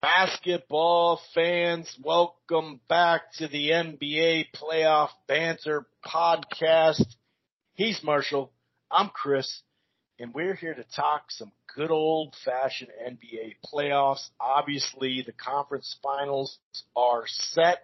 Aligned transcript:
Basketball 0.00 1.20
fans, 1.34 1.92
welcome 2.02 2.80
back 2.88 3.32
to 3.38 3.48
the 3.48 3.70
NBA 3.70 4.46
Playoff 4.54 5.08
Banter 5.26 5.86
podcast. 6.06 7.04
He's 7.74 8.02
Marshall. 8.04 8.52
I'm 8.90 9.08
Chris 9.08 9.62
and 10.18 10.34
we're 10.34 10.54
here 10.54 10.74
to 10.74 10.84
talk 10.96 11.30
some 11.30 11.52
good 11.74 11.90
old 11.90 12.34
fashioned 12.44 12.90
NBA 13.04 13.56
playoffs. 13.72 14.28
Obviously 14.40 15.22
the 15.24 15.32
conference 15.32 15.96
finals 16.02 16.58
are 16.96 17.24
set. 17.26 17.78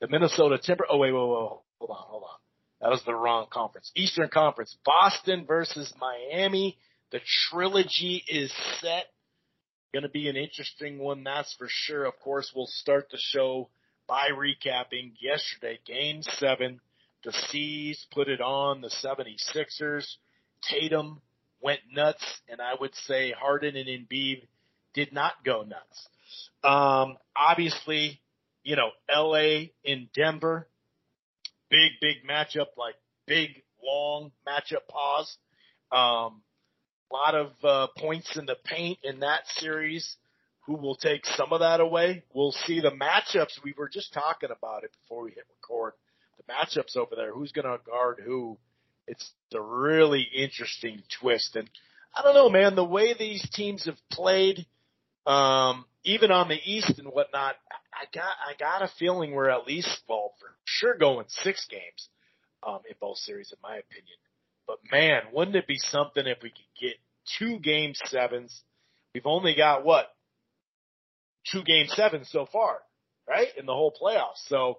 The 0.00 0.08
Minnesota 0.08 0.58
Timber, 0.58 0.86
oh 0.90 0.98
wait, 0.98 1.12
wait, 1.12 1.20
wait, 1.20 1.28
hold 1.28 1.62
on, 1.90 1.96
hold 1.96 2.22
on. 2.24 2.38
That 2.80 2.90
was 2.90 3.02
the 3.04 3.14
wrong 3.14 3.46
conference. 3.50 3.92
Eastern 3.94 4.28
Conference. 4.28 4.76
Boston 4.84 5.44
versus 5.46 5.92
Miami. 6.00 6.76
The 7.12 7.20
trilogy 7.50 8.24
is 8.28 8.52
set. 8.80 9.04
Going 9.92 10.04
to 10.04 10.08
be 10.08 10.28
an 10.28 10.36
interesting 10.36 10.98
one, 10.98 11.24
that's 11.24 11.54
for 11.54 11.66
sure. 11.68 12.04
Of 12.04 12.18
course, 12.20 12.50
we'll 12.54 12.66
start 12.66 13.08
the 13.10 13.18
show 13.20 13.68
by 14.08 14.28
recapping 14.32 15.12
yesterday, 15.20 15.78
game 15.86 16.22
seven. 16.22 16.80
The 17.24 17.32
C's 17.32 18.06
put 18.10 18.28
it 18.28 18.40
on 18.40 18.80
the 18.80 18.88
76ers. 18.88 20.06
Tatum 20.62 21.20
went 21.60 21.80
nuts, 21.92 22.24
and 22.48 22.60
I 22.60 22.72
would 22.80 22.94
say 23.06 23.32
Harden 23.32 23.76
and 23.76 23.88
Embiid 23.88 24.46
did 24.94 25.12
not 25.12 25.44
go 25.44 25.62
nuts. 25.62 26.08
Um, 26.64 27.16
obviously, 27.36 28.20
you 28.64 28.76
know, 28.76 28.90
LA 29.14 29.66
in 29.84 30.08
Denver 30.14 30.68
big, 31.72 31.92
big 32.00 32.16
matchup, 32.28 32.66
like 32.76 32.94
big, 33.26 33.62
long 33.82 34.30
matchup 34.46 34.86
pause. 34.88 35.36
Um, 35.90 36.42
lot 37.12 37.34
of 37.34 37.52
uh, 37.62 37.86
points 37.98 38.36
in 38.36 38.46
the 38.46 38.56
paint 38.64 38.98
in 39.02 39.20
that 39.20 39.46
series. 39.56 40.16
Who 40.66 40.76
will 40.76 40.94
take 40.94 41.26
some 41.26 41.52
of 41.52 41.60
that 41.60 41.80
away? 41.80 42.22
We'll 42.32 42.52
see 42.52 42.80
the 42.80 42.92
matchups. 42.92 43.62
We 43.64 43.74
were 43.76 43.88
just 43.88 44.12
talking 44.12 44.50
about 44.56 44.84
it 44.84 44.92
before 45.02 45.24
we 45.24 45.30
hit 45.30 45.44
record. 45.60 45.94
The 46.38 46.52
matchups 46.52 46.96
over 46.96 47.16
there. 47.16 47.32
Who's 47.32 47.52
going 47.52 47.66
to 47.66 47.78
guard 47.84 48.20
who? 48.24 48.58
It's 49.08 49.32
a 49.52 49.60
really 49.60 50.22
interesting 50.34 51.02
twist. 51.20 51.56
And 51.56 51.68
I 52.14 52.22
don't 52.22 52.34
know, 52.34 52.48
man, 52.48 52.76
the 52.76 52.84
way 52.84 53.14
these 53.14 53.46
teams 53.52 53.86
have 53.86 53.98
played, 54.10 54.64
um, 55.26 55.84
even 56.04 56.30
on 56.30 56.48
the 56.48 56.58
East 56.64 56.98
and 56.98 57.08
whatnot, 57.08 57.56
I 57.92 58.04
got 58.14 58.32
I 58.46 58.54
got 58.58 58.82
a 58.82 58.92
feeling 58.98 59.32
we're 59.32 59.50
at 59.50 59.66
least 59.66 59.88
well 60.08 60.32
for 60.40 60.48
sure 60.64 60.96
going 60.96 61.26
six 61.28 61.66
games 61.68 62.08
um, 62.66 62.80
in 62.88 62.94
both 63.00 63.18
series, 63.18 63.52
in 63.52 63.58
my 63.62 63.76
opinion. 63.76 64.16
But 64.72 64.90
man, 64.90 65.20
wouldn't 65.34 65.54
it 65.54 65.66
be 65.66 65.76
something 65.76 66.26
if 66.26 66.38
we 66.42 66.48
could 66.48 66.80
get 66.80 66.94
two 67.38 67.58
game 67.58 67.92
sevens? 68.06 68.62
We've 69.12 69.26
only 69.26 69.54
got 69.54 69.84
what 69.84 70.06
two 71.50 71.62
game 71.62 71.88
sevens 71.88 72.30
so 72.30 72.46
far, 72.50 72.78
right, 73.28 73.48
in 73.58 73.66
the 73.66 73.74
whole 73.74 73.92
playoffs. 73.92 74.46
So, 74.46 74.78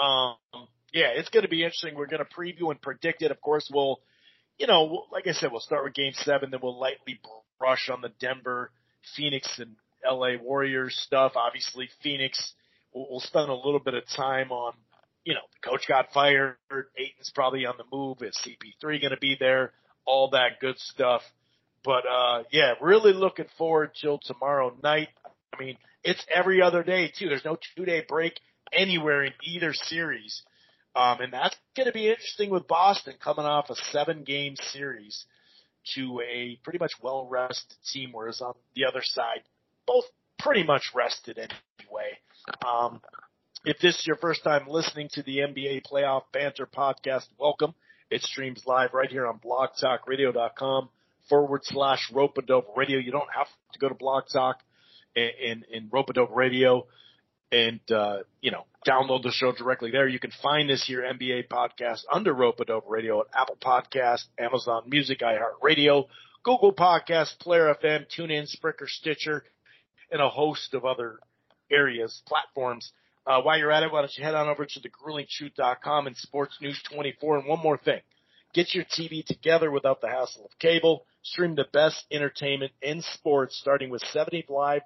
um, 0.00 0.36
yeah, 0.92 1.08
it's 1.16 1.30
going 1.30 1.42
to 1.42 1.48
be 1.48 1.64
interesting. 1.64 1.96
We're 1.96 2.06
going 2.06 2.24
to 2.24 2.32
preview 2.32 2.70
and 2.70 2.80
predict 2.80 3.22
it. 3.22 3.32
Of 3.32 3.40
course, 3.40 3.68
we'll, 3.74 3.98
you 4.56 4.68
know, 4.68 5.06
like 5.10 5.26
I 5.26 5.32
said, 5.32 5.50
we'll 5.50 5.60
start 5.60 5.82
with 5.82 5.94
game 5.94 6.12
seven, 6.14 6.52
then 6.52 6.60
we'll 6.62 6.78
lightly 6.78 7.18
brush 7.58 7.90
on 7.92 8.02
the 8.02 8.12
Denver, 8.20 8.70
Phoenix, 9.16 9.58
and 9.58 9.74
LA 10.08 10.36
Warriors 10.40 10.96
stuff. 11.04 11.32
Obviously, 11.34 11.88
Phoenix 12.04 12.54
will 12.92 13.08
we'll 13.10 13.18
spend 13.18 13.50
a 13.50 13.54
little 13.54 13.80
bit 13.80 13.94
of 13.94 14.04
time 14.16 14.52
on, 14.52 14.74
you 15.24 15.34
know, 15.34 15.40
the 15.52 15.68
coach 15.68 15.86
got 15.88 16.12
fired. 16.12 16.56
Ayton's 16.70 17.32
probably 17.34 17.66
on 17.66 17.74
the 17.78 17.84
move. 17.90 18.18
Is 18.22 18.38
CP3 18.46 19.00
going 19.00 19.10
to 19.10 19.18
be 19.18 19.36
there? 19.38 19.72
All 20.04 20.30
that 20.30 20.60
good 20.60 20.78
stuff. 20.78 21.22
But, 21.82 22.04
uh, 22.10 22.44
yeah, 22.50 22.74
really 22.80 23.12
looking 23.12 23.46
forward 23.58 23.92
till 24.00 24.18
tomorrow 24.18 24.74
night. 24.82 25.08
I 25.52 25.62
mean, 25.62 25.76
it's 26.02 26.24
every 26.32 26.62
other 26.62 26.82
day 26.82 27.12
too. 27.16 27.28
There's 27.28 27.44
no 27.44 27.58
two 27.76 27.84
day 27.84 28.04
break 28.06 28.38
anywhere 28.72 29.24
in 29.24 29.32
either 29.42 29.72
series. 29.72 30.42
Um, 30.96 31.20
and 31.20 31.32
that's 31.32 31.56
going 31.76 31.86
to 31.86 31.92
be 31.92 32.08
interesting 32.08 32.50
with 32.50 32.68
Boston 32.68 33.14
coming 33.22 33.44
off 33.44 33.70
a 33.70 33.74
seven 33.92 34.22
game 34.22 34.54
series 34.72 35.24
to 35.94 36.20
a 36.20 36.58
pretty 36.62 36.78
much 36.78 36.92
well 37.02 37.26
rested 37.28 37.76
team, 37.92 38.10
whereas 38.12 38.40
on 38.40 38.54
the 38.74 38.84
other 38.84 39.02
side, 39.02 39.42
both 39.86 40.04
pretty 40.38 40.62
much 40.62 40.92
rested 40.94 41.38
anyway. 41.38 42.18
Um, 42.64 43.00
if 43.64 43.78
this 43.78 43.98
is 43.98 44.06
your 44.06 44.16
first 44.16 44.44
time 44.44 44.66
listening 44.68 45.08
to 45.14 45.22
the 45.22 45.38
NBA 45.38 45.82
Playoff 45.90 46.24
Banter 46.32 46.66
podcast, 46.66 47.26
welcome. 47.38 47.74
It 48.10 48.22
streams 48.22 48.62
live 48.66 48.92
right 48.92 49.08
here 49.08 49.26
on 49.26 49.40
blogtalkradio.com 49.40 50.90
forward 51.30 51.62
slash 51.64 52.10
Rope-A-Dope 52.12 52.76
Radio. 52.76 52.98
You 52.98 53.10
don't 53.10 53.32
have 53.34 53.46
to 53.72 53.78
go 53.78 53.88
to 53.88 53.94
Blog 53.94 54.24
Talk 54.30 54.58
in, 55.16 55.30
in, 55.42 55.64
in 55.72 55.88
Rope-A-Dope 55.90 56.34
Radio 56.34 56.86
and, 57.50 57.80
uh, 57.90 58.18
you 58.42 58.50
know, 58.50 58.66
download 58.86 59.22
the 59.22 59.30
show 59.30 59.52
directly 59.52 59.90
there. 59.90 60.06
You 60.06 60.18
can 60.18 60.32
find 60.42 60.68
this 60.68 60.84
here 60.84 61.00
NBA 61.00 61.48
podcast 61.48 62.02
under 62.12 62.34
Rope-A-Dope 62.34 62.84
Radio 62.86 63.20
at 63.20 63.26
Apple 63.34 63.56
Podcast, 63.62 64.24
Amazon 64.38 64.82
Music, 64.88 65.20
iHeartRadio, 65.20 66.06
Google 66.42 66.74
Podcast, 66.74 67.38
Player 67.38 67.74
FM, 67.82 68.04
TuneIn, 68.14 68.54
Spreaker, 68.54 68.86
Stitcher, 68.86 69.42
and 70.10 70.20
a 70.20 70.28
host 70.28 70.74
of 70.74 70.84
other 70.84 71.18
areas, 71.72 72.20
platforms. 72.26 72.92
Uh, 73.26 73.40
while 73.40 73.58
you're 73.58 73.72
at 73.72 73.82
it, 73.82 73.90
why 73.90 74.00
don't 74.00 74.16
you 74.16 74.24
head 74.24 74.34
on 74.34 74.48
over 74.48 74.66
to 74.66 74.80
thegruelingtruth.com 74.80 76.06
and 76.06 76.16
Sports 76.16 76.58
News 76.60 76.80
24. 76.92 77.38
And 77.38 77.48
one 77.48 77.60
more 77.60 77.78
thing. 77.78 78.00
Get 78.52 78.74
your 78.74 78.84
TV 78.84 79.24
together 79.24 79.70
without 79.70 80.00
the 80.00 80.08
hassle 80.08 80.44
of 80.44 80.58
cable. 80.58 81.06
Stream 81.22 81.54
the 81.54 81.66
best 81.72 82.04
entertainment 82.10 82.72
in 82.82 83.02
sports 83.02 83.56
starting 83.56 83.90
with 83.90 84.02
70 84.12 84.44
live, 84.48 84.82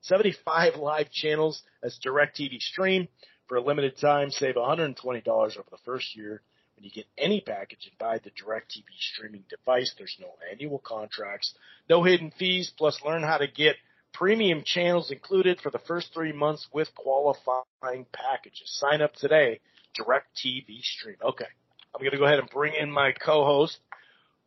75 0.00 0.76
live 0.76 1.10
channels 1.10 1.62
as 1.82 1.98
DirecTV 2.04 2.58
stream. 2.60 3.08
For 3.46 3.56
a 3.56 3.62
limited 3.62 3.98
time, 3.98 4.30
save 4.30 4.54
$120 4.54 5.28
over 5.28 5.68
the 5.70 5.76
first 5.84 6.16
year 6.16 6.40
when 6.74 6.84
you 6.84 6.90
get 6.90 7.04
any 7.18 7.42
package 7.42 7.86
and 7.86 7.98
buy 7.98 8.18
the 8.18 8.30
DirecTV 8.30 8.84
streaming 8.98 9.44
device. 9.50 9.94
There's 9.96 10.16
no 10.18 10.34
annual 10.50 10.78
contracts, 10.78 11.54
no 11.88 12.02
hidden 12.02 12.32
fees, 12.38 12.72
plus 12.76 13.00
learn 13.04 13.22
how 13.22 13.38
to 13.38 13.46
get 13.46 13.76
Premium 14.14 14.62
channels 14.64 15.10
included 15.10 15.60
for 15.60 15.70
the 15.70 15.80
first 15.80 16.14
three 16.14 16.32
months 16.32 16.66
with 16.72 16.88
qualifying 16.94 18.06
packages. 18.12 18.62
Sign 18.80 19.02
up 19.02 19.14
today. 19.14 19.60
Direct 19.94 20.26
TV 20.36 20.80
stream. 20.82 21.16
Okay. 21.22 21.46
I'm 21.94 22.00
going 22.00 22.12
to 22.12 22.18
go 22.18 22.24
ahead 22.24 22.38
and 22.38 22.48
bring 22.48 22.74
in 22.74 22.90
my 22.90 23.12
co-host 23.12 23.78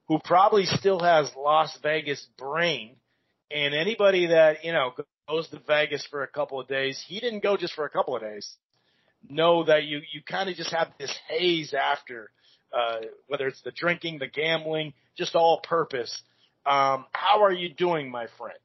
who 0.07 0.19
probably 0.23 0.65
still 0.65 0.99
has 0.99 1.29
Las 1.35 1.77
Vegas 1.83 2.25
brain 2.37 2.95
and 3.51 3.73
anybody 3.73 4.27
that, 4.27 4.63
you 4.63 4.71
know, 4.71 4.93
goes 5.27 5.47
to 5.49 5.61
Vegas 5.67 6.05
for 6.09 6.23
a 6.23 6.27
couple 6.27 6.59
of 6.59 6.67
days, 6.67 7.03
he 7.07 7.19
didn't 7.19 7.43
go 7.43 7.57
just 7.57 7.73
for 7.73 7.85
a 7.85 7.89
couple 7.89 8.15
of 8.15 8.21
days. 8.21 8.55
Know 9.29 9.63
that 9.65 9.83
you, 9.83 10.01
you 10.13 10.21
kind 10.21 10.49
of 10.49 10.55
just 10.55 10.73
have 10.73 10.89
this 10.99 11.13
haze 11.29 11.73
after, 11.73 12.29
uh, 12.77 12.99
whether 13.27 13.47
it's 13.47 13.61
the 13.61 13.71
drinking, 13.71 14.19
the 14.19 14.27
gambling, 14.27 14.93
just 15.17 15.35
all 15.35 15.59
purpose. 15.61 16.21
Um, 16.65 17.05
how 17.13 17.43
are 17.43 17.51
you 17.51 17.73
doing, 17.73 18.11
my 18.11 18.27
friend? 18.37 18.59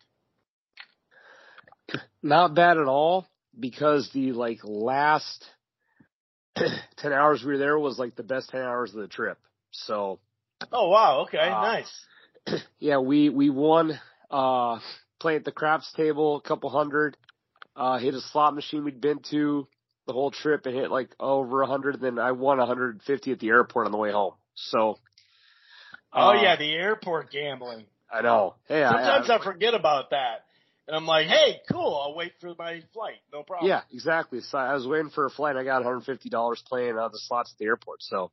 Not 2.23 2.55
bad 2.55 2.79
at 2.79 2.87
all 2.87 3.27
because 3.59 4.11
the 4.13 4.33
like 4.33 4.61
last 4.63 5.45
10 6.57 7.13
hours 7.13 7.43
we 7.43 7.53
were 7.53 7.59
there 7.59 7.79
was 7.79 7.99
like 7.99 8.17
the 8.17 8.23
best 8.23 8.51
10 8.51 8.61
hours 8.61 8.95
of 8.95 9.01
the 9.01 9.09
trip. 9.09 9.39
So. 9.71 10.21
Oh 10.71 10.89
wow. 10.89 11.23
Okay. 11.23 11.39
Uh, 11.39 11.63
nice. 11.63 12.05
Yeah. 12.79 12.99
We, 12.99 13.29
we 13.29 13.51
won, 13.51 13.99
uh, 14.31 14.81
playing 15.21 15.39
at 15.39 15.45
the 15.45 15.53
craps 15.53 15.93
table, 15.93 16.37
a 16.37 16.41
couple 16.41 16.71
hundred, 16.71 17.17
uh, 17.77 17.99
hit 17.99 18.15
a 18.15 18.21
slot 18.21 18.55
machine 18.55 18.85
we'd 18.85 19.01
been 19.01 19.21
to 19.31 19.69
the 20.07 20.13
whole 20.13 20.33
trip 20.33 20.67
and 20.67 20.75
hit 20.75 20.91
like 20.91 21.15
over 21.21 21.63
a 21.63 21.67
hundred. 21.67 22.01
Then 22.01 22.19
I 22.19 22.33
won 22.33 22.59
150 22.59 23.33
at 23.33 23.39
the 23.39 23.49
airport 23.49 23.87
on 23.87 23.93
the 23.93 23.99
way 23.99 24.11
home. 24.11 24.35
So. 24.55 24.99
Oh 26.13 26.31
uh, 26.31 26.43
yeah. 26.43 26.57
The 26.57 26.73
airport 26.73 27.31
gambling. 27.31 27.87
I 28.13 28.21
know. 28.21 28.57
Hey, 28.67 28.83
sometimes 28.83 29.31
I, 29.31 29.35
I, 29.35 29.39
I 29.39 29.45
forget 29.45 29.75
about 29.75 30.11
that. 30.11 30.45
And 30.89 30.97
I'm 30.97 31.07
like, 31.07 31.29
hey, 31.29 31.61
cool, 31.71 32.01
I'll 32.03 32.15
wait 32.15 32.33
for 32.41 32.55
my 32.59 32.83
flight. 32.93 33.19
No 33.33 33.43
problem. 33.43 33.69
Yeah, 33.69 33.83
exactly. 33.93 34.41
So 34.41 34.59
I 34.59 34.75
was 34.75 34.87
waiting 34.87 35.11
for 35.11 35.27
a 35.27 35.31
flight. 35.31 35.57
I 35.57 35.65
got 35.65 35.83
$150 35.85 36.65
playing 36.65 36.99
uh, 36.99 37.09
the 37.09 37.19
slots 37.19 37.53
at 37.55 37.59
the 37.59 37.67
airport. 37.67 38.03
So, 38.03 38.33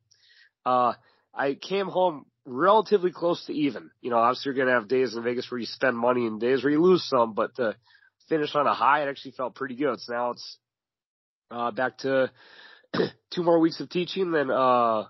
uh, 0.66 0.94
I 1.32 1.54
came 1.54 1.86
home 1.86 2.26
relatively 2.44 3.12
close 3.12 3.44
to 3.46 3.52
even. 3.52 3.90
You 4.00 4.10
know, 4.10 4.18
obviously 4.18 4.50
you're 4.50 4.56
going 4.56 4.66
to 4.66 4.74
have 4.80 4.88
days 4.88 5.14
in 5.14 5.22
Vegas 5.22 5.50
where 5.50 5.60
you 5.60 5.66
spend 5.66 5.96
money 5.96 6.26
and 6.26 6.40
days 6.40 6.64
where 6.64 6.72
you 6.72 6.82
lose 6.82 7.04
some, 7.04 7.34
but 7.34 7.54
to 7.56 7.76
finish 8.28 8.54
on 8.54 8.66
a 8.66 8.74
high, 8.74 9.02
it 9.02 9.08
actually 9.08 9.32
felt 9.32 9.54
pretty 9.54 9.76
good. 9.76 10.00
So 10.00 10.12
now 10.12 10.30
it's, 10.30 10.58
uh, 11.52 11.70
back 11.70 11.98
to 11.98 12.30
two 13.32 13.44
more 13.44 13.60
weeks 13.60 13.80
of 13.80 13.88
teaching, 13.90 14.32
then, 14.32 14.50
uh, 14.50 15.04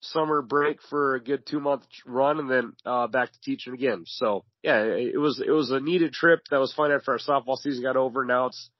summer 0.00 0.42
break 0.42 0.80
for 0.88 1.14
a 1.14 1.22
good 1.22 1.46
two 1.46 1.60
month 1.60 1.82
run 2.06 2.38
and 2.38 2.50
then 2.50 2.72
uh 2.86 3.06
back 3.06 3.32
to 3.32 3.40
teaching 3.40 3.74
again. 3.74 4.04
So 4.06 4.44
yeah, 4.62 4.82
it 4.82 5.18
was 5.18 5.42
it 5.44 5.50
was 5.50 5.70
a 5.70 5.80
needed 5.80 6.12
trip 6.12 6.40
that 6.50 6.58
was 6.58 6.72
fun 6.72 6.92
after 6.92 7.12
our 7.12 7.18
softball 7.18 7.56
season 7.56 7.82
got 7.82 7.96
over. 7.96 8.24
Now 8.24 8.46
it's 8.46 8.70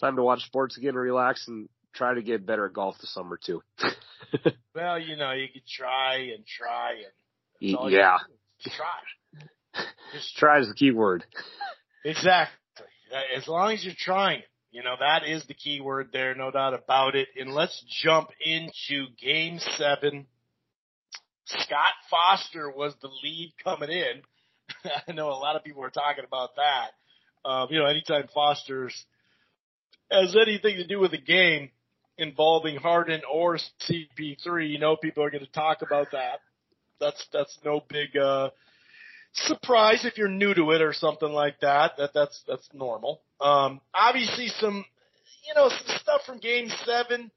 time 0.00 0.16
to 0.16 0.22
watch 0.22 0.42
sports 0.44 0.78
again, 0.78 0.94
relax 0.94 1.46
and 1.48 1.68
try 1.94 2.14
to 2.14 2.22
get 2.22 2.46
better 2.46 2.66
at 2.66 2.72
golf 2.72 2.96
this 3.00 3.12
summer 3.12 3.38
too. 3.44 3.62
well, 4.74 4.98
you 4.98 5.16
know, 5.16 5.32
you 5.32 5.48
could 5.52 5.66
try 5.66 6.30
and 6.34 6.44
try 6.46 6.92
and 6.92 7.90
yeah, 7.90 8.18
try. 8.62 9.84
Just 10.12 10.36
try 10.36 10.60
is 10.60 10.68
the 10.68 10.74
key 10.74 10.92
word. 10.92 11.24
Exactly. 12.04 12.54
As 13.36 13.48
long 13.48 13.72
as 13.72 13.84
you're 13.84 13.94
trying 13.96 14.40
it. 14.40 14.44
You 14.70 14.82
know, 14.82 14.96
that 15.00 15.26
is 15.26 15.46
the 15.46 15.54
key 15.54 15.80
word 15.80 16.10
there, 16.12 16.34
no 16.34 16.50
doubt 16.50 16.74
about 16.74 17.16
it. 17.16 17.28
And 17.40 17.54
let's 17.54 17.82
jump 18.02 18.28
into 18.44 19.06
game 19.20 19.58
seven. 19.78 20.26
Scott 21.48 21.92
Foster 22.10 22.70
was 22.70 22.94
the 23.00 23.08
lead 23.22 23.52
coming 23.62 23.90
in. 23.90 24.22
I 25.08 25.12
know 25.12 25.28
a 25.28 25.40
lot 25.40 25.56
of 25.56 25.64
people 25.64 25.82
are 25.82 25.90
talking 25.90 26.24
about 26.26 26.50
that. 26.56 27.48
Um, 27.48 27.68
you 27.70 27.78
know, 27.78 27.86
anytime 27.86 28.28
Foster's 28.34 28.94
has 30.10 30.36
anything 30.36 30.76
to 30.76 30.86
do 30.86 31.00
with 31.00 31.12
the 31.12 31.20
game 31.20 31.70
involving 32.16 32.76
Harden 32.76 33.22
or 33.30 33.58
CP3, 33.88 34.68
you 34.68 34.78
know 34.78 34.96
people 34.96 35.22
are 35.22 35.30
going 35.30 35.44
to 35.44 35.52
talk 35.52 35.82
about 35.82 36.08
that. 36.12 36.40
That's 37.00 37.26
that's 37.32 37.56
no 37.64 37.82
big 37.88 38.16
uh 38.16 38.50
surprise 39.32 40.04
if 40.04 40.18
you're 40.18 40.28
new 40.28 40.52
to 40.54 40.70
it 40.72 40.82
or 40.82 40.92
something 40.92 41.30
like 41.30 41.60
that. 41.60 41.92
That 41.96 42.10
that's 42.12 42.42
that's 42.48 42.68
normal. 42.72 43.20
Um 43.40 43.80
obviously 43.94 44.48
some 44.48 44.84
you 45.46 45.54
know, 45.54 45.68
some 45.68 45.96
stuff 45.98 46.22
from 46.26 46.38
game 46.38 46.68
7 46.84 47.30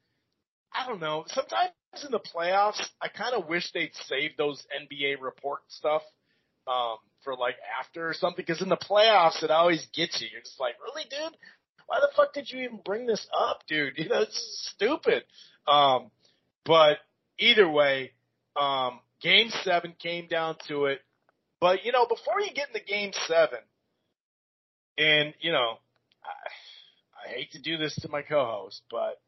I 0.74 0.86
don't 0.86 1.00
know. 1.00 1.24
Sometimes 1.28 1.70
in 2.04 2.10
the 2.10 2.20
playoffs, 2.20 2.82
I 3.00 3.08
kind 3.08 3.34
of 3.34 3.48
wish 3.48 3.70
they'd 3.72 3.94
save 4.06 4.36
those 4.36 4.64
NBA 4.72 5.20
report 5.20 5.60
stuff 5.68 6.02
um 6.66 6.96
for 7.24 7.34
like 7.34 7.56
after 7.80 8.08
or 8.08 8.14
something 8.14 8.40
because 8.46 8.62
in 8.62 8.68
the 8.68 8.76
playoffs 8.76 9.42
it 9.42 9.50
always 9.50 9.86
gets 9.94 10.20
you. 10.20 10.28
You're 10.32 10.42
just 10.42 10.60
like, 10.60 10.74
"Really, 10.80 11.04
dude? 11.10 11.36
why 11.92 12.00
the 12.00 12.08
fuck 12.16 12.32
did 12.32 12.50
you 12.50 12.64
even 12.64 12.80
bring 12.84 13.06
this 13.06 13.26
up, 13.38 13.60
dude? 13.68 13.92
You 13.98 14.08
know, 14.08 14.22
it's 14.22 14.72
stupid. 14.74 15.24
Um, 15.66 16.10
but 16.64 16.98
either 17.38 17.68
way, 17.68 18.12
um, 18.56 19.00
game 19.20 19.50
seven 19.62 19.94
came 19.98 20.26
down 20.26 20.56
to 20.68 20.86
it. 20.86 21.00
But, 21.60 21.84
you 21.84 21.92
know, 21.92 22.06
before 22.06 22.40
you 22.40 22.52
get 22.54 22.68
into 22.68 22.84
game 22.84 23.12
seven, 23.26 23.58
and, 24.98 25.34
you 25.40 25.52
know, 25.52 25.78
I, 26.24 27.28
I 27.28 27.34
hate 27.34 27.52
to 27.52 27.60
do 27.60 27.76
this 27.76 27.94
to 27.96 28.08
my 28.08 28.22
co-host, 28.22 28.82
but 28.90 29.20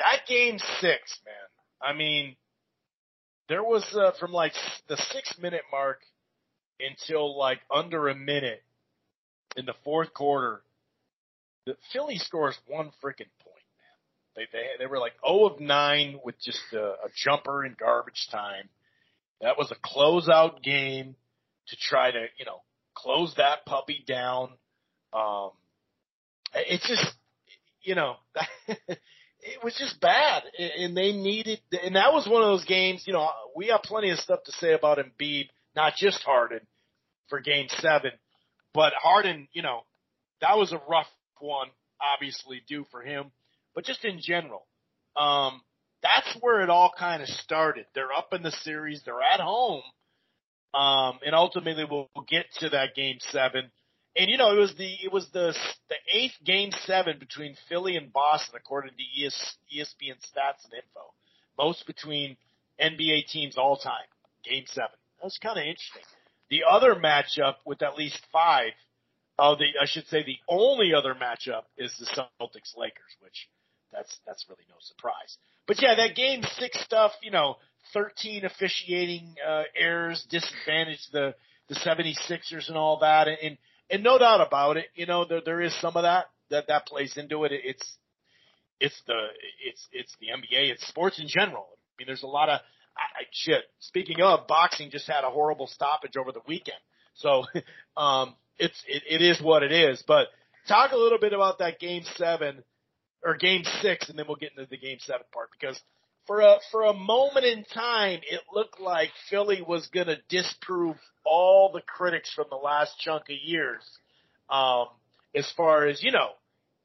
that 0.00 0.26
game 0.28 0.58
six, 0.80 1.18
man, 1.24 1.34
I 1.80 1.96
mean, 1.96 2.36
there 3.48 3.62
was, 3.62 3.84
uh, 3.94 4.12
from 4.18 4.32
like 4.32 4.52
the 4.88 4.96
six 4.96 5.36
minute 5.40 5.62
mark 5.72 6.00
until 6.80 7.38
like 7.38 7.60
under 7.70 8.08
a 8.08 8.14
minute 8.14 8.62
in 9.56 9.66
the 9.66 9.74
fourth 9.84 10.12
quarter, 10.14 10.62
the 11.66 11.76
Philly 11.92 12.18
scores 12.18 12.56
one 12.66 12.90
freaking 13.02 13.30
point, 13.42 13.66
man. 13.76 14.36
They 14.36 14.46
they 14.52 14.64
they 14.78 14.86
were 14.86 14.98
like 14.98 15.12
0 15.26 15.46
of 15.46 15.60
9 15.60 16.20
with 16.24 16.36
just 16.40 16.60
a, 16.72 16.82
a 16.82 17.08
jumper 17.16 17.64
in 17.64 17.76
garbage 17.78 18.28
time. 18.30 18.68
That 19.40 19.58
was 19.58 19.72
a 19.72 19.88
closeout 19.88 20.62
game 20.62 21.16
to 21.68 21.76
try 21.76 22.10
to, 22.10 22.26
you 22.38 22.44
know, 22.44 22.62
close 22.94 23.34
that 23.36 23.64
puppy 23.66 24.04
down. 24.06 24.50
Um 25.12 25.50
it's 26.54 26.88
just 26.88 27.14
you 27.82 27.94
know, 27.94 28.16
it 29.42 29.62
was 29.64 29.74
just 29.76 30.00
bad 30.00 30.42
and 30.58 30.96
they 30.96 31.12
needed 31.12 31.60
and 31.84 31.96
that 31.96 32.12
was 32.12 32.28
one 32.28 32.42
of 32.42 32.48
those 32.48 32.64
games, 32.64 33.04
you 33.06 33.12
know, 33.12 33.28
we 33.56 33.68
have 33.68 33.82
plenty 33.82 34.10
of 34.10 34.18
stuff 34.18 34.40
to 34.44 34.52
say 34.52 34.72
about 34.72 34.98
Embiid, 34.98 35.48
not 35.74 35.94
just 35.96 36.22
Harden 36.22 36.60
for 37.28 37.40
game 37.40 37.66
7, 37.68 38.10
but 38.74 38.92
Harden, 39.00 39.48
you 39.52 39.62
know, 39.62 39.82
that 40.40 40.58
was 40.58 40.72
a 40.72 40.80
rough 40.88 41.08
one, 41.38 41.68
obviously 42.00 42.62
due 42.68 42.84
for 42.90 43.02
him, 43.02 43.30
but 43.74 43.84
just 43.84 44.04
in 44.04 44.20
general, 44.20 44.66
um, 45.16 45.60
that's 46.02 46.36
where 46.40 46.60
it 46.62 46.70
all 46.70 46.90
kind 46.98 47.22
of 47.22 47.28
started. 47.28 47.86
They're 47.94 48.12
up 48.12 48.32
in 48.32 48.42
the 48.42 48.50
series, 48.50 49.02
they're 49.04 49.22
at 49.22 49.40
home, 49.40 49.82
um, 50.74 51.18
and 51.24 51.34
ultimately 51.34 51.84
we'll, 51.90 52.08
we'll 52.14 52.26
get 52.28 52.46
to 52.60 52.70
that 52.70 52.94
game 52.94 53.18
seven. 53.20 53.70
And 54.20 54.28
you 54.28 54.36
know, 54.36 54.54
it 54.54 54.58
was 54.58 54.74
the 54.76 54.92
it 55.02 55.10
was 55.10 55.26
the 55.32 55.56
the 55.88 55.96
eighth 56.12 56.34
game 56.44 56.70
seven 56.84 57.18
between 57.18 57.56
Philly 57.68 57.96
and 57.96 58.12
Boston, 58.12 58.54
according 58.56 58.92
to 58.92 59.24
ES, 59.24 59.56
ESPN 59.74 60.18
stats 60.20 60.64
and 60.64 60.74
info. 60.74 61.14
Most 61.56 61.86
between 61.86 62.36
NBA 62.78 63.28
teams 63.28 63.56
all 63.56 63.76
time. 63.76 64.04
Game 64.44 64.64
seven. 64.66 64.90
That's 65.22 65.38
kind 65.38 65.58
of 65.58 65.62
interesting. 65.62 66.02
The 66.50 66.64
other 66.68 66.94
matchup 66.94 67.54
with 67.64 67.80
at 67.82 67.96
least 67.96 68.20
five 68.30 68.72
Oh, 69.42 69.56
the 69.56 69.64
I 69.80 69.86
should 69.86 70.06
say 70.08 70.22
the 70.22 70.36
only 70.50 70.92
other 70.92 71.14
matchup 71.14 71.62
is 71.78 71.96
the 71.98 72.04
Celtics 72.04 72.76
Lakers, 72.76 73.16
which 73.20 73.48
that's 73.90 74.18
that's 74.26 74.44
really 74.50 74.66
no 74.68 74.74
surprise. 74.80 75.38
But 75.66 75.80
yeah, 75.80 75.94
that 75.94 76.14
game 76.14 76.42
six 76.58 76.78
stuff, 76.84 77.12
you 77.22 77.30
know, 77.30 77.56
13 77.94 78.44
officiating 78.44 79.36
uh, 79.46 79.62
errors 79.74 80.26
disadvantaged 80.28 81.10
the 81.12 81.34
the 81.70 81.74
76ers 81.76 82.68
and 82.68 82.76
all 82.76 82.98
that, 82.98 83.28
and 83.28 83.38
and 83.42 83.58
no 83.98 84.18
doubt 84.18 84.40
about 84.46 84.76
it, 84.76 84.86
you 84.94 85.06
know, 85.06 85.24
there 85.24 85.40
there 85.44 85.60
is 85.60 85.78
some 85.80 85.96
of 85.96 86.02
that 86.02 86.26
that 86.50 86.68
that 86.68 86.86
plays 86.86 87.16
into 87.16 87.44
it. 87.44 87.52
It's 87.52 87.96
it's 88.80 89.00
the 89.06 89.26
it's 89.66 89.88
it's 89.92 90.16
the 90.20 90.28
NBA, 90.28 90.70
it's 90.70 90.86
sports 90.86 91.20
in 91.20 91.28
general. 91.28 91.66
I 91.72 91.92
mean, 91.98 92.06
there's 92.06 92.22
a 92.22 92.28
lot 92.28 92.48
of 92.48 92.60
I, 92.96 93.24
shit. 93.32 93.64
Speaking 93.80 94.20
of 94.20 94.46
boxing, 94.46 94.90
just 94.90 95.06
had 95.06 95.24
a 95.24 95.30
horrible 95.30 95.66
stoppage 95.66 96.16
over 96.16 96.32
the 96.32 96.40
weekend, 96.46 96.78
so 97.14 97.44
um, 97.96 98.34
it's 98.58 98.82
it, 98.86 99.02
it 99.08 99.22
is 99.22 99.40
what 99.40 99.62
it 99.62 99.72
is. 99.72 100.02
But 100.06 100.28
talk 100.68 100.92
a 100.92 100.96
little 100.96 101.18
bit 101.18 101.32
about 101.32 101.58
that 101.58 101.78
game 101.78 102.02
seven 102.16 102.62
or 103.24 103.36
game 103.36 103.62
six, 103.80 104.08
and 104.08 104.18
then 104.18 104.26
we'll 104.26 104.36
get 104.36 104.52
into 104.56 104.68
the 104.68 104.78
game 104.78 104.98
seven 105.00 105.26
part 105.32 105.50
because 105.58 105.80
for 106.26 106.40
a 106.40 106.58
for 106.70 106.84
a 106.84 106.92
moment 106.92 107.46
in 107.46 107.64
time, 107.64 108.20
it 108.30 108.40
looked 108.52 108.80
like 108.80 109.10
Philly 109.28 109.62
was 109.66 109.88
going 109.88 110.06
to 110.06 110.18
disprove 110.28 110.96
all 111.24 111.70
the 111.72 111.82
critics 111.82 112.32
from 112.34 112.46
the 112.50 112.56
last 112.56 112.98
chunk 112.98 113.24
of 113.24 113.36
years, 113.42 113.82
um, 114.48 114.86
as 115.34 115.50
far 115.56 115.86
as 115.86 116.02
you 116.02 116.12
know, 116.12 116.30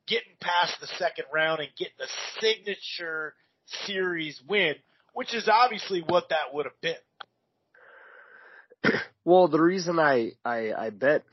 getting 0.07 0.33
past 0.39 0.79
the 0.81 0.87
second 0.97 1.25
round 1.33 1.59
and 1.59 1.69
getting 1.77 1.93
the 1.99 2.07
signature 2.39 3.33
series 3.85 4.41
win, 4.47 4.75
which 5.13 5.33
is 5.33 5.49
obviously 5.51 6.03
what 6.05 6.29
that 6.29 6.53
would 6.53 6.65
have 6.65 6.81
been. 6.81 6.95
Well, 9.27 9.47
the 9.47 9.59
reason 9.59 9.97
I 9.97 10.33
I, 10.45 10.71
I 10.71 10.89
bet 10.91 11.23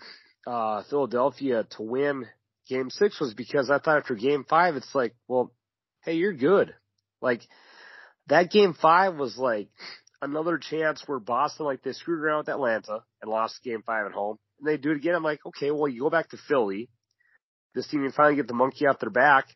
uh, 0.47 0.83
Philadelphia 0.89 1.67
to 1.77 1.83
win 1.83 2.27
game 2.67 2.89
six 2.89 3.21
was 3.21 3.35
because 3.35 3.71
I 3.71 3.79
thought 3.79 3.99
after 3.99 4.15
game 4.15 4.47
five, 4.49 4.77
it's 4.77 4.95
like, 4.95 5.15
well, 5.29 5.53
hey, 6.03 6.15
you're 6.15 6.33
good. 6.33 6.75
Like 7.21 7.43
that 8.33 8.51
game 8.51 8.73
five 8.73 9.17
was 9.17 9.37
like 9.37 9.69
another 10.23 10.57
chance 10.57 11.03
where 11.05 11.19
Boston, 11.19 11.67
like 11.67 11.83
they 11.83 11.93
screwed 11.93 12.21
around 12.21 12.39
with 12.39 12.49
Atlanta 12.49 13.01
and 13.21 13.31
lost 13.31 13.63
game 13.63 13.83
five 13.85 14.07
at 14.07 14.13
home. 14.13 14.39
And 14.59 14.67
they 14.67 14.79
do 14.79 14.93
it 14.93 14.97
again. 14.97 15.15
I'm 15.15 15.23
like, 15.23 15.45
okay, 15.45 15.71
well, 15.71 15.87
you 15.87 16.01
go 16.01 16.09
back 16.09 16.31
to 16.31 16.39
Philly. 16.49 16.89
This 17.75 17.87
team 17.89 18.01
can 18.01 18.13
finally 18.13 18.37
get 18.37 18.49
the 18.49 18.55
monkey 18.55 18.87
off 18.87 19.01
their 19.01 19.11
back. 19.11 19.49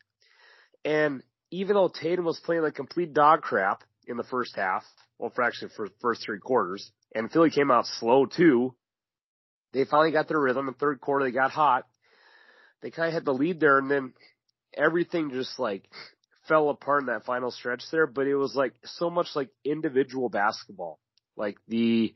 And 0.85 1.23
even 1.51 1.75
though 1.75 1.89
Tatum 1.89 2.27
was 2.27 2.39
playing 2.39 2.63
like 2.63 2.75
complete 2.75 3.15
dog 3.15 3.41
crap 3.41 3.83
in 4.07 4.19
the 4.19 4.25
first 4.25 4.55
half, 4.57 4.85
well, 5.19 5.33
for 5.35 5.43
actually 5.43 5.71
for 5.75 5.89
first 6.03 6.23
three 6.27 6.39
quarters, 6.39 6.93
and 7.15 7.33
Philly 7.33 7.51
came 7.51 7.71
out 7.71 7.87
slow 7.87 8.27
too, 8.27 8.75
they 9.73 9.87
finally 9.87 10.13
got 10.13 10.29
their 10.29 10.41
rhythm. 10.41 10.69
In 10.69 10.75
the 10.75 10.79
third 10.79 11.01
quarter, 11.01 11.25
they 11.25 11.33
got 11.33 11.51
hot. 11.51 11.85
They 12.83 12.91
kind 12.91 13.09
of 13.09 13.15
had 13.15 13.25
the 13.25 13.33
lead 13.33 13.59
there, 13.59 13.79
and 13.79 13.91
then 13.91 14.13
everything 14.77 15.31
just 15.31 15.59
like 15.59 15.89
fell 16.49 16.69
apart 16.71 17.03
in 17.03 17.07
that 17.07 17.25
final 17.25 17.51
stretch 17.51 17.83
there. 17.91 18.07
But 18.07 18.27
it 18.27 18.37
was 18.37 18.55
like 18.55 18.75
so 18.85 19.11
much 19.11 19.29
like 19.35 19.51
individual 19.65 20.29
basketball. 20.29 20.99
Like 21.37 21.57
the 21.69 22.15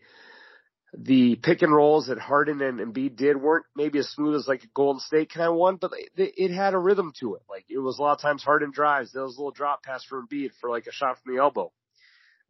the 0.93 1.37
pick 1.37 1.63
and 1.63 1.73
rolls 1.73 2.09
that 2.09 2.19
Harden 2.19 2.61
and 2.61 2.81
Embiid 2.81 3.17
did 3.17 3.37
weren't 3.37 3.67
maybe 3.77 4.01
as 4.01 4.09
smooth 4.09 4.35
as 4.35 4.49
like 4.49 4.65
a 4.65 4.69
Golden 4.75 5.01
State 5.01 5.31
kind 5.33 5.49
of 5.49 5.55
one, 5.55 5.77
but 5.77 5.93
they, 6.17 6.25
it 6.37 6.53
had 6.53 6.75
a 6.75 6.79
rhythm 6.79 7.13
to 7.21 7.37
it. 7.37 7.43
Like 7.49 7.65
it 7.69 7.79
was 7.79 7.99
a 7.99 8.03
lot 8.03 8.15
of 8.15 8.21
times 8.21 8.43
Harden 8.43 8.73
drives. 8.73 9.13
There 9.13 9.23
was 9.23 9.37
a 9.37 9.41
little 9.41 9.53
drop 9.53 9.83
pass 9.85 10.05
for 10.05 10.21
Embiid 10.21 10.51
for 10.61 10.69
like 10.69 10.87
a 10.87 10.93
shot 10.93 11.19
from 11.23 11.35
the 11.35 11.41
elbow. 11.41 11.73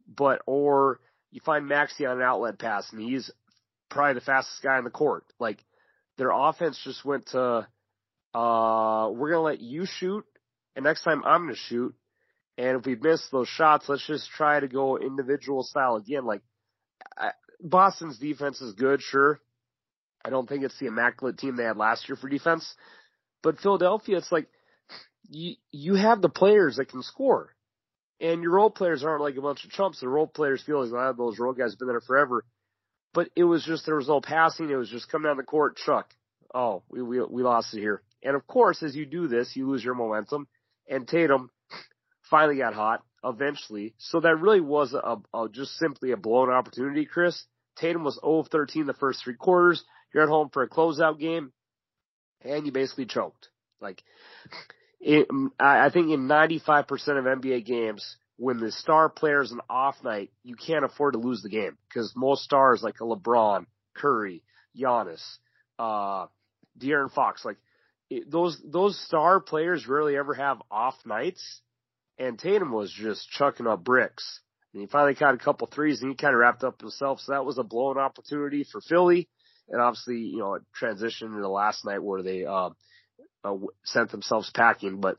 But 0.07 0.41
or 0.47 0.99
you 1.29 1.41
find 1.45 1.67
Maxey 1.67 2.05
on 2.05 2.17
an 2.17 2.23
outlet 2.23 2.57
pass 2.57 2.91
and 2.91 3.01
he's 3.01 3.29
probably 3.89 4.15
the 4.15 4.21
fastest 4.25 4.63
guy 4.63 4.77
on 4.77 4.83
the 4.83 4.89
court. 4.89 5.23
Like 5.39 5.63
their 6.17 6.31
offense 6.31 6.79
just 6.83 7.05
went 7.05 7.27
to, 7.27 7.67
uh, 8.33 9.09
we're 9.13 9.31
to 9.31 9.39
let 9.39 9.61
you 9.61 9.85
shoot 9.85 10.25
and 10.75 10.83
next 10.83 11.03
time 11.03 11.23
I'm 11.25 11.47
to 11.47 11.55
shoot. 11.55 11.95
And 12.57 12.79
if 12.79 12.85
we 12.85 12.95
miss 12.95 13.25
those 13.31 13.47
shots, 13.47 13.85
let's 13.87 14.05
just 14.05 14.29
try 14.29 14.59
to 14.59 14.67
go 14.67 14.97
individual 14.97 15.63
style 15.63 15.95
again. 15.95 16.25
Like 16.25 16.41
I, 17.17 17.31
Boston's 17.61 18.17
defense 18.17 18.61
is 18.61 18.73
good, 18.73 19.01
sure. 19.01 19.39
I 20.23 20.29
don't 20.29 20.47
think 20.47 20.63
it's 20.63 20.77
the 20.79 20.87
immaculate 20.87 21.37
team 21.37 21.55
they 21.55 21.63
had 21.63 21.77
last 21.77 22.07
year 22.07 22.15
for 22.15 22.29
defense, 22.29 22.75
but 23.41 23.59
Philadelphia, 23.59 24.17
it's 24.17 24.31
like 24.31 24.47
you 25.29 25.55
you 25.71 25.95
have 25.95 26.21
the 26.21 26.29
players 26.29 26.75
that 26.75 26.89
can 26.89 27.01
score, 27.01 27.55
and 28.19 28.43
your 28.43 28.51
role 28.51 28.69
players 28.69 29.03
aren't 29.03 29.23
like 29.23 29.37
a 29.37 29.41
bunch 29.41 29.63
of 29.65 29.71
chumps. 29.71 29.99
The 29.99 30.07
role 30.07 30.27
players 30.27 30.61
feel 30.61 30.83
like 30.83 30.91
a 30.91 30.95
lot 30.95 31.09
of 31.09 31.17
those 31.17 31.39
role 31.39 31.53
guys 31.53 31.71
have 31.71 31.79
been 31.79 31.87
there 31.87 32.01
forever 32.01 32.45
but 33.13 33.29
it 33.35 33.43
was 33.43 33.63
just 33.63 33.85
there 33.85 33.95
was 33.95 34.07
no 34.07 34.21
passing. 34.21 34.69
It 34.69 34.75
was 34.75 34.89
just 34.89 35.11
come 35.11 35.23
down 35.23 35.37
the 35.37 35.43
court, 35.43 35.77
Chuck. 35.77 36.13
Oh, 36.53 36.83
we 36.89 37.01
we 37.01 37.21
we 37.21 37.43
lost 37.43 37.73
it 37.73 37.79
here. 37.79 38.01
And 38.23 38.35
of 38.35 38.45
course, 38.47 38.83
as 38.83 38.95
you 38.95 39.05
do 39.05 39.27
this, 39.27 39.55
you 39.55 39.69
lose 39.69 39.83
your 39.83 39.95
momentum. 39.95 40.47
And 40.91 41.07
Tatum 41.07 41.49
finally 42.29 42.57
got 42.57 42.75
hot 42.75 43.01
eventually. 43.23 43.95
So 43.97 44.19
that 44.19 44.35
really 44.39 44.61
was 44.61 44.93
a, 44.93 45.17
a 45.33 45.49
just 45.49 45.77
simply 45.77 46.11
a 46.11 46.17
blown 46.17 46.51
opportunity, 46.51 47.05
Chris. 47.05 47.43
Tatum 47.77 48.03
was 48.03 48.19
0 48.21 48.39
of 48.39 48.47
13 48.49 48.85
the 48.85 48.93
first 48.93 49.23
three 49.23 49.35
quarters. 49.35 49.83
You're 50.13 50.23
at 50.23 50.29
home 50.29 50.49
for 50.51 50.61
a 50.61 50.69
closeout 50.69 51.19
game. 51.19 51.53
and 52.43 52.65
you 52.65 52.71
basically 52.71 53.05
choked. 53.05 53.49
Like, 53.79 54.03
it, 54.99 55.27
I 55.59 55.89
think 55.89 56.11
in 56.11 56.27
95% 56.27 56.89
of 56.89 57.41
NBA 57.41 57.65
games, 57.65 58.17
when 58.37 58.59
the 58.59 58.71
star 58.71 59.09
player 59.09 59.41
is 59.41 59.51
an 59.51 59.61
off 59.69 59.95
night, 60.03 60.31
you 60.43 60.55
can't 60.55 60.85
afford 60.85 61.13
to 61.13 61.19
lose 61.19 61.41
the 61.41 61.49
game 61.49 61.77
because 61.87 62.13
most 62.15 62.43
stars 62.43 62.81
like 62.83 62.99
a 62.99 63.03
LeBron, 63.03 63.65
Curry, 63.95 64.43
Giannis, 64.77 65.23
uh, 65.79 66.25
De'Aaron 66.79 67.11
Fox, 67.11 67.45
like 67.45 67.57
those 68.27 68.61
those 68.63 68.99
star 69.05 69.39
players 69.39 69.87
rarely 69.87 70.17
ever 70.17 70.33
have 70.33 70.61
off 70.69 70.95
nights, 71.05 71.61
and 72.19 72.37
Tatum 72.37 72.71
was 72.71 72.91
just 72.91 73.29
chucking 73.29 73.67
up 73.67 73.83
bricks. 73.83 74.41
And 74.73 74.81
he 74.81 74.87
finally 74.87 75.15
caught 75.15 75.33
a 75.33 75.37
couple 75.37 75.67
threes, 75.67 76.01
and 76.01 76.11
he 76.11 76.15
kind 76.15 76.33
of 76.33 76.39
wrapped 76.39 76.63
up 76.63 76.79
himself. 76.79 77.19
So 77.19 77.33
that 77.33 77.45
was 77.45 77.57
a 77.57 77.63
blown 77.63 77.97
opportunity 77.97 78.65
for 78.69 78.81
Philly, 78.81 79.29
and 79.69 79.81
obviously, 79.81 80.17
you 80.17 80.39
know, 80.39 80.55
it 80.55 80.63
transitioned 80.79 81.35
into 81.35 81.47
last 81.47 81.85
night 81.85 82.03
where 82.03 82.21
they 82.21 82.45
uh, 82.45 82.69
uh, 83.43 83.55
sent 83.83 84.11
themselves 84.11 84.51
packing. 84.53 85.01
But 85.01 85.17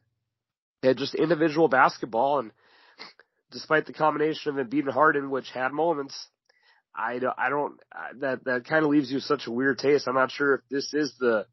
they 0.81 0.89
had 0.89 0.99
just 0.99 1.15
individual 1.15 1.69
basketball, 1.69 2.41
and 2.41 2.51
despite 3.51 3.87
the 3.87 3.93
combination 3.93 4.59
of 4.59 4.67
Embiid 4.67 4.81
and 4.81 4.91
Harden, 4.93 5.31
which 5.31 5.51
had 5.51 5.73
moments, 5.73 6.29
I 6.95 7.19
don't, 7.19 7.35
I 7.39 7.49
don't, 7.49 7.81
that, 8.21 8.45
that 8.45 8.65
kind 8.67 8.85
of 8.85 8.91
leaves 8.91 9.11
you 9.11 9.21
such 9.21 9.47
a 9.47 9.53
weird 9.53 9.79
taste. 9.79 10.09
I'm 10.09 10.15
not 10.15 10.31
sure 10.31 10.57
if 10.57 10.61
this 10.71 10.93
is 10.93 11.15
the 11.19 11.47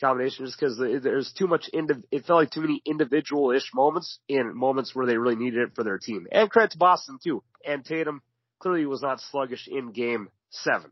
combination 0.00 0.46
just 0.46 0.58
because 0.58 0.78
there's 0.78 1.32
too 1.32 1.46
much, 1.46 1.68
indiv- 1.74 2.04
it 2.10 2.24
felt 2.24 2.40
like 2.40 2.50
too 2.50 2.60
many 2.60 2.82
individual-ish 2.84 3.70
moments 3.74 4.18
in 4.28 4.56
moments 4.56 4.94
where 4.94 5.06
they 5.06 5.16
really 5.16 5.36
needed 5.36 5.60
it 5.60 5.74
for 5.74 5.84
their 5.84 5.98
team. 5.98 6.26
And 6.32 6.50
credit 6.50 6.72
to 6.72 6.78
Boston 6.78 7.18
too. 7.22 7.42
And 7.64 7.84
Tatum 7.84 8.22
clearly 8.60 8.86
was 8.86 9.02
not 9.02 9.20
sluggish 9.20 9.68
in 9.68 9.92
game 9.92 10.28
seven. 10.50 10.90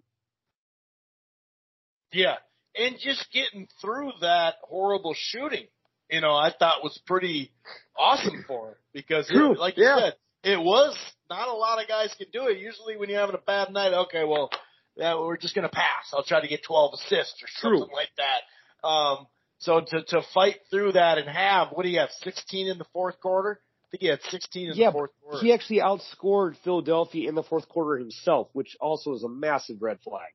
Yeah. 2.12 2.36
And 2.74 2.96
just 2.98 3.26
getting 3.32 3.68
through 3.80 4.12
that 4.20 4.56
horrible 4.62 5.14
shooting, 5.16 5.66
you 6.10 6.20
know, 6.20 6.34
I 6.34 6.52
thought 6.56 6.82
was 6.82 6.98
pretty 7.06 7.50
awesome 7.98 8.44
for 8.46 8.68
him 8.68 8.74
because, 8.92 9.28
it, 9.30 9.58
like 9.58 9.76
you 9.76 9.84
yeah. 9.84 9.98
said, 9.98 10.14
it 10.44 10.58
was 10.58 10.96
not 11.28 11.48
a 11.48 11.52
lot 11.52 11.82
of 11.82 11.88
guys 11.88 12.14
can 12.16 12.28
do 12.32 12.46
it. 12.46 12.58
Usually 12.58 12.96
when 12.96 13.10
you're 13.10 13.20
having 13.20 13.34
a 13.34 13.44
bad 13.44 13.72
night, 13.72 13.92
okay, 13.92 14.24
well, 14.24 14.50
yeah, 14.96 15.14
we're 15.16 15.36
just 15.36 15.54
going 15.54 15.68
to 15.68 15.74
pass. 15.74 16.12
I'll 16.12 16.24
try 16.24 16.40
to 16.40 16.48
get 16.48 16.64
12 16.64 16.94
assists 16.94 17.42
or 17.42 17.48
something 17.60 17.86
True. 17.88 17.94
like 17.96 18.10
that. 18.16 18.42
Um, 18.84 19.26
so 19.58 19.80
to, 19.80 20.02
to 20.02 20.22
fight 20.34 20.56
through 20.70 20.92
that 20.92 21.18
and 21.18 21.28
have, 21.28 21.68
what 21.72 21.82
do 21.84 21.88
you 21.88 21.98
have, 21.98 22.10
16 22.22 22.68
in 22.68 22.78
the 22.78 22.86
fourth 22.92 23.20
quarter? 23.20 23.60
I 23.60 23.86
think 23.90 24.02
he 24.02 24.06
had 24.08 24.20
16 24.30 24.70
in 24.70 24.76
yeah, 24.76 24.86
the 24.86 24.92
fourth 24.92 25.10
quarter. 25.22 25.44
He 25.44 25.52
actually 25.52 25.78
outscored 25.78 26.56
Philadelphia 26.62 27.28
in 27.28 27.34
the 27.34 27.42
fourth 27.42 27.68
quarter 27.68 27.98
himself, 27.98 28.48
which 28.52 28.76
also 28.80 29.14
is 29.14 29.24
a 29.24 29.28
massive 29.28 29.80
red 29.80 29.98
flag. 30.02 30.30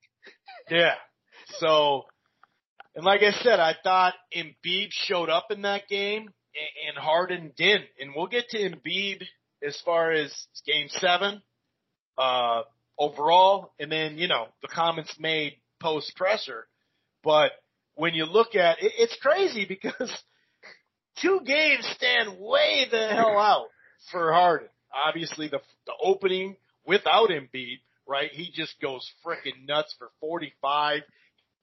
yeah. 0.70 0.96
So, 1.60 2.04
and 2.96 3.06
like 3.06 3.22
I 3.22 3.32
said, 3.44 3.60
I 3.60 3.76
thought 3.82 4.16
Embiid 4.36 4.88
showed 4.92 5.30
up 5.30 5.48
in 5.52 5.62
that 5.62 5.88
game 5.88 6.30
and 6.88 6.98
Harden 6.98 7.52
didn't. 7.56 7.86
And 8.00 8.12
we'll 8.16 8.28
get 8.28 8.50
to 8.50 8.58
Embiid 8.58 9.24
as 9.66 9.80
far 9.86 10.12
as 10.12 10.34
game 10.66 10.88
seven, 10.90 11.42
uh, 12.18 12.64
overall, 12.98 13.74
and 13.80 13.92
then, 13.92 14.18
you 14.18 14.28
know, 14.28 14.48
the 14.62 14.68
comments 14.68 15.16
made 15.20 15.54
post 15.82 16.16
presser. 16.16 16.68
But 17.24 17.52
when 17.96 18.14
you 18.14 18.26
look 18.26 18.56
at 18.56 18.82
it, 18.82 18.92
it's 18.98 19.18
crazy 19.22 19.66
because 19.66 20.12
two 21.22 21.42
games 21.46 21.86
stand 21.96 22.40
way 22.40 22.86
the 22.90 23.08
hell 23.10 23.38
out 23.38 23.68
for 24.12 24.32
Harden. 24.34 24.70
Obviously, 24.94 25.48
the 25.48 25.60
the 25.86 25.94
opening 26.02 26.56
without 26.86 27.30
Embiid, 27.30 27.80
right? 28.08 28.32
He 28.32 28.52
just 28.54 28.80
goes 28.82 29.10
freaking 29.26 29.68
nuts 29.68 29.96
for 29.98 30.10
45. 30.20 31.02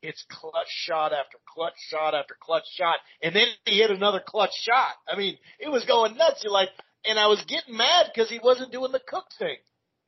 It's 0.02 0.24
clutch 0.30 0.68
shot 0.68 1.12
after 1.12 1.36
clutch 1.46 1.74
shot 1.88 2.14
after 2.14 2.34
clutch 2.40 2.64
shot, 2.74 2.96
and 3.22 3.34
then 3.36 3.46
he 3.66 3.78
hit 3.78 3.90
another 3.90 4.22
clutch 4.24 4.54
shot. 4.62 4.94
I 5.06 5.16
mean, 5.16 5.36
it 5.58 5.68
was 5.68 5.84
going 5.84 6.16
nuts. 6.16 6.40
You're 6.42 6.52
like, 6.52 6.70
and 7.04 7.18
I 7.18 7.26
was 7.26 7.42
getting 7.46 7.76
mad 7.76 8.06
because 8.12 8.30
he 8.30 8.40
wasn't 8.42 8.72
doing 8.72 8.92
the 8.92 9.00
cook 9.06 9.26
thing. 9.38 9.56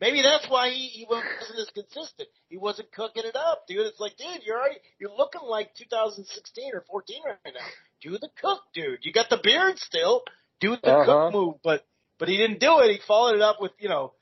Maybe 0.02 0.20
that's 0.20 0.50
why 0.50 0.70
he, 0.70 0.88
he 0.88 1.06
wasn't 1.08 1.28
as 1.60 1.70
consistent. 1.72 2.28
He 2.48 2.58
wasn't 2.58 2.90
cooking 2.90 3.22
it 3.24 3.36
up, 3.36 3.68
dude. 3.68 3.86
It's 3.86 4.00
like, 4.00 4.16
dude, 4.16 4.42
you're 4.44 4.58
already, 4.58 4.78
you're 4.98 5.16
looking 5.16 5.42
like 5.48 5.76
2016 5.76 6.74
or 6.74 6.80
14 6.90 7.20
right 7.24 7.36
now. 7.44 7.60
Do 8.00 8.18
the 8.18 8.28
cook, 8.40 8.62
dude. 8.74 8.98
You 9.02 9.12
got 9.12 9.30
the 9.30 9.38
beard 9.40 9.78
still. 9.78 10.24
Do 10.60 10.74
the 10.82 10.90
uh-huh. 10.90 11.04
cook 11.04 11.32
move, 11.32 11.54
but 11.62 11.86
but 12.18 12.28
he 12.28 12.36
didn't 12.36 12.58
do 12.58 12.80
it. 12.80 12.90
He 12.90 12.98
followed 13.06 13.36
it 13.36 13.42
up 13.42 13.58
with 13.60 13.70
you 13.78 13.88
know, 13.88 14.12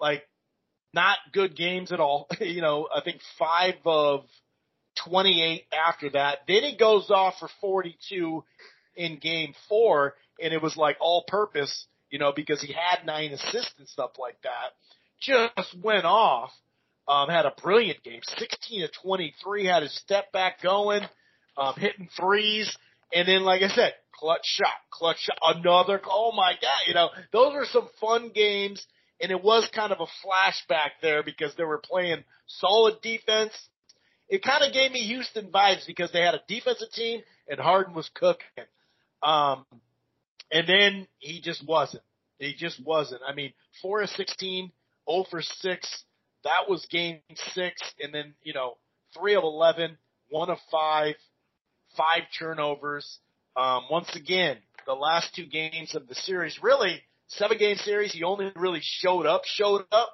like 0.00 0.26
not 0.94 1.18
good 1.34 1.54
games 1.54 1.92
at 1.92 2.00
all. 2.00 2.26
you 2.40 2.62
know, 2.62 2.88
I 2.94 3.02
think 3.02 3.20
five 3.38 3.74
of 3.84 4.24
28 5.04 5.64
after 5.74 6.08
that. 6.10 6.38
Then 6.48 6.62
he 6.62 6.78
goes 6.78 7.10
off 7.10 7.34
for 7.38 7.50
42 7.60 8.44
in 8.96 9.18
game 9.18 9.52
four, 9.68 10.14
and 10.42 10.54
it 10.54 10.62
was 10.62 10.74
like 10.74 10.96
all 11.00 11.24
purpose 11.28 11.86
you 12.10 12.18
know, 12.18 12.32
because 12.34 12.62
he 12.62 12.72
had 12.72 13.04
nine 13.06 13.32
assists 13.32 13.74
and 13.78 13.88
stuff 13.88 14.12
like 14.18 14.40
that. 14.42 14.72
Just 15.20 15.76
went 15.82 16.04
off. 16.04 16.50
Um, 17.06 17.30
had 17.30 17.46
a 17.46 17.54
brilliant 17.62 18.02
game, 18.02 18.20
16 18.22 18.82
to 18.82 18.88
23, 19.02 19.64
had 19.64 19.82
his 19.82 19.96
step 19.96 20.30
back 20.30 20.60
going, 20.60 21.00
um, 21.56 21.72
hitting 21.78 22.10
threes. 22.20 22.76
And 23.14 23.26
then, 23.26 23.44
like 23.44 23.62
I 23.62 23.68
said, 23.68 23.94
clutch 24.12 24.44
shot, 24.44 24.74
clutch 24.90 25.16
shot, 25.20 25.38
another, 25.42 26.02
oh 26.06 26.32
my 26.32 26.52
God, 26.60 26.80
you 26.86 26.92
know, 26.92 27.08
those 27.32 27.54
were 27.54 27.64
some 27.64 27.88
fun 27.98 28.30
games. 28.34 28.86
And 29.22 29.32
it 29.32 29.42
was 29.42 29.66
kind 29.74 29.90
of 29.90 30.00
a 30.00 30.06
flashback 30.26 30.90
there 31.00 31.22
because 31.22 31.54
they 31.56 31.64
were 31.64 31.78
playing 31.82 32.24
solid 32.46 33.00
defense. 33.00 33.52
It 34.28 34.42
kind 34.44 34.62
of 34.62 34.74
gave 34.74 34.92
me 34.92 35.00
Houston 35.06 35.46
vibes 35.46 35.86
because 35.86 36.12
they 36.12 36.20
had 36.20 36.34
a 36.34 36.42
defensive 36.46 36.90
team 36.92 37.22
and 37.48 37.58
Harden 37.58 37.94
was 37.94 38.10
cooking. 38.14 38.44
Um, 39.22 39.64
and 40.50 40.68
then 40.68 41.06
he 41.18 41.40
just 41.40 41.66
wasn't. 41.66 42.02
He 42.38 42.54
just 42.54 42.84
wasn't. 42.84 43.22
I 43.26 43.34
mean, 43.34 43.52
four 43.82 44.02
of 44.02 44.10
16, 44.10 44.70
0 45.10 45.24
for 45.30 45.42
6. 45.42 46.04
That 46.44 46.68
was 46.68 46.86
game 46.86 47.20
six. 47.52 47.80
And 48.00 48.14
then, 48.14 48.34
you 48.42 48.54
know, 48.54 48.76
three 49.16 49.34
of 49.34 49.42
11, 49.42 49.98
one 50.28 50.50
of 50.50 50.58
five, 50.70 51.14
five 51.96 52.22
turnovers. 52.38 53.18
Um, 53.56 53.84
once 53.90 54.14
again, 54.14 54.58
the 54.86 54.94
last 54.94 55.34
two 55.34 55.46
games 55.46 55.94
of 55.94 56.06
the 56.08 56.14
series, 56.14 56.58
really 56.62 57.02
seven 57.28 57.58
game 57.58 57.76
series, 57.76 58.12
he 58.12 58.22
only 58.22 58.52
really 58.56 58.80
showed 58.82 59.26
up, 59.26 59.42
showed 59.44 59.84
up 59.92 60.10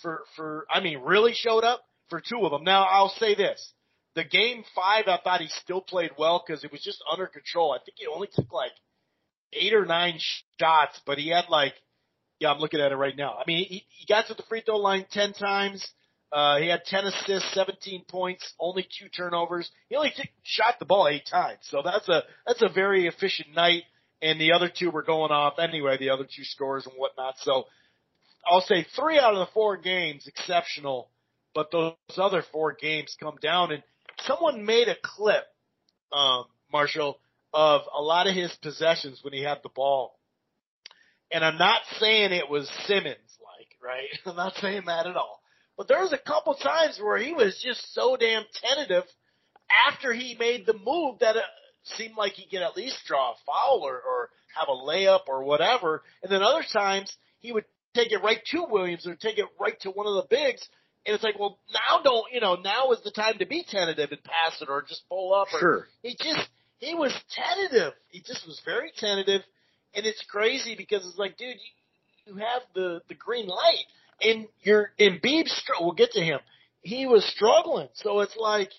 for, 0.00 0.24
for, 0.36 0.66
I 0.70 0.80
mean, 0.80 1.00
really 1.00 1.32
showed 1.34 1.64
up 1.64 1.82
for 2.08 2.20
two 2.20 2.44
of 2.44 2.50
them. 2.50 2.64
Now 2.64 2.84
I'll 2.84 3.14
say 3.18 3.34
this. 3.34 3.72
The 4.14 4.24
game 4.24 4.62
five, 4.74 5.08
I 5.08 5.18
thought 5.24 5.40
he 5.40 5.48
still 5.48 5.80
played 5.80 6.10
well 6.18 6.42
because 6.46 6.64
it 6.64 6.70
was 6.70 6.82
just 6.82 7.02
under 7.10 7.26
control. 7.26 7.72
I 7.72 7.78
think 7.82 7.96
he 7.96 8.06
only 8.06 8.28
took 8.30 8.52
like 8.52 8.72
eight 9.54 9.72
or 9.72 9.86
nine 9.86 10.18
shots, 10.60 11.00
but 11.06 11.18
he 11.18 11.30
had 11.30 11.46
like, 11.48 11.72
yeah, 12.42 12.50
I'm 12.50 12.58
looking 12.58 12.80
at 12.80 12.90
it 12.90 12.96
right 12.96 13.16
now. 13.16 13.34
I 13.34 13.44
mean, 13.46 13.64
he, 13.64 13.86
he 13.88 14.06
got 14.12 14.26
to 14.26 14.34
the 14.34 14.42
free 14.48 14.62
throw 14.62 14.76
line 14.76 15.06
10 15.12 15.34
times. 15.34 15.86
Uh, 16.32 16.58
he 16.58 16.68
had 16.68 16.84
10 16.84 17.04
assists, 17.04 17.54
17 17.54 18.04
points, 18.08 18.52
only 18.58 18.82
two 18.82 19.08
turnovers. 19.08 19.70
He 19.88 19.94
only 19.94 20.10
t- 20.10 20.28
shot 20.42 20.80
the 20.80 20.84
ball 20.84 21.06
eight 21.06 21.24
times. 21.30 21.60
So 21.62 21.82
that's 21.84 22.08
a, 22.08 22.22
that's 22.44 22.62
a 22.62 22.68
very 22.68 23.06
efficient 23.06 23.54
night. 23.54 23.84
And 24.20 24.40
the 24.40 24.52
other 24.52 24.68
two 24.76 24.90
were 24.90 25.04
going 25.04 25.30
off 25.30 25.60
anyway, 25.60 25.98
the 25.98 26.10
other 26.10 26.24
two 26.24 26.42
scores 26.42 26.84
and 26.84 26.96
whatnot. 26.96 27.34
So 27.42 27.66
I'll 28.44 28.62
say 28.62 28.86
three 28.96 29.20
out 29.20 29.34
of 29.34 29.38
the 29.38 29.52
four 29.54 29.76
games 29.76 30.26
exceptional, 30.26 31.10
but 31.54 31.70
those 31.70 31.94
other 32.16 32.42
four 32.50 32.72
games 32.72 33.16
come 33.20 33.36
down 33.40 33.70
and 33.70 33.84
someone 34.26 34.66
made 34.66 34.88
a 34.88 34.96
clip, 35.00 35.44
um, 36.12 36.46
Marshall, 36.72 37.20
of 37.54 37.82
a 37.96 38.02
lot 38.02 38.26
of 38.26 38.34
his 38.34 38.52
possessions 38.62 39.20
when 39.22 39.32
he 39.32 39.44
had 39.44 39.58
the 39.62 39.68
ball. 39.68 40.18
And 41.32 41.44
I'm 41.44 41.58
not 41.58 41.80
saying 41.98 42.32
it 42.32 42.50
was 42.50 42.70
Simmons 42.86 43.16
like, 43.40 43.68
right? 43.82 44.08
I'm 44.26 44.36
not 44.36 44.54
saying 44.56 44.82
that 44.86 45.06
at 45.06 45.16
all. 45.16 45.40
But 45.76 45.88
there 45.88 46.00
was 46.00 46.12
a 46.12 46.18
couple 46.18 46.54
times 46.54 47.00
where 47.02 47.16
he 47.16 47.32
was 47.32 47.60
just 47.64 47.94
so 47.94 48.16
damn 48.16 48.44
tentative 48.62 49.04
after 49.88 50.12
he 50.12 50.36
made 50.38 50.66
the 50.66 50.74
move 50.74 51.20
that 51.20 51.36
it 51.36 51.42
seemed 51.84 52.14
like 52.16 52.32
he 52.32 52.46
could 52.46 52.62
at 52.62 52.76
least 52.76 52.98
draw 53.06 53.32
a 53.32 53.34
foul 53.46 53.80
or, 53.82 53.94
or 53.94 54.28
have 54.54 54.68
a 54.68 54.72
layup 54.72 55.22
or 55.28 55.42
whatever. 55.44 56.02
And 56.22 56.30
then 56.30 56.42
other 56.42 56.64
times 56.72 57.16
he 57.40 57.52
would 57.52 57.64
take 57.94 58.12
it 58.12 58.22
right 58.22 58.40
to 58.50 58.66
Williams 58.68 59.06
or 59.06 59.14
take 59.16 59.38
it 59.38 59.46
right 59.58 59.78
to 59.80 59.90
one 59.90 60.06
of 60.06 60.14
the 60.14 60.26
bigs. 60.28 60.66
And 61.04 61.14
it's 61.14 61.24
like, 61.24 61.38
well, 61.38 61.58
now 61.72 62.02
don't, 62.02 62.26
you 62.32 62.40
know, 62.40 62.56
now 62.56 62.92
is 62.92 63.02
the 63.02 63.10
time 63.10 63.38
to 63.38 63.46
be 63.46 63.64
tentative 63.68 64.12
and 64.12 64.22
pass 64.22 64.60
it 64.60 64.68
or 64.68 64.82
just 64.82 65.02
pull 65.08 65.34
up. 65.34 65.48
Or, 65.52 65.58
sure. 65.58 65.86
He 66.02 66.16
just, 66.16 66.48
he 66.78 66.94
was 66.94 67.12
tentative. 67.30 67.94
He 68.10 68.20
just 68.20 68.46
was 68.46 68.60
very 68.64 68.92
tentative, 68.96 69.42
and 69.94 70.06
it's 70.06 70.24
crazy 70.28 70.74
because 70.76 71.06
it's 71.06 71.18
like, 71.18 71.36
dude, 71.36 71.56
you, 71.56 72.34
you 72.34 72.36
have 72.36 72.62
the 72.74 73.02
the 73.08 73.14
green 73.14 73.46
light, 73.46 73.84
and 74.20 74.46
you're 74.60 74.92
Embiid. 74.98 75.48
We'll 75.80 75.92
get 75.92 76.12
to 76.12 76.20
him. 76.20 76.40
He 76.82 77.06
was 77.06 77.24
struggling, 77.24 77.88
so 77.94 78.20
it's 78.20 78.36
like 78.36 78.70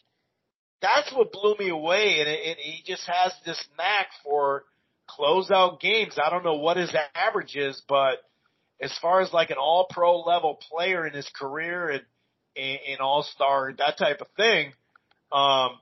that's 0.82 1.12
what 1.14 1.32
blew 1.32 1.56
me 1.58 1.70
away, 1.70 2.20
and, 2.20 2.30
it, 2.30 2.40
and 2.48 2.58
he 2.60 2.84
just 2.86 3.08
has 3.08 3.34
this 3.46 3.64
knack 3.78 4.08
for 4.24 4.66
closeout 5.10 5.80
games. 5.80 6.18
I 6.24 6.30
don't 6.30 6.44
know 6.44 6.56
what 6.56 6.78
his 6.78 6.94
average 7.16 7.56
is, 7.56 7.82
but 7.88 8.18
as 8.82 8.98
far 9.02 9.22
as 9.22 9.32
like 9.32 9.50
an 9.50 9.58
all 9.58 9.88
pro 9.90 10.20
level 10.20 10.60
player 10.70 11.08
in 11.08 11.14
his 11.14 11.30
career 11.40 11.90
and 11.90 12.02
an 12.56 12.98
all 13.00 13.24
star 13.24 13.74
that 13.78 13.98
type 13.98 14.22
of 14.22 14.28
thing, 14.36 14.68
um, 15.32 15.80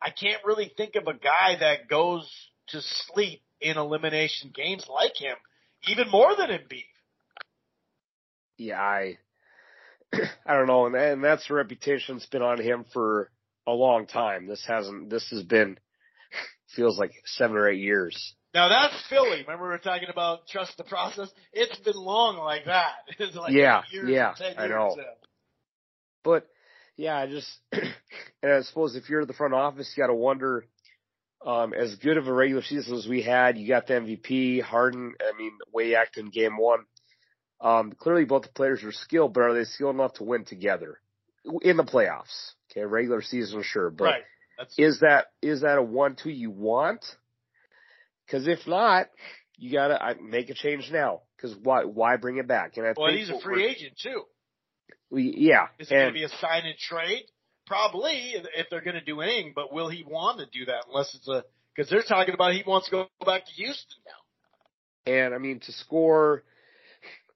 I 0.00 0.10
can't 0.10 0.44
really 0.44 0.70
think 0.76 0.94
of 0.96 1.04
a 1.06 1.14
guy 1.14 1.56
that 1.60 1.88
goes 1.88 2.30
to 2.68 2.80
sleep 2.82 3.40
in 3.60 3.76
elimination 3.76 4.50
games 4.54 4.86
like 4.88 5.16
him, 5.16 5.36
even 5.88 6.10
more 6.10 6.34
than 6.36 6.50
Embiid. 6.50 6.84
Yeah, 8.56 8.80
I, 8.80 9.18
I 10.46 10.54
don't 10.54 10.66
know, 10.66 10.86
and, 10.86 10.94
and 10.94 11.24
that's 11.24 11.48
the 11.48 11.54
reputation 11.54 12.16
that's 12.16 12.26
been 12.26 12.42
on 12.42 12.60
him 12.60 12.84
for 12.92 13.30
a 13.66 13.72
long 13.72 14.06
time. 14.06 14.46
This 14.46 14.64
hasn't. 14.66 15.10
This 15.10 15.28
has 15.30 15.42
been 15.42 15.78
feels 16.76 16.98
like 16.98 17.12
seven 17.24 17.56
or 17.56 17.68
eight 17.68 17.80
years. 17.80 18.34
Now 18.54 18.68
that's 18.68 18.94
Philly. 19.08 19.42
Remember 19.42 19.64
we 19.64 19.70
were 19.70 19.78
talking 19.78 20.08
about 20.08 20.46
trust 20.46 20.76
the 20.76 20.84
process. 20.84 21.28
It's 21.52 21.78
been 21.80 21.96
long 21.96 22.36
like 22.38 22.66
that. 22.66 22.92
It's 23.18 23.34
like 23.34 23.52
yeah, 23.52 23.82
years, 23.90 24.08
yeah, 24.08 24.34
I 24.56 24.68
know. 24.68 24.94
now. 24.96 25.04
But 26.22 26.46
yeah, 26.96 27.16
I 27.16 27.26
just 27.26 27.48
and 27.72 28.52
I 28.52 28.60
suppose 28.62 28.94
if 28.94 29.10
you're 29.10 29.22
at 29.22 29.28
the 29.28 29.34
front 29.34 29.54
office, 29.54 29.92
you 29.96 30.02
got 30.02 30.08
to 30.08 30.14
wonder. 30.14 30.66
Um, 31.44 31.74
as 31.74 31.94
good 31.96 32.16
of 32.16 32.26
a 32.26 32.32
regular 32.32 32.62
season 32.62 32.94
as 32.94 33.06
we 33.06 33.22
had, 33.22 33.58
you 33.58 33.68
got 33.68 33.86
the 33.86 33.94
MVP, 33.94 34.62
Harden. 34.62 35.14
I 35.20 35.36
mean, 35.36 35.52
way 35.72 35.94
acting 35.94 36.30
game 36.30 36.56
one. 36.56 36.80
Um, 37.60 37.92
clearly 37.92 38.24
both 38.24 38.42
the 38.42 38.48
players 38.48 38.82
are 38.82 38.92
skilled, 38.92 39.34
but 39.34 39.42
are 39.42 39.54
they 39.54 39.64
skilled 39.64 39.94
enough 39.94 40.14
to 40.14 40.24
win 40.24 40.44
together 40.44 41.00
in 41.62 41.76
the 41.76 41.84
playoffs? 41.84 42.52
Okay, 42.70 42.84
regular 42.84 43.22
season, 43.22 43.62
sure, 43.62 43.90
but 43.90 44.04
right. 44.04 44.22
Is 44.78 45.00
that 45.00 45.26
is 45.42 45.62
that 45.62 45.78
a 45.78 45.82
one-two 45.82 46.30
you 46.30 46.50
want? 46.50 47.04
Because 48.26 48.46
if 48.46 48.66
not, 48.66 49.08
you 49.56 49.72
gotta 49.72 50.00
I, 50.02 50.14
make 50.14 50.48
a 50.48 50.54
change 50.54 50.90
now. 50.92 51.22
Because 51.36 51.56
why 51.62 51.84
why 51.84 52.16
bring 52.16 52.38
it 52.38 52.46
back? 52.46 52.76
And 52.76 52.86
I 52.86 52.94
well, 52.96 53.08
think 53.08 53.20
he's 53.20 53.30
a 53.30 53.40
free 53.40 53.66
agent 53.66 53.98
too. 54.00 54.22
We, 55.10 55.34
yeah, 55.36 55.66
Is 55.78 55.90
it 55.90 55.94
going 55.94 56.06
to 56.08 56.12
be 56.12 56.24
a 56.24 56.28
sign 56.28 56.64
and 56.64 56.76
trade? 56.76 57.24
Probably, 57.66 58.34
if 58.56 58.68
they're 58.70 58.80
going 58.82 58.94
to 58.94 59.04
do 59.04 59.20
anything. 59.20 59.52
But 59.54 59.72
will 59.72 59.88
he 59.88 60.04
want 60.06 60.38
to 60.38 60.46
do 60.46 60.66
that 60.66 60.84
unless 60.88 61.14
it's 61.14 61.28
a? 61.28 61.44
Because 61.74 61.90
they're 61.90 62.02
talking 62.02 62.34
about 62.34 62.52
he 62.52 62.62
wants 62.66 62.86
to 62.88 62.90
go 62.92 63.06
back 63.24 63.46
to 63.46 63.52
Houston 63.52 63.98
now. 64.06 65.12
and 65.12 65.34
I 65.34 65.38
mean 65.38 65.60
to 65.60 65.72
score 65.72 66.44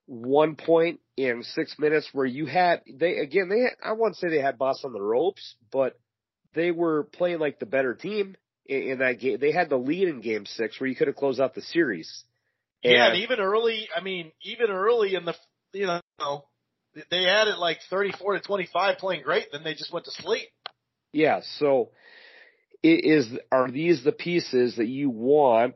one 0.05 0.55
point 0.55 0.99
in 1.17 1.43
six 1.43 1.75
minutes 1.77 2.09
where 2.13 2.25
you 2.25 2.45
had 2.45 2.81
they 2.91 3.17
again 3.17 3.49
they 3.49 3.59
had, 3.61 3.73
I 3.83 3.91
won't 3.93 4.15
say 4.15 4.29
they 4.29 4.39
had 4.41 4.57
Boss 4.57 4.83
on 4.85 4.93
the 4.93 5.01
ropes, 5.01 5.55
but 5.71 5.99
they 6.55 6.71
were 6.71 7.03
playing 7.03 7.39
like 7.39 7.59
the 7.59 7.65
better 7.65 7.93
team 7.93 8.35
in, 8.65 8.81
in 8.83 8.99
that 8.99 9.19
game. 9.19 9.37
They 9.39 9.51
had 9.51 9.69
the 9.69 9.77
lead 9.77 10.07
in 10.07 10.21
Game 10.21 10.45
Six 10.45 10.79
where 10.79 10.89
you 10.89 10.95
could 10.95 11.07
have 11.07 11.15
closed 11.15 11.39
out 11.39 11.53
the 11.53 11.61
series. 11.61 12.23
Yeah, 12.81 13.05
And- 13.07 13.13
and 13.15 13.23
even 13.23 13.39
early. 13.39 13.89
I 13.95 14.01
mean, 14.01 14.31
even 14.43 14.69
early 14.69 15.15
in 15.15 15.25
the 15.25 15.35
you 15.73 15.85
know 15.87 16.45
they 17.11 17.23
had 17.23 17.47
it 17.47 17.57
like 17.59 17.79
thirty-four 17.89 18.33
to 18.33 18.39
twenty-five, 18.39 18.97
playing 18.97 19.23
great. 19.23 19.51
Then 19.51 19.63
they 19.63 19.73
just 19.73 19.93
went 19.93 20.05
to 20.05 20.11
sleep. 20.11 20.47
Yeah, 21.11 21.41
so 21.57 21.91
i- 22.83 22.87
is 22.87 23.27
are 23.51 23.69
these 23.69 24.03
the 24.03 24.11
pieces 24.11 24.75
that 24.77 24.87
you 24.87 25.09
want 25.09 25.75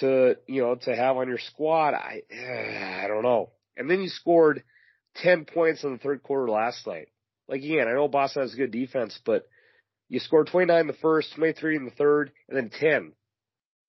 to 0.00 0.36
you 0.46 0.62
know 0.62 0.74
to 0.74 0.94
have 0.94 1.16
on 1.16 1.28
your 1.28 1.38
squad? 1.38 1.94
I 1.94 2.22
I 2.32 3.06
don't 3.08 3.22
know. 3.22 3.50
And 3.76 3.90
then 3.90 4.00
you 4.02 4.08
scored 4.08 4.62
ten 5.16 5.44
points 5.44 5.84
in 5.84 5.92
the 5.92 5.98
third 5.98 6.22
quarter 6.22 6.50
last 6.50 6.86
night. 6.86 7.08
Like 7.48 7.62
again, 7.62 7.88
I 7.88 7.92
know 7.92 8.08
Boston 8.08 8.42
has 8.42 8.54
good 8.54 8.70
defense, 8.70 9.18
but 9.24 9.46
you 10.08 10.20
scored 10.20 10.48
twenty 10.48 10.66
nine 10.66 10.82
in 10.82 10.86
the 10.86 10.92
first, 10.94 11.34
twenty 11.34 11.52
three 11.52 11.76
in 11.76 11.84
the 11.84 11.90
third, 11.92 12.32
and 12.48 12.56
then 12.56 12.70
ten. 12.70 13.12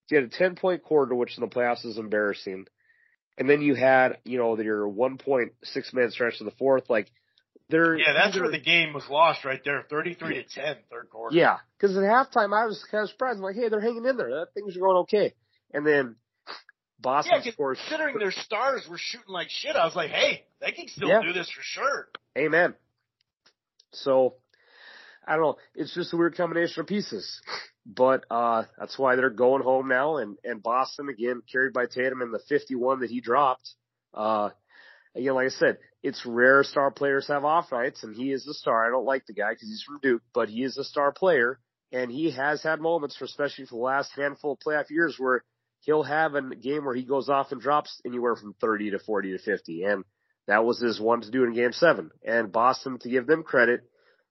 So 0.07 0.15
You 0.15 0.21
had 0.21 0.31
a 0.33 0.37
ten 0.37 0.55
point 0.55 0.83
quarter, 0.83 1.15
which 1.15 1.37
in 1.37 1.41
the 1.41 1.47
playoffs 1.53 1.85
is 1.85 1.97
embarrassing. 1.97 2.65
And 3.37 3.49
then 3.49 3.61
you 3.61 3.73
had, 3.75 4.17
you 4.25 4.37
know, 4.37 4.57
your 4.59 4.87
one 4.87 5.17
point 5.17 5.53
six 5.63 5.93
minute 5.93 6.11
stretch 6.13 6.35
in 6.39 6.45
the 6.45 6.51
fourth. 6.53 6.89
Like 6.89 7.11
they're 7.69 7.95
Yeah, 7.97 8.13
that's 8.13 8.39
where 8.39 8.51
the 8.51 8.59
game 8.59 8.93
was 8.93 9.07
lost 9.09 9.43
right 9.45 9.61
there, 9.65 9.83
thirty-three 9.89 10.35
to 10.35 10.43
10, 10.43 10.75
third 10.91 11.09
quarter. 11.09 11.35
yeah, 11.35 11.57
because 11.77 11.97
at 11.97 12.03
halftime 12.03 12.53
I 12.55 12.65
was 12.65 12.85
kind 12.91 13.03
of 13.03 13.09
surprised. 13.09 13.37
I'm 13.37 13.43
like, 13.43 13.55
hey, 13.55 13.69
they're 13.69 13.81
hanging 13.81 14.05
in 14.05 14.17
there. 14.17 14.29
That 14.29 14.47
things 14.53 14.75
are 14.77 14.79
going 14.81 14.97
okay. 14.97 15.33
And 15.73 15.85
then 15.85 16.15
Boston 16.99 17.41
Yeah, 17.43 17.51
scores. 17.51 17.79
considering 17.87 18.19
their 18.19 18.31
stars 18.31 18.85
were 18.89 18.99
shooting 18.99 19.29
like 19.29 19.49
shit, 19.49 19.75
I 19.75 19.85
was 19.85 19.95
like, 19.95 20.11
hey, 20.11 20.45
they 20.61 20.71
can 20.71 20.87
still 20.87 21.09
Yeah. 21.09 21.21
do 21.23 21.33
this 21.33 21.49
for 21.49 21.61
sure. 21.63 22.09
Amen. 22.37 22.75
So 23.91 24.35
I 25.25 25.33
don't 25.35 25.41
know. 25.41 25.57
It's 25.75 25.93
just 25.93 26.13
a 26.13 26.17
weird 26.17 26.35
combination 26.35 26.81
of 26.81 26.87
pieces. 26.87 27.41
But 27.85 28.25
uh 28.31 28.63
that's 28.77 28.97
why 28.97 29.15
they're 29.15 29.29
going 29.29 29.63
home 29.63 29.87
now 29.87 30.17
and, 30.17 30.37
and 30.43 30.63
Boston 30.63 31.09
again 31.09 31.41
carried 31.51 31.73
by 31.73 31.85
Tatum 31.85 32.21
in 32.21 32.31
the 32.31 32.41
fifty 32.47 32.75
one 32.75 33.01
that 33.01 33.09
he 33.09 33.21
dropped. 33.21 33.69
Uh 34.13 34.49
again, 35.15 35.35
like 35.35 35.47
I 35.47 35.49
said, 35.49 35.77
it's 36.01 36.25
rare 36.25 36.63
star 36.63 36.91
players 36.91 37.27
have 37.27 37.45
off 37.45 37.71
nights 37.71 38.03
and 38.03 38.15
he 38.15 38.31
is 38.31 38.45
the 38.45 38.53
star. 38.53 38.85
I 38.85 38.89
don't 38.89 39.05
like 39.05 39.25
the 39.25 39.33
guy 39.33 39.51
because 39.51 39.67
he's 39.67 39.83
from 39.83 39.99
Duke, 40.01 40.23
but 40.33 40.49
he 40.49 40.63
is 40.63 40.77
a 40.77 40.83
star 40.83 41.11
player 41.11 41.59
and 41.91 42.09
he 42.09 42.31
has 42.31 42.63
had 42.63 42.79
moments 42.79 43.17
for 43.17 43.25
especially 43.25 43.65
for 43.65 43.75
the 43.75 43.83
last 43.83 44.11
handful 44.15 44.53
of 44.53 44.59
playoff 44.59 44.89
years 44.89 45.15
where 45.19 45.43
he'll 45.81 46.03
have 46.03 46.35
a 46.35 46.55
game 46.55 46.85
where 46.85 46.95
he 46.95 47.03
goes 47.03 47.29
off 47.29 47.51
and 47.51 47.61
drops 47.61 48.01
anywhere 48.05 48.35
from 48.35 48.55
30 48.61 48.91
to 48.91 48.99
40 48.99 49.33
to 49.33 49.39
50 49.39 49.83
and 49.83 50.03
that 50.47 50.65
was 50.65 50.79
his 50.79 50.99
one 50.99 51.21
to 51.21 51.31
do 51.31 51.43
in 51.43 51.53
game 51.53 51.71
seven. 51.71 52.11
And 52.25 52.51
Boston, 52.51 52.97
to 52.99 53.09
give 53.09 53.27
them 53.27 53.43
credit, 53.43 53.81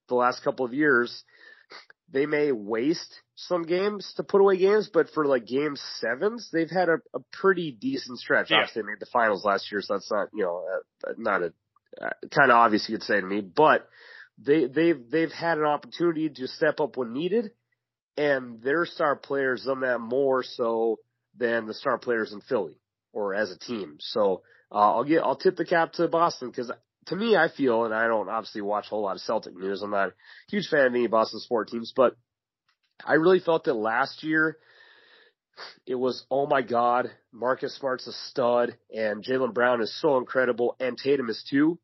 the 0.08 0.14
last 0.14 0.44
couple 0.44 0.66
of 0.66 0.74
years, 0.74 1.24
they 2.12 2.26
may 2.26 2.52
waste 2.52 3.14
some 3.34 3.62
games 3.62 4.12
to 4.16 4.22
put 4.22 4.40
away 4.40 4.58
games, 4.58 4.90
but 4.92 5.10
for 5.10 5.24
like 5.24 5.46
game 5.46 5.76
sevens, 5.98 6.50
they've 6.52 6.70
had 6.70 6.88
a, 6.88 6.98
a 7.14 7.20
pretty 7.32 7.72
decent 7.72 8.18
stretch. 8.18 8.50
Yeah. 8.50 8.58
Obviously, 8.58 8.82
they 8.82 8.86
made 8.86 9.00
the 9.00 9.06
finals 9.06 9.44
last 9.44 9.72
year, 9.72 9.80
so 9.80 9.94
that's 9.94 10.10
not, 10.10 10.28
you 10.34 10.44
know, 10.44 10.62
uh, 11.08 11.12
not 11.16 11.42
a, 11.42 11.52
uh, 12.00 12.10
kind 12.30 12.50
of 12.50 12.56
obvious 12.56 12.88
you 12.88 12.96
could 12.96 13.04
say 13.04 13.20
to 13.20 13.26
me, 13.26 13.40
but 13.40 13.88
they, 14.38 14.66
they've, 14.66 15.10
they've 15.10 15.32
had 15.32 15.58
an 15.58 15.64
opportunity 15.64 16.28
to 16.28 16.48
step 16.48 16.80
up 16.80 16.96
when 16.96 17.12
needed, 17.12 17.50
and 18.16 18.62
their 18.62 18.84
star 18.84 19.16
players 19.16 19.64
done 19.64 19.80
that 19.80 19.98
more 19.98 20.42
so 20.42 20.98
than 21.38 21.66
the 21.66 21.74
star 21.74 21.96
players 21.96 22.32
in 22.32 22.42
Philly 22.42 22.78
or 23.14 23.34
as 23.34 23.50
a 23.50 23.58
team. 23.58 23.96
So, 24.00 24.42
uh, 24.70 24.96
I'll 24.96 25.04
get, 25.04 25.22
I'll 25.22 25.36
tip 25.36 25.56
the 25.56 25.64
cap 25.64 25.92
to 25.94 26.08
Boston 26.08 26.50
because 26.50 26.70
to 27.06 27.16
me, 27.16 27.36
I 27.36 27.48
feel, 27.48 27.84
and 27.84 27.94
I 27.94 28.06
don't 28.06 28.28
obviously 28.28 28.60
watch 28.60 28.86
a 28.86 28.90
whole 28.90 29.02
lot 29.02 29.16
of 29.16 29.22
Celtic 29.22 29.56
news. 29.56 29.82
I'm 29.82 29.90
not 29.90 30.08
a 30.08 30.14
huge 30.48 30.68
fan 30.68 30.86
of 30.86 30.94
any 30.94 31.06
Boston 31.06 31.40
sport 31.40 31.68
teams, 31.68 31.92
but 31.94 32.16
I 33.04 33.14
really 33.14 33.40
felt 33.40 33.64
that 33.64 33.74
last 33.74 34.22
year 34.22 34.56
it 35.86 35.96
was, 35.96 36.24
oh 36.30 36.46
my 36.46 36.62
God, 36.62 37.10
Marcus 37.32 37.76
Smart's 37.76 38.06
a 38.06 38.12
stud 38.30 38.76
and 38.94 39.24
Jaylen 39.24 39.52
Brown 39.52 39.82
is 39.82 40.00
so 40.00 40.16
incredible 40.18 40.76
and 40.80 40.96
Tatum 40.96 41.28
is 41.28 41.44
too. 41.50 41.78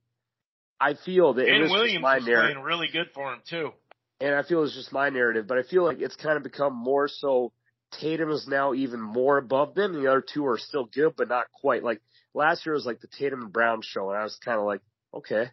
I 0.81 0.95
feel 0.95 1.35
that 1.35 1.49
and 1.49 1.65
is 1.65 1.71
Williams 1.71 2.03
my 2.03 2.17
was 2.17 2.27
narrative 2.27 2.55
playing 2.55 2.65
really 2.65 2.89
good 2.93 3.09
for 3.13 3.33
him 3.33 3.41
too. 3.49 3.73
and 4.21 4.35
I 4.35 4.43
feel 4.45 4.63
it's 4.63 4.75
just 4.75 4.93
my 4.93 5.09
narrative, 5.11 5.47
but 5.49 5.59
I 5.59 5.63
feel 5.63 5.85
like 5.85 5.99
it's 6.01 6.17
kind 6.17 6.37
of 6.37 6.45
become 6.45 6.75
more 6.75 7.09
so 7.09 7.53
Tatum 8.01 8.31
is 8.31 8.47
now 8.47 8.75
even 8.75 9.01
more 9.01 9.39
above 9.39 9.75
them. 9.75 9.95
The 9.95 10.09
other 10.09 10.23
two 10.23 10.47
are 10.47 10.59
still 10.59 10.85
good, 10.85 11.15
but 11.17 11.29
not 11.29 11.47
quite. 11.53 11.83
Like 11.83 12.01
last 12.35 12.65
year 12.65 12.75
was 12.75 12.87
like 12.87 13.01
the 13.01 13.09
Tatum 13.09 13.43
and 13.43 13.53
Brown 13.53 13.81
show, 13.83 14.11
and 14.11 14.19
I 14.19 14.23
was 14.23 14.39
kind 14.45 14.59
of 14.59 14.67
like, 14.67 14.83
okay, 15.15 15.51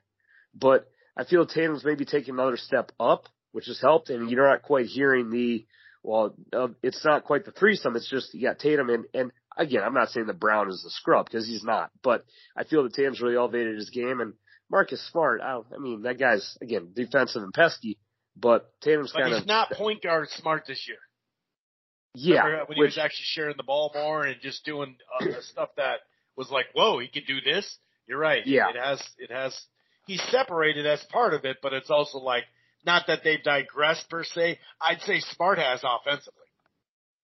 but 0.53 0.87
I 1.17 1.23
feel 1.23 1.45
Tatum's 1.45 1.85
maybe 1.85 2.05
taking 2.05 2.33
another 2.33 2.57
step 2.57 2.91
up, 2.99 3.25
which 3.51 3.67
has 3.67 3.79
helped, 3.81 4.09
and 4.09 4.29
you're 4.29 4.47
not 4.47 4.63
quite 4.63 4.87
hearing 4.87 5.29
the 5.29 5.65
well, 6.03 6.35
uh, 6.53 6.67
it's 6.83 7.03
not 7.03 7.23
quite 7.23 7.45
the 7.45 7.51
threesome. 7.51 7.95
It's 7.95 8.09
just 8.09 8.33
you 8.33 8.47
got 8.47 8.59
Tatum 8.59 8.89
and 8.89 9.05
and 9.13 9.31
again, 9.57 9.81
I'm 9.83 9.93
not 9.93 10.09
saying 10.09 10.27
that 10.27 10.39
Brown 10.39 10.69
is 10.69 10.83
a 10.85 10.91
scrub 10.91 11.25
because 11.25 11.47
he's 11.47 11.63
not, 11.63 11.89
but 12.03 12.25
I 12.55 12.63
feel 12.63 12.83
that 12.83 12.93
Tatum's 12.93 13.21
really 13.21 13.35
elevated 13.35 13.75
his 13.75 13.89
game 13.89 14.19
and 14.19 14.33
Marcus 14.69 15.01
Smart. 15.11 15.41
I, 15.41 15.59
I 15.73 15.79
mean, 15.79 16.03
that 16.03 16.19
guy's 16.19 16.57
again 16.61 16.89
defensive 16.93 17.43
and 17.43 17.53
pesky, 17.53 17.97
but 18.35 18.71
Tatum's 18.81 19.11
kind 19.11 19.29
he's 19.29 19.41
of 19.41 19.47
not 19.47 19.71
point 19.71 20.03
guard 20.03 20.29
smart 20.29 20.65
this 20.67 20.85
year. 20.87 20.97
yeah, 22.13 22.43
when 22.65 22.75
he 22.75 22.81
which 22.81 22.87
was 22.89 22.97
actually 22.97 23.25
sharing 23.25 23.57
the 23.57 23.63
ball 23.63 23.91
more 23.93 24.25
and 24.25 24.39
just 24.41 24.65
doing 24.65 24.95
uh, 25.19 25.25
stuff 25.41 25.69
that 25.77 25.99
was 26.35 26.49
like, 26.49 26.65
whoa, 26.73 26.99
he 26.99 27.07
could 27.07 27.25
do 27.27 27.41
this. 27.41 27.77
You're 28.07 28.19
right. 28.19 28.45
Yeah. 28.45 28.69
It 28.69 28.75
has, 28.75 29.03
it 29.17 29.31
has, 29.31 29.59
he's 30.05 30.21
separated 30.29 30.85
as 30.85 31.03
part 31.11 31.33
of 31.33 31.45
it, 31.45 31.57
but 31.61 31.73
it's 31.73 31.89
also 31.89 32.19
like, 32.19 32.43
not 32.85 33.07
that 33.07 33.21
they've 33.23 33.41
digressed 33.41 34.09
per 34.09 34.23
se. 34.23 34.59
I'd 34.79 35.01
say 35.01 35.19
Smart 35.19 35.57
has 35.57 35.81
offensively. 35.83 36.45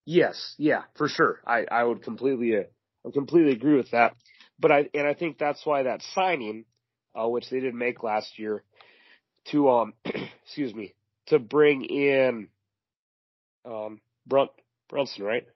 Yes, 0.04 0.54
yeah, 0.58 0.82
for 0.96 1.08
sure. 1.08 1.40
I 1.46 1.64
I 1.70 1.84
would 1.84 2.02
completely 2.02 2.56
uh, 2.56 2.62
I 3.06 3.10
completely 3.12 3.52
agree 3.52 3.76
with 3.76 3.92
that. 3.92 4.16
But 4.58 4.72
I 4.72 4.88
and 4.94 5.06
I 5.06 5.14
think 5.14 5.38
that's 5.38 5.64
why 5.64 5.84
that 5.84 6.02
signing, 6.14 6.64
uh, 7.14 7.28
which 7.28 7.48
they 7.50 7.60
didn't 7.60 7.78
make 7.78 8.02
last 8.02 8.38
year, 8.38 8.64
to 9.52 9.70
um 9.70 9.94
excuse 10.44 10.74
me 10.74 10.94
to 11.26 11.38
bring 11.38 11.84
in 11.84 12.48
um 13.64 14.00
Brunt 14.26 14.50
Brunson, 14.88 15.24
right? 15.24 15.46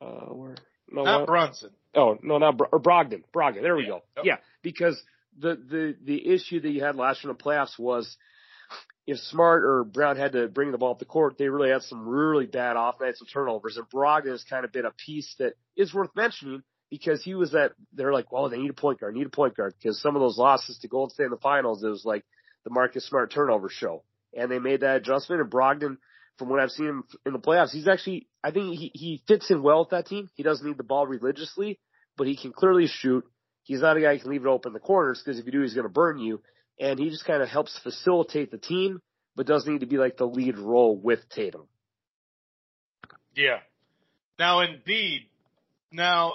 Uh, 0.00 0.32
where 0.32 0.56
no 0.90 1.04
Not 1.04 1.20
what? 1.20 1.26
Brunson. 1.26 1.70
Oh 1.94 2.18
no, 2.22 2.38
not 2.38 2.56
Bro- 2.56 2.68
or 2.72 2.80
Brogdon. 2.80 3.22
Brogdon. 3.34 3.62
There 3.62 3.76
we 3.76 3.82
Yeah. 3.84 3.88
go. 3.88 4.02
Yeah, 4.24 4.36
because 4.62 5.02
the 5.38 5.54
the 5.56 5.96
the 6.02 6.28
issue 6.34 6.60
that 6.60 6.70
you 6.70 6.82
had 6.82 6.96
last 6.96 7.22
year 7.22 7.30
in 7.30 7.36
the 7.36 7.42
playoffs 7.42 7.78
was 7.78 8.16
if 9.06 9.18
Smart 9.18 9.64
or 9.64 9.84
Brown 9.84 10.16
had 10.16 10.32
to 10.32 10.48
bring 10.48 10.70
the 10.70 10.78
ball 10.78 10.92
up 10.92 10.98
the 11.00 11.04
court, 11.04 11.36
they 11.36 11.48
really 11.48 11.70
had 11.70 11.82
some 11.82 12.06
really 12.08 12.46
bad 12.46 12.76
off 12.76 13.00
nights 13.00 13.20
and 13.20 13.28
turnovers. 13.30 13.76
And 13.76 13.88
Brogdon 13.90 14.30
has 14.30 14.44
kind 14.44 14.64
of 14.64 14.72
been 14.72 14.86
a 14.86 14.92
piece 14.92 15.34
that 15.38 15.54
is 15.76 15.92
worth 15.92 16.10
mentioning 16.14 16.62
because 16.88 17.22
he 17.22 17.34
was 17.34 17.52
that 17.52 17.72
they're 17.92 18.12
like, 18.12 18.30
well, 18.30 18.48
they 18.48 18.58
need 18.58 18.70
a 18.70 18.74
point 18.74 19.00
guard, 19.00 19.14
need 19.14 19.26
a 19.26 19.30
point 19.30 19.56
guard 19.56 19.74
because 19.76 20.00
some 20.00 20.14
of 20.14 20.20
those 20.22 20.38
losses 20.38 20.78
to 20.78 20.88
Golden 20.88 21.12
State 21.12 21.24
in 21.24 21.30
the 21.30 21.36
finals, 21.38 21.82
it 21.82 21.88
was 21.88 22.04
like 22.04 22.24
the 22.64 22.70
Marcus 22.70 23.04
Smart 23.08 23.32
turnover 23.32 23.68
show. 23.68 24.04
and 24.34 24.50
they 24.50 24.58
made 24.60 24.80
that 24.80 24.96
adjustment. 24.96 25.40
And 25.42 25.50
Brogdon, 25.50 25.96
from 26.38 26.48
what 26.48 26.60
I've 26.60 26.70
seen 26.70 26.86
him 26.86 27.04
in 27.26 27.32
the 27.32 27.38
playoffs, 27.38 27.70
he's 27.70 27.88
actually, 27.88 28.28
I 28.42 28.50
think 28.50 28.76
he, 28.76 28.90
he 28.94 29.22
fits 29.28 29.50
in 29.50 29.62
well 29.62 29.80
with 29.80 29.90
that 29.90 30.06
team. 30.06 30.28
He 30.34 30.42
doesn't 30.42 30.66
need 30.66 30.78
the 30.78 30.82
ball 30.82 31.06
religiously, 31.06 31.78
but 32.16 32.26
he 32.26 32.36
can 32.36 32.52
clearly 32.52 32.86
shoot. 32.86 33.24
He's 33.64 33.80
not 33.80 33.96
a 33.96 34.00
guy 34.00 34.14
who 34.16 34.22
can 34.22 34.30
leave 34.30 34.44
it 34.44 34.48
open 34.48 34.70
in 34.70 34.74
the 34.74 34.80
corners 34.80 35.22
because 35.24 35.38
if 35.38 35.46
you 35.46 35.52
do, 35.52 35.62
he's 35.62 35.74
going 35.74 35.86
to 35.86 35.92
burn 35.92 36.18
you. 36.18 36.42
And 36.80 36.98
he 36.98 37.10
just 37.10 37.24
kind 37.24 37.42
of 37.42 37.48
helps 37.48 37.78
facilitate 37.82 38.50
the 38.50 38.58
team, 38.58 39.00
but 39.36 39.46
doesn't 39.46 39.70
need 39.70 39.80
to 39.80 39.86
be 39.86 39.98
like 39.98 40.16
the 40.16 40.26
lead 40.26 40.58
role 40.58 40.96
with 40.96 41.20
Tatum. 41.30 41.68
Yeah. 43.34 43.58
Now 44.38 44.58
Embiid, 44.58 45.26
now 45.92 46.34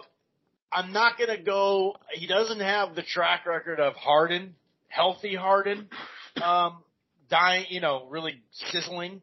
I'm 0.72 0.94
not 0.94 1.18
going 1.18 1.36
to 1.36 1.44
go. 1.44 1.96
He 2.14 2.28
doesn't 2.28 2.60
have 2.60 2.96
the 2.96 3.04
track 3.04 3.46
record 3.46 3.80
of 3.80 3.94
Harden, 3.96 4.56
healthy 4.88 5.36
Harden, 5.36 5.90
um, 6.42 6.84
dying. 7.30 7.66
You 7.70 7.82
know, 7.82 8.08
really 8.10 8.42
sizzling. 8.72 9.22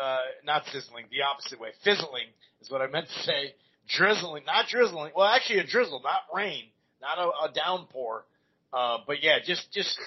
Uh, 0.00 0.18
not 0.44 0.64
sizzling, 0.72 1.04
the 1.10 1.22
opposite 1.22 1.60
way. 1.60 1.70
Fizzling 1.84 2.28
is 2.62 2.70
what 2.70 2.80
I 2.80 2.86
meant 2.86 3.08
to 3.08 3.22
say. 3.22 3.54
Drizzling, 3.88 4.44
not 4.46 4.66
drizzling. 4.68 5.12
Well, 5.14 5.26
actually, 5.26 5.58
a 5.58 5.66
drizzle, 5.66 6.00
not 6.02 6.22
rain, 6.34 6.64
not 7.02 7.18
a, 7.18 7.50
a 7.50 7.52
downpour. 7.52 8.24
Uh, 8.72 8.98
but 9.06 9.22
yeah, 9.22 9.38
just 9.44 9.70
just 9.72 9.98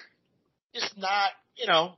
just 0.73 0.97
not. 0.97 1.29
You 1.56 1.67
know, 1.67 1.93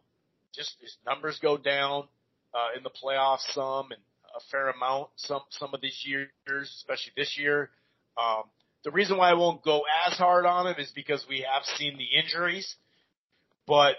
just 0.53 0.75
his 0.81 0.97
numbers 1.05 1.39
go 1.41 1.57
down 1.57 2.07
uh, 2.53 2.77
in 2.77 2.83
the 2.83 2.89
playoffs 2.89 3.45
some 3.53 3.91
and 3.91 4.01
a 4.35 4.39
fair 4.51 4.69
amount 4.69 5.09
some 5.15 5.41
some 5.51 5.73
of 5.73 5.81
these 5.81 6.03
years, 6.05 6.29
especially 6.77 7.13
this 7.15 7.37
year. 7.37 7.69
Um, 8.17 8.43
the 8.83 8.91
reason 8.91 9.17
why 9.17 9.29
I 9.29 9.33
won't 9.33 9.63
go 9.63 9.83
as 10.07 10.17
hard 10.17 10.45
on 10.45 10.67
him 10.67 10.75
is 10.79 10.91
because 10.93 11.25
we 11.29 11.45
have 11.51 11.63
seen 11.77 11.97
the 11.97 12.19
injuries. 12.19 12.75
But 13.67 13.95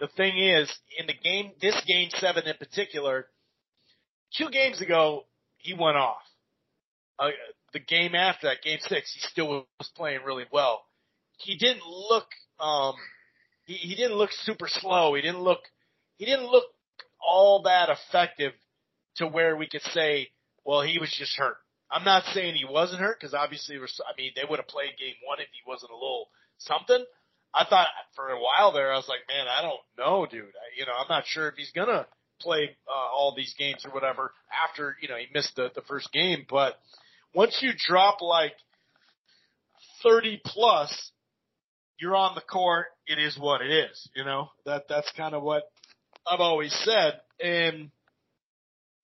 the 0.00 0.08
thing 0.16 0.38
is, 0.38 0.72
in 0.98 1.06
the 1.06 1.14
game, 1.14 1.52
this 1.60 1.80
game 1.86 2.08
seven 2.14 2.44
in 2.46 2.56
particular, 2.56 3.26
two 4.36 4.48
games 4.50 4.80
ago, 4.80 5.24
he 5.58 5.74
went 5.74 5.96
off. 5.96 6.22
Uh, 7.18 7.30
the 7.72 7.80
game 7.80 8.14
after 8.14 8.46
that, 8.48 8.62
game 8.62 8.78
six, 8.80 9.12
he 9.12 9.20
still 9.28 9.48
was 9.48 9.90
playing 9.96 10.20
really 10.24 10.46
well. 10.52 10.82
He 11.38 11.56
didn't 11.56 11.84
look, 11.86 12.26
um, 12.60 12.94
he, 13.64 13.74
he 13.74 13.94
didn't 13.94 14.16
look 14.16 14.30
super 14.32 14.68
slow. 14.68 15.14
He 15.14 15.22
didn't 15.22 15.40
look, 15.40 15.60
he 16.16 16.24
didn't 16.24 16.46
look 16.46 16.64
all 17.20 17.62
that 17.62 17.88
effective 17.88 18.52
to 19.16 19.26
where 19.26 19.56
we 19.56 19.66
could 19.66 19.82
say, 19.82 20.28
well, 20.64 20.82
he 20.82 20.98
was 20.98 21.10
just 21.10 21.36
hurt. 21.36 21.56
I'm 21.90 22.04
not 22.04 22.24
saying 22.34 22.54
he 22.54 22.64
wasn't 22.64 23.00
hurt 23.00 23.18
because 23.18 23.34
obviously, 23.34 23.76
I 23.76 24.12
mean, 24.16 24.32
they 24.36 24.42
would 24.48 24.58
have 24.58 24.68
played 24.68 24.98
game 24.98 25.14
one 25.26 25.40
if 25.40 25.48
he 25.52 25.60
wasn't 25.66 25.90
a 25.90 25.94
little 25.94 26.28
something. 26.58 27.04
I 27.54 27.64
thought 27.64 27.88
for 28.14 28.28
a 28.28 28.38
while 28.40 28.72
there, 28.72 28.92
I 28.92 28.96
was 28.96 29.08
like, 29.08 29.20
man, 29.28 29.46
I 29.48 29.62
don't 29.62 29.80
know, 29.98 30.26
dude. 30.26 30.44
I, 30.44 30.78
you 30.78 30.86
know, 30.86 30.92
I'm 30.92 31.08
not 31.08 31.24
sure 31.26 31.48
if 31.48 31.54
he's 31.56 31.72
gonna 31.72 32.06
play 32.40 32.76
uh, 32.86 33.12
all 33.12 33.34
these 33.36 33.54
games 33.58 33.84
or 33.84 33.90
whatever 33.90 34.32
after 34.68 34.96
you 35.00 35.08
know 35.08 35.16
he 35.16 35.26
missed 35.34 35.56
the 35.56 35.70
the 35.74 35.82
first 35.82 36.12
game. 36.12 36.46
But 36.48 36.74
once 37.34 37.58
you 37.60 37.72
drop 37.76 38.20
like 38.20 38.54
30 40.02 40.40
plus, 40.44 41.12
you're 41.98 42.16
on 42.16 42.34
the 42.34 42.40
court. 42.40 42.86
It 43.06 43.18
is 43.18 43.38
what 43.38 43.60
it 43.62 43.70
is. 43.70 44.08
You 44.14 44.24
know 44.24 44.50
that 44.66 44.84
that's 44.88 45.10
kind 45.16 45.34
of 45.34 45.42
what 45.42 45.64
I've 46.26 46.40
always 46.40 46.72
said. 46.84 47.20
And 47.40 47.90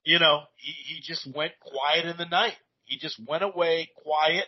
you 0.05 0.19
know, 0.19 0.43
he, 0.57 0.73
he 0.73 1.01
just 1.03 1.27
went 1.35 1.53
quiet 1.61 2.05
in 2.05 2.17
the 2.19 2.27
night. 2.27 2.55
He 2.85 2.99
just 2.99 3.19
went 3.27 3.43
away 3.43 3.91
quiet, 3.97 4.45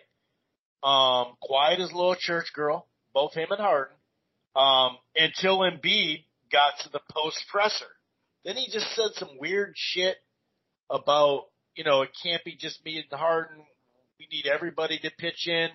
um, 0.82 1.34
quiet 1.40 1.80
as 1.80 1.90
a 1.90 1.96
little 1.96 2.16
church 2.16 2.52
girl, 2.54 2.86
both 3.16 3.32
him 3.32 3.48
and 3.50 3.58
Harden, 3.58 3.96
um, 4.54 4.98
until 5.16 5.60
Embiid 5.60 6.24
got 6.52 6.74
to 6.82 6.90
the 6.90 7.00
post 7.10 7.42
presser. 7.50 7.86
Then 8.44 8.56
he 8.56 8.68
just 8.70 8.94
said 8.94 9.12
some 9.14 9.38
weird 9.40 9.72
shit 9.74 10.16
about, 10.90 11.46
you 11.74 11.82
know, 11.82 12.02
it 12.02 12.10
can't 12.22 12.44
be 12.44 12.56
just 12.60 12.84
me 12.84 12.98
and 12.98 13.18
Harden. 13.18 13.56
We 14.20 14.28
need 14.30 14.44
everybody 14.46 14.98
to 14.98 15.10
pitch 15.18 15.48
in. 15.48 15.70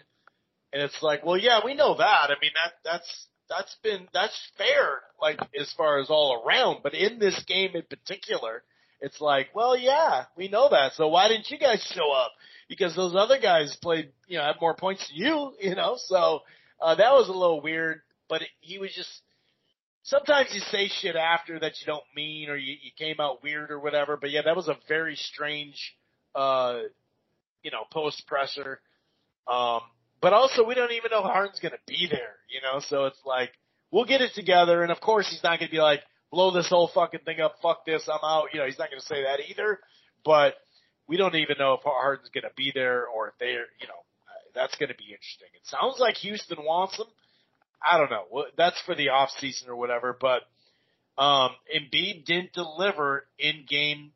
And 0.72 0.84
it's 0.84 1.02
like, 1.02 1.26
well, 1.26 1.36
yeah, 1.36 1.62
we 1.66 1.74
know 1.74 1.96
that. 1.98 2.30
I 2.30 2.36
mean, 2.40 2.52
that, 2.64 2.74
that's, 2.86 3.28
that's 3.50 3.76
been, 3.82 4.08
that's 4.14 4.40
fair, 4.60 5.00
like, 5.20 5.40
as 5.60 5.74
far 5.76 6.00
as 6.00 6.12
all 6.12 6.44
around. 6.46 6.82
But 6.84 6.94
in 6.94 7.18
this 7.18 7.44
game 7.48 7.72
in 7.74 7.86
particular, 7.90 8.62
it's 9.02 9.20
like, 9.20 9.48
well, 9.56 9.76
yeah, 9.76 10.26
we 10.38 10.48
know 10.48 10.70
that. 10.70 10.94
So 10.94 11.08
why 11.08 11.28
didn't 11.28 11.50
you 11.50 11.58
guys 11.58 11.84
show 11.92 12.12
up? 12.12 12.34
Because 12.70 12.96
those 12.96 13.16
other 13.16 13.40
guys 13.40 13.76
played, 13.82 14.12
you 14.28 14.38
know, 14.38 14.44
had 14.44 14.62
more 14.62 14.76
points 14.76 15.10
than 15.10 15.26
you, 15.26 15.54
you 15.60 15.74
know. 15.74 15.96
So 15.98 16.42
uh, 16.82 16.96
that 16.96 17.12
was 17.12 17.30
a 17.30 17.34
little 17.34 17.62
weird. 17.62 18.02
But 18.30 18.44
it, 18.44 18.50
he 18.60 18.78
was 18.78 18.94
just. 18.94 19.10
Sometimes 20.04 20.50
you 20.52 20.62
say 20.72 20.88
shit 20.88 21.15
after 21.15 21.60
that 21.60 21.74
you 21.80 21.86
don't 21.86 22.04
mean, 22.15 22.50
or 22.50 22.56
you, 22.56 22.76
you 22.82 22.89
came 22.98 23.17
out 23.20 23.44
weird 23.44 23.70
or 23.70 23.80
whatever. 23.80 24.17
But 24.17 24.32
yeah, 24.32 24.41
that 24.46 24.56
was 24.56 24.67
a 24.67 24.76
very 24.88 25.15
strange, 25.15 25.96
uh, 26.34 26.80
you 27.62 27.70
know, 27.70 27.84
post 27.91 28.26
presser. 28.26 28.80
Um, 29.48 29.82
but 30.20 30.34
also 30.34 30.65
we 30.65 30.74
don't 30.74 30.91
even 30.91 31.12
know 31.12 31.22
Harden's 31.22 31.60
going 31.60 31.74
to 31.74 31.80
be 31.88 32.08
there, 32.10 32.38
you 32.50 32.62
know. 32.62 32.82
So 32.88 33.06
it's 33.06 33.22
like 33.26 33.52
we'll 33.91 34.06
get 34.06 34.22
it 34.22 34.34
together, 34.34 34.82
and 34.82 34.91
of 34.91 35.02
course 35.02 35.30
he's 35.30 35.44
not 35.44 35.60
going 35.60 35.70
to 35.70 35.76
be 35.76 35.82
like, 35.82 36.02
blow 36.32 36.52
this 36.52 36.70
whole 36.70 36.89
fucking 36.94 37.22
thing 37.26 37.41
up. 37.41 37.56
Fuck 37.62 37.86
this. 37.86 38.10
I'm 38.12 38.20
out. 38.24 38.48
You 38.54 38.62
know, 38.62 38.65
he's 38.65 38.80
not 38.80 38.89
going 38.89 39.02
to 39.02 39.06
say 39.06 39.24
that 39.24 39.39
either. 39.50 39.80
But 40.24 40.56
we 41.08 41.17
don't 41.17 41.36
even 41.36 41.58
know 41.60 41.74
if 41.74 41.82
Harden's 41.84 42.30
going 42.30 42.44
to 42.44 42.56
be 42.56 42.72
there 42.74 43.06
or 43.08 43.30
if 43.30 43.34
they're, 43.39 43.67
you 43.80 43.88
know, 43.88 44.02
that's 44.54 44.76
going 44.76 44.90
to 44.90 44.96
be 44.96 45.06
interesting. 45.06 45.48
It 45.54 45.66
sounds 45.66 46.00
like 46.00 46.16
Houston 46.18 46.64
wants 46.64 46.98
him. 46.98 47.08
I 47.84 47.98
don't 47.98 48.12
know. 48.12 48.46
That's 48.58 48.80
for 48.82 48.96
the 48.96 49.10
off 49.10 49.30
season 49.40 49.70
or 49.70 49.76
whatever. 49.76 50.16
But 50.20 50.44
um, 51.18 51.52
Embiid 51.74 52.26
didn't 52.26 52.54
deliver 52.54 53.26
in 53.40 53.66
Game 53.68 54.12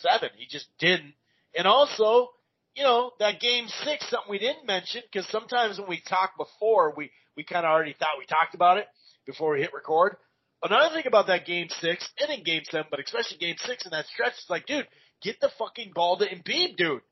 Seven. 0.00 0.30
He 0.36 0.46
just 0.46 0.66
didn't. 0.78 1.14
And 1.56 1.66
also, 1.66 2.30
you 2.74 2.82
know, 2.82 3.12
that 3.20 3.40
Game 3.40 3.66
Six, 3.68 4.08
something 4.10 4.30
we 4.30 4.38
didn't 4.38 4.66
mention 4.66 5.02
because 5.10 5.28
sometimes 5.28 5.78
when 5.78 5.88
we 5.88 6.00
talk 6.00 6.32
before, 6.36 6.92
we 6.96 7.10
we 7.36 7.44
kind 7.44 7.64
of 7.64 7.70
already 7.70 7.94
thought 7.98 8.18
we 8.18 8.26
talked 8.26 8.54
about 8.54 8.78
it 8.78 8.86
before 9.26 9.54
we 9.54 9.60
hit 9.60 9.72
record. 9.72 10.16
Another 10.62 10.94
thing 10.94 11.06
about 11.06 11.26
that 11.26 11.44
game 11.44 11.68
six 11.68 12.08
and 12.18 12.30
in 12.30 12.42
game 12.42 12.62
seven, 12.70 12.86
but 12.90 13.00
especially 13.00 13.36
game 13.36 13.56
six 13.58 13.84
in 13.84 13.90
that 13.90 14.06
stretch, 14.06 14.32
it's 14.38 14.48
like, 14.48 14.66
dude, 14.66 14.88
get 15.20 15.38
the 15.40 15.50
fucking 15.58 15.92
ball 15.94 16.16
to 16.16 16.26
Embiid, 16.26 16.76
dude. 16.76 17.02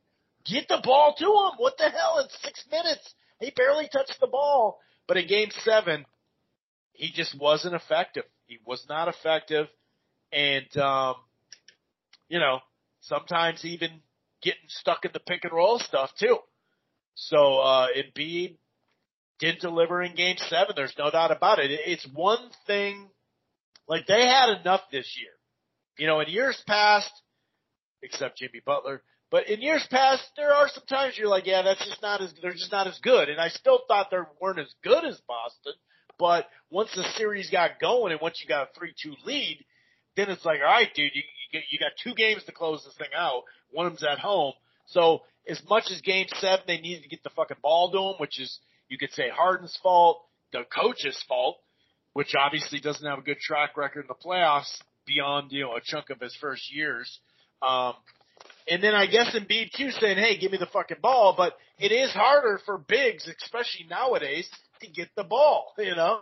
Get 0.45 0.69
the 0.69 0.81
ball 0.83 1.15
to 1.19 1.25
him. 1.25 1.59
What 1.59 1.79
the 1.79 1.89
hell? 1.89 2.19
In 2.19 2.29
six 2.43 2.65
minutes, 2.71 3.15
he 3.41 3.53
barely 3.55 3.89
touched 3.93 4.19
the 4.21 4.27
ball. 4.27 4.81
But 5.07 5.17
in 5.17 5.27
game 5.27 5.51
seven, 5.65 6.05
he 6.93 7.11
just 7.13 7.39
wasn't 7.39 7.75
effective. 7.75 8.25
He 8.47 8.59
was 8.65 8.85
not 8.89 9.09
effective. 9.09 9.67
And, 10.33 10.77
um, 10.77 11.17
you 12.29 12.39
know, 12.39 12.61
sometimes 13.01 13.65
even 13.65 13.91
getting 14.41 14.61
stuck 14.69 15.05
in 15.05 15.11
the 15.13 15.21
pick 15.21 15.45
and 15.45 15.53
roll 15.53 15.79
stuff 15.79 16.11
too. 16.19 16.39
So, 17.15 17.59
uh, 17.59 17.89
Embiid 17.97 18.57
didn't 19.39 19.61
deliver 19.61 20.03
in 20.03 20.15
game 20.15 20.37
seven. 20.39 20.75
There's 20.77 20.95
no 20.99 21.11
doubt 21.11 21.31
about 21.31 21.59
it. 21.59 21.71
It's 21.71 22.07
one 22.15 22.51
thing 22.67 23.11
like 23.89 24.07
they 24.07 24.27
had 24.27 24.61
enough 24.61 24.83
this 24.91 25.17
year. 25.21 25.33
You 25.99 26.07
know, 26.07 26.21
in 26.21 26.29
years 26.29 26.61
past, 26.67 27.11
except 28.03 28.39
Jimmy 28.39 28.61
Butler, 28.65 29.03
but 29.33 29.49
in 29.49 29.63
years 29.63 29.85
past, 29.91 30.23
there 30.37 30.53
are 30.53 30.69
some 30.69 30.85
times 30.85 31.15
you're 31.17 31.27
like, 31.27 31.47
yeah, 31.47 31.63
that's 31.63 31.85
just 31.87 32.03
not 32.03 32.21
as, 32.21 32.35
they're 32.43 32.53
just 32.53 32.71
not 32.71 32.87
as 32.87 32.99
good. 33.03 33.31
And 33.31 33.41
I 33.41 33.49
still 33.49 33.81
thought 33.89 34.09
they 34.11 34.19
weren't 34.39 34.59
as 34.59 34.73
good 34.85 35.07
as 35.07 35.19
Boston. 35.27 35.73
But 36.19 36.49
once 36.71 36.91
the 36.95 37.03
series 37.17 37.49
got 37.51 37.81
going 37.81 38.13
and 38.13 38.21
once 38.21 38.43
you 38.43 38.49
got 38.49 38.69
a 38.77 38.79
3-2 38.79 39.15
lead, 39.25 39.65
then 40.17 40.29
it's 40.29 40.45
like, 40.45 40.59
all 40.61 40.71
right, 40.71 40.89
dude, 40.95 41.13
you, 41.15 41.23
you, 41.71 41.79
got 41.79 41.93
two 42.05 42.15
games 42.15 42.45
to 42.45 42.53
close 42.53 42.85
this 42.85 42.95
thing 42.97 43.09
out. 43.17 43.45
One 43.71 43.87
of 43.87 43.93
them's 43.95 44.05
at 44.05 44.19
home. 44.19 44.53
So 44.89 45.23
as 45.49 45.63
much 45.67 45.85
as 45.91 46.03
game 46.03 46.27
seven, 46.35 46.65
they 46.67 46.79
needed 46.79 47.03
to 47.05 47.09
get 47.09 47.23
the 47.23 47.31
fucking 47.31 47.57
ball 47.63 47.91
to 47.91 47.99
him, 47.99 48.15
which 48.19 48.39
is, 48.39 48.61
you 48.91 48.99
could 48.99 49.13
say 49.13 49.31
Harden's 49.35 49.79
fault, 49.83 50.21
the 50.53 50.65
coach's 50.65 51.19
fault, 51.27 51.57
which 52.13 52.35
obviously 52.39 52.81
doesn't 52.81 53.09
have 53.09 53.21
a 53.21 53.23
good 53.23 53.39
track 53.39 53.79
record 53.79 54.03
in 54.03 54.09
the 54.09 54.15
playoffs 54.15 54.77
beyond, 55.07 55.53
you 55.53 55.63
know, 55.63 55.75
a 55.75 55.81
chunk 55.83 56.11
of 56.11 56.21
his 56.21 56.37
first 56.39 56.71
years. 56.71 57.19
Um, 57.63 57.95
and 58.69 58.83
then 58.83 58.95
I 58.95 59.07
guess 59.07 59.35
Embiid 59.35 59.73
too 59.77 59.91
saying, 59.91 60.19
hey, 60.19 60.39
give 60.39 60.53
me 60.53 60.59
the 60.59 60.67
fucking 60.67 60.99
ball, 61.03 61.35
but 61.37 61.55
it 61.79 61.93
is 61.93 62.11
harder 62.13 62.61
for 62.65 62.79
bigs, 62.79 63.29
especially 63.43 63.87
nowadays, 63.89 64.49
to 64.81 64.89
get 64.89 65.09
the 65.17 65.25
ball, 65.25 65.73
you 65.79 65.95
know, 65.95 66.21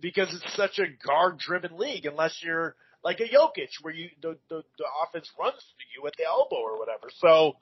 because 0.00 0.34
it's 0.34 0.56
such 0.56 0.78
a 0.78 1.06
guard 1.06 1.38
driven 1.38 1.76
league 1.76 2.06
unless 2.06 2.40
you're 2.42 2.76
like 3.04 3.20
a 3.20 3.24
Jokic 3.24 3.68
where 3.82 3.94
you, 3.94 4.08
the, 4.22 4.36
the, 4.48 4.62
the 4.78 4.84
offense 5.04 5.30
runs 5.38 5.58
to 5.58 5.84
you 5.94 6.06
at 6.06 6.14
the 6.16 6.24
elbow 6.24 6.56
or 6.56 6.78
whatever. 6.78 7.08
So, 7.18 7.56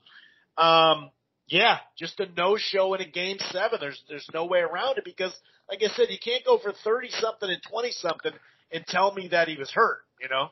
um, 0.57 1.11
yeah, 1.46 1.79
just 1.98 2.18
a 2.20 2.27
no 2.37 2.57
show 2.57 2.94
in 2.94 3.00
a 3.00 3.09
game 3.09 3.37
seven. 3.50 3.79
There's, 3.81 4.03
there's 4.09 4.29
no 4.33 4.46
way 4.46 4.61
around 4.61 4.98
it 4.98 5.05
because 5.05 5.35
like 5.68 5.81
I 5.83 5.94
said, 5.94 6.07
you 6.11 6.18
can't 6.22 6.44
go 6.44 6.59
for 6.59 6.72
30 6.72 7.11
something 7.11 7.48
and 7.48 7.61
20 7.70 7.90
something 7.92 8.33
and 8.72 8.87
tell 8.87 9.12
me 9.12 9.29
that 9.29 9.48
he 9.48 9.57
was 9.57 9.70
hurt, 9.70 10.00
you 10.20 10.29
know? 10.29 10.50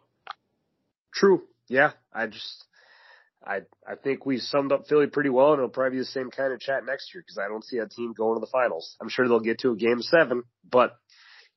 True. 1.15 1.43
Yeah. 1.69 1.93
I 2.13 2.27
just, 2.27 2.65
I, 3.47 3.63
I 3.87 3.97
think 3.97 4.25
we 4.25 4.39
summed 4.39 4.73
up 4.73 4.87
Philly 4.87 5.07
pretty 5.07 5.31
well 5.31 5.53
and 5.53 5.59
it'll 5.59 5.69
probably 5.69 5.97
be 5.97 6.01
the 6.01 6.05
same 6.07 6.31
kind 6.31 6.53
of 6.53 6.61
chat 6.61 6.85
next 6.87 7.15
year 7.15 7.23
because 7.23 7.39
I 7.39 7.49
don't 7.49 7.65
see 7.65 7.79
a 7.79 7.89
team 7.89 8.13
going 8.13 8.37
to 8.37 8.41
the 8.41 8.51
finals. 8.51 8.97
I'm 9.01 9.09
sure 9.09 9.27
they'll 9.29 9.41
get 9.41 9.61
to 9.61 9.73
a 9.73 9.77
game 9.77 10.01
seven, 10.01 10.45
but 10.69 10.97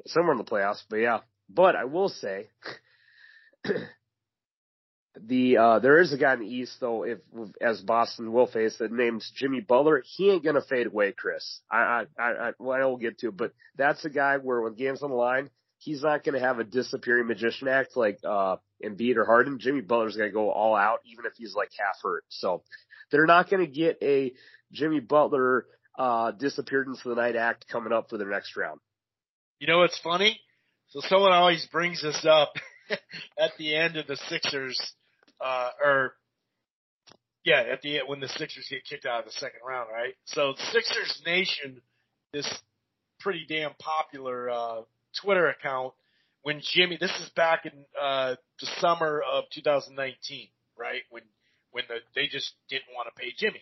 somewhere 0.07 0.33
in 0.33 0.37
the 0.37 0.43
playoffs, 0.43 0.83
but 0.89 0.97
yeah. 0.97 1.19
But 1.49 1.75
I 1.75 1.85
will 1.85 2.09
say, 2.09 2.49
the 5.17 5.57
uh 5.57 5.79
there 5.79 6.01
is 6.01 6.11
a 6.11 6.17
guy 6.17 6.33
in 6.33 6.39
the 6.39 6.47
East 6.47 6.77
though, 6.79 7.03
if 7.03 7.19
as 7.61 7.81
Boston 7.81 8.33
will 8.33 8.47
face 8.47 8.79
it, 8.81 8.91
name's 8.91 9.31
Jimmy 9.35 9.61
Butler. 9.61 10.03
He 10.05 10.31
ain't 10.31 10.43
gonna 10.43 10.61
fade 10.61 10.87
away, 10.87 11.11
Chris. 11.11 11.61
I 11.71 12.05
I 12.17 12.23
I, 12.23 12.51
well, 12.59 12.81
I 12.81 12.85
will 12.85 12.97
get 12.97 13.19
to, 13.19 13.31
but 13.31 13.53
that's 13.77 14.03
a 14.05 14.09
guy 14.09 14.37
where 14.37 14.61
when 14.61 14.73
games 14.73 15.03
on 15.03 15.11
the 15.11 15.15
line, 15.15 15.49
he's 15.85 16.01
not 16.01 16.23
gonna 16.23 16.39
have 16.39 16.59
a 16.59 16.63
disappearing 16.63 17.27
magician 17.27 17.67
act 17.67 17.95
like 17.95 18.19
uh 18.27 18.57
Embiid 18.83 19.15
or 19.15 19.25
Harden. 19.25 19.59
Jimmy 19.59 19.81
Butler's 19.81 20.17
gonna 20.17 20.31
go 20.31 20.49
all 20.49 20.75
out, 20.75 20.99
even 21.05 21.25
if 21.25 21.33
he's 21.37 21.53
like 21.55 21.69
half 21.77 21.95
hurt. 22.03 22.25
So 22.29 22.63
they're 23.11 23.27
not 23.27 23.49
gonna 23.49 23.67
get 23.67 23.99
a 24.01 24.33
Jimmy 24.71 24.99
Butler 24.99 25.67
uh 25.97 26.31
disappearance 26.31 26.99
of 27.05 27.15
the 27.15 27.21
night 27.21 27.35
act 27.35 27.67
coming 27.71 27.93
up 27.93 28.09
for 28.09 28.17
the 28.17 28.25
next 28.25 28.57
round. 28.57 28.79
You 29.59 29.67
know 29.67 29.79
what's 29.79 29.99
funny? 29.99 30.39
So 30.89 31.01
someone 31.01 31.31
always 31.31 31.65
brings 31.71 32.01
this 32.01 32.25
up 32.27 32.53
at 32.89 33.51
the 33.57 33.75
end 33.75 33.95
of 33.95 34.07
the 34.07 34.17
Sixers, 34.27 34.79
uh, 35.39 35.69
or 35.83 36.15
yeah, 37.43 37.63
at 37.71 37.81
the 37.81 37.99
end 37.99 38.07
when 38.07 38.19
the 38.19 38.27
Sixers 38.27 38.67
get 38.69 38.83
kicked 38.85 39.05
out 39.05 39.19
of 39.19 39.25
the 39.25 39.31
second 39.31 39.59
round, 39.67 39.89
right? 39.93 40.15
So 40.25 40.55
Sixers 40.71 41.21
Nation, 41.25 41.81
this 42.33 42.51
pretty 43.19 43.45
damn 43.47 43.73
popular 43.79 44.49
uh, 44.49 44.81
Twitter 45.21 45.47
account, 45.47 45.93
when 46.43 46.61
Jimmy, 46.61 46.97
this 46.99 47.11
is 47.21 47.29
back 47.35 47.65
in 47.65 47.71
uh, 47.99 48.35
the 48.59 48.67
summer 48.79 49.21
of 49.21 49.45
2019, 49.53 50.47
right? 50.77 51.01
When 51.09 51.23
when 51.75 51.83
the, 51.89 51.95
they 52.15 52.27
just 52.27 52.53
didn't 52.69 52.95
want 52.95 53.09
to 53.13 53.21
pay 53.21 53.33
Jimmy. 53.37 53.61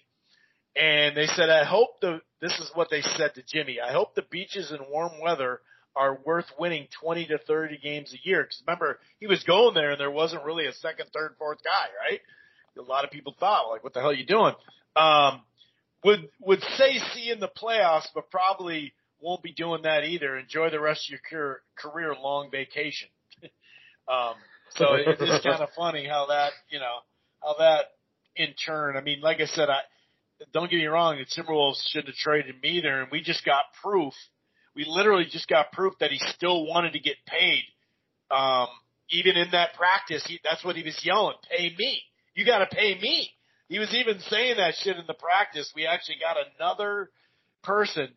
And 0.76 1.18
they 1.18 1.26
said, 1.26 1.50
I 1.50 1.66
hope 1.66 2.00
the, 2.00 2.22
this 2.42 2.54
is 2.60 2.70
what 2.76 2.90
they 2.92 3.02
said 3.02 3.34
to 3.36 3.44
Jimmy. 3.52 3.80
I 3.82 3.92
hope 3.92 4.14
the 4.14 4.24
beaches 4.30 4.72
and 4.72 4.82
warm 4.88 5.14
weather 5.20 5.62
are 5.96 6.20
worth 6.24 6.46
winning 6.60 6.88
20 7.02 7.26
to 7.28 7.40
30 7.40 7.80
games 7.80 8.14
a 8.14 8.28
year. 8.28 8.44
Cause 8.44 8.62
remember, 8.68 9.00
he 9.20 9.26
was 9.26 9.44
going 9.44 9.74
there 9.74 9.92
and 9.92 10.00
there 10.00 10.12
wasn't 10.12 10.44
really 10.44 10.68
a 10.68 10.74
second, 10.74 11.08
third, 11.12 11.36
fourth 11.40 11.60
guy, 11.64 11.88
right? 12.08 12.20
A 12.78 12.82
lot 12.88 13.04
of 13.04 13.10
people 13.10 13.36
thought, 13.40 13.70
like, 13.70 13.84
what 13.84 13.94
the 13.94 14.00
hell 14.00 14.12
are 14.12 14.14
you 14.14 14.26
doing? 14.26 14.54
Um, 14.96 15.42
would, 16.04 16.30
would 16.40 16.62
say 16.78 17.00
see 17.16 17.32
in 17.32 17.40
the 17.40 17.50
playoffs, 17.50 18.08
but 18.14 18.30
probably 18.30 18.94
won't 19.24 19.42
be 19.42 19.54
doing 19.54 19.84
that 19.84 20.04
either. 20.04 20.38
Enjoy 20.38 20.70
the 20.70 20.80
rest 20.80 21.10
of 21.12 21.20
your 21.32 21.62
career 21.76 22.14
long 22.22 22.52
vacation. 22.52 23.10
um, 24.08 24.36
so 24.72 24.94
it 24.94 25.22
is 25.22 25.30
just 25.30 25.44
kind 25.44 25.62
of 25.62 25.70
funny 25.76 26.08
how 26.08 26.28
that, 26.28 26.52
you 26.70 26.80
know, 26.80 26.98
how 27.42 27.56
that 27.60 27.86
in 28.36 28.54
turn, 28.66 28.98
I 28.98 29.02
mean, 29.02 29.22
like 29.22 29.40
I 29.40 29.46
said, 29.46 29.70
I, 29.70 29.80
don't 30.52 30.70
get 30.70 30.78
me 30.78 30.86
wrong, 30.86 31.18
the 31.18 31.42
Timberwolves 31.42 31.82
shouldn't 31.88 32.10
have 32.10 32.16
traded 32.16 32.62
me 32.62 32.82
there 32.82 33.02
and 33.02 33.12
we 33.12 33.22
just 33.22 33.46
got 33.46 33.64
proof– 33.82 34.14
we 34.76 34.86
literally 34.88 35.26
just 35.30 35.48
got 35.48 35.72
proof 35.72 35.94
that 36.00 36.12
he 36.12 36.18
still 36.36 36.66
wanted 36.66 36.94
to 36.94 37.00
get 37.00 37.18
paid. 37.28 37.64
Um, 38.32 38.68
even 39.12 39.36
in 39.36 39.52
that 39.52 39.74
practice, 39.76 40.26
he, 40.28 40.40
that's 40.44 40.64
what 40.64 40.76
he 40.76 40.84
was 40.84 41.00
yelling, 41.04 41.36
pay 41.50 41.74
me. 41.78 42.02
You 42.34 42.46
gotta 42.46 42.66
pay 42.66 43.00
me. 43.00 43.30
He 43.70 43.80
was 43.80 43.94
even 43.94 44.20
saying 44.22 44.58
that 44.58 44.76
shit 44.76 44.98
in 44.98 45.06
the 45.08 45.14
practice. 45.14 45.72
We 45.76 45.86
actually 45.86 46.18
got 46.20 46.38
another 46.58 47.10
person 47.64 48.10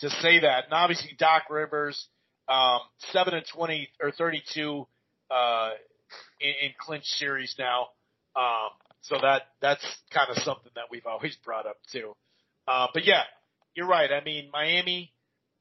to 0.00 0.10
say 0.10 0.40
that. 0.40 0.64
And 0.64 0.72
obviously 0.72 1.12
Doc 1.18 1.44
Rivers, 1.50 2.08
um, 2.48 2.80
7 3.12 3.34
and 3.34 3.44
20 3.54 3.88
or 4.00 4.12
32, 4.12 4.86
uh, 5.30 5.70
in, 6.40 6.54
in 6.62 6.70
clinch 6.78 7.04
series 7.04 7.54
now. 7.58 7.88
Um, 8.36 8.70
so 9.02 9.16
that, 9.20 9.42
that's 9.60 9.84
kind 10.12 10.28
of 10.30 10.36
something 10.42 10.72
that 10.74 10.84
we've 10.90 11.06
always 11.06 11.36
brought 11.44 11.66
up 11.66 11.76
too. 11.92 12.14
Uh, 12.68 12.88
but 12.92 13.04
yeah, 13.04 13.22
you're 13.74 13.86
right. 13.86 14.10
I 14.10 14.22
mean, 14.24 14.50
Miami, 14.52 15.12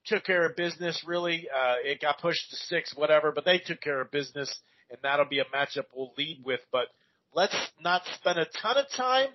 took 0.06 0.24
care 0.24 0.46
of 0.46 0.56
business 0.56 1.04
really. 1.06 1.48
Uh, 1.50 1.76
it 1.84 2.02
got 2.02 2.20
pushed 2.20 2.50
to 2.52 2.56
six, 2.56 2.94
whatever, 2.96 3.32
but 3.32 3.46
they 3.46 3.60
took 3.60 3.82
care 3.82 4.02
of 4.02 4.12
business 4.12 4.60
and 4.90 5.00
that'll 5.04 5.26
be 5.26 5.40
a 5.40 5.46
matchup 5.46 5.86
we'll 5.96 6.14
lead 6.18 6.42
with. 6.44 6.60
But 6.72 6.88
let's 7.34 7.56
not 7.82 8.04
spend 8.16 8.40
a 8.40 8.46
ton 8.62 8.78
of 8.78 8.86
time 8.96 9.30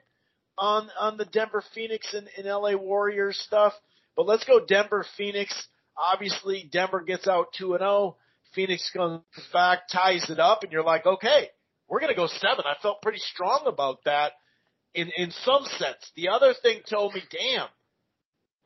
on, 0.58 0.88
on 0.98 1.16
the 1.16 1.24
Denver 1.24 1.62
Phoenix 1.74 2.14
and, 2.14 2.28
and 2.36 2.46
LA 2.46 2.76
Warriors 2.76 3.38
stuff, 3.46 3.72
but 4.20 4.26
let's 4.26 4.44
go 4.44 4.60
Denver 4.60 5.06
Phoenix. 5.16 5.50
Obviously 5.96 6.68
Denver 6.70 7.00
gets 7.00 7.26
out 7.26 7.54
2 7.56 7.72
and 7.72 7.80
0. 7.80 8.18
Phoenix 8.54 8.90
comes 8.94 9.22
back, 9.50 9.88
ties 9.90 10.28
it 10.28 10.38
up 10.38 10.62
and 10.62 10.70
you're 10.70 10.84
like, 10.84 11.06
okay, 11.06 11.48
we're 11.88 12.00
going 12.00 12.12
to 12.12 12.16
go 12.16 12.26
seven. 12.26 12.66
I 12.66 12.74
felt 12.82 13.00
pretty 13.00 13.20
strong 13.20 13.62
about 13.66 14.04
that 14.04 14.32
in, 14.94 15.10
in 15.16 15.30
some 15.30 15.64
sense. 15.78 16.12
The 16.16 16.28
other 16.28 16.52
thing 16.52 16.80
told 16.86 17.14
me, 17.14 17.22
damn, 17.30 17.68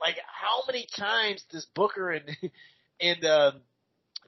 like, 0.01 0.17
how 0.27 0.64
many 0.67 0.88
times 0.99 1.45
does 1.53 1.69
Booker 1.73 2.11
and 2.11 2.25
and 3.01 3.25
uh, 3.25 3.53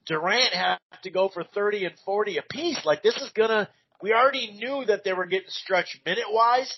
Durant 0.06 0.54
have 0.54 0.78
to 1.02 1.10
go 1.10 1.28
for 1.28 1.42
thirty 1.42 1.86
and 1.86 1.94
forty 2.04 2.38
apiece? 2.38 2.82
Like, 2.84 3.02
this 3.02 3.16
is 3.16 3.32
gonna. 3.34 3.68
We 4.00 4.12
already 4.12 4.52
knew 4.52 4.84
that 4.84 5.02
they 5.02 5.12
were 5.12 5.26
getting 5.26 5.48
stretched 5.48 5.98
minute 6.06 6.30
wise, 6.30 6.72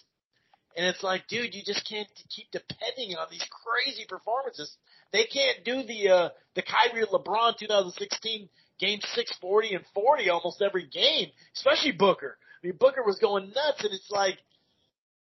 and 0.79 0.87
it's 0.87 1.03
like, 1.03 1.27
dude, 1.27 1.57
you 1.57 1.63
just 1.67 1.87
can't 1.91 2.09
keep 2.31 2.47
depending 2.53 3.17
on 3.17 3.27
these 3.33 3.45
crazy 3.51 4.07
performances. 4.09 4.77
They 5.13 5.25
can't 5.25 5.65
do 5.65 5.83
the 5.83 6.09
uh, 6.09 6.29
the 6.55 6.63
Kyrie 6.63 7.05
LeBron 7.05 7.59
2016 7.59 8.49
game 8.79 9.01
six 9.13 9.37
forty 9.41 9.75
and 9.75 9.85
forty 9.93 10.31
almost 10.31 10.63
every 10.63 10.87
game, 10.87 11.31
especially 11.57 11.91
Booker. 11.91 12.39
I 12.63 12.67
mean, 12.69 12.77
Booker 12.79 13.03
was 13.05 13.19
going 13.19 13.49
nuts, 13.49 13.83
and 13.83 13.93
it's 13.93 14.09
like 14.09 14.39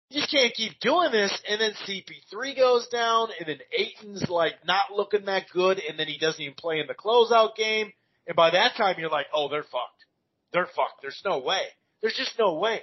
you 0.09 0.23
just 0.23 0.33
can't 0.33 0.55
keep 0.55 0.81
doing 0.81 1.13
this. 1.13 1.31
And 1.47 1.61
then 1.61 1.73
CP3 1.87 2.57
goes 2.57 2.89
down, 2.89 3.29
and 3.39 3.47
then 3.47 3.59
Ayton's 3.79 4.31
like 4.31 4.55
not 4.67 4.93
looking 4.97 5.27
that 5.27 5.45
good, 5.53 5.79
and 5.79 5.99
then 5.99 6.07
he 6.09 6.17
doesn't 6.17 6.41
even 6.41 6.55
play 6.55 6.81
in 6.81 6.87
the 6.87 6.95
closeout 6.95 7.55
game. 7.55 7.93
And 8.27 8.35
by 8.35 8.51
that 8.51 8.77
time, 8.77 8.97
you're 8.99 9.11
like, 9.11 9.27
oh, 9.35 9.51
they're 9.51 9.63
fucked. 9.63 10.07
They're 10.55 10.69
fucked. 10.75 11.03
There's 11.03 11.21
no 11.23 11.41
way. 11.41 11.61
There's 12.01 12.17
just 12.17 12.39
no 12.39 12.55
way. 12.55 12.81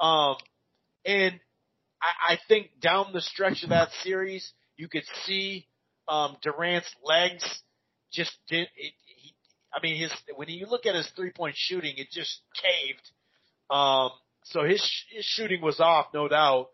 Um, 0.00 0.36
and 1.04 1.38
I, 2.02 2.34
I 2.34 2.38
think 2.48 2.70
down 2.80 3.12
the 3.12 3.20
stretch 3.20 3.62
of 3.62 3.70
that 3.70 3.88
series, 4.02 4.52
you 4.76 4.88
could 4.88 5.04
see 5.24 5.66
um, 6.08 6.36
Durant's 6.42 6.90
legs 7.04 7.44
just 8.12 8.32
did. 8.48 8.68
It, 8.76 8.92
he, 9.04 9.34
I 9.72 9.80
mean, 9.82 10.00
his 10.00 10.12
when 10.36 10.48
you 10.48 10.66
look 10.66 10.86
at 10.86 10.94
his 10.94 11.08
three 11.16 11.30
point 11.30 11.54
shooting, 11.56 11.94
it 11.96 12.08
just 12.10 12.40
caved. 12.54 13.10
Um, 13.70 14.10
so 14.44 14.64
his 14.64 14.82
his 15.10 15.24
shooting 15.24 15.60
was 15.60 15.80
off, 15.80 16.06
no 16.14 16.28
doubt. 16.28 16.68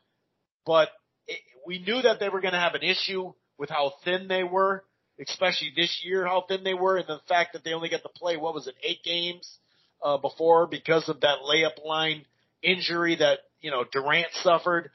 But 0.65 0.91
it, 1.27 1.41
we 1.67 1.79
knew 1.81 2.03
that 2.03 2.21
they 2.21 2.29
were 2.29 2.41
going 2.41 2.55
to 2.55 2.61
have 2.61 2.75
an 2.75 2.83
issue 2.83 3.33
with 3.59 3.71
how 3.71 3.95
thin 4.05 4.29
they 4.29 4.45
were, 4.45 4.85
especially 5.21 5.73
this 5.75 6.03
year, 6.05 6.27
how 6.27 6.45
thin 6.47 6.65
they 6.65 6.75
were, 6.75 6.97
and 6.97 7.07
the 7.07 7.21
fact 7.29 7.53
that 7.53 7.65
they 7.65 7.73
only 7.73 7.89
got 7.89 8.03
to 8.03 8.09
play 8.09 8.37
what 8.37 8.55
was 8.55 8.67
it, 8.67 8.75
eight 8.83 9.03
games 9.05 9.59
uh, 10.03 10.19
before 10.19 10.67
because 10.67 11.09
of 11.09 11.21
that 11.21 11.39
layup 11.45 11.85
line 11.85 12.25
injury 12.63 13.17
that 13.17 13.41
you 13.61 13.71
know 13.71 13.85
Durant 13.91 14.29
suffered. 14.43 14.91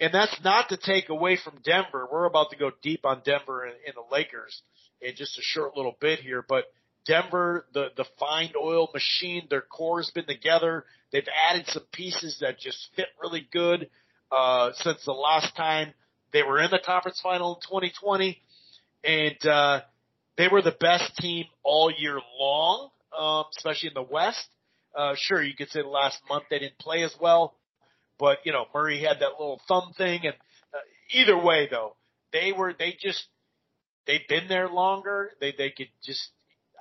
And 0.00 0.14
that's 0.14 0.36
not 0.42 0.70
to 0.70 0.78
take 0.78 1.10
away 1.10 1.36
from 1.36 1.58
Denver. 1.62 2.08
We're 2.10 2.24
about 2.24 2.50
to 2.50 2.56
go 2.56 2.70
deep 2.82 3.04
on 3.04 3.20
Denver 3.24 3.64
and, 3.64 3.74
and 3.86 3.94
the 3.94 4.14
Lakers 4.14 4.62
in 5.00 5.14
just 5.14 5.38
a 5.38 5.42
short 5.42 5.76
little 5.76 5.96
bit 6.00 6.20
here, 6.20 6.44
but 6.46 6.64
Denver, 7.06 7.66
the 7.72 7.88
the 7.96 8.04
fine 8.18 8.52
oil 8.60 8.88
machine, 8.92 9.46
their 9.48 9.62
core's 9.62 10.10
been 10.10 10.26
together. 10.26 10.84
They've 11.12 11.26
added 11.48 11.66
some 11.68 11.84
pieces 11.92 12.38
that 12.40 12.58
just 12.58 12.78
fit 12.94 13.06
really 13.20 13.48
good 13.50 13.88
uh, 14.30 14.72
since 14.74 15.04
the 15.04 15.12
last 15.12 15.56
time 15.56 15.92
they 16.32 16.42
were 16.42 16.60
in 16.60 16.70
the 16.70 16.78
conference 16.84 17.20
final 17.22 17.54
in 17.56 17.60
2020, 17.62 18.40
and 19.02 19.46
uh, 19.46 19.80
they 20.36 20.48
were 20.48 20.62
the 20.62 20.76
best 20.78 21.16
team 21.16 21.46
all 21.62 21.90
year 21.90 22.20
long, 22.38 22.90
um, 23.18 23.44
especially 23.56 23.88
in 23.88 23.94
the 23.94 24.02
West. 24.02 24.46
Uh, 24.94 25.14
sure, 25.16 25.42
you 25.42 25.54
could 25.54 25.70
say 25.70 25.82
the 25.82 25.88
last 25.88 26.18
month 26.28 26.44
they 26.50 26.58
didn't 26.58 26.78
play 26.78 27.02
as 27.02 27.14
well, 27.20 27.54
but 28.20 28.38
you 28.44 28.52
know 28.52 28.66
Murray 28.74 29.00
had 29.00 29.20
that 29.20 29.32
little 29.38 29.60
thumb 29.66 29.92
thing, 29.96 30.20
and 30.24 30.34
uh, 30.72 30.78
either 31.12 31.42
way 31.42 31.66
though, 31.68 31.96
they 32.32 32.52
were 32.52 32.74
they 32.78 32.96
just 33.00 33.24
they've 34.06 34.28
been 34.28 34.46
there 34.46 34.68
longer. 34.68 35.30
They 35.40 35.52
they 35.56 35.70
could 35.70 35.88
just 36.04 36.30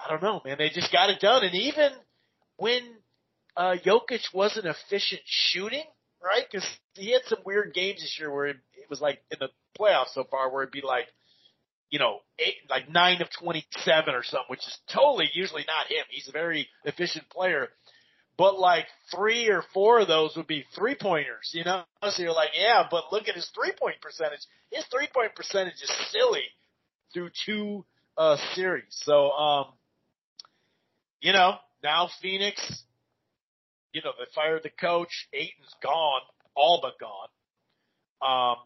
I 0.04 0.10
don't 0.10 0.21
know, 0.21 0.41
man. 0.45 0.58
They 0.58 0.69
just 0.69 0.91
got 0.91 1.10
it 1.10 1.19
done. 1.19 1.43
And 1.43 1.56
even 1.56 1.91
when 2.58 2.82
uh, 3.58 3.75
Jokic 3.84 4.34
wasn't 4.34 4.65
efficient 4.65 5.21
shooting, 5.25 5.84
right? 6.23 6.43
Because 6.49 6.67
he 6.93 7.12
had 7.12 7.21
some 7.25 7.39
weird 7.45 7.73
games 7.73 8.02
this 8.02 8.17
year 8.19 8.34
where 8.34 8.47
it, 8.47 8.58
it 8.75 8.89
was 8.89 9.02
like 9.02 9.21
in 9.32 9.38
the 9.39 9.49
playoffs 9.80 10.13
so 10.13 10.23
far, 10.23 10.52
where 10.52 10.63
it'd 10.63 10.71
be 10.71 10.82
like, 10.82 11.08
you 11.89 11.99
know, 11.99 12.19
eight, 12.38 12.56
like 12.69 12.89
nine 12.89 13.21
of 13.21 13.28
twenty-seven 13.38 14.13
or 14.13 14.23
something, 14.23 14.45
which 14.47 14.65
is 14.67 14.78
totally 14.93 15.30
usually 15.34 15.65
not 15.67 15.88
him. 15.88 16.06
He's 16.10 16.30
a 16.30 16.32
very 16.32 16.67
efficient 16.86 17.30
player, 17.30 17.69
but 18.39 18.58
like 18.58 18.88
three 19.13 19.49
or 19.49 19.65
four 19.73 19.99
of 19.99 20.08
those 20.08 20.34
would 20.38 20.47
be 20.47 20.65
three 20.73 20.95
pointers, 20.95 21.52
you 21.54 21.65
know. 21.65 21.84
So 22.10 22.23
you're 22.23 22.32
like, 22.32 22.52
yeah, 22.58 22.88
but 22.89 23.12
look 23.12 23.28
at 23.28 23.36
his 23.36 23.52
three-point 23.54 24.02
percentage. 24.02 24.39
His 24.71 24.86
three-point 24.86 25.36
percentage 25.36 25.73
is 25.84 25.91
silly 26.10 26.45
through 27.13 27.32
two 27.45 27.86
uh 28.17 28.38
series. 28.56 28.86
So 29.04 29.32
um 29.32 29.65
you 31.19 31.34
know, 31.34 31.56
now 31.84 32.10
Phoenix, 32.21 32.84
you 33.91 34.02
know, 34.06 34.12
they 34.17 34.25
fired 34.34 34.63
the 34.63 34.69
coach. 34.69 35.28
Ayton's 35.34 35.75
gone, 35.84 36.21
all 36.56 36.80
but 36.82 36.93
gone. 36.97 37.28
Um, 38.21 38.58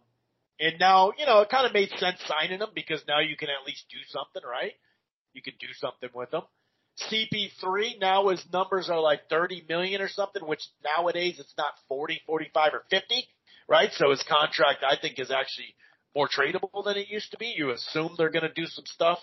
and 0.59 0.79
now, 0.79 1.13
you 1.17 1.25
know, 1.25 1.41
it 1.41 1.49
kind 1.49 1.65
of 1.65 1.73
made 1.73 1.89
sense 1.97 2.19
signing 2.27 2.59
him 2.59 2.69
because 2.75 3.03
now 3.07 3.21
you 3.21 3.35
can 3.35 3.49
at 3.49 3.65
least 3.65 3.85
do 3.89 3.97
something, 4.09 4.43
right? 4.47 4.73
You 5.33 5.41
can 5.41 5.53
do 5.59 5.67
something 5.79 6.09
with 6.13 6.31
him. 6.31 6.43
CP3 7.01 7.99
now 7.99 8.29
his 8.29 8.43
numbers 8.51 8.89
are 8.89 8.99
like 8.99 9.21
30 9.29 9.65
million 9.67 10.01
or 10.01 10.07
something, 10.07 10.45
which 10.45 10.61
nowadays 10.83 11.37
it's 11.39 11.53
not 11.57 11.73
40, 11.87 12.21
45 12.25 12.73
or 12.73 12.83
50, 12.89 13.27
right? 13.67 13.89
So 13.93 14.11
his 14.11 14.23
contract 14.23 14.83
I 14.87 14.95
think 14.99 15.19
is 15.19 15.31
actually 15.31 15.75
more 16.15 16.27
tradable 16.27 16.83
than 16.85 16.97
it 16.97 17.07
used 17.09 17.31
to 17.31 17.37
be. 17.37 17.53
You 17.57 17.71
assume 17.71 18.15
they're 18.17 18.29
going 18.29 18.47
to 18.47 18.53
do 18.53 18.67
some 18.67 18.85
stuff, 18.85 19.19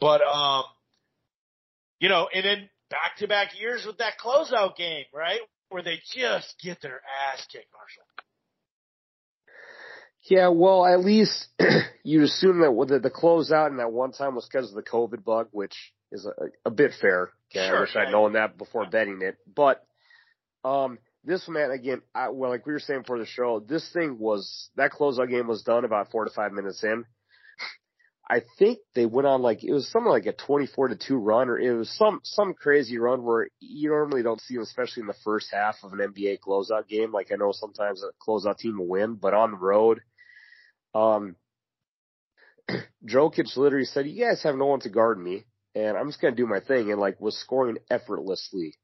but 0.00 0.22
um, 0.22 0.64
you 1.98 2.08
know, 2.08 2.28
and 2.32 2.44
then 2.44 2.70
back 2.90 3.16
to 3.18 3.28
back 3.28 3.58
years 3.60 3.84
with 3.86 3.98
that 3.98 4.14
closeout 4.24 4.76
game, 4.76 5.04
right? 5.12 5.40
Where 5.68 5.82
they 5.82 6.00
just 6.14 6.54
get 6.62 6.80
their 6.80 7.00
ass 7.32 7.46
kicked, 7.50 7.72
Marshall. 7.72 8.04
Yeah, 10.24 10.48
well, 10.48 10.84
at 10.84 11.00
least 11.00 11.48
you'd 12.04 12.24
assume 12.24 12.60
that 12.60 12.86
the, 12.88 12.98
the 12.98 13.10
closeout 13.10 13.68
and 13.68 13.78
that 13.78 13.90
one 13.90 14.12
time 14.12 14.34
was 14.34 14.46
because 14.46 14.68
of 14.68 14.76
the 14.76 14.82
COVID 14.82 15.24
bug, 15.24 15.48
which 15.50 15.74
is 16.12 16.26
a, 16.26 16.32
a 16.68 16.70
bit 16.70 16.92
fair. 17.00 17.30
Okay, 17.50 17.66
sure, 17.66 17.76
I 17.76 17.80
wish 17.80 17.96
I'd 17.96 18.12
known 18.12 18.34
that 18.34 18.58
before 18.58 18.86
betting 18.88 19.20
it. 19.22 19.36
But 19.54 19.84
um, 20.64 20.98
this 21.24 21.48
man 21.48 21.70
again, 21.70 22.02
I, 22.14 22.28
well, 22.30 22.50
like 22.50 22.66
we 22.66 22.72
were 22.72 22.80
saying 22.80 23.04
for 23.06 23.18
the 23.18 23.26
show, 23.26 23.60
this 23.60 23.88
thing 23.92 24.18
was 24.18 24.70
that 24.76 24.92
closeout 24.92 25.30
game 25.30 25.46
was 25.46 25.62
done 25.62 25.84
about 25.84 26.10
four 26.10 26.24
to 26.24 26.30
five 26.30 26.52
minutes 26.52 26.82
in. 26.82 27.04
I 28.28 28.42
think 28.60 28.78
they 28.94 29.06
went 29.06 29.26
on 29.26 29.42
like 29.42 29.64
it 29.64 29.72
was 29.72 29.90
something 29.90 30.10
like 30.10 30.26
a 30.26 30.32
twenty-four 30.32 30.88
to 30.88 30.96
two 30.96 31.16
run, 31.16 31.48
or 31.48 31.58
it 31.58 31.72
was 31.72 31.90
some 31.96 32.20
some 32.22 32.54
crazy 32.54 32.96
run 32.96 33.24
where 33.24 33.48
you 33.58 33.90
normally 33.90 34.22
don't 34.22 34.40
see 34.40 34.54
them, 34.54 34.62
especially 34.62 35.00
in 35.00 35.08
the 35.08 35.14
first 35.24 35.48
half 35.52 35.74
of 35.82 35.92
an 35.92 35.98
NBA 35.98 36.38
closeout 36.38 36.86
game. 36.86 37.10
Like 37.10 37.32
I 37.32 37.36
know 37.36 37.50
sometimes 37.50 38.04
a 38.04 38.12
closeout 38.24 38.58
team 38.58 38.78
will 38.78 38.86
win, 38.86 39.16
but 39.16 39.34
on 39.34 39.50
the 39.50 39.56
road, 39.56 40.00
um, 40.94 41.34
Jokic 43.04 43.56
literally 43.56 43.84
said, 43.84 44.06
"You 44.06 44.24
guys 44.24 44.44
have 44.44 44.54
no 44.54 44.66
one 44.66 44.80
to 44.80 44.90
guard 44.90 45.18
me, 45.18 45.44
and 45.74 45.96
I'm 45.96 46.08
just 46.08 46.20
gonna 46.20 46.36
do 46.36 46.46
my 46.46 46.60
thing," 46.60 46.90
and 46.90 47.00
like 47.00 47.20
was 47.20 47.36
scoring 47.38 47.78
effortlessly. 47.90 48.74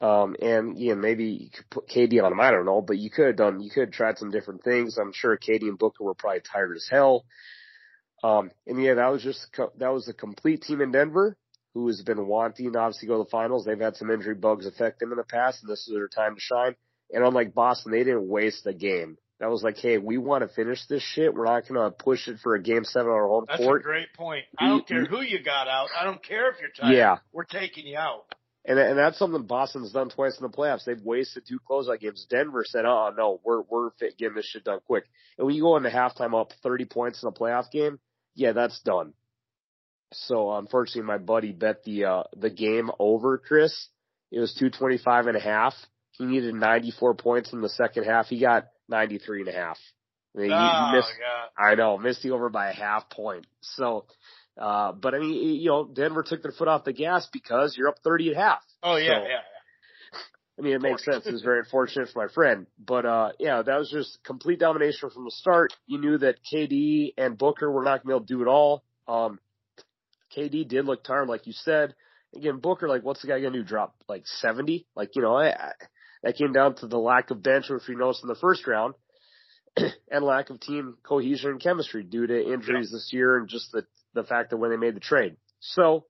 Um, 0.00 0.36
and 0.42 0.78
yeah, 0.78 0.94
maybe 0.94 1.24
you 1.24 1.50
could 1.50 1.70
put 1.70 1.88
KD 1.88 2.22
on 2.22 2.32
him. 2.32 2.40
I 2.40 2.50
don't 2.50 2.66
know, 2.66 2.82
but 2.82 2.98
you 2.98 3.10
could 3.10 3.26
have 3.28 3.36
done, 3.36 3.60
you 3.60 3.70
could 3.70 3.88
have 3.88 3.92
tried 3.92 4.18
some 4.18 4.30
different 4.30 4.62
things. 4.62 4.98
I'm 4.98 5.12
sure 5.14 5.38
KD 5.38 5.62
and 5.62 5.78
Booker 5.78 6.04
were 6.04 6.14
probably 6.14 6.40
tired 6.40 6.76
as 6.76 6.86
hell. 6.90 7.24
Um, 8.22 8.50
and 8.66 8.82
yeah, 8.82 8.94
that 8.94 9.08
was 9.08 9.22
just, 9.22 9.46
that 9.78 9.92
was 9.92 10.08
a 10.08 10.12
complete 10.12 10.62
team 10.62 10.80
in 10.80 10.92
Denver 10.92 11.36
who 11.72 11.86
has 11.86 12.02
been 12.02 12.26
wanting 12.26 12.72
to 12.72 12.78
obviously 12.78 13.08
go 13.08 13.18
to 13.18 13.24
the 13.24 13.30
finals. 13.30 13.64
They've 13.64 13.80
had 13.80 13.96
some 13.96 14.10
injury 14.10 14.34
bugs 14.34 14.66
affect 14.66 15.00
them 15.00 15.10
in 15.10 15.16
the 15.16 15.24
past 15.24 15.62
and 15.62 15.70
this 15.70 15.86
is 15.88 15.94
their 15.94 16.08
time 16.08 16.34
to 16.34 16.40
shine. 16.40 16.74
And 17.10 17.24
unlike 17.24 17.54
Boston, 17.54 17.92
they 17.92 18.04
didn't 18.04 18.28
waste 18.28 18.66
a 18.66 18.74
game. 18.74 19.16
That 19.40 19.50
was 19.50 19.62
like, 19.62 19.78
hey, 19.78 19.98
we 19.98 20.16
want 20.16 20.42
to 20.42 20.54
finish 20.54 20.86
this 20.86 21.02
shit. 21.02 21.34
We're 21.34 21.46
not 21.46 21.66
going 21.68 21.80
to 21.80 21.90
push 21.90 22.28
it 22.28 22.38
for 22.42 22.54
a 22.54 22.62
game 22.62 22.84
seven 22.84 23.10
on 23.10 23.16
our 23.16 23.26
home 23.26 23.44
That's 23.48 23.60
court. 23.60 23.82
That's 23.82 23.86
a 23.86 23.90
great 23.90 24.14
point. 24.14 24.44
I 24.58 24.68
don't 24.68 24.86
care 24.86 25.04
who 25.04 25.20
you 25.20 25.42
got 25.42 25.66
out. 25.66 25.88
I 25.98 26.04
don't 26.04 26.22
care 26.24 26.50
if 26.50 26.60
you're 26.60 26.70
tired. 26.70 26.96
Yeah. 26.96 27.16
We're 27.32 27.44
taking 27.44 27.86
you 27.86 27.98
out. 27.98 28.26
And 28.66 28.78
and 28.78 28.98
that's 28.98 29.18
something 29.18 29.42
Boston's 29.42 29.92
done 29.92 30.08
twice 30.08 30.38
in 30.40 30.42
the 30.42 30.56
playoffs. 30.56 30.84
They've 30.84 31.00
wasted 31.02 31.44
two 31.46 31.58
closeout 31.68 32.00
games. 32.00 32.26
Denver 32.30 32.64
said, 32.66 32.86
"Oh 32.86 33.12
no, 33.14 33.38
we're 33.44 33.60
we're 33.60 33.90
getting 34.18 34.34
this 34.34 34.46
shit 34.46 34.64
done 34.64 34.78
quick." 34.86 35.04
And 35.36 35.46
when 35.46 35.54
you 35.54 35.62
go 35.62 35.76
into 35.76 35.90
halftime 35.90 36.38
up 36.38 36.52
thirty 36.62 36.86
points 36.86 37.22
in 37.22 37.28
a 37.28 37.32
playoff 37.32 37.70
game, 37.70 37.98
yeah, 38.34 38.52
that's 38.52 38.80
done. 38.80 39.12
So 40.14 40.50
unfortunately, 40.50 41.02
my 41.02 41.18
buddy 41.18 41.52
bet 41.52 41.84
the 41.84 42.06
uh 42.06 42.22
the 42.34 42.48
game 42.48 42.90
over. 42.98 43.36
Chris, 43.36 43.88
it 44.32 44.40
was 44.40 44.54
two 44.54 44.70
twenty 44.70 44.96
five 44.96 45.26
and 45.26 45.36
a 45.36 45.40
half. 45.40 45.74
He 46.12 46.24
needed 46.24 46.54
ninety 46.54 46.90
four 46.90 47.14
points 47.14 47.52
in 47.52 47.60
the 47.60 47.68
second 47.68 48.04
half. 48.04 48.28
He 48.28 48.40
got 48.40 48.68
ninety 48.88 49.18
three 49.18 49.40
and 49.40 49.48
a 49.48 49.52
half. 49.52 49.78
I 50.34 50.40
mean, 50.40 50.50
he- 50.50 50.54
he 50.54 50.60
oh, 50.60 50.92
missed, 50.92 51.12
God. 51.18 51.62
I 51.62 51.74
know, 51.74 51.98
missed 51.98 52.22
the 52.22 52.32
over 52.32 52.48
by 52.48 52.70
a 52.70 52.74
half 52.74 53.08
point. 53.08 53.46
So, 53.60 54.06
uh, 54.58 54.92
but 54.92 55.14
I 55.14 55.18
mean, 55.18 55.60
you 55.60 55.68
know, 55.68 55.84
Denver 55.84 56.22
took 56.22 56.42
their 56.42 56.52
foot 56.52 56.68
off 56.68 56.84
the 56.84 56.92
gas 56.92 57.28
because 57.32 57.76
you're 57.76 57.88
up 57.88 57.98
30 58.02 58.30
at 58.30 58.36
half. 58.36 58.62
Oh, 58.82 58.96
yeah, 58.96 59.06
So, 59.06 59.12
yeah, 59.12 59.28
yeah. 59.28 59.40
I 60.58 60.62
mean, 60.62 60.74
it 60.74 60.82
makes 60.82 61.04
sense. 61.04 61.26
It 61.26 61.32
was 61.32 61.42
very 61.42 61.60
unfortunate 61.60 62.10
for 62.10 62.24
my 62.24 62.32
friend. 62.32 62.66
But, 62.78 63.04
uh, 63.04 63.32
yeah, 63.40 63.62
that 63.62 63.76
was 63.76 63.90
just 63.90 64.22
complete 64.22 64.60
domination 64.60 65.10
from 65.10 65.24
the 65.24 65.32
start. 65.32 65.72
You 65.86 65.98
knew 65.98 66.18
that 66.18 66.36
KD 66.52 67.14
and 67.18 67.36
Booker 67.36 67.70
were 67.70 67.82
not 67.82 68.02
going 68.02 68.02
to 68.02 68.06
be 68.06 68.12
able 68.12 68.20
to 68.20 68.26
do 68.26 68.42
it 68.42 68.48
all. 68.48 68.84
Um, 69.08 69.40
KD 70.36 70.68
did 70.68 70.84
look 70.84 71.02
tired, 71.02 71.28
like 71.28 71.48
you 71.48 71.52
said. 71.52 71.94
Again, 72.36 72.58
Booker, 72.58 72.88
like, 72.88 73.02
what's 73.02 73.20
the 73.22 73.28
guy 73.28 73.40
going 73.40 73.52
to 73.52 73.60
do? 73.60 73.64
Drop 73.64 73.96
like 74.08 74.26
70? 74.26 74.86
Like, 74.94 75.16
you 75.16 75.22
know, 75.22 75.34
I, 75.34 75.48
I, 75.48 75.72
that 76.24 76.36
came 76.36 76.52
down 76.52 76.74
to 76.76 76.86
the 76.86 76.98
lack 76.98 77.30
of 77.30 77.42
bench, 77.42 77.66
which 77.68 77.86
we 77.86 77.94
noticed 77.94 78.22
in 78.22 78.28
the 78.28 78.34
first 78.34 78.66
round, 78.66 78.94
and 80.10 80.24
lack 80.24 80.50
of 80.50 80.58
team 80.58 80.96
cohesion 81.02 81.50
and 81.50 81.62
chemistry 81.62 82.02
due 82.02 82.26
to 82.26 82.52
injuries 82.52 82.90
this 82.90 83.10
year 83.12 83.36
and 83.36 83.48
just 83.48 83.70
the, 83.72 83.86
the 84.14 84.24
fact 84.24 84.50
that 84.50 84.56
when 84.56 84.70
they 84.70 84.76
made 84.76 84.96
the 84.96 85.00
trade. 85.00 85.36
So, 85.60 86.06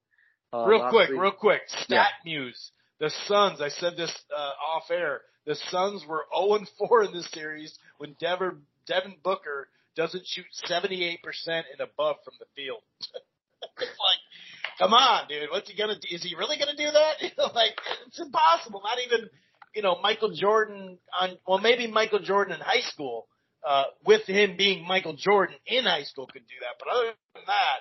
uh, 0.52 0.66
real 0.66 0.88
quick, 0.88 1.10
real 1.10 1.32
quick. 1.32 1.62
Stat 1.66 1.88
Yeah. 1.88 2.06
news. 2.24 2.70
The 3.00 3.10
Suns, 3.26 3.60
I 3.60 3.68
said 3.70 3.96
this 3.96 4.14
uh, 4.34 4.50
off 4.76 4.90
air. 4.90 5.22
The 5.46 5.56
Suns 5.70 6.06
were 6.06 6.24
0 6.34 6.54
and 6.54 6.68
4 6.88 7.04
in 7.04 7.12
this 7.12 7.28
series 7.32 7.76
when 7.98 8.14
Devin, 8.20 8.62
Devin 8.86 9.16
Booker 9.22 9.68
doesn't 9.96 10.26
shoot 10.26 10.46
78% 10.70 11.18
and 11.46 11.80
above 11.80 12.16
from 12.24 12.34
the 12.38 12.46
field. 12.54 12.82
it's 13.00 13.80
like, 13.80 14.78
come 14.78 14.94
on, 14.94 15.26
dude. 15.28 15.50
What's 15.50 15.68
he 15.68 15.76
gonna 15.76 15.98
do? 15.98 16.14
Is 16.14 16.22
he 16.22 16.36
really 16.36 16.56
gonna 16.56 16.76
do 16.76 16.90
that? 16.90 17.32
Like, 17.54 17.78
it's 18.06 18.20
impossible. 18.20 18.80
Not 18.84 18.98
even, 19.04 19.28
you 19.74 19.82
know, 19.82 19.98
Michael 20.02 20.32
Jordan 20.34 20.98
on, 21.20 21.36
well, 21.46 21.58
maybe 21.58 21.86
Michael 21.86 22.20
Jordan 22.20 22.54
in 22.54 22.60
high 22.60 22.80
school, 22.80 23.26
uh, 23.66 23.84
with 24.04 24.26
him 24.26 24.56
being 24.56 24.86
Michael 24.86 25.14
Jordan 25.14 25.56
in 25.66 25.84
high 25.84 26.02
school 26.02 26.26
could 26.26 26.42
do 26.42 26.54
that. 26.60 26.76
But 26.78 26.88
other 26.88 27.12
than 27.34 27.44
that, 27.46 27.80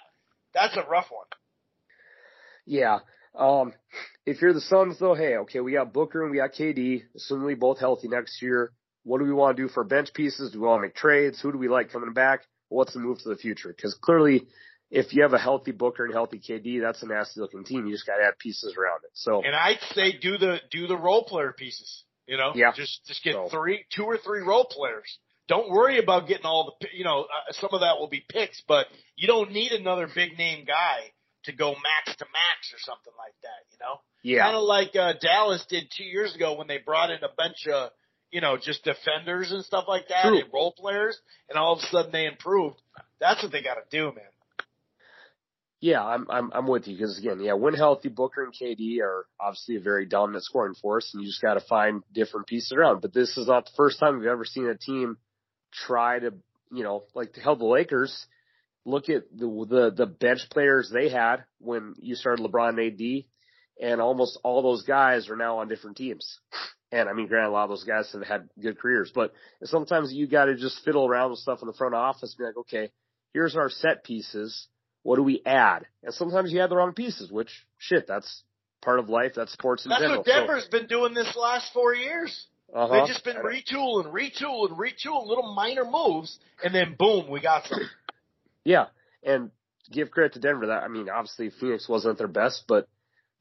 that's 0.53 0.77
a 0.77 0.89
rough 0.89 1.07
one. 1.11 1.27
Yeah. 2.65 2.99
Um, 3.35 3.73
if 4.25 4.41
you're 4.41 4.53
the 4.53 4.61
Suns 4.61 4.99
though, 4.99 5.13
hey, 5.13 5.37
okay, 5.37 5.59
we 5.59 5.73
got 5.73 5.93
Booker 5.93 6.21
and 6.21 6.31
we 6.31 6.37
got 6.37 6.53
KD, 6.53 7.03
assuming 7.15 7.45
we 7.45 7.55
both 7.55 7.79
healthy 7.79 8.07
next 8.07 8.41
year. 8.41 8.71
What 9.03 9.19
do 9.19 9.25
we 9.25 9.33
want 9.33 9.57
to 9.57 9.63
do 9.63 9.69
for 9.69 9.83
bench 9.83 10.13
pieces? 10.13 10.51
Do 10.51 10.61
we 10.61 10.67
want 10.67 10.79
to 10.79 10.87
make 10.87 10.95
trades? 10.95 11.41
Who 11.41 11.51
do 11.51 11.57
we 11.57 11.67
like 11.67 11.91
coming 11.91 12.13
back? 12.13 12.41
What's 12.69 12.93
the 12.93 12.99
move 12.99 13.19
to 13.19 13.29
the 13.29 13.35
future? 13.35 13.73
Because 13.75 13.95
clearly, 13.95 14.47
if 14.93 15.13
you 15.13 15.23
have 15.23 15.33
a 15.33 15.39
healthy 15.39 15.71
Booker 15.71 16.05
and 16.05 16.13
healthy 16.13 16.39
KD, 16.39 16.79
that's 16.81 17.01
a 17.03 17.07
nasty 17.07 17.41
looking 17.41 17.63
team. 17.65 17.85
You 17.87 17.93
just 17.93 18.05
got 18.05 18.17
to 18.17 18.23
add 18.23 18.37
pieces 18.37 18.75
around 18.77 19.01
it. 19.03 19.09
So, 19.13 19.41
And 19.43 19.55
I'd 19.55 19.79
say 19.93 20.11
do 20.17 20.37
the 20.37 20.59
do 20.71 20.85
the 20.87 20.95
role 20.95 21.23
player 21.25 21.51
pieces. 21.51 22.03
You 22.27 22.37
know, 22.37 22.53
Yeah. 22.55 22.71
just 22.73 23.05
just 23.05 23.23
get 23.23 23.33
So- 23.33 23.49
three, 23.49 23.85
two 23.89 24.05
or 24.05 24.17
three 24.17 24.41
role 24.41 24.65
players. 24.65 25.17
Don't 25.47 25.69
worry 25.69 25.97
about 25.99 26.27
getting 26.27 26.45
all 26.45 26.77
the, 26.79 26.87
you 26.93 27.03
know, 27.03 27.23
uh, 27.23 27.51
some 27.53 27.71
of 27.73 27.81
that 27.81 27.97
will 27.99 28.07
be 28.07 28.21
picks, 28.21 28.61
but 28.61 28.87
you 29.17 29.27
don't 29.27 29.51
need 29.51 29.73
another 29.73 30.07
big 30.07 30.37
name 30.37 30.63
guy 30.63 31.11
to 31.43 31.51
go 31.51 31.71
max 31.71 32.15
to 32.17 32.25
max 32.31 32.73
or 32.73 32.79
something 32.79 33.11
like 33.17 33.33
that. 33.41 33.65
You 33.71 33.77
know, 33.81 34.01
yeah. 34.21 34.43
kind 34.43 34.55
of 34.55 34.63
like 34.63 34.95
uh, 34.95 35.13
Dallas 35.19 35.65
did 35.65 35.91
two 35.91 36.05
years 36.05 36.33
ago 36.33 36.53
when 36.53 36.67
they 36.67 36.77
brought 36.77 37.09
in 37.11 37.21
a 37.23 37.29
bunch 37.35 37.67
of, 37.67 37.91
you 38.31 38.39
know, 38.39 38.55
just 38.57 38.85
defenders 38.85 39.51
and 39.51 39.65
stuff 39.65 39.85
like 39.87 40.07
that, 40.07 40.23
True. 40.23 40.39
and 40.39 40.53
role 40.53 40.71
players, 40.71 41.19
and 41.49 41.57
all 41.57 41.73
of 41.73 41.79
a 41.79 41.87
sudden 41.87 42.11
they 42.13 42.25
improved. 42.25 42.81
That's 43.19 43.43
what 43.43 43.51
they 43.51 43.61
got 43.61 43.75
to 43.75 43.83
do, 43.89 44.13
man. 44.15 44.25
Yeah, 45.83 46.01
I'm 46.01 46.25
I'm 46.29 46.49
I'm 46.53 46.67
with 46.67 46.87
you 46.87 46.95
because 46.95 47.17
again, 47.17 47.41
yeah, 47.41 47.55
when 47.55 47.73
healthy, 47.73 48.07
Booker 48.07 48.41
and 48.41 48.53
KD 48.53 49.01
are 49.01 49.25
obviously 49.37 49.75
a 49.75 49.81
very 49.81 50.05
dominant 50.05 50.45
scoring 50.45 50.75
force, 50.75 51.11
and 51.13 51.21
you 51.21 51.27
just 51.27 51.41
got 51.41 51.55
to 51.55 51.59
find 51.59 52.03
different 52.13 52.47
pieces 52.47 52.71
around. 52.71 53.01
But 53.01 53.13
this 53.13 53.35
is 53.35 53.47
not 53.47 53.65
the 53.65 53.71
first 53.75 53.99
time 53.99 54.17
we've 54.17 54.29
ever 54.29 54.45
seen 54.45 54.69
a 54.69 54.77
team 54.77 55.17
try 55.73 56.19
to, 56.19 56.35
you 56.71 56.83
know, 56.83 57.03
like 57.13 57.33
to 57.33 57.41
help 57.41 57.59
the 57.59 57.65
Lakers. 57.65 58.27
Look 58.85 59.09
at 59.09 59.23
the 59.35 59.45
the 59.69 59.93
the 59.93 60.05
bench 60.05 60.39
players 60.51 60.89
they 60.89 61.09
had 61.09 61.43
when 61.59 61.95
you 61.99 62.15
started 62.15 62.45
LeBron 62.45 62.79
and 62.79 62.79
AD, 62.79 63.25
and 63.85 63.99
almost 63.99 64.39
all 64.41 64.61
those 64.61 64.83
guys 64.83 65.29
are 65.29 65.35
now 65.35 65.57
on 65.57 65.67
different 65.67 65.97
teams. 65.97 66.39
And 66.93 67.09
I 67.09 67.13
mean, 67.13 67.27
granted, 67.27 67.49
a 67.49 67.51
lot 67.51 67.65
of 67.65 67.71
those 67.71 67.83
guys 67.83 68.09
have 68.13 68.25
had 68.25 68.47
good 68.57 68.79
careers, 68.79 69.11
but 69.13 69.33
sometimes 69.65 70.13
you 70.13 70.27
got 70.27 70.45
to 70.45 70.55
just 70.55 70.81
fiddle 70.85 71.05
around 71.05 71.31
with 71.31 71.39
stuff 71.39 71.59
in 71.61 71.67
the 71.67 71.73
front 71.73 71.93
office. 71.93 72.33
And 72.33 72.37
be 72.37 72.45
like, 72.45 72.57
okay, 72.57 72.91
here's 73.33 73.57
our 73.57 73.69
set 73.69 74.05
pieces. 74.05 74.69
What 75.03 75.17
do 75.17 75.23
we 75.23 75.41
add? 75.45 75.85
And 76.03 76.13
sometimes 76.13 76.51
you 76.51 76.61
add 76.61 76.69
the 76.69 76.75
wrong 76.75 76.93
pieces, 76.93 77.31
which 77.31 77.49
shit, 77.77 78.07
that's 78.07 78.43
part 78.81 78.99
of 78.99 79.09
life. 79.09 79.33
That's 79.35 79.51
sports 79.53 79.85
in 79.85 79.89
That's 79.89 80.01
general. 80.01 80.19
what 80.19 80.25
Denver's 80.25 80.67
been 80.67 80.87
doing 80.87 81.13
this 81.13 81.35
last 81.35 81.71
four 81.73 81.93
years. 81.93 82.47
Uh-huh. 82.73 82.87
They've 82.91 83.07
just 83.07 83.23
been 83.23 83.37
retooling, 83.37 84.11
retooling, 84.11 84.71
retooling 84.77 85.27
little 85.27 85.53
minor 85.53 85.85
moves, 85.85 86.39
and 86.63 86.73
then 86.73 86.95
boom, 86.97 87.29
we 87.29 87.39
got 87.39 87.65
some. 87.67 87.79
Yeah, 88.65 88.85
and 89.23 89.51
give 89.91 90.09
credit 90.09 90.33
to 90.33 90.39
Denver. 90.39 90.67
That 90.67 90.83
I 90.83 90.87
mean, 90.87 91.07
obviously 91.09 91.51
Phoenix 91.51 91.87
wasn't 91.87 92.17
their 92.17 92.27
best, 92.27 92.63
but 92.67 92.87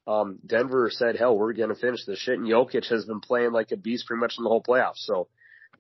um, 0.07 0.39
Denver 0.45 0.91
said, 0.93 1.17
"Hell, 1.17 1.39
we're 1.39 1.53
going 1.55 1.69
to 1.71 1.75
finish 1.77 2.05
this 2.05 2.19
shit." 2.19 2.39
And 2.39 2.47
Jokic 2.47 2.89
has 2.91 3.05
been 3.07 3.21
playing 3.21 3.53
like 3.53 3.71
a 3.73 3.77
beast 3.77 4.07
pretty 4.07 4.21
much 4.21 4.35
in 4.37 4.45
the 4.45 4.51
whole 4.51 4.63
playoffs. 4.63 4.97
So, 4.99 5.29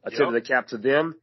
I 0.07 0.11
tip 0.11 0.20
Yep. 0.20 0.33
the 0.33 0.41
cap 0.41 0.68
to 0.68 0.78
them. 0.78 1.16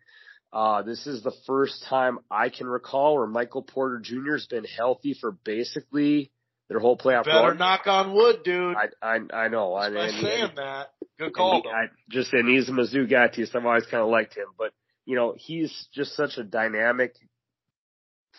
Uh, 0.52 0.82
this 0.82 1.06
is 1.06 1.22
the 1.22 1.34
first 1.46 1.84
time 1.90 2.20
I 2.32 2.50
can 2.50 2.68
recall 2.68 3.16
where 3.18 3.28
Michael 3.28 3.62
Porter 3.62 4.00
Jr. 4.00 4.34
has 4.34 4.48
been 4.48 4.64
healthy 4.66 5.14
for 5.20 5.32
basically 5.32 6.32
their 6.70 6.80
whole 6.80 6.98
playoff 6.98 7.26
Better 7.26 7.50
run. 7.50 7.58
knock 7.58 7.86
on 7.88 8.14
wood, 8.14 8.42
dude. 8.44 8.76
I 8.76 8.88
I 9.02 9.20
I 9.34 9.48
know. 9.50 9.74
I, 9.76 9.90
Just 9.90 9.96
by 9.96 10.08
and- 10.08 10.22
saying 10.26 10.50
that. 10.56 10.88
Good 11.20 11.34
call. 11.34 11.62
he- 11.64 11.70
I 11.70 11.86
just 12.10 12.34
and 12.34 12.48
he's 12.50 12.68
a 12.70 12.72
Mizzou 12.72 13.10
guy 13.10 13.28
too, 13.28 13.46
so 13.46 13.60
I've 13.60 13.66
always 13.66 13.86
kind 13.86 14.02
of 14.02 14.10
liked 14.10 14.36
him. 14.36 14.48
But 14.58 14.74
you 15.06 15.16
know, 15.16 15.36
he's 15.38 15.88
just 15.94 16.16
such 16.16 16.38
a 16.38 16.44
dynamic, 16.44 17.14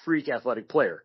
freak 0.04 0.28
athletic 0.28 0.68
player. 0.68 1.04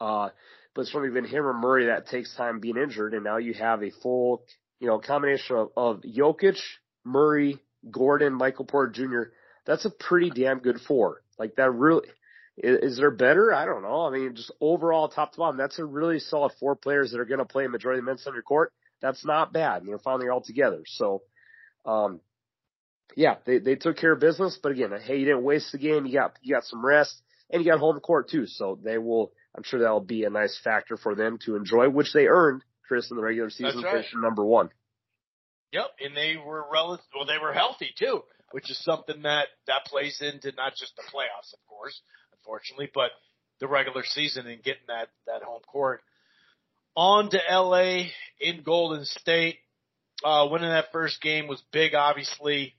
Uh, 0.00 0.28
but 0.74 0.82
it's 0.82 0.94
only 0.94 1.10
been 1.10 1.24
him 1.24 1.44
or 1.46 1.52
Murray 1.54 1.86
that 1.86 2.06
takes 2.08 2.34
time 2.36 2.60
being 2.60 2.76
injured, 2.76 3.14
and 3.14 3.24
now 3.24 3.38
you 3.38 3.54
have 3.54 3.82
a 3.82 3.90
full, 4.02 4.44
you 4.80 4.86
know, 4.86 4.98
combination 4.98 5.56
of, 5.56 5.70
of 5.76 6.00
Jokic, 6.02 6.58
Murray, 7.04 7.58
Gordon, 7.90 8.34
Michael 8.34 8.64
Porter 8.64 8.92
Jr. 8.92 9.30
That's 9.68 9.84
a 9.84 9.90
pretty 9.90 10.30
damn 10.30 10.60
good 10.60 10.80
four. 10.80 11.20
Like 11.38 11.56
that 11.56 11.70
really, 11.70 12.08
is, 12.56 12.92
is 12.92 12.96
there 12.96 13.10
better? 13.10 13.52
I 13.52 13.66
don't 13.66 13.82
know. 13.82 14.06
I 14.06 14.10
mean, 14.10 14.34
just 14.34 14.50
overall 14.62 15.10
top 15.10 15.32
to 15.32 15.38
bottom, 15.38 15.58
that's 15.58 15.78
a 15.78 15.84
really 15.84 16.20
solid 16.20 16.52
four 16.58 16.74
players 16.74 17.12
that 17.12 17.20
are 17.20 17.26
going 17.26 17.38
to 17.38 17.44
play 17.44 17.66
a 17.66 17.68
majority 17.68 17.98
of 17.98 18.04
the 18.04 18.06
minutes 18.06 18.26
on 18.26 18.32
your 18.32 18.42
court. 18.42 18.72
That's 19.02 19.26
not 19.26 19.52
bad. 19.52 19.82
And 19.82 19.90
they're 19.90 19.98
finally 19.98 20.30
all 20.30 20.40
together. 20.40 20.82
So, 20.86 21.20
um, 21.84 22.20
yeah, 23.14 23.36
they, 23.44 23.58
they 23.58 23.74
took 23.74 23.98
care 23.98 24.12
of 24.12 24.20
business, 24.20 24.58
but 24.60 24.72
again, 24.72 24.90
hey, 25.04 25.18
you 25.18 25.26
didn't 25.26 25.44
waste 25.44 25.70
the 25.70 25.78
game. 25.78 26.06
You 26.06 26.14
got, 26.14 26.36
you 26.40 26.54
got 26.54 26.64
some 26.64 26.84
rest 26.84 27.20
and 27.50 27.62
you 27.62 27.70
got 27.70 27.78
home 27.78 28.00
court 28.00 28.30
too. 28.30 28.46
So 28.46 28.78
they 28.82 28.96
will, 28.96 29.32
I'm 29.54 29.64
sure 29.64 29.80
that'll 29.80 30.00
be 30.00 30.24
a 30.24 30.30
nice 30.30 30.58
factor 30.64 30.96
for 30.96 31.14
them 31.14 31.38
to 31.44 31.56
enjoy, 31.56 31.90
which 31.90 32.14
they 32.14 32.26
earned, 32.26 32.64
Chris, 32.86 33.10
in 33.10 33.18
the 33.18 33.22
regular 33.22 33.50
season, 33.50 33.82
right. 33.82 33.92
finishing 33.92 34.22
number 34.22 34.44
one. 34.44 34.70
Yep, 35.72 35.90
and 36.00 36.16
they 36.16 36.36
were 36.42 36.64
relative. 36.72 37.04
Well, 37.14 37.26
they 37.26 37.36
were 37.36 37.52
healthy 37.52 37.90
too, 37.98 38.22
which 38.52 38.70
is 38.70 38.82
something 38.82 39.22
that 39.22 39.46
that 39.66 39.84
plays 39.86 40.20
into 40.20 40.52
not 40.56 40.74
just 40.76 40.94
the 40.96 41.02
playoffs, 41.02 41.52
of 41.52 41.60
course, 41.68 42.00
unfortunately, 42.32 42.90
but 42.94 43.10
the 43.60 43.68
regular 43.68 44.02
season 44.04 44.46
and 44.46 44.62
getting 44.62 44.86
that 44.88 45.08
that 45.26 45.42
home 45.42 45.62
court. 45.66 46.00
On 46.96 47.30
to 47.30 47.38
LA 47.50 48.08
in 48.40 48.62
Golden 48.64 49.04
State. 49.04 49.58
Uh, 50.24 50.48
winning 50.50 50.68
that 50.68 50.90
first 50.90 51.20
game 51.22 51.46
was 51.46 51.62
big, 51.72 51.94
obviously. 51.94 52.74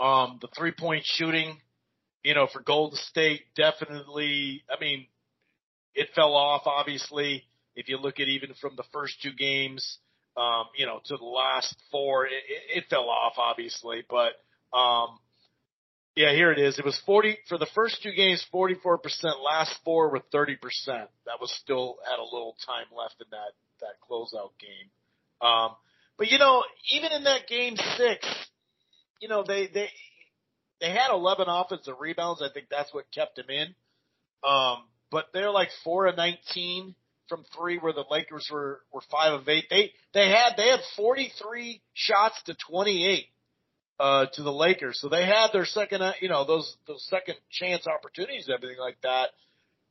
Um, 0.00 0.38
the 0.40 0.48
three 0.56 0.72
point 0.72 1.04
shooting, 1.04 1.58
you 2.24 2.34
know, 2.34 2.48
for 2.52 2.60
Golden 2.60 2.98
State 2.98 3.42
definitely, 3.54 4.64
I 4.68 4.80
mean, 4.80 5.06
it 5.94 6.08
fell 6.14 6.34
off, 6.34 6.62
obviously. 6.66 7.44
If 7.76 7.88
you 7.88 7.98
look 7.98 8.18
at 8.18 8.28
even 8.28 8.54
from 8.60 8.74
the 8.76 8.84
first 8.92 9.22
two 9.22 9.32
games, 9.32 9.98
um, 10.36 10.64
you 10.76 10.86
know, 10.86 11.00
to 11.04 11.16
the 11.16 11.24
last 11.24 11.76
four, 11.90 12.26
it, 12.26 12.32
it, 12.32 12.78
it 12.78 12.84
fell 12.90 13.08
off, 13.08 13.34
obviously. 13.36 14.02
But, 14.08 14.32
um, 14.72 15.18
yeah, 16.16 16.32
here 16.32 16.52
it 16.52 16.58
is. 16.58 16.78
It 16.78 16.84
was 16.84 17.00
40 17.06 17.38
for 17.48 17.56
the 17.56 17.68
first 17.74 18.02
two 18.02 18.12
games, 18.12 18.44
44%. 18.52 18.98
Last 19.44 19.74
four 19.84 20.10
were 20.10 20.20
30%. 20.34 20.56
That 20.86 21.40
was 21.40 21.52
still 21.62 21.96
had 22.04 22.18
a 22.18 22.24
little 22.24 22.56
time 22.66 22.86
left 22.96 23.16
in 23.20 23.26
that, 23.30 23.52
that 23.80 23.94
closeout 24.08 24.50
game. 24.60 24.90
Um, 25.40 25.76
but 26.18 26.30
you 26.30 26.38
know, 26.38 26.62
even 26.92 27.12
in 27.12 27.24
that 27.24 27.46
game 27.48 27.76
six, 27.96 28.26
you 29.20 29.28
know, 29.28 29.44
they, 29.46 29.68
they, 29.68 29.88
they 30.80 30.90
had 30.90 31.10
11 31.12 31.46
offensive 31.48 31.94
rebounds. 32.00 32.42
I 32.42 32.52
think 32.52 32.66
that's 32.70 32.92
what 32.92 33.04
kept 33.14 33.36
them 33.36 33.48
in. 33.48 33.74
Um, 34.42 34.84
but 35.10 35.26
they're 35.32 35.50
like 35.50 35.68
four 35.84 36.06
of 36.06 36.16
19 36.16 36.94
from 37.28 37.44
three 37.56 37.78
where 37.78 37.92
the 37.92 38.04
Lakers 38.10 38.48
were, 38.52 38.80
were 38.92 39.02
five 39.10 39.32
of 39.32 39.48
eight. 39.48 39.66
They, 39.70 39.92
they 40.12 40.28
had, 40.28 40.54
they 40.56 40.68
had 40.68 40.80
43 40.96 41.80
shots 41.94 42.42
to 42.44 42.56
28, 42.68 43.26
uh, 44.00 44.24
to 44.32 44.42
the 44.42 44.52
Lakers. 44.52 44.98
So 44.98 45.10
they 45.10 45.26
had 45.26 45.48
their 45.52 45.66
second, 45.66 46.00
uh, 46.00 46.12
you 46.22 46.30
know, 46.30 46.46
those, 46.46 46.74
those 46.86 47.06
second 47.10 47.34
chance 47.50 47.86
opportunities 47.86 48.46
and 48.48 48.54
everything 48.54 48.80
like 48.80 48.96
that. 49.02 49.28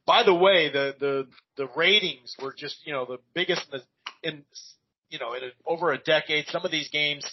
By 0.07 0.23
the 0.23 0.33
way, 0.33 0.71
the, 0.71 0.95
the, 0.99 1.27
the 1.57 1.67
ratings 1.75 2.35
were 2.41 2.51
just, 2.51 2.77
you 2.85 2.91
know, 2.91 3.05
the 3.05 3.19
biggest 3.35 3.67
in, 3.71 3.79
the, 3.79 4.27
in 4.27 4.43
you 5.11 5.19
know, 5.19 5.33
in 5.33 5.43
a, 5.43 5.49
over 5.63 5.91
a 5.91 5.99
decade. 5.99 6.47
Some 6.47 6.65
of 6.65 6.71
these 6.71 6.89
games, 6.89 7.23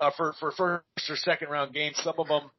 uh, 0.00 0.10
for, 0.16 0.34
for 0.40 0.52
first 0.52 1.10
or 1.10 1.16
second 1.16 1.50
round 1.50 1.74
games, 1.74 2.00
some 2.02 2.14
of 2.16 2.28
them, 2.28 2.50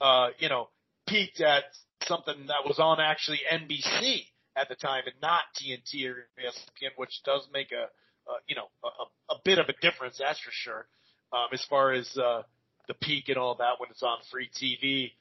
uh, 0.00 0.28
you 0.38 0.48
know, 0.48 0.68
peaked 1.08 1.40
at 1.40 1.64
something 2.04 2.46
that 2.46 2.64
was 2.64 2.78
on 2.78 3.00
actually 3.00 3.40
NBC 3.52 4.26
at 4.54 4.68
the 4.68 4.76
time 4.76 5.02
and 5.04 5.16
not 5.20 5.42
TNT 5.60 6.08
or 6.08 6.28
ESPN, 6.38 6.90
which 6.94 7.22
does 7.24 7.48
make 7.52 7.72
a, 7.72 7.86
uh, 8.30 8.36
you 8.46 8.54
know, 8.54 8.68
a, 8.84 9.34
a 9.34 9.38
bit 9.44 9.58
of 9.58 9.68
a 9.68 9.74
difference, 9.82 10.18
that's 10.18 10.38
for 10.38 10.52
sure, 10.52 10.86
um, 11.32 11.48
as 11.52 11.64
far 11.68 11.92
as, 11.92 12.16
uh, 12.16 12.42
the 12.88 12.94
peak 12.94 13.28
and 13.28 13.36
all 13.36 13.56
that 13.56 13.78
when 13.78 13.90
it's 13.90 14.02
on 14.02 14.18
free 14.30 14.48
TV. 14.48 15.12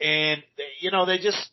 And, 0.00 0.42
they, 0.56 0.64
you 0.80 0.90
know, 0.90 1.06
they 1.06 1.18
just, 1.18 1.50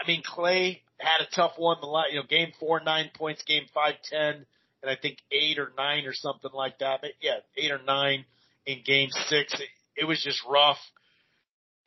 I 0.00 0.06
mean, 0.08 0.22
Klay 0.22 0.80
had 0.98 1.20
a 1.20 1.30
tough 1.34 1.52
one, 1.56 1.76
the 1.80 2.04
you 2.10 2.16
know, 2.16 2.26
game 2.28 2.52
four, 2.58 2.80
nine 2.80 3.10
points, 3.14 3.42
game 3.44 3.66
five, 3.72 3.94
ten, 4.10 4.46
and 4.82 4.90
I 4.90 4.96
think 5.00 5.18
eight 5.30 5.58
or 5.58 5.72
nine 5.76 6.06
or 6.06 6.12
something 6.12 6.50
like 6.52 6.78
that. 6.78 7.00
But 7.00 7.12
yeah, 7.20 7.38
eight 7.56 7.70
or 7.70 7.80
nine 7.84 8.24
in 8.66 8.80
game 8.84 9.10
six. 9.28 9.54
It, 9.54 9.68
it 9.96 10.04
was 10.04 10.22
just 10.22 10.40
rough. 10.48 10.78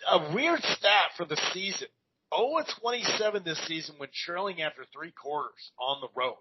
A 0.09 0.33
weird 0.33 0.61
stat 0.61 1.11
for 1.17 1.25
the 1.25 1.37
season. 1.53 1.87
0 2.35 2.61
27 2.81 3.43
this 3.45 3.59
season 3.67 3.95
when 3.97 4.09
trailing 4.25 4.61
after 4.61 4.83
three 4.93 5.11
quarters 5.11 5.71
on 5.79 6.01
the 6.01 6.09
road. 6.15 6.37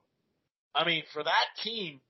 I 0.74 0.84
mean, 0.84 1.04
for 1.12 1.22
that 1.22 1.46
team, 1.62 2.00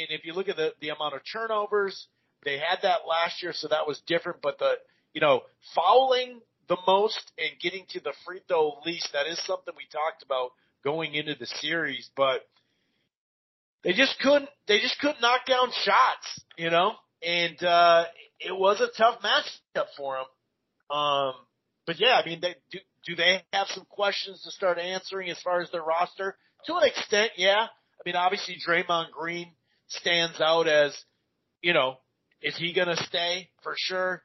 and 0.00 0.08
if 0.10 0.24
you 0.24 0.32
look 0.32 0.48
at 0.48 0.56
the, 0.56 0.72
the 0.80 0.90
amount 0.90 1.14
of 1.14 1.20
turnovers, 1.30 2.06
they 2.44 2.58
had 2.58 2.78
that 2.82 3.00
last 3.08 3.42
year, 3.42 3.52
so 3.52 3.68
that 3.68 3.86
was 3.86 4.00
different, 4.06 4.40
but 4.42 4.58
the, 4.58 4.74
you 5.12 5.20
know, 5.20 5.42
fouling 5.74 6.40
the 6.68 6.76
most 6.86 7.32
and 7.38 7.50
getting 7.60 7.84
to 7.90 8.00
the 8.00 8.12
free 8.26 8.40
throw 8.48 8.80
least, 8.84 9.10
that 9.12 9.26
is 9.26 9.42
something 9.44 9.74
we 9.76 9.86
talked 9.92 10.22
about 10.22 10.50
going 10.82 11.14
into 11.14 11.34
the 11.34 11.46
series, 11.46 12.10
but 12.16 12.46
they 13.82 13.92
just 13.92 14.18
couldn't, 14.20 14.48
they 14.66 14.78
just 14.80 14.98
couldn't 15.00 15.20
knock 15.20 15.46
down 15.46 15.70
shots, 15.84 16.40
you 16.56 16.70
know, 16.70 16.92
and, 17.22 17.62
uh, 17.62 18.04
it 18.40 18.56
was 18.56 18.80
a 18.80 18.88
tough 18.98 19.20
matchup 19.22 19.86
for 19.96 20.16
them. 20.16 20.96
Um, 20.96 21.34
but 21.86 21.98
yeah, 21.98 22.20
I 22.22 22.26
mean, 22.26 22.40
they 22.40 22.56
do, 22.70 22.78
do 23.06 23.14
they 23.16 23.42
have 23.52 23.68
some 23.68 23.84
questions 23.88 24.42
to 24.42 24.50
start 24.50 24.78
answering 24.78 25.30
as 25.30 25.40
far 25.40 25.60
as 25.60 25.70
their 25.70 25.82
roster? 25.82 26.36
To 26.66 26.74
an 26.76 26.84
extent, 26.84 27.32
yeah. 27.36 27.66
I 27.66 28.02
mean, 28.04 28.16
obviously 28.16 28.56
Draymond 28.66 29.10
Green 29.12 29.52
stands 29.88 30.40
out 30.40 30.66
as, 30.66 30.96
you 31.62 31.72
know, 31.72 31.98
is 32.42 32.56
he 32.56 32.72
going 32.72 32.88
to 32.88 32.96
stay 33.04 33.48
for 33.62 33.74
sure? 33.76 34.22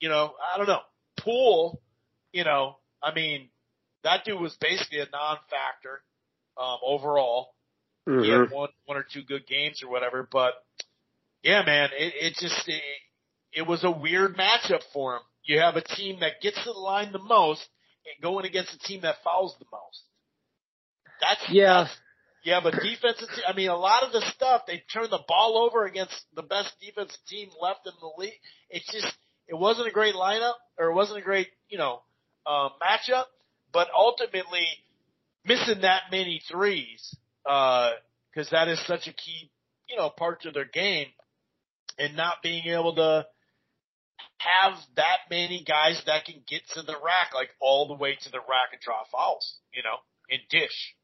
You 0.00 0.08
know, 0.08 0.32
I 0.54 0.58
don't 0.58 0.68
know. 0.68 0.80
Poole, 1.18 1.80
you 2.32 2.44
know, 2.44 2.76
I 3.02 3.12
mean, 3.14 3.48
that 4.04 4.24
dude 4.24 4.40
was 4.40 4.56
basically 4.60 5.00
a 5.00 5.08
non-factor 5.10 6.00
um, 6.56 6.78
overall. 6.84 7.54
Mm-hmm. 8.08 8.22
He 8.22 8.30
had 8.30 8.40
mm-hmm. 8.40 8.54
one, 8.54 8.68
one 8.86 8.98
or 8.98 9.04
two 9.12 9.22
good 9.22 9.46
games 9.46 9.82
or 9.82 9.90
whatever, 9.90 10.26
but 10.30 10.54
yeah, 11.42 11.62
man, 11.64 11.90
it, 11.96 12.14
it 12.20 12.34
just 12.34 12.68
it, 12.68 12.82
it 13.52 13.66
was 13.66 13.84
a 13.84 13.90
weird 13.90 14.36
matchup 14.36 14.82
for 14.92 15.16
him. 15.16 15.22
You 15.44 15.60
have 15.60 15.76
a 15.76 15.82
team 15.82 16.20
that 16.20 16.40
gets 16.42 16.56
to 16.58 16.72
the 16.72 16.78
line 16.78 17.12
the 17.12 17.18
most, 17.18 17.66
and 18.04 18.22
going 18.22 18.44
against 18.44 18.74
a 18.74 18.78
team 18.78 19.02
that 19.02 19.16
fouls 19.24 19.56
the 19.58 19.66
most. 19.72 20.02
That's 21.20 21.40
yeah. 21.50 21.84
That's, 21.84 21.96
yeah, 22.44 22.60
but 22.62 22.74
defensive. 22.74 23.28
I 23.46 23.54
mean, 23.54 23.68
a 23.68 23.76
lot 23.76 24.02
of 24.02 24.12
the 24.12 24.22
stuff 24.34 24.62
they 24.66 24.82
turn 24.92 25.10
the 25.10 25.22
ball 25.26 25.58
over 25.58 25.84
against 25.84 26.14
the 26.34 26.42
best 26.42 26.72
defensive 26.80 27.18
team 27.28 27.48
left 27.60 27.80
in 27.86 27.92
the 28.00 28.10
league. 28.16 28.40
It's 28.70 28.90
just 28.92 29.12
it 29.48 29.54
wasn't 29.54 29.88
a 29.88 29.92
great 29.92 30.14
lineup 30.14 30.54
or 30.78 30.90
it 30.90 30.94
wasn't 30.94 31.18
a 31.18 31.22
great 31.22 31.48
you 31.68 31.78
know 31.78 32.02
uh, 32.46 32.68
matchup, 32.82 33.24
but 33.72 33.88
ultimately 33.96 34.66
missing 35.44 35.82
that 35.82 36.02
many 36.10 36.42
threes 36.50 37.14
because 37.42 38.46
uh, 38.46 38.50
that 38.52 38.68
is 38.68 38.80
such 38.86 39.06
a 39.08 39.12
key 39.12 39.50
you 39.88 39.96
know 39.96 40.10
part 40.10 40.44
of 40.44 40.54
their 40.54 40.64
game, 40.64 41.08
and 41.98 42.16
not 42.16 42.36
being 42.42 42.66
able 42.66 42.94
to 42.94 43.26
have 44.38 44.74
that 44.96 45.18
many 45.30 45.64
guys 45.66 46.00
that 46.06 46.24
can 46.24 46.42
get 46.48 46.62
to 46.74 46.82
the 46.82 46.94
rack, 47.04 47.34
like 47.34 47.50
all 47.60 47.88
the 47.88 47.94
way 47.94 48.16
to 48.22 48.30
the 48.30 48.38
rack 48.38 48.70
and 48.72 48.80
draw 48.80 49.02
fouls, 49.10 49.56
you 49.72 49.82
know, 49.82 49.96
and 50.30 50.40
dish. 50.48 50.94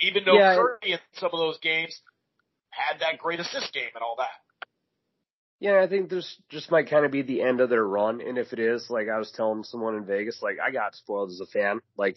Even 0.00 0.24
though 0.24 0.38
yeah, 0.38 0.56
Curry 0.56 0.92
in 0.92 0.98
some 1.14 1.30
of 1.32 1.38
those 1.38 1.58
games 1.58 2.00
had 2.70 3.00
that 3.00 3.18
great 3.18 3.40
assist 3.40 3.72
game 3.72 3.90
and 3.94 4.02
all 4.02 4.16
that. 4.18 4.28
Yeah, 5.60 5.82
I 5.82 5.88
think 5.88 6.08
this 6.08 6.36
just 6.48 6.70
might 6.70 6.88
kind 6.88 7.04
of 7.04 7.10
be 7.10 7.22
the 7.22 7.42
end 7.42 7.60
of 7.60 7.68
their 7.68 7.84
run. 7.84 8.20
And 8.20 8.38
if 8.38 8.52
it 8.52 8.60
is, 8.60 8.88
like 8.88 9.08
I 9.08 9.18
was 9.18 9.32
telling 9.32 9.64
someone 9.64 9.96
in 9.96 10.04
Vegas, 10.04 10.40
like 10.40 10.58
I 10.64 10.70
got 10.70 10.94
spoiled 10.94 11.30
as 11.30 11.40
a 11.40 11.46
fan. 11.46 11.80
Like 11.96 12.16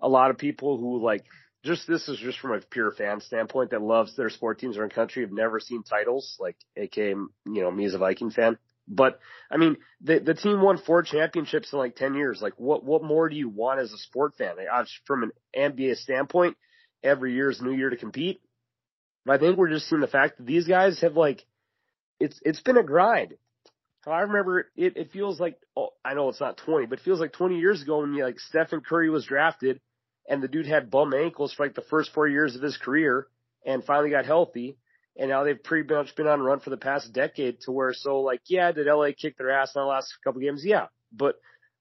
a 0.00 0.08
lot 0.08 0.30
of 0.30 0.38
people 0.38 0.78
who 0.78 1.04
like 1.04 1.24
just 1.62 1.86
this 1.86 2.08
is 2.08 2.18
just 2.18 2.38
from 2.38 2.52
a 2.52 2.60
pure 2.60 2.90
fan 2.90 3.20
standpoint 3.20 3.70
that 3.70 3.82
loves 3.82 4.16
their 4.16 4.30
sport 4.30 4.58
teams 4.58 4.76
in 4.76 4.88
country 4.88 5.22
have 5.22 5.32
never 5.32 5.60
seen 5.60 5.82
titles, 5.82 6.36
like 6.40 6.56
aka 6.76 7.10
you 7.10 7.28
know 7.44 7.70
me 7.70 7.84
as 7.84 7.94
a 7.94 7.98
Viking 7.98 8.30
fan. 8.30 8.56
But 8.86 9.18
I 9.50 9.56
mean, 9.56 9.76
the 10.02 10.18
the 10.20 10.34
team 10.34 10.60
won 10.60 10.78
four 10.78 11.02
championships 11.02 11.72
in 11.72 11.78
like 11.78 11.96
ten 11.96 12.14
years. 12.14 12.40
Like, 12.42 12.54
what 12.56 12.84
what 12.84 13.02
more 13.02 13.28
do 13.28 13.36
you 13.36 13.48
want 13.48 13.80
as 13.80 13.92
a 13.92 13.98
sport 13.98 14.36
fan? 14.36 14.56
Like, 14.56 14.86
from 15.06 15.22
an 15.22 15.32
NBA 15.56 15.96
standpoint, 15.96 16.56
every 17.04 17.34
year 17.34 17.50
is 17.50 17.60
new 17.60 17.72
year 17.72 17.90
to 17.90 17.96
compete. 17.96 18.40
But 19.24 19.34
I 19.34 19.38
think 19.38 19.56
we're 19.56 19.70
just 19.70 19.88
seeing 19.88 20.00
the 20.00 20.06
fact 20.06 20.38
that 20.38 20.46
these 20.46 20.66
guys 20.66 21.00
have 21.00 21.16
like, 21.16 21.44
it's 22.18 22.38
it's 22.42 22.60
been 22.60 22.76
a 22.76 22.82
grind. 22.82 23.34
I 24.06 24.20
remember 24.20 24.70
it. 24.76 24.96
It 24.96 25.12
feels 25.12 25.40
like 25.40 25.56
oh, 25.76 25.90
I 26.04 26.14
know 26.14 26.28
it's 26.28 26.40
not 26.40 26.58
twenty, 26.58 26.86
but 26.86 26.98
it 26.98 27.04
feels 27.04 27.20
like 27.20 27.32
twenty 27.32 27.58
years 27.58 27.82
ago 27.82 28.00
when 28.00 28.12
you, 28.14 28.24
like 28.24 28.40
Stephen 28.40 28.80
Curry 28.80 29.08
was 29.08 29.24
drafted, 29.24 29.80
and 30.28 30.42
the 30.42 30.48
dude 30.48 30.66
had 30.66 30.90
bum 30.90 31.14
ankles 31.14 31.54
for 31.54 31.64
like 31.64 31.74
the 31.74 31.82
first 31.82 32.12
four 32.12 32.28
years 32.28 32.54
of 32.54 32.62
his 32.62 32.76
career, 32.76 33.28
and 33.64 33.84
finally 33.84 34.10
got 34.10 34.26
healthy 34.26 34.76
and 35.16 35.30
now 35.30 35.44
they've 35.44 35.62
pretty 35.62 35.92
much 35.92 36.14
been 36.16 36.26
on 36.26 36.40
a 36.40 36.42
run 36.42 36.60
for 36.60 36.70
the 36.70 36.76
past 36.76 37.12
decade 37.12 37.60
to 37.60 37.72
where 37.72 37.92
so 37.92 38.20
like 38.20 38.40
yeah 38.46 38.72
did 38.72 38.86
LA 38.86 39.08
kick 39.16 39.36
their 39.36 39.50
ass 39.50 39.72
in 39.74 39.80
the 39.80 39.86
last 39.86 40.12
couple 40.24 40.40
games 40.40 40.64
yeah 40.64 40.86
but 41.12 41.36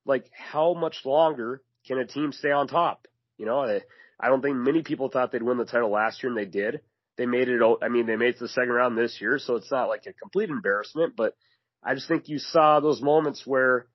like 0.06 0.30
how 0.34 0.74
much 0.74 0.98
longer 1.06 1.62
can 1.88 1.98
a 1.98 2.06
team 2.06 2.32
stay 2.32 2.52
on 2.52 2.68
top 2.68 3.08
you 3.38 3.46
know 3.46 3.80
I 4.20 4.28
don't 4.28 4.42
think 4.42 4.58
many 4.58 4.84
people 4.84 5.10
thought 5.10 5.32
they'd 5.32 5.44
win 5.44 5.58
the 5.58 5.66
title 5.66 5.92
last 5.92 6.24
year, 6.24 6.30
and 6.32 6.38
they 6.38 6.46
did. 6.46 6.82
They 7.18 7.26
made 7.26 7.50
it. 7.50 7.62
I 7.82 7.90
mean, 7.90 8.06
they 8.06 8.16
made 8.16 8.30
it 8.30 8.38
to 8.40 8.46
the 8.46 8.50
second 8.50 8.72
round 8.72 8.98
this 8.98 9.20
year, 9.22 9.38
so 9.40 9.56
it's 9.56 9.72
not 9.72 9.90
like 9.90 10.06
a 10.08 10.14
complete 10.14 10.50
embarrassment. 10.50 11.16
But 11.16 11.36
I 11.84 11.94
just 11.94 12.08
think 12.08 12.30
you 12.30 12.40
saw 12.40 12.80
those 12.80 13.02
moments 13.02 13.46
where 13.46 13.88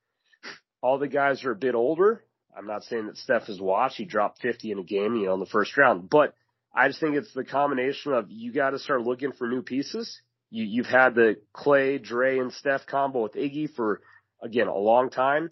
all 0.83 0.99
the 0.99 1.09
guys 1.09 1.45
are 1.45 1.53
a 1.53 1.57
bit 1.57 1.75
older. 1.75 2.23
I'm 2.57 2.67
not 2.67 2.85
saying 2.85 3.07
that 3.07 3.17
Steph 3.17 3.49
is 3.49 3.61
washed. 3.61 3.97
He 3.97 4.05
dropped 4.05 4.41
50 4.41 4.73
in 4.73 4.79
a 4.79 4.85
game, 4.85 5.17
you 5.17 5.27
know, 5.27 5.35
in 5.35 5.41
the 5.41 5.47
first 5.47 5.77
round, 5.77 6.09
but 6.11 6.35
I 6.75 6.89
just 6.89 7.01
think 7.01 7.17
it's 7.17 7.33
the 7.33 7.45
combination 7.45 8.13
of 8.13 8.31
you 8.31 8.53
got 8.53 8.71
to 8.71 8.79
start 8.79 9.03
looking 9.03 9.33
for 9.33 9.49
new 9.49 9.63
pieces. 9.63 10.21
You, 10.51 10.65
you've 10.65 10.87
had 10.87 11.15
the 11.15 11.37
Klay, 11.55 12.03
Dray, 12.03 12.39
and 12.39 12.53
Steph 12.53 12.87
combo 12.87 13.23
with 13.23 13.35
Iggy 13.35 13.75
for 13.75 14.01
again 14.43 14.69
a 14.69 14.77
long 14.77 15.11
time, 15.11 15.51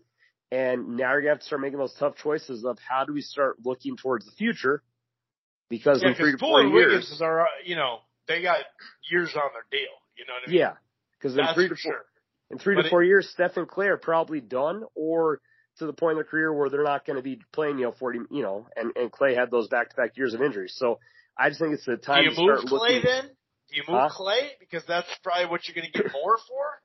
and 0.51 0.97
now 0.97 1.13
you're 1.13 1.23
gonna 1.23 1.31
have 1.31 1.41
to 1.41 1.47
start 1.47 1.61
making 1.61 1.79
those 1.79 1.95
tough 1.99 2.17
choices 2.17 2.65
of 2.65 2.79
how 2.79 3.05
do 3.05 3.13
we 3.13 3.21
start 3.21 3.57
looking 3.65 3.97
towards 3.97 4.25
the 4.27 4.33
future 4.33 4.83
because 5.69 6.03
Yeah, 6.03 6.11
in 6.11 6.15
three 6.15 6.33
to 6.33 6.39
four 6.39 6.61
Poole 6.61 6.67
and 6.67 6.73
years, 6.73 6.93
Wiggins 6.93 7.23
are, 7.23 7.43
uh, 7.43 7.51
you 7.65 7.77
know, 7.77 7.99
they 8.29 8.43
got 8.43 8.59
years 9.11 9.35
on 9.35 9.51
their 9.53 9.67
deal. 9.71 9.91
You 10.17 10.25
know 10.27 10.35
what 10.35 10.49
I 10.49 10.51
mean? 10.51 10.59
yeah, 10.59 10.73
because 11.19 11.37
in 11.37 11.45
three 11.55 11.69
to 11.69 11.75
four, 11.75 11.93
sure. 11.93 12.05
in 12.51 12.59
three 12.59 12.77
to 12.77 12.89
four 12.89 13.03
years, 13.03 13.29
Steph 13.31 13.57
and 13.57 13.69
Klay 13.69 13.89
are 13.89 13.97
probably 13.97 14.41
done 14.41 14.85
or 14.95 15.41
to 15.79 15.87
the 15.87 15.93
point 15.93 16.13
in 16.13 16.17
their 16.19 16.25
career 16.25 16.53
where 16.53 16.71
they're 16.71 16.85
not 16.85 17.05
going 17.05 17.17
to 17.17 17.23
be 17.23 17.39
playing, 17.53 17.79
you 17.79 17.85
know, 17.85 17.93
40, 17.93 18.21
you 18.31 18.43
know, 18.43 18.67
and, 18.77 18.97
and 18.97 19.13
Klay 19.13 19.37
had 19.37 19.51
those 19.51 19.69
back 19.69 19.91
to 19.91 19.97
back 19.97 20.17
years 20.17 20.33
of 20.33 20.41
injuries. 20.41 20.75
So 20.77 20.99
I 21.37 21.51
just 21.51 21.61
think 21.61 21.75
it's 21.75 21.85
the 21.85 21.97
time. 21.99 22.25
Do 22.25 22.31
you 22.31 22.37
to 22.37 22.41
move 22.41 22.61
start 22.61 22.81
Klay 22.81 22.95
looking. 22.95 23.03
then? 23.05 23.25
Do 23.69 23.77
you 23.77 23.83
move 23.89 24.01
Huh? 24.01 24.09
Klay 24.17 24.49
because 24.59 24.85
that's 24.87 25.09
probably 25.23 25.47
what 25.47 25.67
you're 25.67 25.75
going 25.75 25.93
to 25.93 26.03
get 26.03 26.13
more 26.13 26.39
for? 26.49 26.81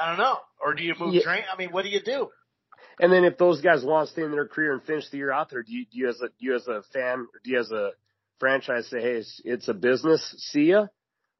I 0.00 0.08
don't 0.08 0.18
know. 0.18 0.38
Or 0.64 0.74
do 0.74 0.84
you 0.84 0.94
move 0.98 1.14
Yeah. 1.14 1.22
Drain? 1.24 1.42
I 1.52 1.56
mean, 1.56 1.70
what 1.70 1.82
do 1.82 1.88
you 1.88 2.00
do? 2.00 2.28
And 3.00 3.12
then 3.12 3.24
if 3.24 3.38
those 3.38 3.60
guys 3.60 3.84
want 3.84 4.06
to 4.08 4.12
stay 4.12 4.22
in 4.22 4.30
their 4.32 4.46
career 4.46 4.72
and 4.72 4.82
finish 4.82 5.08
the 5.10 5.18
year 5.18 5.32
out 5.32 5.50
there, 5.50 5.62
do 5.62 5.72
you, 5.72 5.84
do 5.84 5.98
you 5.98 6.08
as 6.08 6.20
a, 6.20 6.28
do 6.28 6.34
you 6.40 6.54
as 6.54 6.66
a 6.68 6.82
fan, 6.92 7.20
or 7.20 7.40
do 7.42 7.50
you 7.50 7.58
as 7.60 7.70
a 7.70 7.90
franchise 8.38 8.88
say, 8.88 9.00
hey, 9.00 9.12
it's, 9.16 9.40
it's 9.44 9.68
a 9.68 9.74
business, 9.74 10.22
see 10.52 10.64
ya? 10.70 10.86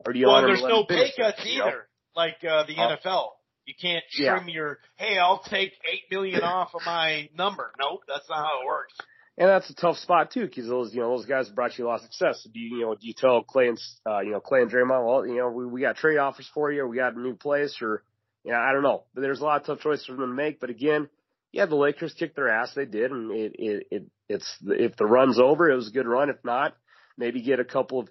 Or 0.07 0.13
do 0.13 0.19
you 0.19 0.27
Well, 0.27 0.43
there's 0.43 0.63
no 0.63 0.85
pay 0.85 1.11
cuts 1.17 1.41
you 1.45 1.59
know? 1.59 1.67
either, 1.67 1.89
like 2.17 2.37
uh, 2.49 2.65
the 2.67 2.77
Uh, 2.77 2.97
NFL. 2.97 3.29
You 3.65 3.75
can't 3.81 4.05
Yeah. 4.19 4.37
trim 4.39 4.49
your. 4.49 4.79
Hey, 4.97 5.19
I'll 5.19 5.39
take 5.43 5.73
eight 5.91 6.03
million 6.11 6.43
off 6.43 6.75
of 6.75 6.81
my 6.85 7.29
number. 7.37 7.71
Nope, 7.79 8.01
that's 8.09 8.29
not 8.29 8.39
how 8.39 8.63
it 8.63 8.67
works. 8.67 8.95
And 9.39 9.49
that's 9.49 9.71
a 9.71 9.75
tough 9.75 9.97
spot 9.99 10.31
too, 10.33 10.47
because 10.47 10.67
those, 10.67 10.93
you 10.93 11.01
know, 11.01 11.17
those 11.17 11.27
guys 11.27 11.49
brought 11.49 11.79
you 11.79 11.87
a 11.87 11.89
lot 11.89 11.97
of 11.97 12.03
success. 12.03 12.47
Do 12.53 12.59
you, 12.59 12.79
you 12.79 12.85
know, 12.85 12.95
do 12.95 13.07
you 13.07 13.15
tell 13.17 13.43
Klay 13.45 13.69
and, 13.69 13.79
uh, 14.07 14.21
you 14.21 14.33
know, 14.33 14.41
Klay 14.41 14.63
and 14.63 14.71
Draymond, 14.71 15.07
well, 15.07 15.27
you 15.27 15.37
know, 15.37 15.49
we, 15.49 15.65
we 15.65 15.81
got 15.81 15.97
trade 15.97 16.19
offers 16.19 16.51
for 16.53 16.71
you, 16.71 16.87
we 16.87 16.97
got 16.97 17.15
a 17.15 17.21
new 17.21 17.35
place, 17.35 17.79
or, 17.81 18.03
you 18.45 18.51
know, 18.53 18.59
I 18.59 18.73
don't 18.73 18.83
know. 18.83 19.05
But 19.15 19.23
there's 19.23 19.41
a 19.41 19.45
lot 19.45 19.61
of 19.61 19.67
tough 19.67 19.81
choices 19.81 20.05
for 20.07 20.13
them 20.13 20.21
to 20.31 20.35
make. 20.35 20.61
But 20.61 20.69
again, 20.71 21.09
yeah, 21.53 21.67
the 21.67 21.77
Lakers 21.77 22.15
kicked 22.15 22.37
their 22.37 22.49
ass. 22.49 22.73
They 22.75 22.87
did, 22.87 23.11
and 23.11 23.31
it, 23.31 23.53
it, 23.59 23.87
it 23.91 24.03
it's 24.29 24.57
if 24.63 24.97
the 24.97 25.07
run's 25.07 25.39
over, 25.39 25.71
it 25.71 25.77
was 25.77 25.89
a 25.89 25.93
good 25.93 26.07
run. 26.07 26.31
If 26.31 26.45
not, 26.45 26.75
maybe 27.17 27.43
get 27.43 27.61
a 27.61 27.65
couple 27.65 28.01
of 28.01 28.09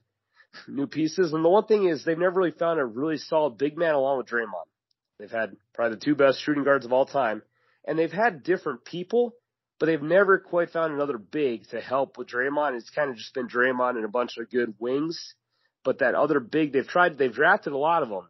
new 0.68 0.88
pieces. 0.88 1.34
And 1.34 1.44
the 1.44 1.50
one 1.50 1.66
thing 1.66 1.88
is, 1.88 2.06
they've 2.06 2.18
never 2.18 2.40
really 2.40 2.52
found 2.52 2.80
a 2.80 2.86
really 2.86 3.18
solid 3.18 3.58
big 3.58 3.78
man 3.78 3.96
along 3.96 4.20
with 4.20 4.28
Draymond. 4.28 4.70
They've 5.20 5.32
had 5.32 5.56
probably 5.74 5.96
the 5.96 6.06
two 6.06 6.16
best 6.16 6.42
shooting 6.42 6.64
guards 6.64 6.86
of 6.86 6.94
all 6.94 7.06
time, 7.06 7.42
and 7.86 7.98
they've 7.98 8.12
had 8.12 8.44
different 8.44 8.86
people 8.86 9.36
but 9.82 9.88
they've 9.88 10.04
never 10.04 10.38
quite 10.38 10.70
found 10.70 10.94
another 10.94 11.18
big 11.18 11.68
to 11.70 11.82
help 11.82 12.16
with 12.16 12.28
Draymond. 12.28 12.78
It's 12.78 12.92
kind 12.92 13.10
of 13.10 13.18
just 13.18 13.34
been 13.34 13.48
Draymond 13.48 13.96
and 13.96 14.06
a 14.06 14.10
bunch 14.10 14.38
of 14.38 14.48
good 14.52 14.76
wings. 14.78 15.34
But 15.84 15.98
that 16.00 16.14
other 16.14 16.40
big, 16.40 16.72
they've 16.72 16.88
tried, 16.88 17.18
they've 17.18 17.34
drafted 17.34 17.74
a 17.74 17.78
lot 17.78 18.04
of 18.04 18.10
them, 18.10 18.30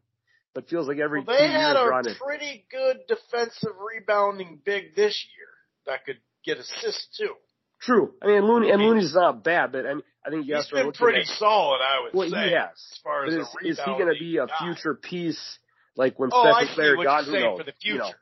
but 0.53 0.69
feels 0.69 0.87
like 0.87 0.97
every 0.99 1.23
Well, 1.23 1.37
they 1.37 1.47
had 1.47 1.75
a 1.75 1.87
running. 1.87 2.15
pretty 2.15 2.65
good 2.71 3.01
defensive 3.07 3.71
rebounding 3.79 4.59
big 4.63 4.95
this 4.95 5.25
year 5.35 5.47
that 5.85 6.05
could 6.05 6.17
get 6.45 6.57
assists 6.57 7.17
too. 7.17 7.33
True. 7.81 8.13
I 8.21 8.27
mean, 8.27 8.45
Looney, 8.45 8.69
and 8.71 8.81
Looney's 8.81 9.13
not 9.15 9.43
bad, 9.43 9.71
but 9.71 9.85
I, 9.87 9.93
mean, 9.95 10.03
I 10.25 10.29
think 10.29 10.45
you 10.47 10.53
have 10.55 10.65
He's 10.65 10.71
been 10.71 10.91
pretty 10.91 11.23
solid, 11.25 11.79
I 11.81 12.03
would 12.03 12.13
what 12.13 12.29
say. 12.29 12.51
has. 12.51 12.69
As 12.75 12.99
far 13.03 13.25
as 13.25 13.33
is, 13.33 13.47
is 13.63 13.79
he 13.79 13.91
going 13.97 14.13
to 14.13 14.19
be 14.19 14.37
a 14.37 14.45
future 14.61 14.93
piece 14.93 15.57
like 15.95 16.19
when 16.19 16.29
Oh, 16.31 16.41
I 16.43 16.65
Stephen 16.65 16.75
see 16.75 16.81
Klay 16.81 16.97
what 16.97 17.03
God, 17.05 17.25
you're 17.25 17.35
saying 17.35 17.57
for 17.57 17.63
the 17.63 17.73
You 17.81 17.93
future. 17.93 17.97
know. 18.03 18.09
So 18.09 18.13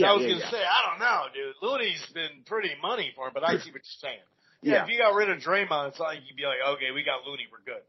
Yeah, 0.00 0.10
I 0.10 0.12
was 0.14 0.22
yeah, 0.22 0.28
gonna 0.30 0.40
yeah. 0.40 0.50
say, 0.50 0.62
I 0.64 0.90
don't 0.90 0.98
know, 0.98 1.22
dude. 1.34 1.54
Looney's 1.62 2.04
been 2.14 2.42
pretty 2.46 2.70
money 2.82 3.12
for 3.14 3.26
him, 3.28 3.32
but 3.34 3.44
I 3.44 3.52
see 3.58 3.70
what 3.70 3.82
you're 3.84 4.00
saying. 4.00 4.18
Yeah, 4.62 4.72
Yeah. 4.72 4.82
if 4.84 4.88
you 4.90 4.98
got 4.98 5.14
rid 5.14 5.28
of 5.30 5.38
Draymond, 5.38 5.90
it's 5.90 5.98
not 6.00 6.06
like 6.06 6.18
you'd 6.26 6.36
be 6.36 6.42
like, 6.44 6.58
okay, 6.76 6.90
we 6.94 7.04
got 7.04 7.26
Looney, 7.26 7.46
we're 7.52 7.62
good. 7.62 7.84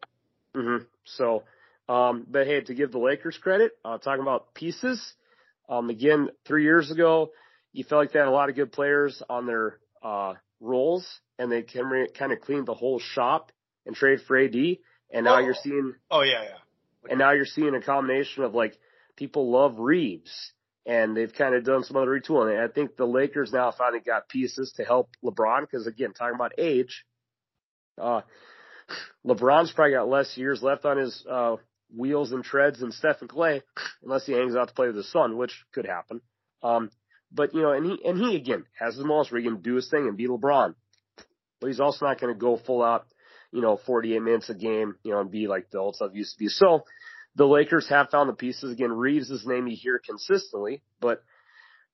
hmm 0.53 0.83
So, 1.05 1.43
um, 1.87 2.25
but 2.29 2.47
hey, 2.47 2.61
to 2.61 2.73
give 2.73 2.91
the 2.91 2.99
Lakers 2.99 3.37
credit, 3.37 3.71
uh, 3.83 3.97
talking 3.97 4.21
about 4.21 4.53
pieces, 4.53 5.13
um, 5.69 5.89
again, 5.89 6.29
three 6.45 6.63
years 6.63 6.91
ago, 6.91 7.31
you 7.73 7.83
felt 7.83 8.01
like 8.01 8.11
they 8.13 8.19
had 8.19 8.27
a 8.27 8.31
lot 8.31 8.49
of 8.49 8.55
good 8.55 8.71
players 8.71 9.21
on 9.29 9.45
their, 9.45 9.79
uh, 10.01 10.33
roles 10.61 11.05
and 11.37 11.51
they 11.51 11.61
can 11.61 11.85
re- 11.87 12.09
kind 12.17 12.31
of 12.31 12.39
cleaned 12.41 12.65
the 12.65 12.73
whole 12.73 12.99
shop 12.99 13.51
and 13.85 13.95
trade 13.95 14.19
for 14.27 14.37
AD. 14.37 14.55
And 15.11 15.25
now 15.25 15.35
Oh. 15.35 15.39
you're 15.39 15.53
seeing, 15.53 15.93
Oh 16.09 16.21
yeah, 16.21 16.43
yeah. 16.43 16.57
and 17.09 17.19
now 17.19 17.31
you're 17.31 17.45
seeing 17.45 17.75
a 17.75 17.81
combination 17.81 18.43
of 18.43 18.53
like 18.55 18.77
people 19.15 19.51
love 19.51 19.79
Reaves 19.79 20.53
and 20.85 21.15
they've 21.15 21.33
kind 21.33 21.55
of 21.55 21.63
done 21.65 21.83
some 21.83 21.97
other 21.97 22.19
retooling. 22.19 22.51
And 22.53 22.61
I 22.61 22.67
think 22.67 22.95
the 22.95 23.05
Lakers 23.05 23.51
now 23.51 23.71
finally 23.71 24.01
got 24.01 24.29
pieces 24.29 24.71
to 24.77 24.83
help 24.83 25.09
LeBron 25.23 25.61
because 25.61 25.87
again, 25.87 26.13
talking 26.13 26.35
about 26.35 26.53
age, 26.57 27.05
uh, 28.01 28.21
LeBron's 29.25 29.71
probably 29.71 29.93
got 29.93 30.07
less 30.07 30.37
years 30.37 30.61
left 30.63 30.85
on 30.85 30.97
his, 30.97 31.25
uh, 31.29 31.57
wheels 31.95 32.31
and 32.31 32.43
treads 32.43 32.79
than 32.79 32.91
Stephen 32.91 33.27
Klay, 33.27 33.61
unless 34.03 34.25
he 34.25 34.33
hangs 34.33 34.55
out 34.55 34.67
to 34.67 34.73
play 34.73 34.87
with 34.87 34.95
his 34.95 35.11
son, 35.11 35.37
which 35.37 35.63
could 35.73 35.85
happen. 35.85 36.21
Um, 36.63 36.89
but 37.31 37.53
you 37.53 37.61
know, 37.61 37.71
and 37.71 37.85
he, 37.85 38.05
and 38.05 38.17
he 38.17 38.35
again 38.35 38.65
has 38.79 38.95
his 38.95 39.05
moments 39.05 39.31
where 39.31 39.41
he 39.41 39.47
can 39.47 39.61
do 39.61 39.75
his 39.75 39.89
thing 39.89 40.07
and 40.07 40.17
beat 40.17 40.29
LeBron, 40.29 40.75
but 41.59 41.67
he's 41.67 41.79
also 41.79 42.05
not 42.05 42.19
going 42.19 42.33
to 42.33 42.39
go 42.39 42.57
full 42.57 42.83
out, 42.83 43.05
you 43.51 43.61
know, 43.61 43.79
48 43.85 44.19
minutes 44.21 44.49
a 44.49 44.53
game, 44.53 44.95
you 45.03 45.11
know, 45.11 45.19
and 45.19 45.31
be 45.31 45.47
like 45.47 45.69
the 45.69 45.79
old 45.79 45.95
stuff 45.95 46.11
used 46.13 46.33
to 46.33 46.39
be. 46.39 46.47
So 46.47 46.83
the 47.35 47.45
Lakers 47.45 47.89
have 47.89 48.09
found 48.09 48.29
the 48.29 48.33
pieces. 48.33 48.71
Again, 48.71 48.91
Reaves 48.91 49.29
is 49.29 49.45
name 49.45 49.67
you 49.67 49.75
hear 49.75 49.99
consistently, 49.99 50.81
but 51.01 51.23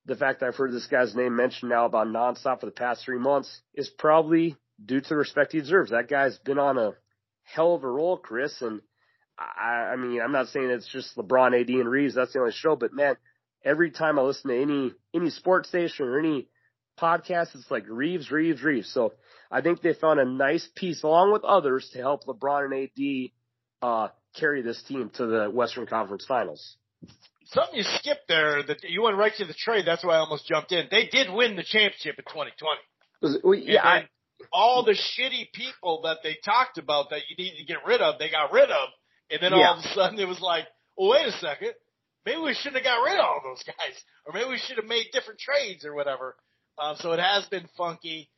the 0.05 0.15
fact 0.15 0.39
that 0.39 0.47
I've 0.47 0.55
heard 0.55 0.71
this 0.71 0.87
guy's 0.87 1.15
name 1.15 1.35
mentioned 1.35 1.69
now 1.69 1.85
about 1.85 2.07
nonstop 2.07 2.59
for 2.59 2.65
the 2.65 2.71
past 2.71 3.03
three 3.05 3.19
months 3.19 3.61
is 3.73 3.89
probably 3.89 4.55
due 4.83 5.01
to 5.01 5.09
the 5.09 5.15
respect 5.15 5.51
he 5.51 5.59
deserves. 5.59 5.91
That 5.91 6.09
guy's 6.09 6.37
been 6.39 6.59
on 6.59 6.77
a 6.77 6.93
hell 7.43 7.75
of 7.75 7.83
a 7.83 7.89
roll, 7.89 8.17
Chris, 8.17 8.61
and 8.61 8.81
I, 9.59 9.91
I 9.93 9.95
mean, 9.95 10.21
I'm 10.21 10.31
not 10.31 10.47
saying 10.49 10.69
it's 10.69 10.87
just 10.87 11.15
LeBron, 11.17 11.59
AD, 11.59 11.69
and 11.69 11.89
Reaves. 11.89 12.15
That's 12.15 12.33
the 12.33 12.39
only 12.39 12.51
show, 12.53 12.75
but 12.75 12.93
man, 12.93 13.15
every 13.63 13.91
time 13.91 14.17
I 14.19 14.21
listen 14.23 14.49
to 14.49 14.61
any 14.61 14.91
any 15.13 15.29
sports 15.29 15.69
station 15.69 16.07
or 16.07 16.19
any 16.19 16.47
podcast, 16.99 17.55
it's 17.55 17.69
like 17.71 17.85
Reaves, 17.87 18.31
Reaves, 18.31 18.61
Reaves. 18.63 18.91
So 18.93 19.13
I 19.49 19.61
think 19.61 19.81
they 19.81 19.93
found 19.93 20.19
a 20.19 20.25
nice 20.25 20.67
piece 20.75 21.03
along 21.03 21.31
with 21.33 21.43
others 21.43 21.89
to 21.93 21.99
help 21.99 22.25
LeBron 22.25 22.65
and 22.65 22.89
AD 22.89 23.31
uh, 23.81 24.07
carry 24.39 24.61
this 24.61 24.81
team 24.83 25.09
to 25.15 25.25
the 25.25 25.49
Western 25.49 25.85
Conference 25.87 26.25
Finals. 26.27 26.77
Something 27.45 27.75
you 27.79 27.83
skipped 27.83 28.27
there 28.27 28.63
that 28.63 28.77
you 28.83 29.01
went 29.01 29.17
right 29.17 29.33
to 29.37 29.45
the 29.45 29.53
trade. 29.53 29.83
That's 29.85 30.05
why 30.05 30.15
I 30.15 30.19
almost 30.19 30.47
jumped 30.47 30.71
in. 30.71 30.87
They 30.89 31.07
did 31.07 31.29
win 31.33 31.55
the 31.55 31.63
championship 31.63 32.15
in 32.17 32.23
2020. 32.25 32.55
Was 33.21 33.35
it- 33.35 33.41
well, 33.43 33.55
yeah, 33.55 33.83
I, 33.83 34.07
all 34.53 34.83
the 34.83 34.93
shitty 34.93 35.51
people 35.53 36.01
that 36.03 36.19
they 36.23 36.37
talked 36.45 36.77
about 36.77 37.09
that 37.09 37.21
you 37.29 37.35
need 37.43 37.57
to 37.57 37.65
get 37.65 37.77
rid 37.85 38.01
of, 38.01 38.19
they 38.19 38.29
got 38.29 38.51
rid 38.53 38.69
of. 38.71 38.89
And 39.31 39.41
then 39.41 39.53
Yeah. 39.53 39.69
all 39.69 39.79
of 39.79 39.85
a 39.85 39.87
sudden 39.93 40.19
it 40.19 40.27
was 40.27 40.41
like, 40.41 40.65
well, 40.97 41.09
wait 41.11 41.27
a 41.27 41.31
second. 41.33 41.73
Maybe 42.25 42.39
we 42.39 42.53
shouldn't 42.53 42.75
have 42.75 42.83
got 42.83 43.01
rid 43.03 43.15
of 43.19 43.25
all 43.25 43.41
those 43.43 43.63
guys. 43.65 43.95
Or 44.25 44.33
maybe 44.33 44.49
we 44.49 44.57
should 44.59 44.77
have 44.77 44.85
made 44.85 45.07
different 45.13 45.39
trades 45.39 45.85
or 45.85 45.95
whatever. 45.95 46.35
Um, 46.77 46.95
so 46.99 47.11
it 47.13 47.19
has 47.19 47.45
been 47.47 47.67
funky. 47.77 48.29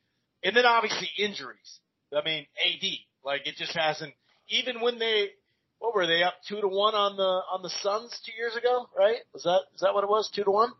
And 0.42 0.56
then 0.56 0.64
obviously 0.66 1.08
injuries. 1.18 1.80
I 2.16 2.22
mean, 2.24 2.46
AD. 2.64 2.84
Like 3.24 3.46
it 3.46 3.56
just 3.56 3.74
hasn't, 3.74 4.14
even 4.48 4.80
when 4.80 4.98
they, 4.98 5.30
what 5.78 5.94
were 5.94 6.06
they 6.06 6.22
up 6.22 6.34
two 6.48 6.60
to 6.60 6.68
one 6.68 6.94
on 6.94 7.16
the, 7.16 7.22
on 7.52 7.62
the 7.62 7.70
Suns 7.82 8.20
two 8.24 8.32
years 8.36 8.54
ago, 8.56 8.88
right? 8.96 9.18
Was 9.32 9.42
that, 9.44 9.60
is 9.74 9.80
that 9.80 9.94
what 9.94 10.04
it 10.04 10.10
was? 10.10 10.30
Two 10.34 10.44
to 10.44 10.50
one? 10.50 10.70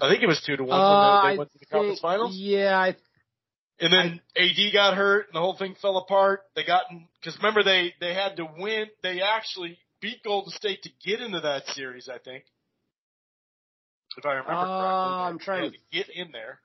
I 0.00 0.10
think 0.10 0.22
it 0.22 0.26
was 0.26 0.42
two 0.44 0.56
to 0.56 0.64
one 0.64 0.80
Uh, 0.80 1.20
when 1.22 1.28
they, 1.30 1.34
they 1.34 1.38
went 1.38 1.52
to 1.52 1.58
the 1.58 1.66
conference 1.66 2.00
finals. 2.00 2.34
Yeah, 2.36 2.76
I, 2.78 2.96
And 3.80 3.92
then 3.92 4.20
AD 4.36 4.72
got 4.72 4.94
hurt, 4.96 5.26
and 5.26 5.34
the 5.34 5.40
whole 5.40 5.56
thing 5.56 5.74
fell 5.82 5.96
apart. 5.96 6.42
They 6.54 6.64
got 6.64 6.84
because 7.20 7.36
remember 7.38 7.62
they 7.64 7.92
they 8.00 8.14
had 8.14 8.36
to 8.36 8.46
win. 8.58 8.86
They 9.02 9.20
actually 9.20 9.78
beat 10.00 10.22
Golden 10.22 10.52
State 10.52 10.82
to 10.82 10.90
get 11.04 11.20
into 11.20 11.40
that 11.40 11.66
series. 11.68 12.08
I 12.08 12.18
think, 12.18 12.44
if 14.16 14.24
I 14.24 14.30
remember 14.34 14.52
Uh, 14.52 14.64
correctly, 14.64 15.24
I'm 15.26 15.38
trying 15.40 15.72
to- 15.72 15.78
get 15.90 16.08
in 16.08 16.30
there. 16.30 16.60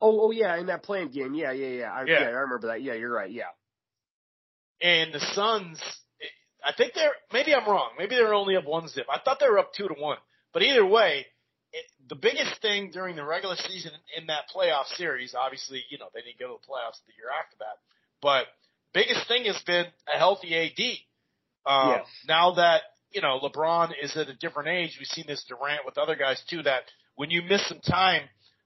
oh, 0.00 0.26
oh 0.26 0.30
yeah, 0.30 0.56
in 0.58 0.66
that 0.66 0.82
play-in 0.84 1.08
game. 1.10 1.34
Yeah, 1.34 1.50
yeah, 1.52 1.66
yeah. 1.68 1.92
I, 1.92 2.04
Yeah. 2.04 2.20
yeah, 2.20 2.26
I 2.26 2.30
remember 2.30 2.68
that. 2.68 2.82
Yeah, 2.82 2.94
you're 2.94 3.12
right. 3.12 3.30
Yeah. 3.30 3.50
And 4.80 5.12
the 5.12 5.20
Suns, 5.20 5.78
I 6.64 6.72
think 6.72 6.94
they're 6.94 7.12
maybe 7.32 7.52
I'm 7.54 7.68
wrong. 7.68 7.90
Maybe 7.98 8.14
they're 8.14 8.32
only 8.32 8.56
up 8.56 8.64
one 8.64 8.86
zip. 8.88 9.06
I 9.10 9.18
thought 9.18 9.40
they 9.40 9.48
were 9.48 9.58
up 9.58 9.72
two 9.74 9.88
to 9.88 9.94
one. 9.94 10.18
But 10.52 10.62
either 10.62 10.86
way, 10.86 11.26
it, 11.72 11.86
the 12.08 12.16
biggest 12.16 12.60
thing 12.62 12.90
during 12.90 13.16
the 13.16 13.24
regular 13.24 13.56
season 13.56 13.92
in 14.16 14.26
that 14.26 14.44
playoff 14.54 14.86
series, 14.96 15.34
obviously, 15.34 15.82
you 15.90 15.98
know, 15.98 16.06
they 16.14 16.20
didn't 16.20 16.38
go 16.38 16.48
to 16.48 16.60
the 16.60 16.66
playoffs 16.66 16.98
the 17.06 17.14
year 17.16 17.30
after 17.30 17.56
that. 17.60 17.78
But 18.20 18.46
biggest 18.92 19.28
thing 19.28 19.44
has 19.44 19.60
been 19.62 19.86
a 20.12 20.18
healthy 20.18 20.54
AD. 20.54 20.80
Um, 21.66 21.90
Yes. 21.90 22.06
Now 22.26 22.54
that 22.54 22.82
you 23.12 23.20
know 23.20 23.38
LeBron 23.42 23.92
is 24.02 24.16
at 24.16 24.28
a 24.28 24.34
different 24.34 24.68
age, 24.68 24.96
we've 24.98 25.06
seen 25.06 25.24
this 25.26 25.44
Durant 25.48 25.84
with 25.84 25.98
other 25.98 26.16
guys 26.16 26.42
too. 26.48 26.62
That 26.62 26.82
when 27.16 27.30
you 27.30 27.42
miss 27.42 27.66
some 27.68 27.80
time, 27.80 28.22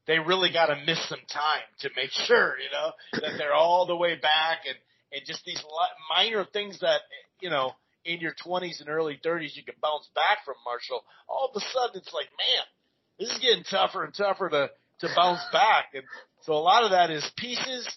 they 0.06 0.18
really 0.18 0.52
got 0.52 0.66
to 0.66 0.76
miss 0.86 1.02
some 1.08 1.22
time 1.32 1.64
to 1.80 1.90
make 1.96 2.10
sure, 2.26 2.56
you 2.58 2.70
know, 2.72 2.92
that 3.20 3.36
they're 3.38 3.54
all 3.54 3.86
the 3.86 3.96
way 3.96 4.16
back 4.16 4.60
and, 4.66 4.76
and 5.12 5.22
just 5.26 5.44
these 5.44 5.62
minor 6.14 6.44
things 6.52 6.80
that, 6.80 7.00
you 7.40 7.50
know, 7.50 7.72
in 8.04 8.20
your 8.20 8.34
20s 8.34 8.80
and 8.80 8.88
early 8.88 9.18
30s 9.24 9.56
you 9.56 9.64
can 9.64 9.74
bounce 9.80 10.08
back 10.14 10.44
from 10.44 10.56
Marshall. 10.64 11.02
All 11.28 11.50
of 11.52 11.60
a 11.60 11.64
sudden 11.72 12.00
it's 12.00 12.12
like, 12.12 12.28
man, 12.36 12.64
this 13.18 13.30
is 13.30 13.38
getting 13.38 13.64
tougher 13.64 14.04
and 14.04 14.14
tougher 14.14 14.48
to, 14.48 14.70
to 15.00 15.08
bounce 15.16 15.42
back. 15.52 15.94
And 15.94 16.04
so 16.42 16.54
a 16.54 16.64
lot 16.64 16.84
of 16.84 16.90
that 16.90 17.10
is 17.10 17.28
pieces, 17.36 17.88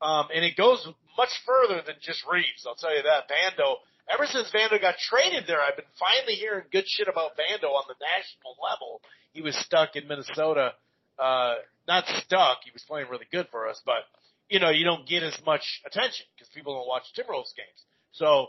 um, 0.00 0.28
and 0.34 0.44
it 0.44 0.56
goes 0.56 0.86
much 1.16 1.30
further 1.46 1.82
than 1.84 1.96
just 2.00 2.24
Reaves. 2.30 2.66
I'll 2.66 2.74
tell 2.74 2.94
you 2.94 3.02
that. 3.02 3.28
Vando, 3.28 3.76
ever 4.08 4.26
since 4.26 4.50
Vando 4.50 4.80
got 4.80 4.96
traded 4.98 5.44
there, 5.46 5.60
I've 5.60 5.76
been 5.76 5.92
finally 5.98 6.34
hearing 6.34 6.64
good 6.72 6.84
shit 6.86 7.08
about 7.08 7.32
Vando 7.36 7.70
on 7.70 7.84
the 7.88 7.96
national 8.00 8.56
level. 8.62 9.00
He 9.32 9.42
was 9.42 9.56
stuck 9.56 9.96
in 9.96 10.08
Minnesota 10.08 10.72
uh, 11.18 11.54
not 11.86 12.04
stuck. 12.24 12.58
He 12.64 12.70
was 12.72 12.82
playing 12.86 13.08
really 13.08 13.26
good 13.30 13.48
for 13.50 13.68
us, 13.68 13.80
but 13.84 14.04
you 14.48 14.60
know, 14.60 14.70
you 14.70 14.84
don't 14.84 15.06
get 15.06 15.22
as 15.22 15.38
much 15.46 15.62
attention 15.86 16.26
because 16.34 16.48
people 16.54 16.74
don't 16.74 16.88
watch 16.88 17.04
Timberwolves 17.16 17.56
games. 17.56 17.80
So 18.12 18.48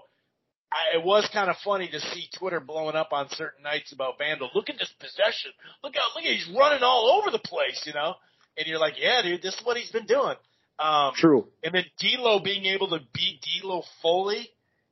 I, 0.74 0.98
it 0.98 1.04
was 1.04 1.30
kind 1.32 1.50
of 1.50 1.56
funny 1.64 1.88
to 1.90 2.00
see 2.00 2.28
Twitter 2.38 2.60
blowing 2.60 2.96
up 2.96 3.14
on 3.14 3.30
certain 3.32 3.64
nights 3.64 3.94
about 3.94 4.20
Vando. 4.20 4.48
Look 4.56 4.70
at 4.70 4.78
this 4.78 4.92
possession. 5.00 5.52
Look 5.84 5.94
out! 5.96 6.16
Look 6.16 6.26
at 6.26 6.32
he's 6.32 6.50
running 6.58 6.84
all 6.84 7.20
over 7.20 7.32
the 7.32 7.40
place. 7.40 7.84
You 7.86 7.94
know, 7.94 8.16
and 8.58 8.68
you're 8.68 8.80
like, 8.80 8.96
yeah, 9.00 9.22
dude, 9.22 9.42
this 9.42 9.54
is 9.54 9.66
what 9.66 9.78
he's 9.78 9.92
been 9.92 10.06
doing. 10.06 10.36
Um, 10.80 11.14
True. 11.16 11.48
And 11.64 11.74
then 11.74 11.86
D'Lo 12.00 12.40
being 12.40 12.66
able 12.66 12.90
to 12.90 13.00
beat 13.14 13.40
D'Lo 13.42 13.84
Foley 14.02 14.50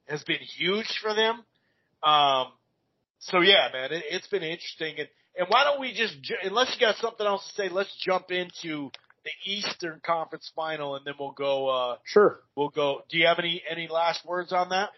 has 0.07 0.23
been 0.23 0.39
huge 0.39 0.99
for 1.01 1.13
them. 1.15 1.43
Um, 2.03 2.47
so 3.19 3.41
yeah, 3.41 3.69
man, 3.73 3.91
it, 3.91 4.03
it's 4.09 4.27
been 4.27 4.43
interesting. 4.43 4.95
And 4.99 5.07
and 5.38 5.47
why 5.49 5.63
don't 5.63 5.79
we 5.79 5.93
just, 5.93 6.15
unless 6.43 6.75
you 6.75 6.86
got 6.86 6.97
something 6.97 7.25
else 7.25 7.47
to 7.47 7.53
say, 7.53 7.69
let's 7.69 7.95
jump 8.03 8.32
into 8.32 8.91
the 9.23 9.32
Eastern 9.45 10.01
Conference 10.03 10.51
Final, 10.55 10.95
and 10.95 11.05
then 11.05 11.13
we'll 11.19 11.32
go. 11.32 11.67
Uh, 11.67 11.97
sure. 12.03 12.39
We'll 12.55 12.69
go. 12.69 13.03
Do 13.09 13.17
you 13.17 13.27
have 13.27 13.39
any 13.39 13.61
any 13.69 13.88
last 13.88 14.25
words 14.25 14.51
on 14.51 14.69
that? 14.69 14.89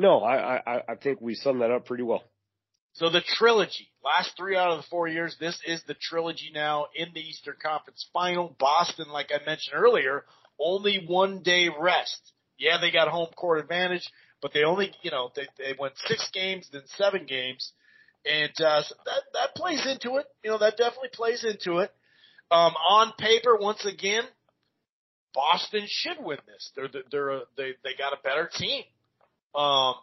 No, 0.00 0.20
I 0.20 0.56
I, 0.66 0.82
I 0.88 0.94
think 0.94 1.20
we 1.20 1.34
summed 1.34 1.60
that 1.60 1.70
up 1.70 1.84
pretty 1.84 2.02
well. 2.02 2.24
So 2.94 3.10
the 3.10 3.20
trilogy, 3.20 3.88
last 4.02 4.32
three 4.36 4.56
out 4.56 4.70
of 4.70 4.78
the 4.78 4.86
four 4.88 5.06
years, 5.06 5.36
this 5.38 5.58
is 5.66 5.82
the 5.86 5.94
trilogy 5.94 6.50
now 6.52 6.86
in 6.94 7.08
the 7.14 7.20
Eastern 7.20 7.56
Conference 7.62 8.08
Final. 8.12 8.56
Boston, 8.58 9.10
like 9.10 9.30
I 9.30 9.44
mentioned 9.44 9.76
earlier, 9.76 10.24
only 10.58 11.04
one 11.06 11.42
day 11.42 11.68
rest. 11.68 12.32
Yeah, 12.58 12.78
they 12.80 12.90
got 12.90 13.08
home 13.08 13.28
court 13.36 13.60
advantage, 13.60 14.10
but 14.40 14.52
they 14.54 14.64
only, 14.64 14.92
you 15.02 15.10
know, 15.10 15.30
they, 15.36 15.46
they 15.58 15.74
went 15.78 15.94
six 16.06 16.30
games, 16.32 16.68
then 16.72 16.82
seven 16.96 17.26
games. 17.26 17.72
And 18.24 18.52
uh, 18.58 18.82
so 18.82 18.94
that 19.04 19.22
that 19.34 19.54
plays 19.54 19.86
into 19.86 20.16
it. 20.16 20.26
You 20.42 20.50
know, 20.50 20.58
that 20.58 20.78
definitely 20.78 21.10
plays 21.12 21.44
into 21.44 21.78
it. 21.78 21.92
Um, 22.50 22.72
on 22.88 23.12
paper, 23.18 23.56
once 23.56 23.84
again, 23.84 24.24
Boston 25.34 25.86
should 25.86 26.24
win 26.24 26.38
this. 26.46 26.70
They're 26.74 26.88
they're 27.10 27.30
a, 27.30 27.40
they 27.58 27.74
they 27.84 27.90
got 27.98 28.14
a 28.14 28.22
better 28.22 28.50
team. 28.52 28.82
Um, 29.54 29.94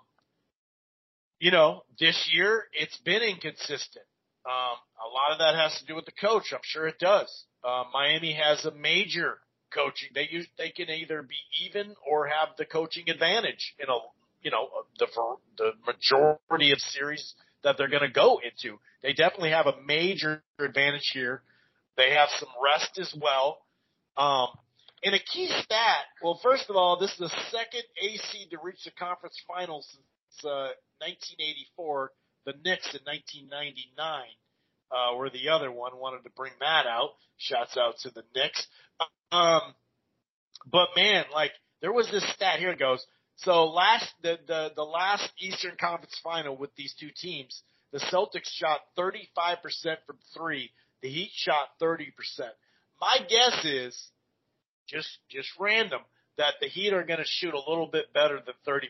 you 1.39 1.51
know, 1.51 1.83
this 1.99 2.29
year 2.33 2.63
it's 2.73 2.97
been 2.97 3.21
inconsistent. 3.21 4.05
Um, 4.45 4.77
a 5.05 5.09
lot 5.13 5.31
of 5.33 5.39
that 5.39 5.55
has 5.55 5.77
to 5.79 5.85
do 5.85 5.95
with 5.95 6.05
the 6.05 6.13
coach. 6.13 6.53
I'm 6.53 6.59
sure 6.63 6.87
it 6.87 6.99
does. 6.99 7.45
Uh, 7.63 7.83
Miami 7.93 8.33
has 8.33 8.65
a 8.65 8.71
major 8.71 9.39
coaching. 9.73 10.09
They 10.15 10.27
use 10.29 10.47
they 10.57 10.69
can 10.69 10.89
either 10.89 11.21
be 11.21 11.35
even 11.65 11.95
or 12.09 12.27
have 12.27 12.49
the 12.57 12.65
coaching 12.65 13.09
advantage 13.09 13.75
in 13.79 13.89
a 13.89 13.97
you 14.41 14.51
know 14.51 14.69
the 14.99 15.07
the 15.57 15.71
majority 15.85 16.71
of 16.71 16.79
series 16.79 17.33
that 17.63 17.77
they're 17.77 17.89
going 17.89 18.03
to 18.03 18.11
go 18.11 18.39
into. 18.43 18.79
They 19.03 19.13
definitely 19.13 19.51
have 19.51 19.67
a 19.67 19.75
major 19.85 20.41
advantage 20.59 21.11
here. 21.13 21.41
They 21.97 22.13
have 22.13 22.29
some 22.39 22.49
rest 22.63 22.97
as 22.99 23.13
well. 23.19 23.59
Um, 24.15 24.47
and 25.03 25.13
a 25.13 25.19
key 25.19 25.47
stat, 25.47 26.05
well, 26.23 26.39
first 26.41 26.69
of 26.69 26.75
all, 26.75 26.99
this 26.99 27.11
is 27.11 27.19
the 27.19 27.31
second 27.51 27.83
eight 28.01 28.19
seed 28.31 28.49
to 28.51 28.57
reach 28.61 28.83
the 28.83 28.91
conference 28.91 29.39
finals 29.47 29.87
since 29.91 30.45
uh, 30.45 30.73
1984. 30.99 32.11
The 32.45 32.53
Knicks 32.63 32.95
in 32.95 33.01
1999 33.05 34.23
uh, 34.91 35.15
were 35.17 35.29
the 35.29 35.49
other 35.49 35.71
one. 35.71 35.97
Wanted 35.97 36.23
to 36.23 36.31
bring 36.35 36.53
that 36.59 36.87
out. 36.87 37.11
Shouts 37.37 37.77
out 37.77 37.97
to 38.03 38.09
the 38.09 38.23
Knicks. 38.33 38.65
Um, 39.31 39.75
but 40.71 40.89
man, 40.95 41.25
like 41.33 41.51
there 41.81 41.93
was 41.93 42.09
this 42.09 42.27
stat. 42.33 42.59
Here 42.59 42.71
it 42.71 42.79
goes. 42.79 43.05
So 43.37 43.65
last 43.65 44.07
the, 44.23 44.39
the 44.47 44.71
the 44.75 44.83
last 44.83 45.29
Eastern 45.39 45.75
Conference 45.79 46.19
Final 46.23 46.57
with 46.57 46.73
these 46.75 46.95
two 46.99 47.09
teams, 47.21 47.61
the 47.91 47.99
Celtics 47.99 48.49
shot 48.49 48.79
35% 48.97 49.57
from 50.05 50.17
three. 50.35 50.71
The 51.03 51.09
Heat 51.09 51.31
shot 51.35 51.67
30%. 51.79 52.07
My 52.99 53.19
guess 53.29 53.63
is 53.63 54.09
just 54.87 55.19
just 55.29 55.49
random 55.59 56.01
that 56.37 56.55
the 56.61 56.67
Heat 56.67 56.93
are 56.93 57.03
going 57.03 57.19
to 57.19 57.25
shoot 57.25 57.53
a 57.53 57.69
little 57.69 57.87
bit 57.87 58.13
better 58.13 58.39
than 58.45 58.53
30% 58.67 58.81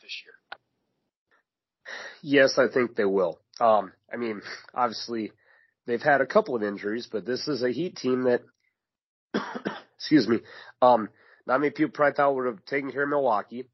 this 0.00 0.22
year. 0.24 0.34
Yes, 2.22 2.58
I 2.58 2.72
think 2.72 2.94
they 2.94 3.04
will. 3.04 3.40
Um, 3.60 3.92
I 4.12 4.16
mean, 4.16 4.40
obviously 4.72 5.32
they've 5.86 6.02
had 6.02 6.20
a 6.20 6.26
couple 6.26 6.54
of 6.54 6.62
injuries, 6.62 7.08
but 7.10 7.26
this 7.26 7.48
is 7.48 7.62
a 7.62 7.72
Heat 7.72 7.96
team 7.96 8.24
that, 8.24 8.42
excuse 9.96 10.28
me, 10.28 10.40
um, 10.80 11.08
not 11.46 11.60
many 11.60 11.70
people 11.70 11.90
probably 11.92 12.14
thought 12.14 12.36
would 12.36 12.46
have 12.46 12.64
taken 12.66 12.92
care 12.92 13.02
of 13.02 13.08
Milwaukee. 13.08 13.68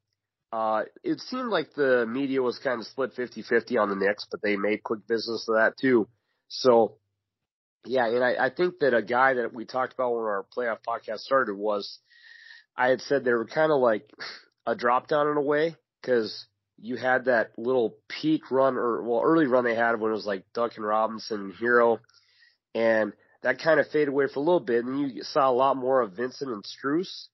Uh, 0.51 0.85
it 1.05 1.21
seemed 1.21 1.51
like 1.51 1.75
the 1.75 2.07
media 2.07 2.41
was 2.41 2.59
kind 2.59 2.81
of 2.81 2.87
split 2.87 3.15
50-50 3.15 3.79
on 3.79 3.91
the 3.91 3.97
Knicks, 3.97 4.27
but 4.31 4.41
they 4.41 4.57
made 4.57 4.83
quick 4.83 5.07
business 5.07 5.47
of 5.49 5.57
that 5.57 5.75
too. 5.79 6.09
So, 6.49 6.97
yeah, 7.85 8.07
and 8.07 8.25
I, 8.25 8.47
I 8.47 8.51
think 8.51 8.81
that 8.81 8.95
a 8.95 9.03
guy 9.03 9.35
that 9.35 9.53
we 9.53 9.65
talked 9.65 9.95
about 9.95 10.15
when 10.15 10.25
our 10.25 10.45
playoff 10.57 10.79
podcast 10.87 11.21
started 11.21 11.55
was, 11.57 11.99
I 12.77 12.89
had 12.89 13.01
said 13.03 13.25
they 13.25 13.33
were 13.33 13.47
kind 13.47 13.73
of 13.73 13.81
like 13.81 14.11
a 14.67 14.75
drop 14.75 15.09
down 15.09 15.29
in 15.29 15.37
a 15.37 15.43
way 15.43 15.77
because 16.01 16.47
you 16.81 16.97
had 16.97 17.25
that 17.25 17.53
little 17.57 17.97
peak 18.09 18.51
run 18.51 18.77
or 18.77 19.03
well 19.03 19.23
early 19.25 19.47
run 19.47 19.65
they 19.65 19.75
had 19.75 20.01
when 20.01 20.11
it 20.11 20.15
was 20.15 20.27
like 20.27 20.45
Duncan 20.55 20.85
Robinson, 20.85 21.53
Herro, 21.61 21.99
and 22.75 23.13
that 23.43 23.61
kind 23.61 23.81
of 23.81 23.89
faded 23.89 24.09
away 24.09 24.27
for 24.27 24.41
a 24.41 24.43
little 24.43 24.61
bit, 24.61 24.85
and 24.85 25.13
you 25.13 25.23
saw 25.23 25.49
a 25.49 25.53
lot 25.53 25.77
more 25.77 26.01
of 26.01 26.13
Vincent 26.13 26.51
and 26.51 26.65
Strus 26.65 27.29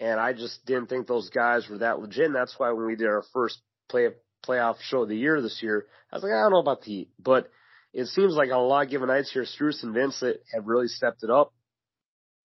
and 0.00 0.20
I 0.20 0.32
just 0.32 0.64
didn't 0.66 0.88
think 0.88 1.06
those 1.06 1.30
guys 1.30 1.68
were 1.68 1.78
that 1.78 2.00
legit. 2.00 2.26
And 2.26 2.34
that's 2.34 2.58
why 2.58 2.70
when 2.72 2.86
we 2.86 2.96
did 2.96 3.06
our 3.06 3.24
first 3.32 3.60
play 3.88 4.08
playoff 4.46 4.76
show 4.80 5.02
of 5.02 5.08
the 5.08 5.16
year 5.16 5.40
this 5.40 5.62
year, 5.62 5.86
I 6.12 6.16
was 6.16 6.22
like, 6.22 6.32
I 6.32 6.42
don't 6.42 6.52
know 6.52 6.58
about 6.58 6.82
the 6.82 6.90
Heat, 6.90 7.10
but 7.18 7.48
it 7.94 8.06
seems 8.08 8.34
like 8.34 8.50
on 8.50 8.56
a 8.56 8.62
lot 8.62 8.84
of 8.84 8.90
given 8.90 9.08
nights 9.08 9.32
here, 9.32 9.44
Strus 9.44 9.82
and 9.82 9.94
Vincent 9.94 10.38
have 10.52 10.66
really 10.66 10.88
stepped 10.88 11.22
it 11.22 11.30
up. 11.30 11.52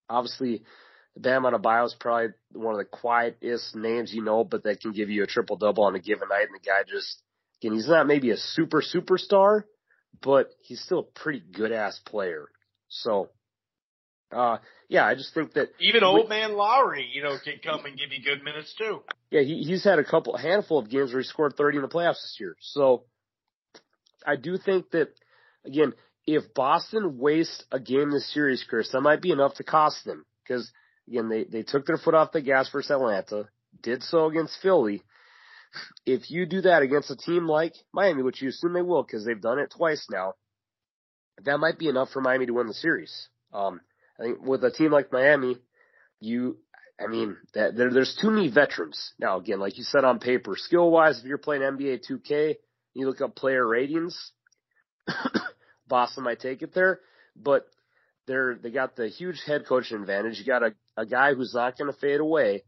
Obviously, 0.10 0.64
the 1.16 1.20
Bam 1.20 1.43
Adebayo 1.43 1.86
is 1.86 1.95
probably 2.00 2.30
one 2.54 2.74
of 2.74 2.80
the 2.80 2.86
quietest 2.86 3.76
names 3.76 4.14
you 4.14 4.24
know, 4.24 4.43
but 4.43 4.64
that 4.64 4.80
can 4.80 4.91
give 4.91 5.10
you 5.10 5.24
a 5.24 5.28
triple 5.28 5.58
double 5.58 5.84
on 5.84 5.95
a 5.95 6.00
given 6.00 6.30
night. 6.30 6.47
And 6.47 6.56
the 6.56 6.66
guy 6.66 6.84
just, 6.88 7.22
again, 7.62 7.74
he's 7.74 7.89
not 7.89 8.08
maybe 8.08 8.30
a 8.32 8.38
super 8.38 8.82
superstar, 8.82 9.64
but 10.22 10.50
he's 10.62 10.82
still 10.82 11.00
a 11.00 11.20
pretty 11.20 11.41
good 11.52 11.72
ass 11.72 12.00
player. 12.06 12.47
So 12.88 13.30
uh, 14.32 14.58
yeah, 14.88 15.06
I 15.06 15.16
just 15.16 15.34
think 15.34 15.54
that 15.54 15.70
even 15.80 16.04
old 16.04 16.30
man 16.30 16.54
Lowry, 16.54 17.08
you 17.12 17.24
know, 17.24 17.36
can 17.43 17.60
come 17.64 17.86
and 17.86 17.97
give 17.97 18.12
you 18.12 18.24
good 18.24 18.43
minutes 18.43 18.74
too. 18.78 19.02
Yeah, 19.32 19.41
he, 19.41 19.64
he's 19.64 19.84
had 19.84 20.00
a 20.00 20.04
couple, 20.04 20.36
a 20.36 20.41
handful 20.41 20.80
of 20.80 20.89
games 20.89 21.12
where 21.12 21.22
he 21.22 21.28
scored 21.28 21.56
30 21.56 21.78
in 21.78 21.82
the 21.82 21.88
playoffs 21.88 22.22
this 22.22 22.38
year. 22.39 22.56
So 22.60 23.06
I 24.26 24.36
do 24.36 24.58
think 24.58 24.91
that, 24.91 25.10
again, 25.66 25.93
if 26.26 26.53
Boston 26.53 27.18
wastes 27.18 27.64
a 27.72 27.80
game 27.80 28.12
this 28.12 28.32
series, 28.34 28.64
Chris, 28.68 28.91
that 28.91 29.01
might 29.01 29.22
be 29.22 29.32
enough 29.32 29.55
to 29.55 29.64
cost 29.64 30.05
them 30.05 30.26
because 30.43 30.72
again, 31.07 31.30
they, 31.30 31.43
they 31.43 31.64
took 31.64 31.86
their 31.86 31.97
foot 31.97 32.14
off 32.14 32.32
the 32.32 32.41
gas 32.41 32.70
versus 32.72 32.91
Atlanta, 32.91 33.49
did 33.82 34.03
so 34.03 34.26
against 34.26 34.57
Philly. 34.62 35.01
If 36.05 36.32
you 36.32 36.45
do 36.45 36.62
that 36.62 36.82
against 36.82 37.12
a 37.12 37.16
team 37.16 37.47
like 37.47 37.74
Miami, 37.93 38.24
which 38.24 38.41
you 38.41 38.49
assume 38.49 38.74
they 38.74 38.82
will 38.82 39.03
because 39.03 39.26
they've 39.26 39.41
done 39.41 39.60
it 39.60 39.74
twice 39.76 40.07
now, 40.10 40.34
that 41.45 41.60
might 41.60 41.78
be 41.78 41.88
enough 41.88 42.10
for 42.10 42.22
Miami 42.22 42.47
to 42.47 42.53
win 42.53 42.68
the 42.68 42.74
series. 42.74 43.30
Um, 43.53 43.82
I 44.20 44.24
think 44.24 44.41
with 44.41 44.64
a 44.64 44.72
team 44.72 44.91
like 44.91 45.12
Miami, 45.12 45.57
you, 46.20 46.57
I 46.99 47.07
mean, 47.07 47.38
that 47.53 47.76
there, 47.76 47.93
there's 47.93 48.18
too 48.20 48.32
many 48.32 48.49
veterans. 48.49 49.14
Now, 49.20 49.38
again, 49.38 49.60
like 49.60 49.78
you 49.78 49.84
said 49.84 50.03
on 50.03 50.20
paper, 50.20 50.55
skill 50.57 50.91
wise, 50.91 51.20
if 51.20 51.26
you're 51.26 51.38
playing 51.38 51.62
NBA 51.62 52.01
2K, 52.10 52.55
you 52.95 53.07
look 53.07 53.22
up 53.22 53.36
player 53.36 53.66
ratings, 53.66 54.32
Boston 55.88 56.24
might 56.24 56.39
take 56.39 56.62
it 56.62 56.74
there, 56.74 56.99
but 57.36 57.68
they're, 58.28 58.55
they 58.55 58.70
got 58.70 58.95
the 58.95 59.07
huge 59.07 59.41
head 59.45 59.66
coaching 59.68 59.99
advantage. 59.99 60.38
You 60.39 60.45
got 60.45 60.64
a, 60.64 60.74
a 60.97 61.05
guy 61.05 61.34
who's 61.34 61.53
not 61.53 61.78
going 61.78 61.91
to 61.91 61.99
fade 61.99 62.20
away. 62.20 62.64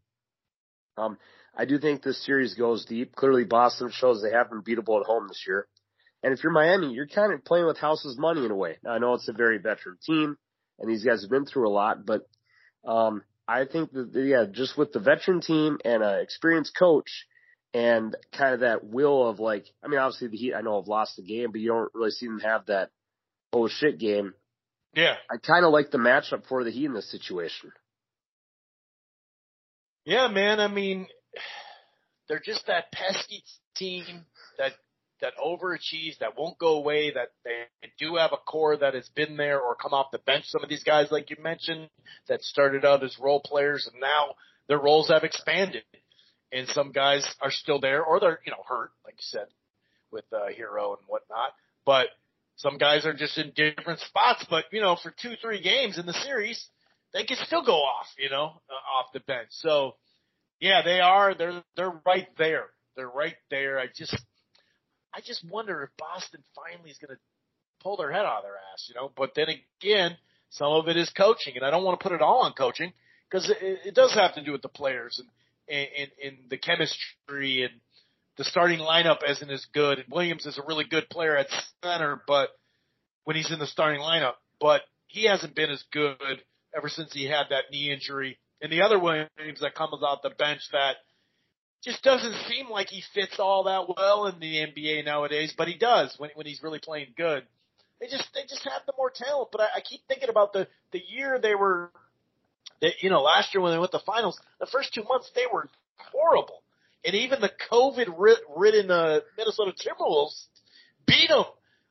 Um, 0.98 1.18
I 1.56 1.66
do 1.66 1.78
think 1.78 2.02
this 2.02 2.26
series 2.26 2.56
goes 2.56 2.86
deep. 2.86 3.16
Clearly, 3.16 3.44
Boston 3.44 3.92
shows 3.92 4.22
they 4.22 4.36
have 4.36 4.50
been 4.50 4.62
beatable 4.62 5.00
at 5.00 5.06
home 5.06 5.28
this 5.28 5.44
year. 5.48 5.68
And 6.24 6.34
if 6.34 6.44
you're 6.44 6.52
Miami, 6.52 6.94
you're 6.94 7.08
kind 7.08 7.34
of 7.34 7.44
playing 7.44 7.66
with 7.66 7.78
house's 7.78 8.18
money 8.18 8.46
in 8.46 8.52
a 8.52 8.56
way. 8.56 8.78
Now, 8.84 8.92
I 8.92 9.00
know 9.00 9.14
it's 9.14 9.28
a 9.28 9.34
very 9.34 9.58
veteran 9.58 9.98
team 10.06 10.38
and 10.82 10.90
these 10.90 11.04
guys 11.04 11.22
have 11.22 11.30
been 11.30 11.46
through 11.46 11.70
a 11.70 11.72
lot. 11.72 12.06
But 12.06 12.28
um, 12.86 13.24
I 13.48 13.66
think 13.66 13.92
that 13.94 14.12
yeah, 14.14 14.46
just 14.52 14.78
with 14.78 14.92
the 14.92 15.00
veteran 15.00 15.40
team 15.40 15.78
and 15.86 16.04
an 16.04 16.20
experienced 16.20 16.76
coach 16.78 17.28
and 17.74 18.16
kind 18.38 18.54
of 18.54 18.60
that 18.62 18.84
will 18.84 19.28
of 19.28 19.40
like, 19.40 19.66
I 19.84 19.88
mean, 19.88 20.00
obviously 20.00 20.28
the 20.28 20.38
Heat 20.38 20.54
I 20.54 20.62
know 20.62 20.80
have 20.80 20.88
lost 20.88 21.16
the 21.16 21.24
game, 21.24 21.52
but 21.52 21.62
you 21.62 21.70
don't 21.70 21.92
really 21.94 22.12
see 22.12 22.28
them 22.28 22.40
have 22.40 22.66
that 22.68 22.90
oh 23.54 23.68
shit 23.68 23.98
game. 23.98 24.34
Yeah. 24.94 25.16
I 25.30 25.38
kind 25.38 25.66
of 25.66 25.72
like 25.72 25.92
the 25.92 25.98
matchup 25.98 26.48
for 26.48 26.64
the 26.64 26.72
Heat 26.72 26.86
in 26.86 26.94
this 26.94 27.10
situation. 27.10 27.72
Yeah, 30.06 30.28
man. 30.28 30.60
I 30.60 30.68
mean, 30.68 31.08
they're 32.28 32.42
just 32.44 32.68
that 32.68 32.92
pesky 32.92 33.44
team 33.76 34.26
that 34.58 34.74
that 35.22 35.34
overachieves, 35.38 36.18
that 36.20 36.36
won't 36.36 36.58
go 36.58 36.78
away, 36.78 37.12
that 37.12 37.30
they 37.46 37.90
do 38.00 38.16
have 38.16 38.32
a 38.34 38.38
core 38.38 38.76
that 38.76 38.96
has 38.96 39.08
been 39.10 39.38
there 39.38 39.60
or 39.60 39.76
come 39.76 39.94
off 39.94 40.12
the 40.12 40.18
bench. 40.18 40.46
Some 40.48 40.64
of 40.64 40.70
these 40.70 40.84
guys, 40.84 41.12
like 41.12 41.30
you 41.30 41.38
mentioned, 41.42 41.90
that 42.28 42.42
started 42.42 42.84
out 42.84 43.04
as 43.04 43.20
role 43.20 43.40
players 43.40 43.88
and 43.92 44.02
now 44.02 44.34
their 44.68 44.80
roles 44.80 45.10
have 45.10 45.24
expanded. 45.24 45.84
And 46.52 46.68
some 46.70 46.92
guys 46.92 47.26
are 47.42 47.52
still 47.52 47.80
there 47.80 48.04
or 48.04 48.20
they're, 48.20 48.40
you 48.46 48.52
know, 48.52 48.64
hurt, 48.68 48.92
like 49.06 49.16
you 49.16 49.22
said, 49.22 49.48
with 50.12 50.26
uh, 50.34 50.48
Herro 50.58 50.98
and 50.98 51.08
whatnot. 51.08 51.54
But 51.86 52.08
some 52.58 52.78
guys 52.78 53.06
are 53.06 53.14
just 53.14 53.38
in 53.38 53.52
different 53.56 54.00
spots. 54.02 54.46
But, 54.50 54.66
you 54.72 54.82
know, 54.82 54.98
for 55.02 55.14
two, 55.22 55.36
three 55.42 55.62
games 55.62 55.98
in 55.98 56.06
the 56.06 56.14
series, 56.14 56.68
they 57.14 57.24
can 57.24 57.38
still 57.46 57.64
go 57.64 57.78
off, 57.78 58.08
you 58.18 58.30
know, 58.30 58.62
uh, 58.70 59.00
off 59.00 59.14
the 59.14 59.22
bench. 59.22 59.48
So, 59.52 59.96
yeah, 60.60 60.82
they 60.84 61.00
are. 61.00 61.34
They're 61.34 61.64
they're 61.76 61.94
right 62.06 62.28
there. 62.38 62.66
They're 62.96 63.10
right 63.10 63.36
there. 63.50 63.80
I 63.80 63.88
just 63.96 64.16
I 65.14 65.20
just 65.22 65.44
wonder 65.50 65.84
if 65.84 65.90
Boston 65.98 66.44
finally 66.56 66.92
is 66.92 66.98
going 66.98 67.16
to 67.16 67.22
pull 67.82 67.98
their 67.98 68.12
head 68.12 68.26
out 68.26 68.38
of 68.38 68.44
their 68.44 68.56
ass, 68.74 68.86
you 68.88 68.96
know. 68.96 69.12
But 69.16 69.32
then 69.36 69.48
again, 69.82 70.16
some 70.52 70.72
of 70.72 70.88
it 70.88 70.98
is 70.98 71.10
coaching, 71.10 71.56
and 71.56 71.66
I 71.66 71.72
don't 71.72 71.84
want 71.84 72.00
to 72.00 72.04
put 72.04 72.14
it 72.14 72.22
all 72.22 72.42
on 72.44 72.54
coaching 72.54 72.94
because 73.30 73.50
it, 73.50 73.80
it 73.86 73.96
does 73.96 74.14
have 74.14 74.36
to 74.36 74.44
do 74.44 74.52
with 74.52 74.62
the 74.62 74.70
players 74.70 75.18
and 75.20 75.28
and, 75.72 76.12
and 76.24 76.38
the 76.50 76.58
chemistry 76.58 77.64
and 77.64 77.74
the 78.38 78.44
starting 78.44 78.80
lineup 78.80 79.20
isn't 79.28 79.50
as 79.50 79.66
good. 79.74 80.00
And 80.00 80.08
Williams 80.12 80.46
is 80.46 80.58
a 80.58 80.64
really 80.68 80.86
good 80.86 81.10
player 81.10 81.38
at 81.38 81.48
center, 81.84 82.22
but 82.28 82.50
when 83.24 83.36
he's 83.36 83.52
in 83.52 83.60
the 83.60 83.68
starting 83.68 84.02
lineup, 84.02 84.34
but 84.60 84.82
he 85.08 85.26
hasn't 85.26 85.56
been 85.56 85.70
as 85.70 85.84
good 85.92 86.18
ever 86.76 86.90
since 86.90 87.14
he 87.14 87.26
had 87.26 87.48
that 87.50 87.66
knee 87.72 87.92
injury. 87.92 88.40
And 88.62 88.72
the 88.72 88.82
other 88.82 89.00
Williams 89.00 89.60
that 89.62 89.76
comes 89.76 90.02
off 90.04 90.22
the 90.24 90.30
bench 90.30 90.62
that 90.72 90.98
just 91.84 92.04
doesn't 92.04 92.36
seem 92.48 92.70
like 92.70 92.90
he 92.90 93.04
fits 93.14 93.40
all 93.40 93.64
that 93.64 93.94
well 93.96 94.28
in 94.28 94.40
the 94.40 94.58
NBA 94.58 95.04
nowadays, 95.04 95.54
but 95.58 95.68
he 95.68 95.78
does 95.78 96.14
when 96.18 96.30
when 96.36 96.46
he's 96.46 96.62
really 96.62 96.80
playing 96.80 97.14
good. 97.18 97.44
They 98.00 98.08
just 98.08 98.30
they 98.34 98.42
just 98.48 98.64
have 98.64 98.84
the 98.86 98.94
more 98.98 99.12
talent. 99.14 99.50
But 99.52 99.62
I, 99.62 99.66
I 99.78 99.82
keep 99.82 100.02
thinking 100.08 100.30
about 100.30 100.54
the 100.54 100.68
the 100.92 101.02
year 101.08 101.40
they 101.40 101.56
were, 101.56 101.92
they, 102.82 102.94
you 103.02 103.10
know, 103.10 103.22
last 103.22 103.54
year 103.54 103.62
when 103.62 103.72
they 103.72 103.80
went 103.80 103.92
to 103.92 104.00
finals, 104.06 104.40
the 104.60 104.68
first 104.68 104.94
two 104.94 105.04
months 105.04 105.30
they 105.36 105.46
were 105.52 105.70
horrible, 106.12 106.64
and 107.06 107.16
even 107.16 107.42
the 107.42 107.52
COVID 107.72 108.08
ridden 108.56 108.92
uh, 108.92 109.20
Minnesota 109.38 109.72
Timberwolves 109.72 110.46
beat 111.06 111.30
them 111.30 111.46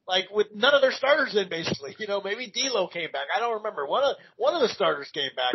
like 0.07 0.25
with 0.33 0.49
none 0.55 0.75
of 0.75 0.81
their 0.81 0.93
starters 0.93 1.37
in 1.37 1.49
basically. 1.49 1.95
You 1.99 2.07
know, 2.07 2.21
maybe 2.21 2.51
D'Lo 2.51 2.89
came 2.89 3.11
back. 3.13 3.27
I 3.35 3.41
don't 3.41 3.59
remember. 3.59 3.87
One 3.87 4.05
of 4.05 4.17
one 4.37 4.55
of 4.55 4.61
the 4.61 4.69
starters 4.69 5.11
came 5.13 5.31
back. 5.37 5.55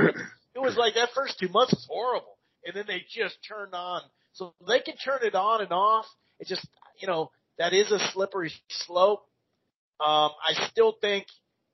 It 0.56 0.60
was 0.60 0.78
like 0.78 0.96
that 0.96 1.10
first 1.14 1.38
two 1.40 1.50
months 1.50 1.74
was 1.74 1.86
horrible, 1.90 2.38
and 2.66 2.76
then 2.76 2.86
they 2.88 3.04
just 3.14 3.36
turned 3.48 3.74
on 3.74 4.02
so 4.36 4.54
they 4.68 4.82
can 4.82 4.96
turn 4.98 5.20
it 5.24 5.34
on 5.34 5.62
and 5.62 5.72
off. 5.72 6.06
It's 6.40 6.50
just, 6.50 6.68
you 7.00 7.08
know, 7.08 7.32
that 7.58 7.74
is 7.74 7.90
a 7.92 8.00
slippery 8.12 8.52
slope. 8.70 9.26
Um, 10.00 10.32
I 10.46 10.68
still 10.70 10.94
think 11.00 11.26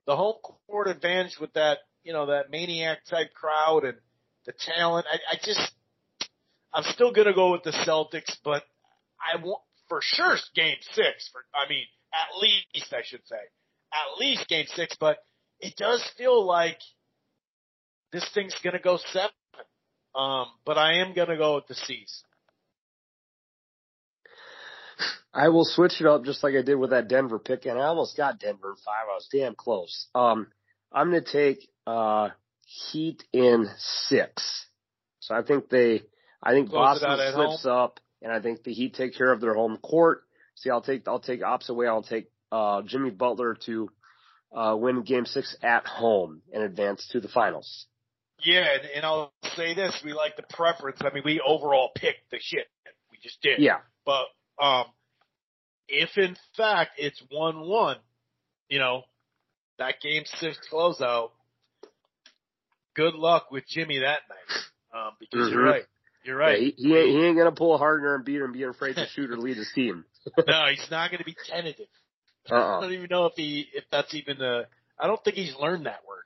the 0.06 0.16
home 0.16 0.36
court 0.68 0.88
advantage 0.88 1.38
with 1.40 1.52
that, 1.54 1.80
you 2.04 2.14
know, 2.14 2.28
that 2.28 2.50
maniac 2.50 3.00
type 3.10 3.34
crowd 3.34 3.84
and 3.86 3.98
the 4.46 4.54
talent. 4.54 5.06
I, 5.12 5.18
I 5.34 5.40
just, 5.44 5.72
I'm 6.74 6.84
still 6.94 7.12
to 7.28 7.34
go 7.34 7.52
with 7.52 7.64
the 7.64 7.72
Celtics, 7.72 8.36
but 8.44 8.64
I 9.20 9.44
want 9.44 9.62
for 9.88 10.00
sure 10.02 10.38
game 10.56 10.78
six. 10.94 11.30
For 11.32 11.42
I 11.54 11.70
mean, 11.70 11.86
at 12.14 12.42
least 12.42 12.94
I 12.94 13.02
should 13.04 13.26
say, 13.28 13.36
at 13.94 14.20
least 14.20 14.48
game 14.48 14.66
six. 14.76 14.96
But 15.00 15.18
it 15.60 15.76
does 15.76 16.04
feel 16.18 16.46
like 16.46 16.80
this 18.12 18.28
thing's 18.34 18.56
to 18.74 18.80
go 18.80 18.98
seven. 19.12 19.30
Um, 20.14 20.48
but 20.66 20.78
I 20.78 21.00
am 21.00 21.14
to 21.30 21.38
go 21.38 21.56
with 21.56 21.68
the 21.68 21.76
C's. 21.76 22.24
I 25.34 25.48
will 25.48 25.64
switch 25.64 26.02
it 26.02 26.06
up 26.06 26.26
just 26.26 26.44
like 26.44 26.56
I 26.56 26.62
did 26.62 26.76
with 26.76 26.90
that 26.90 27.08
Denver 27.08 27.40
pick, 27.40 27.66
and 27.66 27.80
I 27.80 27.86
almost 27.86 28.18
got 28.18 28.40
Denver 28.40 28.76
five. 28.84 29.06
I 29.10 29.14
was 29.14 29.30
damn 29.32 29.56
close. 29.56 30.08
Um, 30.14 30.48
I'm 30.92 31.10
going 31.10 31.24
to 31.24 31.32
take 31.32 31.70
uh, 31.88 32.30
Heat 32.66 33.24
in 33.34 33.68
six. 33.78 34.68
So 35.20 35.36
I 35.36 35.42
think 35.42 35.70
they, 35.70 36.04
I 36.42 36.52
think 36.52 36.70
Close 36.70 37.02
Boston 37.02 37.34
slips 37.34 37.64
home. 37.64 37.78
up, 37.78 38.00
and 38.22 38.32
I 38.32 38.40
think 38.40 38.64
the 38.64 38.74
Heat 38.74 38.94
take 38.94 39.16
care 39.16 39.32
of 39.32 39.42
their 39.42 39.54
home 39.54 39.78
court. 39.78 40.24
See, 40.56 40.70
I'll 40.70 40.82
take 40.82 41.08
I'll 41.08 41.20
take 41.20 41.44
opposite 41.44 41.74
away. 41.74 41.88
I'll 41.88 42.04
take 42.04 42.32
uh, 42.52 42.82
Jimmy 42.84 43.10
Butler 43.10 43.58
to 43.66 43.90
uh, 44.56 44.76
win 44.80 45.04
Game 45.04 45.26
Six 45.26 45.56
at 45.62 45.86
home 45.86 46.42
and 46.54 46.64
advance 46.64 47.08
to 47.12 47.20
the 47.20 47.28
finals. 47.28 47.88
Yeah, 48.44 48.66
and, 48.74 48.90
and 48.96 49.06
I'll 49.06 49.34
say 49.56 49.74
this: 49.74 50.02
we 50.04 50.14
like 50.14 50.36
the 50.36 50.44
preference. 50.44 51.00
I 51.02 51.14
mean, 51.14 51.24
we 51.26 51.42
overall 51.46 51.92
picked 51.96 52.32
the 52.32 52.40
shit. 52.40 52.68
We 53.12 53.18
just 53.22 53.42
did. 53.42 53.60
Yeah. 53.60 53.80
But 54.06 54.26
um, 54.64 54.86
if 55.88 56.18
in 56.18 56.36
fact 56.56 56.92
it's 56.98 57.22
one 57.30 57.68
one, 57.68 57.98
you 58.70 58.80
know, 58.80 59.04
that 59.78 59.96
game 60.02 60.24
six 60.26 60.58
closeout, 60.72 61.32
good 62.96 63.16
luck 63.16 63.52
with 63.52 63.68
Jimmy 63.68 64.00
that 64.00 64.20
night. 64.30 64.60
Um, 64.94 65.12
because 65.20 65.48
mm-hmm. 65.48 65.54
you're 65.54 65.64
right. 65.64 65.84
You're 66.24 66.38
right. 66.38 66.62
Yeah, 66.62 66.72
he, 66.78 66.88
he, 66.90 66.96
ain't, 66.96 67.10
he 67.10 67.26
ain't 67.26 67.38
gonna 67.38 67.52
pull 67.52 67.76
a 67.76 67.80
Hardener 67.80 68.16
and 68.16 68.26
beat 68.26 68.42
him, 68.42 68.52
be 68.52 68.64
afraid 68.64 68.96
to 68.96 69.08
shoot 69.08 69.32
or 69.32 69.38
lead 69.38 69.58
his 69.58 69.72
team. 69.74 70.06
no, 70.48 70.66
he's 70.70 70.88
not 70.92 71.12
gonna 71.12 71.24
be 71.24 71.36
tentative. 71.50 71.88
Uh-uh. 72.50 72.78
I 72.78 72.82
don't 72.82 72.94
even 72.94 73.08
know 73.10 73.26
if 73.26 73.34
he 73.36 73.68
if 73.74 73.86
that's 73.92 74.14
even 74.14 74.42
a. 74.42 74.66
I 75.00 75.08
don't 75.08 75.24
think 75.24 75.36
he's 75.36 75.56
learned 75.60 75.86
that 75.88 76.02
word. 76.08 76.24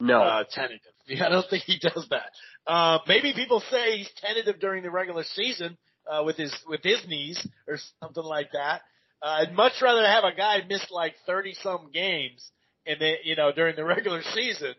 No, 0.00 0.22
uh, 0.22 0.44
tentative. 0.50 0.80
Yeah, 1.08 1.24
I 1.24 1.28
don't 1.30 1.48
think 1.48 1.62
he 1.62 1.78
does 1.78 2.06
that. 2.10 2.32
Uh, 2.70 2.98
maybe 3.08 3.32
people 3.32 3.62
say 3.70 3.96
he's 3.96 4.10
tentative 4.20 4.60
during 4.60 4.82
the 4.82 4.90
regular 4.90 5.24
season 5.24 5.78
uh, 6.06 6.22
with 6.22 6.36
his 6.36 6.54
with 6.68 6.82
his 6.82 6.98
knees 7.08 7.48
or 7.66 7.78
something 8.02 8.22
like 8.22 8.52
that. 8.52 8.82
Uh, 9.22 9.38
I'd 9.40 9.54
much 9.54 9.72
rather 9.80 10.06
have 10.06 10.24
a 10.24 10.36
guy 10.36 10.58
miss 10.68 10.84
like 10.90 11.14
30 11.26 11.54
some 11.62 11.90
games 11.94 12.50
and 12.88 13.00
then, 13.00 13.16
you 13.22 13.36
know, 13.36 13.52
during 13.52 13.76
the 13.76 13.84
regular 13.84 14.22
season, 14.34 14.74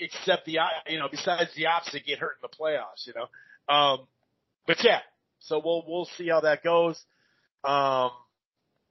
except 0.00 0.46
the, 0.46 0.58
you 0.88 0.98
know, 0.98 1.08
besides 1.10 1.50
the 1.56 1.66
opposite 1.66 2.04
get 2.06 2.18
hurt 2.18 2.36
in 2.42 2.48
the 2.48 2.56
playoffs, 2.56 3.06
you 3.06 3.12
know. 3.14 3.74
Um, 3.74 4.06
but 4.66 4.82
yeah, 4.82 5.00
so 5.40 5.60
we'll, 5.64 5.84
we'll 5.86 6.08
see 6.16 6.28
how 6.28 6.40
that 6.40 6.62
goes. 6.62 7.02
Um, 7.62 8.10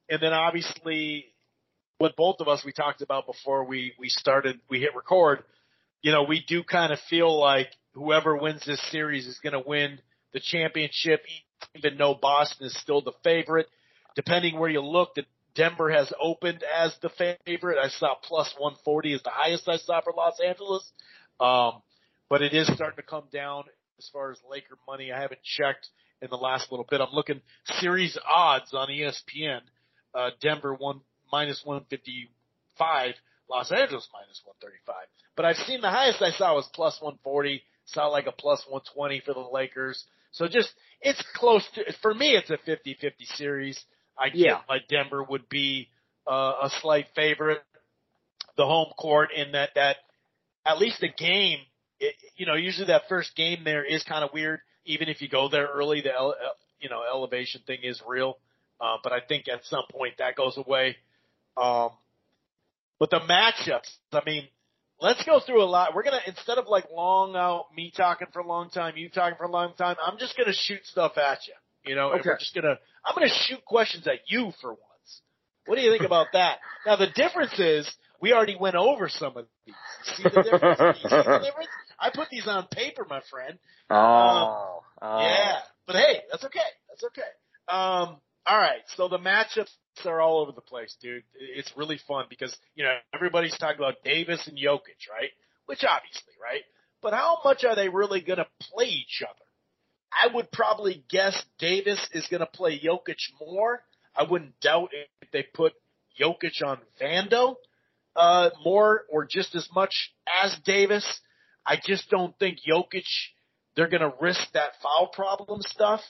and 0.10 0.22
then 0.22 0.34
obviously 0.34 1.26
what 1.98 2.16
both 2.16 2.38
of 2.40 2.48
us 2.48 2.64
we 2.66 2.72
talked 2.72 3.02
about 3.02 3.26
before 3.26 3.64
we, 3.64 3.94
we 4.00 4.10
started, 4.10 4.60
we 4.70 4.80
hit 4.80 4.96
record, 4.96 5.44
you 6.02 6.12
know, 6.12 6.24
we 6.24 6.44
do 6.48 6.64
kind 6.64 6.92
of 6.92 7.00
feel 7.10 7.40
like 7.40 7.68
whoever 7.94 8.36
wins 8.36 8.66
this 8.66 8.82
series 8.92 9.28
is 9.28 9.40
going 9.42 9.54
to 9.54 9.64
win 9.66 10.00
the 10.34 10.40
championship, 10.40 11.22
even 11.76 11.98
though 11.98 12.18
Boston 12.20 12.68
is 12.68 12.78
still 12.82 13.02
the 13.02 13.14
favorite 13.24 13.68
depending 14.16 14.60
where 14.60 14.70
you 14.70 14.82
look, 14.82 15.16
that 15.16 15.26
Denver 15.56 15.92
has 15.92 16.12
opened 16.20 16.64
as 16.64 16.96
the 17.02 17.10
favorite. 17.46 17.78
I 17.78 17.90
saw 17.90 18.16
plus 18.22 18.54
140 18.58 19.14
is 19.14 19.24
the 19.24 19.30
highest 19.30 19.68
I 19.68 19.78
saw 19.78 20.02
for 20.02 20.14
Los 20.16 20.40
Angeles. 20.40 20.90
Um, 21.40 21.82
but 22.30 22.42
it 22.42 22.54
is 22.54 22.68
starting 22.74 22.98
to 22.98 23.04
come 23.04 23.26
down 23.32 23.66
as 24.00 24.10
far 24.12 24.32
as 24.32 24.40
Laker 24.50 24.78
money. 24.88 25.12
I 25.12 25.22
haven't 25.22 25.44
checked 25.44 25.88
in 26.22 26.30
the 26.30 26.38
last 26.38 26.72
little 26.72 26.86
bit. 26.90 27.02
I'm 27.02 27.14
looking 27.14 27.42
series 27.80 28.18
odds 28.28 28.74
on 28.74 28.88
ESPN. 28.88 29.60
Uh, 30.16 30.30
Denver 30.42 30.74
one 30.74 31.02
minus 31.32 31.62
155, 31.66 33.16
Los 33.50 33.72
Angeles 33.72 34.08
minus 34.14 34.42
135. 34.46 34.96
But 35.36 35.46
I've 35.46 35.58
seen 35.58 35.82
the 35.82 35.90
highest 35.90 36.22
I 36.22 36.32
saw 36.32 36.56
was 36.56 36.70
plus 36.74 36.98
140. 37.02 37.62
Saw 37.86 38.08
like 38.08 38.28
a 38.28 38.32
plus 38.32 38.64
120 38.70 39.22
for 39.26 39.34
the 39.34 39.40
Lakers. 39.42 40.06
So 40.32 40.48
just, 40.48 40.70
it's 41.02 41.24
close 41.36 41.68
to, 41.76 41.84
for 42.02 42.14
me, 42.14 42.36
it's 42.36 42.50
a 42.50 42.58
50-50 42.58 43.12
series. 43.36 43.84
I 44.18 44.30
get 44.30 44.38
yeah. 44.38 44.60
like 44.70 44.88
Denver 44.88 45.24
would 45.24 45.50
be 45.50 45.90
uh, 46.28 46.54
a 46.64 46.70
slight 46.82 47.08
favorite. 47.16 47.62
The 48.56 48.66
home 48.66 48.94
court 48.98 49.30
in 49.36 49.54
that 49.54 49.72
that 49.76 49.98
at 50.66 50.78
least 50.78 51.02
the 51.02 51.10
game, 51.10 51.60
it, 52.00 52.16
you 52.36 52.46
know, 52.46 52.56
usually 52.56 52.88
that 52.88 53.04
first 53.10 53.36
game 53.36 53.64
there 53.64 53.84
is 53.84 54.04
kind 54.04 54.24
of 54.24 54.32
weird. 54.34 54.60
Even 54.86 55.10
if 55.10 55.22
you 55.22 55.30
go 55.30 55.50
there 55.50 55.68
early, 55.68 56.02
the 56.02 56.14
ele- 56.14 56.36
you 56.80 56.90
know 56.90 57.02
elevation 57.12 57.62
thing 57.66 57.80
is 57.84 58.02
real. 58.08 58.38
Uh, 58.80 58.98
but 59.04 59.14
I 59.14 59.20
think 59.22 59.48
at 59.48 59.66
some 59.66 59.84
point 59.92 60.16
that 60.18 60.36
goes 60.36 60.58
away. 60.58 60.98
Um, 61.56 61.92
but 63.00 63.10
the 63.10 63.20
matchups, 63.20 63.90
I 64.12 64.22
mean, 64.26 64.48
let's 65.00 65.24
go 65.24 65.40
through 65.40 65.64
a 65.64 65.66
lot. 65.66 65.96
We're 65.96 66.04
gonna 66.04 66.22
instead 66.28 66.58
of 66.58 66.68
like 66.68 66.86
long 66.92 67.36
out 67.36 67.66
me 67.76 67.92
talking 67.96 68.28
for 68.34 68.40
a 68.40 68.48
long 68.48 68.70
time, 68.70 68.96
you 68.98 69.10
talking 69.10 69.38
for 69.38 69.46
a 69.46 69.52
long 69.52 69.74
time. 69.78 69.96
I'm 70.06 70.18
just 70.18 70.38
gonna 70.38 70.54
shoot 70.54 70.86
stuff 70.86 71.18
at 71.18 71.40
you. 71.48 71.54
You 71.86 71.96
know, 71.96 72.14
okay. 72.14 72.22
we're 72.26 72.38
just 72.38 72.56
gonna, 72.56 72.78
I'm 73.06 73.16
gonna 73.16 73.28
shoot 73.30 73.64
questions 73.66 74.08
at 74.08 74.20
you 74.28 74.52
for 74.62 74.70
once. 74.70 75.22
What 75.66 75.76
do 75.76 75.82
you 75.82 75.92
think 75.92 76.04
about 76.04 76.28
that? 76.34 76.60
Now 76.86 76.96
the 76.96 77.08
difference 77.14 77.58
is 77.60 77.92
we 78.22 78.32
already 78.34 78.56
went 78.60 78.76
over 78.76 79.10
some 79.10 79.36
of 79.38 79.46
these. 79.66 79.76
See 80.04 80.24
the 80.24 80.30
difference? 80.30 80.98
See 81.02 81.10
the 81.10 81.24
difference? 81.44 81.70
I 82.00 82.10
put 82.14 82.30
these 82.30 82.48
on 82.48 82.68
paper, 82.72 83.06
my 83.10 83.22
friend. 83.30 83.58
Oh, 83.90 83.96
um, 83.98 84.82
oh. 85.02 85.20
yeah. 85.20 85.60
But 85.86 85.98
hey, 85.98 86.22
that's 86.32 86.44
okay. 86.46 86.60
That's 86.90 87.04
okay. 87.04 87.22
Um, 87.68 88.18
all 88.46 88.58
right. 88.58 88.82
So 88.96 89.08
the 89.08 89.18
matchups 89.18 89.72
are 90.06 90.22
all 90.22 90.42
over 90.42 90.52
the 90.52 90.62
place, 90.62 90.96
dude. 91.02 91.24
It's 91.34 91.72
really 91.78 92.00
fun 92.08 92.26
because, 92.30 92.56
you 92.76 92.84
know, 92.84 92.96
everybody's 93.14 93.58
talking 93.58 93.78
about 93.78 94.04
Davis 94.04 94.48
and 94.48 94.58
Jokic, 94.58 95.10
right? 95.12 95.30
Which 95.66 95.84
obviously, 95.84 96.34
right? 96.42 96.64
But 97.02 97.14
how 97.14 97.40
much 97.44 97.64
are 97.66 97.76
they 97.76 97.90
really 97.90 98.22
going 98.22 98.40
to 98.40 98.48
play 98.62 98.86
each 98.86 99.22
other? 99.22 99.46
I 100.22 100.34
would 100.34 100.52
probably 100.52 101.04
guess 101.10 101.42
Davis 101.60 102.00
is 102.14 102.28
going 102.28 102.42
to 102.42 102.46
play 102.46 102.80
Jokic 102.80 103.18
more. 103.40 103.82
I 104.16 104.24
wouldn't 104.24 104.60
doubt 104.60 104.90
if 105.22 105.32
they 105.32 105.46
put 105.54 105.74
Jokic 106.20 106.64
on 106.64 106.80
Vando 107.02 107.56
uh, 108.16 108.50
more 108.64 109.04
or 109.10 109.26
just 109.30 109.56
as 109.56 109.68
much 109.74 110.14
as 110.44 110.56
Davis. 110.66 111.06
I 111.66 111.78
just 111.84 112.10
don't 112.10 112.38
think 112.38 112.60
Jokic, 112.68 113.06
they're 113.76 113.90
going 113.90 114.02
to 114.02 114.14
risk 114.22 114.52
that 114.54 114.74
foul 114.82 115.08
problem 115.08 115.62
stuff. 115.62 116.02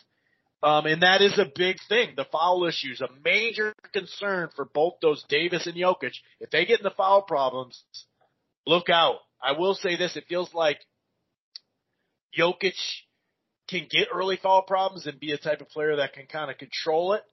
Um, 0.62 0.86
and 0.86 1.04
that 1.04 1.22
is 1.22 1.38
a 1.38 1.52
big 1.54 1.78
thing. 1.90 2.14
The 2.16 2.26
foul 2.32 2.66
issue 2.66 2.94
is 2.94 3.02
a 3.02 3.10
major 3.24 3.74
concern 3.94 4.50
for 4.56 4.66
both 4.66 4.94
those 5.02 5.24
Davis 5.28 5.68
and 5.68 5.76
Jokic. 5.76 6.14
If 6.40 6.52
they 6.52 6.66
get 6.66 6.80
in 6.80 6.84
the 6.84 6.92
foul 6.92 7.22
problems, 7.22 7.84
look 8.66 8.90
out. 8.90 9.18
I 9.42 9.54
will 9.60 9.76
say 9.76 9.98
this, 9.98 10.16
it 10.16 10.26
feels 10.30 10.54
like 10.54 10.80
Jokic 12.38 12.76
can 13.80 13.88
get 13.90 14.08
early 14.14 14.38
foul 14.42 14.62
problems 14.62 15.08
and 15.08 15.20
be 15.20 15.32
a 15.32 15.38
type 15.38 15.62
of 15.62 15.70
player 15.70 15.96
that 15.98 16.14
can 16.14 16.28
kind 16.28 16.52
of 16.52 16.58
control 16.58 17.14
it 17.14 17.24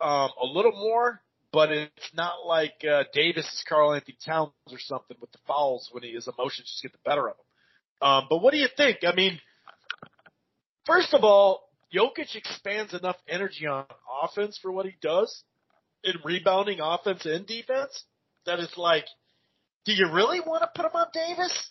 um, 0.00 0.30
a 0.40 0.46
little 0.46 0.72
more, 0.72 1.20
but 1.52 1.70
it's 1.70 2.10
not 2.14 2.46
like 2.46 2.74
uh, 2.88 3.04
Davis 3.12 3.46
is 3.46 3.64
Karl-Anthony 3.68 4.16
Towns 4.24 4.52
or 4.70 4.78
something 4.78 5.16
with 5.20 5.32
the 5.32 5.38
fouls 5.46 5.88
when 5.92 6.02
he, 6.02 6.12
his 6.12 6.28
emotions 6.28 6.70
just 6.70 6.82
get 6.82 6.92
the 6.92 6.98
better 7.04 7.28
of 7.28 7.34
him. 7.36 8.08
Um, 8.08 8.26
but 8.30 8.38
what 8.38 8.52
do 8.52 8.58
you 8.58 8.68
think? 8.76 8.98
I 9.02 9.14
mean, 9.14 9.38
first 10.86 11.12
of 11.12 11.24
all, 11.24 11.68
Jokic 11.94 12.34
expands 12.36 12.94
enough 12.94 13.16
energy 13.28 13.66
on 13.66 13.84
offense 14.22 14.58
for 14.62 14.70
what 14.70 14.86
he 14.86 14.92
does 15.02 15.42
in 16.04 16.14
rebounding 16.24 16.78
offense 16.80 17.26
and 17.26 17.46
defense 17.46 18.04
that 18.46 18.60
it's 18.60 18.78
like, 18.78 19.04
do 19.84 19.92
you 19.92 20.10
really 20.12 20.40
want 20.40 20.62
to 20.62 20.70
put 20.74 20.86
him 20.86 20.92
on 20.94 21.06
Davis? 21.12 21.70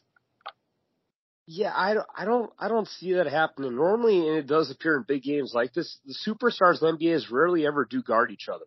Yeah, 1.52 1.74
I 1.76 1.96
don't, 1.96 2.06
I 2.16 2.26
don't, 2.26 2.52
I 2.60 2.68
don't 2.68 2.88
see 2.88 3.14
that 3.14 3.26
happening. 3.26 3.76
Normally, 3.76 4.20
and 4.20 4.38
it 4.38 4.46
does 4.46 4.70
appear 4.70 4.96
in 4.98 5.04
big 5.08 5.24
games 5.24 5.52
like 5.52 5.74
this, 5.74 5.98
the 6.06 6.14
superstars 6.14 6.80
in 6.84 6.96
the 7.00 7.08
NBA 7.08 7.16
is 7.16 7.32
rarely 7.32 7.66
ever 7.66 7.86
do 7.86 8.04
guard 8.04 8.30
each 8.30 8.48
other. 8.48 8.66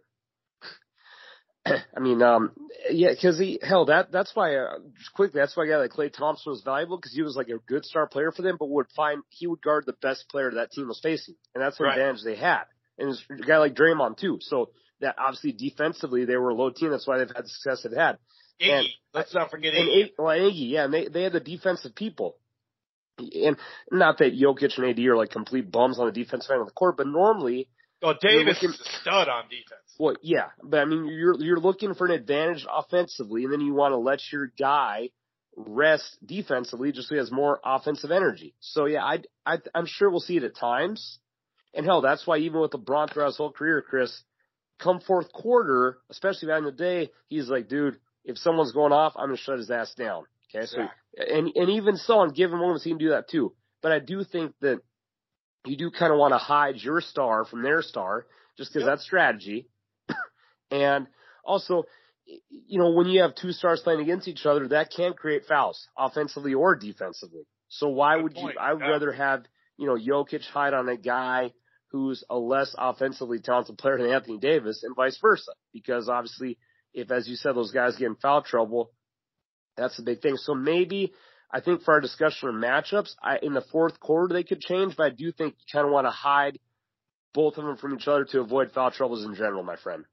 I 1.97 2.01
mean, 2.01 2.21
um, 2.23 2.51
yeah, 2.91 3.11
because 3.11 3.39
he 3.39 3.61
hell 3.63 3.85
that 3.85 4.11
that's 4.11 4.35
why 4.35 4.57
uh, 4.57 4.79
just 4.99 5.13
quickly 5.13 5.39
that's 5.39 5.57
why 5.57 5.67
a 5.67 5.69
guy 5.69 5.77
like 5.77 5.93
Klay 5.93 6.13
Thompson 6.13 6.51
was 6.51 6.63
valuable 6.63 6.97
because 6.97 7.15
he 7.15 7.23
was 7.23 7.37
like 7.37 7.51
a 7.51 7.59
good 7.69 7.85
star 7.85 8.09
player 8.09 8.33
for 8.33 8.43
them, 8.43 8.57
but 8.59 8.69
would 8.69 8.89
find 8.97 9.23
he 9.29 9.47
would 9.47 9.63
guard 9.63 9.85
the 9.87 9.95
best 10.03 10.29
player 10.29 10.51
that 10.51 10.73
team 10.73 10.89
was 10.89 10.99
facing, 11.01 11.37
and 11.55 11.63
that's 11.63 11.79
the 11.79 11.85
right. 11.85 11.97
advantage 11.97 12.25
they 12.25 12.35
had. 12.35 12.65
And 12.99 13.11
it's 13.11 13.23
a 13.31 13.47
guy 13.47 13.59
like 13.59 13.77
Draymond 13.77 14.17
too. 14.17 14.39
So 14.41 14.71
that 15.01 15.15
obviously 15.19 15.53
defensively 15.53 16.25
they 16.25 16.37
were 16.37 16.51
a 16.51 16.55
low 16.55 16.71
team. 16.71 16.91
That's 16.91 17.07
why 17.07 17.19
they've 17.19 17.29
had 17.33 17.45
the 17.45 17.49
success 17.49 17.85
they've 17.85 17.97
had. 17.97 18.19
Iggy, 18.61 18.73
and, 18.73 18.87
let's 19.15 19.33
not 19.33 19.53
forget 19.53 19.73
and 19.73 20.11
well, 20.19 20.37
Iggy, 20.37 20.71
yeah, 20.71 20.87
and 20.87 20.93
they 20.93 21.07
they 21.07 21.23
had 21.23 21.33
the 21.33 21.39
defensive 21.39 21.95
people. 21.95 22.39
And 23.19 23.57
not 23.91 24.19
that 24.19 24.35
Jokic 24.35 24.79
and 24.79 24.87
AD 24.87 24.99
are 25.07 25.17
like 25.17 25.31
complete 25.31 25.71
bums 25.71 25.99
on 25.99 26.07
the 26.07 26.13
defensive 26.13 26.51
end 26.51 26.61
of 26.61 26.67
the 26.67 26.73
court, 26.73 26.97
but 26.97 27.07
normally. 27.07 27.69
Oh, 28.03 28.15
Davis 28.21 28.55
looking, 28.55 28.71
is 28.71 28.81
a 28.81 29.01
stud 29.01 29.29
on 29.29 29.45
defense. 29.45 29.95
Well, 29.99 30.17
yeah, 30.23 30.47
but 30.63 30.81
I 30.81 30.85
mean, 30.87 31.07
you're 31.07 31.41
you're 31.41 31.61
looking 31.61 31.95
for 31.95 32.07
an 32.07 32.13
advantage 32.13 32.67
offensively, 32.69 33.45
and 33.45 33.53
then 33.53 33.61
you 33.61 33.75
want 33.75 33.93
to 33.93 33.99
let 33.99 34.21
your 34.33 34.51
guy 34.59 35.11
rest 35.57 36.19
defensively 36.25 36.93
just 36.93 37.09
so 37.09 37.15
he 37.15 37.19
has 37.19 37.31
more 37.31 37.61
offensive 37.65 38.11
energy. 38.11 38.55
So 38.61 38.87
yeah, 38.87 39.05
I, 39.05 39.19
I 39.47 39.59
I'm 39.75 39.87
sure 39.87 40.11
we'll 40.11 40.21
see 40.21 40.37
it 40.37 40.45
at 40.45 40.57
times. 40.57 41.19
And 41.75 41.87
hell, 41.87 42.01
that's 42.01 42.27
why 42.27 42.39
even 42.39 42.61
with 42.61 42.73
LeBron 42.73 43.13
throughout 43.13 43.29
his 43.29 43.37
whole 43.37 43.53
career, 43.53 43.83
Chris, 43.89 44.23
come 44.79 45.01
fourth 45.01 45.33
quarter, 45.33 45.99
especially 46.11 46.49
back 46.49 46.59
in 46.59 46.65
the 46.65 46.73
day, 46.73 47.11
he's 47.29 47.49
like, 47.49 47.69
dude, 47.69 47.99
if 48.25 48.37
someone's 48.39 48.73
going 48.73 48.93
off, 48.93 49.15
I'm 49.17 49.29
gonna 49.29 49.37
shut 49.37 49.59
his 49.59 49.71
ass 49.71 49.95
down. 49.95 50.25
Okay, 50.55 50.67
so 50.67 50.79
yeah. 50.79 51.37
and 51.37 51.51
and 51.55 51.71
even 51.71 51.97
so, 51.97 52.19
on 52.19 52.33
given 52.33 52.59
moments, 52.59 52.85
he 52.85 52.91
can 52.91 52.99
do 52.99 53.11
that 53.11 53.29
too. 53.29 53.55
But 53.83 53.93
I 53.93 53.99
do 53.99 54.25
think 54.25 54.55
that 54.61 54.81
you 55.67 55.77
do 55.77 55.91
kind 55.91 56.13
of 56.13 56.19
want 56.19 56.33
to 56.33 56.39
hide 56.39 56.77
your 56.77 57.01
star 57.01 57.45
from 57.45 57.63
their 57.63 57.83
star, 57.83 58.27
just 58.57 58.73
because 58.73 58.87
yep. 58.87 58.93
that's 58.93 59.05
strategy. 59.05 59.69
And 60.71 61.07
also, 61.45 61.85
you 62.49 62.79
know, 62.79 62.93
when 62.93 63.07
you 63.07 63.21
have 63.21 63.35
two 63.35 63.53
stars 63.53 63.83
playing 63.83 64.01
against 64.01 64.27
each 64.27 64.47
other, 64.47 64.69
that 64.69 64.91
can 64.91 65.13
create 65.13 65.45
fouls, 65.45 65.87
offensively 65.99 66.55
or 66.55 66.77
defensively. 66.77 67.43
So 67.69 67.89
why 67.89 68.17
Good 68.17 68.23
would 68.23 68.35
point. 68.37 68.55
you? 68.55 68.61
I 68.61 68.73
would 68.73 68.81
yeah. 68.83 68.89
rather 68.89 69.13
have 69.13 69.45
you 69.77 69.87
know 69.87 69.97
Jokic 69.97 70.47
hide 70.47 70.73
on 70.73 70.89
a 70.89 70.97
guy 70.97 71.53
who's 71.91 72.25
a 72.31 72.39
less 72.39 72.75
offensively 72.79 73.39
talented 73.39 73.77
player 73.77 73.99
than 73.99 74.11
Anthony 74.11 74.39
Davis, 74.39 74.83
and 74.83 74.97
vice 74.97 75.19
versa. 75.21 75.53
Because 75.75 76.09
obviously, 76.09 76.59
if 76.95 77.11
as 77.11 77.29
you 77.29 77.37
said, 77.37 77.55
those 77.55 77.73
guys 77.73 77.97
get 77.97 78.07
in 78.07 78.17
foul 78.17 78.43
trouble, 78.43 78.93
that's 79.77 79.97
the 79.97 80.03
big 80.03 80.21
thing. 80.21 80.37
So 80.37 80.55
maybe 80.55 81.13
I 81.51 81.61
think 81.61 81.83
for 81.83 81.95
our 81.95 82.01
discussion 82.01 82.49
of 82.49 82.55
matchups, 82.55 83.15
I, 83.23 83.39
in 83.43 83.53
the 83.53 83.65
fourth 83.73 84.01
quarter 84.01 84.33
they 84.33 84.45
could 84.45 84.61
change, 84.61 84.97
but 84.97 85.07
I 85.07 85.11
do 85.11 85.33
think 85.33 85.55
you 85.59 85.65
kind 85.73 85.87
of 85.87 85.93
want 85.93 86.07
to 86.07 86.11
hide 86.11 86.59
both 87.35 87.57
of 87.57 87.65
them 87.65 87.77
from 87.77 87.95
each 87.95 88.09
other 88.09 88.25
to 88.27 88.41
avoid 88.41 88.73
foul 88.73 88.91
troubles 88.91 89.25
in 89.25 89.35
general, 89.35 89.63
my 89.63 89.77
friend. 89.77 90.05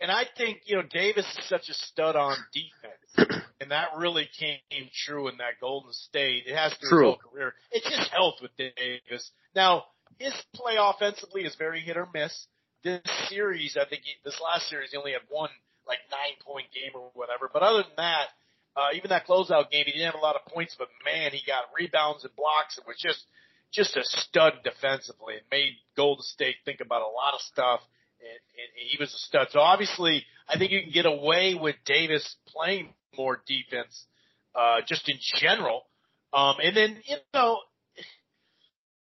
And 0.00 0.10
I 0.10 0.24
think, 0.36 0.62
you 0.66 0.76
know, 0.76 0.82
Davis 0.82 1.26
is 1.38 1.48
such 1.48 1.68
a 1.68 1.74
stud 1.74 2.16
on 2.16 2.36
defense. 2.52 3.42
and 3.60 3.70
that 3.70 3.88
really 3.96 4.28
came 4.38 4.58
true 5.06 5.28
in 5.28 5.36
that 5.38 5.60
Golden 5.60 5.92
State. 5.92 6.44
It 6.46 6.56
has 6.56 6.72
to 6.72 6.86
True. 6.86 6.98
his 6.98 7.04
whole 7.04 7.30
career. 7.32 7.54
It's 7.70 7.88
just 7.88 8.10
health 8.10 8.34
with 8.42 8.50
Davis. 8.56 9.30
Now, 9.54 9.84
his 10.18 10.34
play 10.54 10.74
offensively 10.78 11.42
is 11.42 11.54
very 11.56 11.80
hit 11.80 11.96
or 11.96 12.08
miss. 12.12 12.46
This 12.82 13.00
series, 13.28 13.76
I 13.80 13.88
think 13.88 14.02
he, 14.04 14.12
this 14.24 14.38
last 14.42 14.68
series, 14.68 14.90
he 14.90 14.96
only 14.96 15.12
had 15.12 15.22
one 15.28 15.50
like 15.86 15.98
nine 16.10 16.36
point 16.44 16.66
game 16.74 16.92
or 16.94 17.10
whatever. 17.14 17.48
But 17.52 17.62
other 17.62 17.82
than 17.82 17.96
that, 17.96 18.28
uh, 18.76 18.88
even 18.94 19.10
that 19.10 19.26
closeout 19.26 19.70
game, 19.70 19.84
he 19.86 19.92
didn't 19.92 20.12
have 20.12 20.20
a 20.20 20.24
lot 20.24 20.36
of 20.36 20.44
points, 20.52 20.74
but 20.78 20.88
man, 21.04 21.32
he 21.32 21.40
got 21.46 21.64
rebounds 21.78 22.24
and 22.24 22.34
blocks 22.36 22.76
and 22.76 22.86
was 22.86 22.98
just, 22.98 23.24
just 23.72 23.96
a 23.96 24.04
stud 24.04 24.54
defensively 24.64 25.34
and 25.34 25.44
made 25.50 25.74
Golden 25.96 26.22
State 26.22 26.56
think 26.64 26.80
about 26.80 27.02
a 27.02 27.10
lot 27.10 27.34
of 27.34 27.40
stuff 27.40 27.80
and, 28.24 28.40
and 28.58 28.88
he 28.88 28.96
was 28.98 29.12
a 29.12 29.18
stud. 29.18 29.48
So 29.50 29.60
obviously, 29.60 30.24
I 30.48 30.58
think 30.58 30.72
you 30.72 30.82
can 30.82 30.92
get 30.92 31.06
away 31.06 31.54
with 31.54 31.76
Davis 31.84 32.36
playing 32.48 32.94
more 33.16 33.40
defense, 33.46 34.06
uh, 34.54 34.80
just 34.86 35.08
in 35.08 35.16
general. 35.40 35.84
Um, 36.32 36.56
and 36.62 36.76
then, 36.76 36.98
you 37.04 37.16
know, 37.32 37.60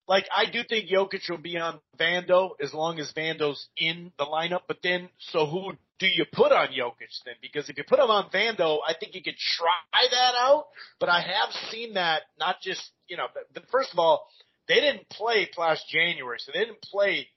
like 0.07 0.27
I 0.35 0.51
do 0.51 0.63
think 0.69 0.91
Jokic 0.91 1.29
will 1.31 1.39
be 1.39 1.57
on 1.57 1.81
Vando 1.99 2.51
as 2.61 2.75
long 2.75 2.99
as 2.99 3.13
Vando's 3.13 3.69
in 3.77 4.13
the 4.19 4.27
lineup. 4.27 4.63
But 4.69 4.79
then, 4.83 5.09
so 5.19 5.47
who 5.47 5.73
do 5.99 6.07
you 6.07 6.25
put 6.31 6.53
on 6.53 6.69
Jokic 6.69 7.13
then? 7.25 7.35
Because 7.41 7.69
if 7.69 7.79
you 7.79 7.85
put 7.85 7.99
him 7.99 8.11
on 8.11 8.31
Vando, 8.31 8.79
I 8.87 8.95
think 8.99 9.15
you 9.15 9.23
could 9.23 9.39
try 9.39 10.07
that 10.11 10.35
out. 10.39 10.67
But 11.01 11.09
I 11.09 11.21
have 11.21 11.53
seen 11.71 11.95
that 11.95 12.23
not 12.39 12.61
just 12.61 12.83
you 13.09 13.17
know. 13.17 13.27
First 13.71 13.93
of 13.93 13.99
all, 13.99 14.27
they 14.69 14.77
didn't 14.77 15.09
play 15.09 15.49
last 15.57 15.85
January, 15.89 16.39
so 16.39 16.53
they 16.53 16.61
didn't 16.61 16.83
play 16.83 17.29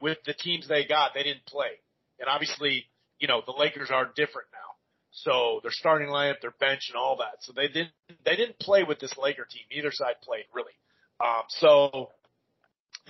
with 0.00 0.18
the 0.26 0.34
teams 0.34 0.68
they 0.68 0.84
got, 0.84 1.12
they 1.14 1.22
didn't 1.22 1.46
play. 1.46 1.80
And 2.20 2.28
obviously, 2.28 2.84
you 3.18 3.28
know, 3.28 3.42
the 3.44 3.54
Lakers 3.58 3.90
are 3.90 4.04
different 4.04 4.48
now. 4.52 4.58
So 5.12 5.60
their 5.62 5.70
starting 5.70 6.08
lineup, 6.08 6.40
their 6.40 6.54
bench, 6.58 6.90
and 6.90 6.96
all 6.96 7.16
that. 7.18 7.42
So 7.42 7.52
they 7.54 7.68
didn't 7.68 7.92
they 8.24 8.36
didn't 8.36 8.58
play 8.58 8.84
with 8.84 8.98
this 8.98 9.16
Laker 9.16 9.46
team. 9.48 9.62
Neither 9.70 9.90
side 9.92 10.16
played 10.22 10.44
really. 10.52 10.72
Um, 11.20 11.42
so 11.48 12.10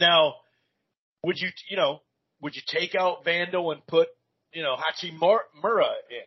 now, 0.01 0.35
would 1.23 1.39
you 1.39 1.49
you 1.69 1.77
know 1.77 2.01
would 2.41 2.57
you 2.57 2.63
take 2.67 2.95
out 2.95 3.25
Vando 3.25 3.73
and 3.73 3.87
put 3.87 4.09
you 4.53 4.63
know 4.63 4.77
Hachimura 4.77 5.89
in? 6.11 6.25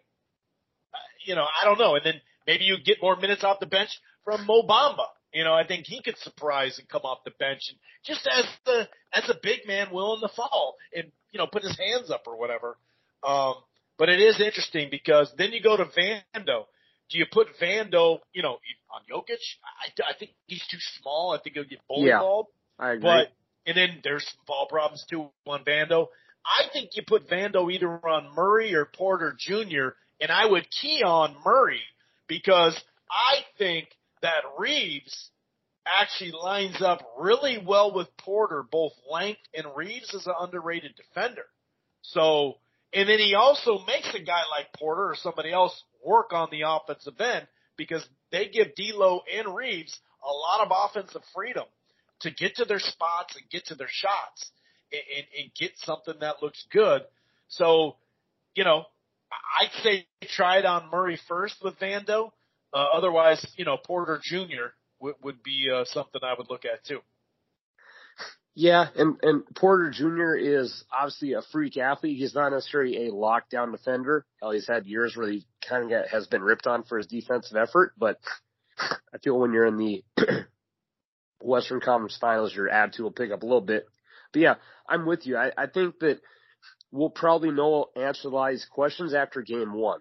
Uh, 0.94 0.98
you 1.26 1.36
know, 1.36 1.46
I 1.46 1.66
don't 1.66 1.80
know. 1.80 1.96
And 1.96 2.06
then 2.06 2.22
maybe 2.46 2.66
you 2.66 2.78
get 2.84 2.98
more 3.02 3.16
minutes 3.16 3.44
off 3.44 3.60
the 3.60 3.66
bench 3.66 3.90
from 4.24 4.46
Mo 4.46 4.64
Bamba. 4.64 5.06
You 5.34 5.44
know, 5.44 5.54
I 5.54 5.68
think 5.68 5.86
he 5.86 6.02
could 6.02 6.18
surprise 6.18 6.80
and 6.80 6.88
come 6.88 7.02
off 7.04 7.20
the 7.26 7.32
bench 7.38 7.62
and 7.70 7.78
just 8.06 8.28
as 8.28 8.46
the 8.66 8.88
as 9.14 9.30
a 9.30 9.36
big 9.42 9.68
man 9.68 9.90
willing 9.92 10.22
to 10.22 10.34
fall 10.34 10.76
and 10.96 11.12
you 11.32 11.38
know 11.38 11.48
put 11.48 11.64
his 11.64 11.78
hands 11.78 12.10
up 12.10 12.24
or 12.26 12.38
whatever. 12.38 12.78
Um, 13.24 13.56
but 13.98 14.10
it 14.10 14.20
is 14.20 14.40
interesting 14.40 14.90
because 14.90 15.32
then 15.38 15.52
you 15.52 15.62
go 15.62 15.76
to 15.78 15.86
Vando. 15.86 16.66
Do 17.10 17.18
you 17.18 17.26
put 17.32 17.48
Vando, 17.62 18.20
you 18.34 18.42
know, 18.42 18.58
on 18.92 19.02
Jokic? 19.12 19.38
I, 19.64 20.12
I 20.12 20.18
think 20.18 20.32
he's 20.48 20.66
too 20.70 20.78
small. 21.00 21.32
I 21.32 21.42
think 21.42 21.56
he'll 21.56 21.64
get 21.64 21.80
bully 21.88 22.10
yeah, 22.10 22.20
balled. 22.20 22.48
I 22.78 22.92
agree. 22.92 23.04
But 23.04 23.28
and 23.66 23.78
then 23.78 24.00
there's 24.04 24.24
some 24.26 24.44
ball 24.46 24.68
problems 24.70 25.06
too 25.10 25.30
on 25.46 25.64
Vando. 25.64 26.08
I 26.46 26.70
think 26.72 26.92
you 26.94 27.04
put 27.06 27.30
Vando 27.30 27.72
either 27.72 27.90
on 28.08 28.34
Murray 28.34 28.74
or 28.74 28.86
Porter 28.86 29.36
Jr. 29.38 29.90
and 30.22 30.32
I 30.32 30.46
would 30.46 30.70
key 30.70 31.04
on 31.04 31.36
Murray 31.46 31.82
because 32.28 32.82
I 33.12 33.40
think 33.58 33.90
that 34.22 34.44
Reaves 34.58 35.30
actually 35.86 36.32
lines 36.32 36.82
up 36.82 37.02
really 37.20 37.58
well 37.64 37.94
with 37.94 38.08
Porter, 38.18 38.64
both 38.64 38.94
length 39.12 39.42
and 39.54 39.66
Reaves 39.76 40.14
is 40.14 40.28
an 40.28 40.34
underrated 40.40 40.96
defender. 40.96 41.46
So, 42.02 42.56
and 42.94 43.08
then 43.08 43.20
he 43.20 43.36
also 43.36 43.80
makes 43.86 44.14
a 44.14 44.24
guy 44.24 44.42
like 44.52 44.74
Porter 44.78 45.10
or 45.10 45.16
somebody 45.16 45.52
else 45.52 45.84
work 46.06 46.34
on 46.34 46.50
the 46.52 46.64
offensive 46.68 47.20
end 47.20 47.48
because 47.78 48.06
they 48.32 48.48
give 48.48 48.76
D'Lo 48.76 49.22
and 49.34 49.56
Reaves 49.56 50.00
a 50.24 50.32
lot 50.32 50.66
of 50.66 50.72
offensive 50.72 51.22
freedom 51.34 51.66
to 52.22 52.32
get 52.32 52.56
to 52.56 52.66
their 52.66 52.80
spots 52.80 53.36
and 53.36 53.50
get 53.50 53.66
to 53.68 53.76
their 53.76 53.90
shots 53.90 54.52
and, 54.92 55.02
and, 55.16 55.26
and 55.40 55.52
get 55.60 55.72
something 55.78 56.16
that 56.22 56.42
looks 56.42 56.66
good. 56.72 57.02
So 57.50 57.96
you 58.58 58.64
know, 58.64 58.86
I'd 59.62 59.72
say 59.84 60.08
try 60.36 60.58
it 60.58 60.66
on 60.66 60.90
Murray 60.92 61.20
first 61.28 61.56
with 61.64 61.80
Vando. 61.80 62.32
Uh, 62.74 62.86
otherwise, 62.94 63.46
you 63.56 63.64
know, 63.64 63.78
Porter 63.78 64.20
Jr. 64.22 64.74
would 65.00 65.16
would 65.24 65.44
be 65.44 65.70
uh, 65.74 65.86
something 65.86 66.22
I 66.24 66.34
would 66.38 66.50
look 66.50 66.66
at 66.66 66.84
too. 66.86 67.00
Yeah, 68.60 68.88
and 68.96 69.18
and 69.22 69.44
Porter 69.56 69.92
Jr. 69.92 70.34
is 70.34 70.84
obviously 70.92 71.34
a 71.34 71.44
freak 71.52 71.78
athlete. 71.78 72.18
He's 72.18 72.34
not 72.34 72.52
necessarily 72.52 73.06
a 73.06 73.12
lockdown 73.12 73.72
defender. 73.72 74.26
Hell, 74.42 74.50
he's 74.50 74.68
had 74.68 74.88
years 74.88 75.16
where 75.16 75.30
he 75.30 75.46
kind 75.70 75.92
of 75.92 76.10
has 76.10 76.26
been 76.26 76.42
ripped 76.42 76.66
on 76.66 76.82
for 76.82 76.98
his 76.98 77.06
defensive 77.06 77.56
effort, 77.56 77.94
but 78.00 78.20
I 78.80 79.20
feel 79.24 79.38
when 79.38 79.54
you're 79.54 79.68
in 79.68 79.78
the 79.78 80.04
Western 81.40 81.80
Conference 81.82 82.18
Finals, 82.20 82.56
your 82.56 82.68
attitude 82.68 83.04
will 83.04 83.12
pick 83.12 83.32
up 83.32 83.44
a 83.44 83.46
little 83.46 83.62
bit. 83.62 83.86
But 84.34 84.42
yeah, 84.42 84.56
I'm 84.90 85.06
with 85.06 85.28
you. 85.28 85.38
I, 85.38 85.52
I 85.56 85.68
think 85.68 86.00
that 86.00 86.20
we'll 86.92 87.12
probably 87.12 87.52
know 87.52 87.90
answer 87.96 88.28
a 88.28 88.32
lot 88.32 88.48
of 88.48 88.54
these 88.54 88.66
questions 88.66 89.14
after 89.14 89.44
game 89.44 89.72
one. 89.72 90.00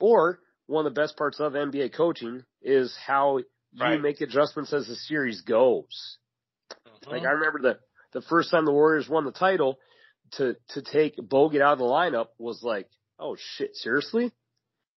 Or 0.00 0.40
one 0.66 0.84
of 0.84 0.92
the 0.92 1.00
best 1.00 1.16
parts 1.16 1.38
of 1.38 1.52
NBA 1.52 1.94
coaching 1.94 2.42
is 2.62 2.96
how 3.06 3.38
you 3.38 3.44
Right. 3.80 4.00
make 4.00 4.20
adjustments 4.22 4.72
as 4.72 4.88
the 4.88 4.96
series 4.96 5.42
goes. 5.42 6.18
Like 7.06 7.22
I 7.22 7.26
uh-huh. 7.26 7.34
remember 7.34 7.58
the 7.62 7.78
the 8.12 8.22
first 8.26 8.50
time 8.50 8.64
the 8.64 8.72
Warriors 8.72 9.08
won 9.08 9.24
the 9.24 9.32
title, 9.32 9.78
to 10.32 10.56
to 10.70 10.82
take 10.82 11.16
Bogut 11.16 11.60
out 11.60 11.74
of 11.74 11.78
the 11.78 11.84
lineup 11.84 12.28
was 12.38 12.62
like, 12.62 12.88
oh 13.18 13.36
shit, 13.56 13.76
seriously? 13.76 14.32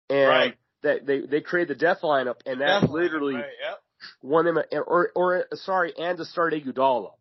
And 0.09 0.27
Right. 0.29 0.57
that 0.83 1.05
they 1.05 1.21
they 1.21 1.41
created 1.41 1.75
the 1.75 1.79
death 1.79 2.01
lineup, 2.01 2.37
and 2.45 2.61
that 2.61 2.81
Definitely, 2.81 3.03
literally 3.03 3.35
right, 3.35 3.45
yeah. 3.61 3.75
won 4.21 4.45
them, 4.45 4.57
a, 4.57 4.79
or 4.79 5.11
or 5.15 5.45
sorry, 5.53 5.93
and 5.97 6.17
to 6.17 6.25
start 6.25 6.53
Iguodala. 6.53 7.11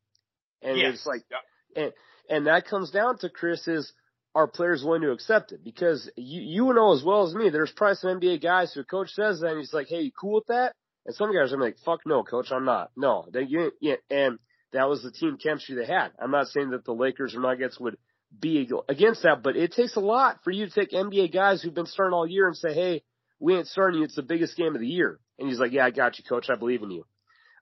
And 0.62 0.78
Yes. 0.78 0.94
it's 0.94 1.06
like, 1.06 1.22
Yeah. 1.30 1.82
and 1.82 1.92
and 2.30 2.46
that 2.46 2.66
comes 2.66 2.90
down 2.90 3.18
to 3.18 3.28
Chris 3.28 3.66
is 3.68 3.92
are 4.34 4.46
players 4.46 4.84
willing 4.84 5.02
to 5.02 5.10
accept 5.12 5.52
it? 5.52 5.64
Because 5.64 6.10
you 6.16 6.42
you 6.42 6.74
know 6.74 6.92
as 6.92 7.02
well 7.02 7.26
as 7.26 7.34
me, 7.34 7.50
there's 7.50 7.72
probably 7.72 7.96
some 7.96 8.20
NBA 8.20 8.42
guys 8.42 8.72
who 8.72 8.80
a 8.80 8.84
coach 8.84 9.10
says 9.10 9.40
that 9.40 9.50
and 9.50 9.58
he's 9.58 9.72
like, 9.72 9.88
hey, 9.88 10.00
you 10.02 10.12
cool 10.12 10.34
with 10.34 10.46
that? 10.46 10.74
And 11.06 11.14
some 11.14 11.32
guys 11.34 11.52
are 11.52 11.58
like, 11.58 11.78
fuck 11.84 12.00
no, 12.06 12.22
coach, 12.22 12.52
I'm 12.52 12.64
not. 12.64 12.90
No, 12.96 13.26
they 13.32 13.42
you 13.42 13.72
yeah, 13.80 13.96
and 14.10 14.38
that 14.72 14.88
was 14.88 15.02
the 15.02 15.10
team 15.10 15.38
chemistry 15.42 15.74
they 15.76 15.86
had. 15.86 16.08
I'm 16.20 16.30
not 16.30 16.48
saying 16.48 16.70
that 16.70 16.84
the 16.84 16.92
Lakers 16.92 17.34
or 17.34 17.40
Nuggets 17.40 17.78
would 17.80 17.96
be 18.38 18.68
against 18.88 19.22
that, 19.22 19.42
but 19.42 19.56
it 19.56 19.72
takes 19.72 19.96
a 19.96 20.00
lot 20.00 20.40
for 20.44 20.50
you 20.50 20.66
to 20.66 20.72
take 20.72 20.90
NBA 20.90 21.32
guys 21.32 21.62
who've 21.62 21.74
been 21.74 21.86
starting 21.86 22.14
all 22.14 22.26
year 22.26 22.46
and 22.46 22.56
say, 22.56 22.74
hey, 22.74 23.02
we 23.40 23.54
ain't 23.56 23.66
starting 23.68 23.98
you. 24.00 24.04
It's 24.04 24.16
the 24.16 24.22
biggest 24.22 24.56
game 24.56 24.74
of 24.74 24.80
the 24.80 24.86
year. 24.86 25.18
And 25.38 25.48
he's 25.48 25.58
like, 25.58 25.72
yeah, 25.72 25.86
I 25.86 25.90
got 25.90 26.18
you, 26.18 26.24
coach. 26.28 26.50
I 26.50 26.56
believe 26.56 26.82
in 26.82 26.90
you. 26.90 27.06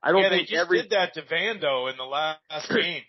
I 0.03 0.13
don't 0.13 0.23
yeah, 0.23 0.31
they 0.31 0.41
just 0.41 0.55
every, 0.55 0.83
did 0.83 0.91
that 0.91 1.15
to 1.15 1.23
Vando 1.23 1.91
in 1.91 1.97
the 1.97 2.05
last 2.05 2.69
game. 2.75 3.03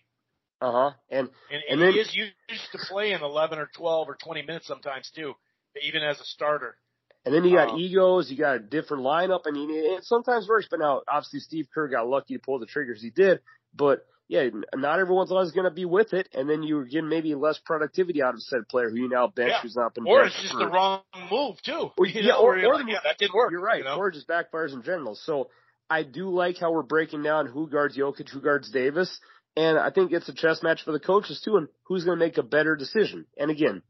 uh 0.61 0.71
huh. 0.71 0.91
And 1.09 1.19
And, 1.19 1.29
And 1.51 1.63
and, 1.69 1.81
then- 1.81 1.93
he 1.93 1.99
is 1.99 2.15
used 2.15 2.71
to 2.73 2.77
playing 2.89 3.21
11 3.21 3.57
or 3.59 3.69
12 3.75 4.09
or 4.09 4.17
20 4.23 4.41
minutes 4.43 4.67
sometimes 4.67 5.09
too, 5.15 5.33
even 5.81 6.03
as 6.03 6.19
a 6.19 6.25
starter. 6.25 6.77
And 7.25 7.33
then 7.35 7.43
you 7.43 7.55
got 7.57 7.71
Um, 7.71 7.79
egos, 7.79 8.31
you 8.31 8.37
got 8.37 8.55
a 8.55 8.59
different 8.59 9.03
lineup, 9.03 9.41
and 9.45 9.57
you, 9.57 9.95
it 9.97 10.05
sometimes 10.05 10.47
works. 10.47 10.67
But 10.71 10.79
now, 10.79 11.01
obviously, 11.11 11.41
Steve 11.41 11.67
Kerr 11.73 11.89
got 11.89 12.07
lucky 12.07 12.35
to 12.35 12.39
pull 12.39 12.57
the 12.59 12.65
triggers 12.65 13.01
he 13.01 13.09
did. 13.09 13.41
But 13.77 14.05
yeah, 14.27 14.49
not 14.75 14.99
everyone's 14.99 15.31
always 15.31 15.51
going 15.51 15.65
to 15.65 15.71
be 15.71 15.85
with 15.85 16.13
it, 16.13 16.27
and 16.33 16.49
then 16.49 16.63
you're 16.63 16.83
getting 16.85 17.07
maybe 17.07 17.33
less 17.35 17.59
productivity 17.63 18.21
out 18.21 18.33
of 18.33 18.41
said 18.41 18.67
player 18.67 18.89
who 18.89 18.97
you 18.97 19.09
now 19.09 19.27
bench 19.27 19.51
Yeah. 19.51 19.61
who's 19.61 19.75
not 19.75 19.93
been 19.93 20.05
Or 20.07 20.23
it's 20.25 20.35
just 20.41 20.53
for- 20.53 20.59
the 20.59 20.67
wrong 20.67 21.01
move 21.31 21.61
too. 21.61 21.91
Or- 21.97 22.05
yeah, 22.05 22.27
know, 22.29 22.39
or- 22.41 22.57
you're 22.57 22.73
or 22.73 22.75
like, 22.75 22.87
yeah, 22.89 22.99
that 23.03 23.17
didn't 23.17 23.33
work. 23.35 23.51
You're 23.51 23.61
right. 23.61 23.79
You 23.79 23.85
know? 23.85 23.95
Or 23.97 24.11
just 24.11 24.27
backfires 24.27 24.73
in 24.73 24.81
general. 24.83 25.15
So 25.15 25.49
I 25.89 26.03
do 26.03 26.29
like 26.29 26.57
how 26.57 26.71
we're 26.73 26.83
breaking 26.83 27.23
down 27.23 27.45
who 27.47 27.69
guards 27.69 27.95
Jokic, 27.97 28.29
who 28.29 28.41
guards 28.41 28.69
Davis. 28.69 29.19
And 29.55 29.79
I 29.79 29.89
think 29.91 30.11
it's 30.11 30.27
a 30.27 30.33
chess 30.33 30.61
match 30.61 30.83
for 30.83 30.91
the 30.91 30.99
coaches 30.99 31.41
too, 31.43 31.55
and 31.55 31.67
who's 31.83 32.03
going 32.03 32.19
to 32.19 32.23
make 32.25 32.37
a 32.37 32.43
better 32.43 32.75
decision. 32.75 33.25
And 33.37 33.49
again, 33.49 33.81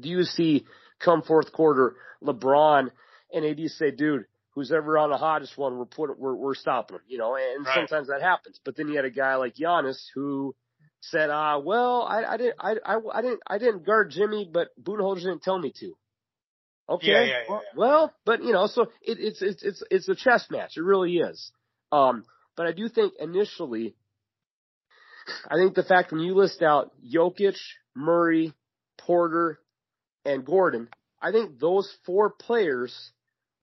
do 0.00 0.08
you 0.08 0.22
see 0.24 0.64
come 1.00 1.20
fourth 1.22 1.52
quarter 1.52 1.96
LeBron 2.24 2.90
and 3.32 3.44
AD 3.44 3.68
say, 3.68 3.90
dude, 3.90 4.24
who's 4.60 4.72
ever 4.72 4.98
on 4.98 5.08
the 5.10 5.16
hottest 5.16 5.56
one, 5.56 5.78
we're 5.78 5.86
putting, 5.86 6.16
we're, 6.18 6.34
we're 6.34 6.54
stopping 6.54 6.96
him, 6.96 7.02
you 7.08 7.16
know, 7.16 7.34
and 7.36 7.64
Right. 7.64 7.74
sometimes 7.74 8.08
that 8.08 8.20
happens. 8.20 8.60
But 8.62 8.76
then 8.76 8.88
you 8.88 8.96
had 8.96 9.06
a 9.06 9.10
guy 9.10 9.36
like 9.36 9.54
Giannis 9.56 9.98
who 10.14 10.54
said, 11.00 11.30
ah, 11.30 11.58
well, 11.58 12.02
I, 12.02 12.24
I 12.24 12.36
didn't, 12.36 12.56
I, 12.60 12.74
I, 12.84 12.98
I 13.14 13.22
didn't, 13.22 13.40
I 13.46 13.58
didn't 13.58 13.86
guard 13.86 14.10
Jimmy, 14.10 14.48
but 14.52 14.68
Budenholzer 14.82 15.20
didn't 15.22 15.42
tell 15.42 15.58
me 15.58 15.72
to. 15.80 15.96
Okay. 16.90 17.06
Yeah, 17.06 17.22
yeah, 17.24 17.42
yeah. 17.48 17.58
well, 17.74 18.12
but 18.26 18.42
you 18.42 18.52
know, 18.52 18.66
so 18.66 18.82
it, 19.00 19.18
it's, 19.18 19.40
it's, 19.40 19.62
it's, 19.62 19.82
it's 19.90 20.08
a 20.08 20.14
chess 20.14 20.46
match. 20.50 20.76
It 20.76 20.82
really 20.82 21.16
is. 21.16 21.52
Um, 21.90 22.24
but 22.56 22.66
I 22.66 22.72
do 22.72 22.88
think 22.88 23.14
initially, 23.18 23.94
I 25.48 25.54
think 25.54 25.74
the 25.74 25.84
fact 25.84 26.12
when 26.12 26.20
you 26.20 26.34
list 26.34 26.60
out 26.62 26.92
Jokic, 27.02 27.56
Murray, 27.96 28.52
Porter, 28.98 29.58
and 30.24 30.44
Gordon, 30.44 30.88
I 31.22 31.32
think 31.32 31.58
those 31.58 31.90
four 32.04 32.30
players 32.30 33.12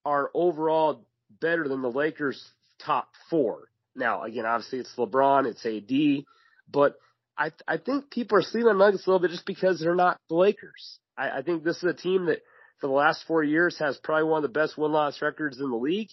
are 0.07 0.31
overall 0.33 1.05
better 1.41 1.67
than 1.67 1.81
the 1.81 1.91
Lakers' 1.91 2.41
top 2.79 3.09
four. 3.29 3.67
Now, 3.95 4.23
again, 4.23 4.45
obviously 4.45 4.79
it's 4.79 4.93
LeBron, 4.97 5.45
it's 5.47 5.65
AD, 5.65 6.23
but 6.71 6.95
I 7.37 7.51
I 7.67 7.77
think 7.77 8.09
people 8.09 8.37
are 8.37 8.41
sleeping 8.41 8.69
on 8.69 8.77
Nuggets 8.77 9.05
a 9.05 9.09
little 9.09 9.19
bit 9.21 9.31
just 9.31 9.45
because 9.45 9.79
they're 9.79 9.95
not 9.95 10.17
the 10.29 10.35
Lakers. 10.35 10.99
I, 11.17 11.39
I 11.39 11.41
think 11.41 11.63
this 11.63 11.77
is 11.77 11.83
a 11.83 11.93
team 11.93 12.25
that 12.27 12.41
for 12.79 12.87
the 12.87 12.93
last 12.93 13.25
four 13.27 13.43
years 13.43 13.77
has 13.79 13.97
probably 13.97 14.29
one 14.29 14.43
of 14.43 14.49
the 14.53 14.59
best 14.59 14.77
win 14.77 14.91
loss 14.91 15.21
records 15.21 15.59
in 15.59 15.69
the 15.69 15.75
league. 15.77 16.09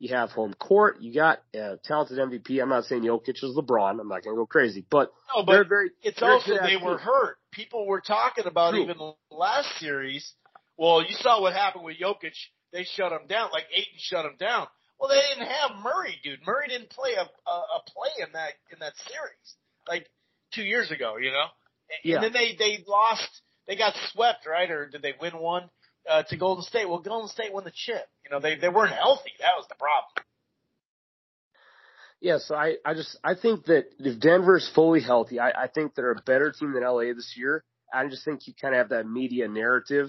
You 0.00 0.14
have 0.14 0.30
home 0.30 0.54
court. 0.54 1.00
You 1.00 1.12
got 1.14 1.42
a 1.54 1.76
talented 1.82 2.18
MVP. 2.18 2.60
I'm 2.62 2.68
not 2.68 2.84
saying 2.84 3.02
Jokic 3.02 3.42
is 3.42 3.56
LeBron. 3.56 4.00
I'm 4.00 4.08
not 4.08 4.22
going 4.22 4.36
to 4.36 4.40
go 4.40 4.46
crazy, 4.46 4.84
but 4.88 5.10
No, 5.34 5.44
they're 5.44 5.64
but 5.64 5.68
very. 5.68 5.90
it's 6.02 6.20
they're 6.20 6.30
also 6.32 6.52
they 6.62 6.76
were 6.76 6.98
hurt. 6.98 7.38
People 7.50 7.86
were 7.86 8.00
talking 8.00 8.46
about 8.46 8.72
True. 8.72 8.82
even 8.84 8.96
last 9.30 9.68
series. 9.80 10.34
Well, 10.76 11.02
you 11.02 11.16
saw 11.16 11.40
what 11.40 11.54
happened 11.54 11.84
with 11.84 11.96
Jokic. 12.00 12.34
They 12.72 12.84
shut 12.84 13.12
him 13.12 13.26
down. 13.28 13.50
Like 13.52 13.64
Ayton 13.72 13.98
shut 13.98 14.24
him 14.24 14.36
down. 14.38 14.66
Well, 15.00 15.10
they 15.10 15.20
didn't 15.34 15.48
have 15.48 15.82
Murray, 15.82 16.16
dude. 16.24 16.40
Murray 16.44 16.68
didn't 16.68 16.90
play 16.90 17.12
a, 17.14 17.22
a, 17.22 17.54
a 17.54 17.80
play 17.86 18.24
in 18.26 18.32
that 18.32 18.52
in 18.72 18.78
that 18.80 18.92
series 19.06 19.54
like 19.86 20.06
two 20.54 20.62
years 20.64 20.90
ago. 20.90 21.16
You 21.16 21.30
know, 21.30 21.46
and, 21.90 21.98
Yeah. 22.04 22.14
and 22.16 22.24
then 22.24 22.32
they 22.32 22.56
they 22.58 22.84
lost. 22.86 23.28
They 23.66 23.76
got 23.76 23.94
swept, 24.12 24.46
right? 24.46 24.70
Or 24.70 24.88
did 24.88 25.02
they 25.02 25.12
win 25.20 25.32
one 25.38 25.68
uh, 26.08 26.22
to 26.24 26.36
Golden 26.36 26.64
State? 26.64 26.88
Well, 26.88 27.00
Golden 27.00 27.28
State 27.28 27.52
won 27.52 27.64
the 27.64 27.72
chip. 27.74 28.06
You 28.24 28.30
know, 28.30 28.40
they 28.40 28.56
they 28.56 28.68
weren't 28.68 28.92
healthy. 28.94 29.30
That 29.40 29.56
was 29.56 29.66
the 29.68 29.74
problem. 29.76 30.26
Yeah, 32.20 32.38
so 32.38 32.56
I, 32.56 32.76
I 32.84 32.94
just 32.94 33.16
I 33.22 33.34
think 33.34 33.66
that 33.66 33.84
if 34.00 34.18
Denver 34.18 34.56
is 34.56 34.68
fully 34.74 35.00
healthy, 35.00 35.38
I, 35.38 35.50
I 35.50 35.68
think 35.68 35.94
they're 35.94 36.10
a 36.10 36.22
better 36.26 36.50
team 36.50 36.72
than 36.72 36.82
LA 36.82 37.12
this 37.14 37.34
year. 37.36 37.62
I 37.94 38.06
just 38.08 38.24
think 38.24 38.46
you 38.48 38.54
kind 38.60 38.74
of 38.74 38.78
have 38.78 38.88
that 38.88 39.06
media 39.08 39.46
narrative. 39.46 40.08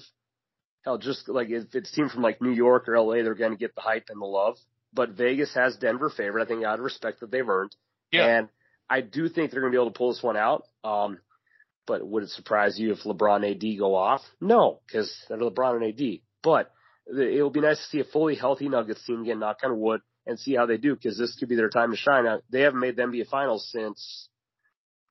Hell, 0.86 0.98
just 0.98 1.28
like 1.28 1.50
if 1.50 1.74
it's 1.74 1.92
team 1.92 2.10
from 2.10 2.22
like 2.22 2.42
New 2.42 2.52
York 2.52 2.88
or 2.88 3.00
LA, 3.00 3.16
they're 3.16 3.36
going 3.36 3.52
to 3.52 3.58
get 3.58 3.76
the 3.76 3.82
hype 3.82 4.06
and 4.10 4.22
the 4.22 4.26
love. 4.26 4.58
But 4.94 5.12
Vegas 5.12 5.54
has 5.54 5.76
Denver 5.76 6.10
favored. 6.10 6.42
I 6.42 6.46
think 6.46 6.64
out 6.64 6.80
of 6.80 6.86
respect 6.86 7.20
that 7.20 7.32
they've 7.32 7.48
earned. 7.48 7.76
Yeah. 8.12 8.26
And 8.26 8.50
I 8.90 9.02
do 9.02 9.30
think 9.30 9.52
they're 9.52 9.62
going 9.62 9.72
to 9.72 9.78
be 9.78 9.82
able 9.82 9.92
to 9.92 9.98
pull 9.98 10.14
this 10.14 10.24
one 10.24 10.38
out. 10.38 10.64
Um, 10.84 11.20
but 11.86 12.08
would 12.08 12.24
it 12.24 12.30
surprise 12.30 12.80
you 12.80 12.94
if 12.94 13.00
LeBron 13.00 13.46
and 13.46 13.64
AD 13.64 13.80
go 13.80 13.96
off? 13.96 14.22
No, 14.40 14.80
because 14.88 15.14
they're 15.28 15.38
LeBron 15.38 15.84
and 15.84 15.86
AD. 15.86 16.20
But 16.42 16.72
it'll 17.12 17.50
be 17.50 17.62
nice 17.62 17.78
to 17.78 17.84
see 17.86 18.00
a 18.00 18.04
fully 18.04 18.36
healthy 18.36 18.70
Nuggets 18.70 19.04
team 19.06 19.22
again, 19.22 19.40
knock 19.40 19.58
on 19.64 19.80
wood, 19.80 20.02
and 20.26 20.40
see 20.40 20.56
how 20.56 20.66
they 20.66 20.78
do 20.78 20.96
because 20.96 21.18
this 21.18 21.36
could 21.40 21.50
be 21.50 21.56
their 21.56 21.70
time 21.70 21.92
to 21.92 21.98
shine. 21.98 22.26
Now, 22.26 22.42
they 22.50 22.62
haven't 22.62 22.80
made 22.80 22.96
them 22.96 23.12
the 23.12 23.22
NBA 23.22 23.30
Finals 23.30 23.70
since, 23.72 24.30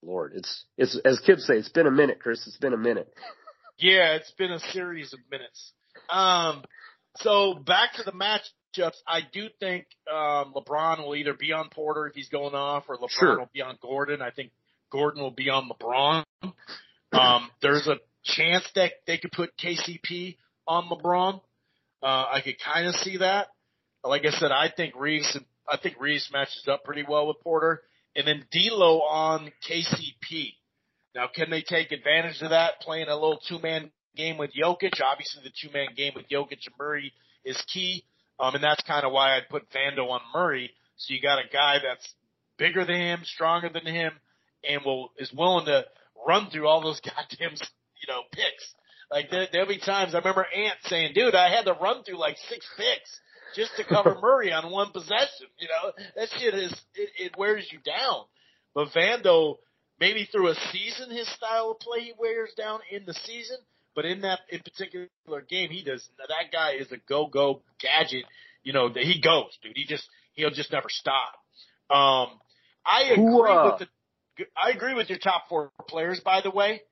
Lord, 0.03 0.33
it's 0.37 0.65
it's 0.77 0.99
as 1.05 1.19
kids 1.21 1.45
say, 1.45 1.55
it's 1.55 1.69
been 1.69 1.89
a 1.89 1.91
minute, 1.91 2.21
Chris. 2.21 2.47
It's 2.47 2.57
been 2.57 2.73
a 2.73 2.79
minute. 2.79 3.13
Yeah, 3.79 4.15
it's 4.15 4.31
been 4.33 4.51
a 4.51 4.59
series 4.73 5.13
of 5.13 5.21
minutes. 5.31 5.73
Um, 6.11 6.65
so 7.17 7.55
back 7.55 7.95
to 7.95 8.03
the 8.03 8.13
matchups. 8.13 8.97
I 9.07 9.21
do 9.33 9.49
think 9.61 9.87
um, 10.11 10.53
LeBron 10.55 10.99
will 11.05 11.15
either 11.17 11.35
be 11.35 11.53
on 11.53 11.69
Porter 11.71 12.07
if 12.07 12.15
he's 12.15 12.29
going 12.29 12.55
off, 12.55 12.85
or 12.89 12.97
LeBron 12.97 13.11
Sure. 13.11 13.39
will 13.39 13.51
be 13.53 13.63
on 13.63 13.79
Gordon. 13.81 14.21
I 14.23 14.31
think 14.31 14.51
Gordon 14.91 15.23
will 15.23 15.31
be 15.31 15.49
on 15.51 15.69
LeBron. 15.69 16.25
Um, 17.13 17.51
there's 17.63 17.87
a 17.87 17.97
chance 18.25 18.65
that 18.75 18.93
they 19.07 19.19
could 19.19 19.33
put 19.33 19.57
KCP 19.57 20.37
on 20.67 20.89
LeBron. 20.89 21.41
Uh, 22.03 22.07
I 22.33 22.41
could 22.45 22.57
kind 22.65 22.87
of 22.87 22.95
see 22.97 23.19
that. 23.19 23.49
Like 24.05 24.25
I 24.25 24.31
said, 24.31 24.53
I 24.53 24.71
think 24.75 24.95
Reaves. 24.97 25.37
I 25.69 25.77
think 25.77 26.01
Reaves 26.01 26.31
matches 26.33 26.65
up 26.69 26.85
pretty 26.85 27.05
well 27.09 27.27
with 27.27 27.41
Porter, 27.41 27.83
and 28.17 28.27
then 28.27 28.45
D'Lo 28.53 29.01
on 29.03 29.51
KCP. 29.69 30.55
Now, 31.15 31.29
can 31.33 31.51
they 31.51 31.63
take 31.63 31.93
advantage 31.93 32.43
of 32.43 32.51
that, 32.51 32.81
playing 32.81 33.09
a 33.09 33.15
little 33.15 33.41
two-man 33.49 33.91
game 34.17 34.39
with 34.39 34.51
Jokic? 34.53 35.01
Obviously, 35.03 35.43
the 35.43 35.53
two-man 35.61 35.89
game 35.97 36.13
with 36.15 36.29
Jokic 36.29 36.67
and 36.67 36.75
Murray 36.79 37.13
is 37.45 37.61
key, 37.73 38.05
um, 38.39 38.55
and 38.55 38.63
that's 38.63 38.83
kind 38.83 39.05
of 39.05 39.13
why 39.13 39.37
I'd 39.37 39.49
put 39.49 39.71
Vando 39.71 40.11
on 40.11 40.21
Murray. 40.35 40.71
So 40.97 41.15
you 41.15 41.21
got 41.21 41.39
a 41.39 41.49
guy 41.53 41.77
that's 41.83 42.15
bigger 42.59 42.85
than 42.85 42.97
him, 42.97 43.21
stronger 43.25 43.69
than 43.69 43.87
him, 43.87 44.13
and 44.69 44.85
will 44.85 45.13
is 45.19 45.33
willing 45.33 45.67
to 45.67 45.85
run 46.27 46.51
through 46.51 46.67
all 46.67 46.83
those 46.83 47.01
goddamn, 47.05 47.53
you 47.53 48.09
know, 48.09 48.23
picks. 48.33 48.75
Like 49.11 49.31
there, 49.31 49.47
there'll 49.51 49.69
be 49.69 49.79
times 49.79 50.15
I 50.15 50.19
remember 50.19 50.47
Ant 50.55 50.77
saying, 50.85 51.13
"Dude, 51.15 51.35
I 51.35 51.51
had 51.51 51.65
to 51.65 51.73
run 51.73 52.03
through 52.05 52.19
like 52.19 52.37
six 52.49 52.67
picks 52.77 53.21
just 53.55 53.75
to 53.77 53.85
cover 53.85 54.19
Murray 54.23 54.53
on 54.53 54.71
one 54.71 54.93
possession." 54.93 55.47
You 55.59 55.69
know, 55.69 55.93
that 56.17 56.29
shit 56.39 56.55
is 56.55 56.73
it, 56.95 57.11
it 57.19 57.33
wears 57.39 57.67
you 57.73 57.79
down. 57.79 58.25
But 58.75 58.89
Vando, 58.89 59.57
maybe 60.01 60.29
through 60.31 60.49
a 60.49 60.55
season, 60.73 61.11
his 61.11 61.29
style 61.35 61.73
of 61.73 61.81
play 61.81 62.01
he 62.01 62.13
wears 62.19 62.53
down 62.57 62.81
in 62.91 63.05
the 63.05 63.15
season. 63.15 63.59
but 63.95 64.05
in 64.05 64.21
that 64.21 64.41
in 64.51 64.61
particular 64.61 65.09
game, 65.49 65.71
he 65.71 65.83
does. 65.83 66.09
That 66.19 66.53
guy 66.53 66.73
is 66.75 66.91
a 66.93 66.99
go 67.09 67.27
go 67.27 67.63
gadget. 67.81 68.25
You 68.63 68.73
know, 68.73 68.89
that 68.89 69.03
he 69.03 69.21
goes, 69.21 69.57
dude. 69.63 69.73
He 69.77 69.85
just 69.85 70.09
he'll 70.35 70.51
just 70.51 70.73
never 70.73 70.89
stop. 70.89 71.35
Um, 71.91 72.39
I 72.85 73.11
agree 73.13 73.25
Who, 73.25 73.47
uh, 73.47 73.71
with 73.71 73.89
the. 73.89 74.45
I 74.57 74.71
agree 74.71 74.95
with 74.95 75.09
your 75.09 75.19
top 75.19 75.49
four 75.49 75.73
players, 75.89 76.21
by 76.21 76.41
the 76.43 76.51
way. 76.51 76.83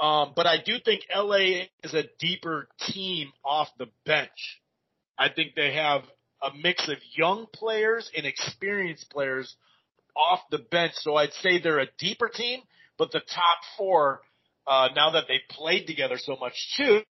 Um, 0.00 0.32
but 0.34 0.46
I 0.46 0.56
do 0.64 0.78
think 0.84 1.02
LA 1.14 1.66
is 1.84 1.94
a 1.94 2.04
deeper 2.18 2.66
team 2.88 3.30
off 3.44 3.68
the 3.78 3.86
bench. 4.04 4.60
I 5.16 5.28
think 5.28 5.54
they 5.54 5.74
have 5.74 6.02
a 6.42 6.50
mix 6.60 6.88
of 6.88 6.96
young 7.14 7.46
players 7.54 8.10
and 8.16 8.26
experienced 8.26 9.10
players 9.10 9.54
off 10.16 10.40
the 10.50 10.58
bench. 10.58 10.92
So 10.96 11.16
I'd 11.16 11.32
say 11.34 11.60
they're 11.60 11.80
a 11.80 11.88
deeper 11.98 12.28
team, 12.28 12.60
but 12.98 13.12
the 13.12 13.20
top 13.20 13.58
four, 13.76 14.20
uh, 14.66 14.88
now 14.94 15.10
that 15.12 15.24
they've 15.28 15.40
played 15.50 15.86
together 15.86 16.18
so 16.18 16.36
much 16.40 16.54
too, 16.76 17.02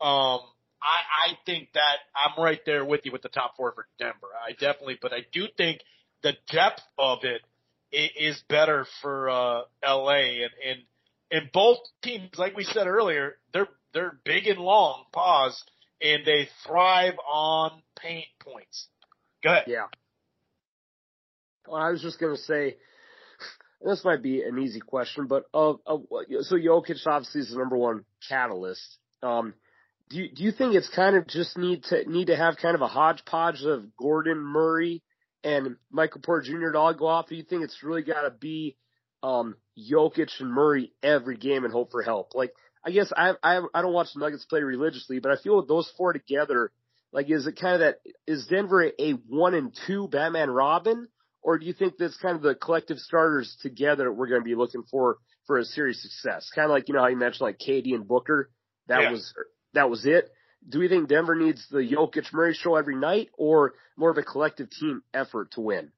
um, 0.00 0.40
I, 0.82 1.28
I 1.28 1.38
think 1.46 1.70
that 1.74 1.96
I'm 2.14 2.42
right 2.42 2.60
there 2.66 2.84
with 2.84 3.02
you 3.04 3.12
with 3.12 3.22
the 3.22 3.28
top 3.28 3.56
four 3.56 3.72
for 3.72 3.86
Denver. 3.98 4.28
I 4.46 4.52
definitely, 4.52 4.98
but 5.00 5.12
I 5.12 5.20
do 5.32 5.46
think 5.56 5.80
the 6.22 6.34
depth 6.50 6.82
of 6.98 7.18
it 7.24 7.40
is 7.92 8.42
better 8.48 8.86
for, 9.02 9.30
uh, 9.30 9.62
LA 9.86 10.42
and, 10.42 10.50
and, 10.66 10.78
and 11.30 11.52
both 11.52 11.78
teams, 12.02 12.30
like 12.36 12.56
we 12.56 12.64
said 12.64 12.86
earlier, 12.86 13.36
they're, 13.52 13.68
they're 13.92 14.18
big 14.24 14.46
and 14.46 14.58
long, 14.58 15.04
pause, 15.12 15.62
and 16.02 16.24
they 16.26 16.48
thrive 16.66 17.14
on 17.32 17.82
paint 17.98 18.26
points. 18.40 18.88
Go 19.42 19.50
ahead. 19.50 19.64
Yeah. 19.66 19.86
Well, 21.66 21.80
I 21.80 21.90
was 21.90 22.02
just 22.02 22.20
gonna 22.20 22.36
say, 22.36 22.76
this 23.84 24.04
might 24.04 24.22
be 24.22 24.42
an 24.42 24.58
easy 24.58 24.80
question, 24.80 25.26
but 25.26 25.44
of, 25.52 25.80
so 25.86 26.56
Jokic 26.56 27.06
obviously 27.06 27.42
is 27.42 27.50
the 27.50 27.58
number 27.58 27.76
one 27.76 28.04
catalyst. 28.28 28.98
Um, 29.22 29.54
do 30.10 30.18
you, 30.18 30.28
do 30.30 30.44
you 30.44 30.52
think 30.52 30.74
it's 30.74 30.88
kind 30.88 31.16
of 31.16 31.26
just 31.26 31.56
need 31.56 31.84
to 31.84 32.08
need 32.10 32.26
to 32.26 32.36
have 32.36 32.56
kind 32.58 32.74
of 32.74 32.82
a 32.82 32.88
hodgepodge 32.88 33.62
of 33.64 33.96
Gordon 33.96 34.38
Murray 34.38 35.02
and 35.42 35.76
Michael 35.90 36.20
Porter 36.20 36.50
Jr. 36.50 36.72
to 36.72 36.78
all 36.78 36.94
go 36.94 37.06
off? 37.06 37.28
Do 37.28 37.36
you 37.36 37.42
think 37.42 37.64
it's 37.64 37.82
really 37.82 38.02
got 38.02 38.22
to 38.22 38.30
be 38.30 38.76
um, 39.22 39.56
Jokic 39.78 40.30
and 40.40 40.52
Murray 40.52 40.92
every 41.02 41.36
game 41.36 41.64
and 41.64 41.72
hope 41.72 41.90
for 41.90 42.02
help? 42.02 42.34
Like, 42.34 42.52
I 42.84 42.90
guess 42.90 43.12
I 43.16 43.32
I 43.42 43.60
I 43.72 43.82
don't 43.82 43.94
watch 43.94 44.08
the 44.14 44.20
Nuggets 44.20 44.44
play 44.44 44.60
religiously, 44.60 45.20
but 45.20 45.32
I 45.32 45.36
feel 45.36 45.56
with 45.56 45.68
those 45.68 45.90
four 45.96 46.12
together, 46.12 46.70
like, 47.12 47.30
is 47.30 47.46
it 47.46 47.58
kind 47.58 47.74
of 47.74 47.80
that 47.80 48.00
is 48.26 48.46
Denver 48.46 48.92
a 48.98 49.12
one 49.12 49.54
and 49.54 49.76
two 49.86 50.08
Batman 50.08 50.50
Robin, 50.50 51.08
or 51.44 51.58
do 51.58 51.66
you 51.66 51.72
think 51.74 51.94
that's 51.98 52.16
kind 52.16 52.34
of 52.34 52.42
the 52.42 52.54
collective 52.56 52.98
starters 52.98 53.56
together 53.62 54.10
we're 54.12 54.26
going 54.28 54.40
to 54.40 54.44
be 54.44 54.54
looking 54.56 54.82
for 54.90 55.18
for 55.46 55.58
a 55.58 55.64
series 55.64 56.00
success? 56.02 56.48
Kind 56.54 56.64
of 56.64 56.70
like 56.70 56.88
you 56.88 56.94
know 56.94 57.00
how 57.02 57.06
you 57.08 57.16
mentioned 57.16 57.42
like 57.42 57.58
KD 57.58 57.94
and 57.94 58.08
Booker, 58.08 58.50
that 58.88 59.02
Yeah. 59.02 59.10
was 59.12 59.32
that 59.74 59.88
was 59.90 60.04
it. 60.06 60.30
Do 60.66 60.78
we 60.78 60.88
think 60.88 61.08
Denver 61.08 61.34
needs 61.34 61.66
the 61.70 61.78
Jokic 61.80 62.32
Murray 62.32 62.54
show 62.54 62.74
every 62.76 62.96
night, 62.96 63.28
or 63.36 63.74
more 63.96 64.10
of 64.10 64.16
a 64.16 64.22
collective 64.22 64.70
team 64.70 65.02
effort 65.12 65.50
to 65.52 65.60
win? 65.60 65.92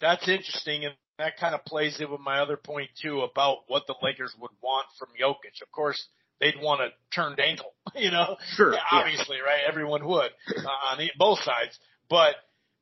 That's 0.00 0.28
interesting, 0.28 0.84
and 0.84 0.94
that 1.18 1.38
kind 1.38 1.54
of 1.54 1.64
plays 1.64 1.98
in 2.00 2.10
with 2.10 2.20
my 2.20 2.40
other 2.40 2.56
point 2.56 2.90
too 3.00 3.20
about 3.20 3.58
what 3.68 3.86
the 3.86 3.94
Lakers 4.02 4.34
would 4.40 4.50
want 4.62 4.86
from 4.98 5.08
Jokic. 5.20 5.62
Of 5.62 5.70
course, 5.70 6.04
they'd 6.40 6.60
want 6.60 6.80
a 6.80 6.88
turned 7.14 7.38
ankle, 7.40 7.72
you 7.94 8.10
know. 8.10 8.36
Sure, 8.56 8.72
Yeah, 8.72 8.80
yeah. 8.92 8.98
obviously, 8.98 9.36
right? 9.40 9.60
Everyone 9.68 10.04
would 10.06 10.32
uh, 10.56 10.90
on 10.90 10.98
the, 10.98 11.10
both 11.16 11.38
sides, 11.40 11.78
but 12.10 12.34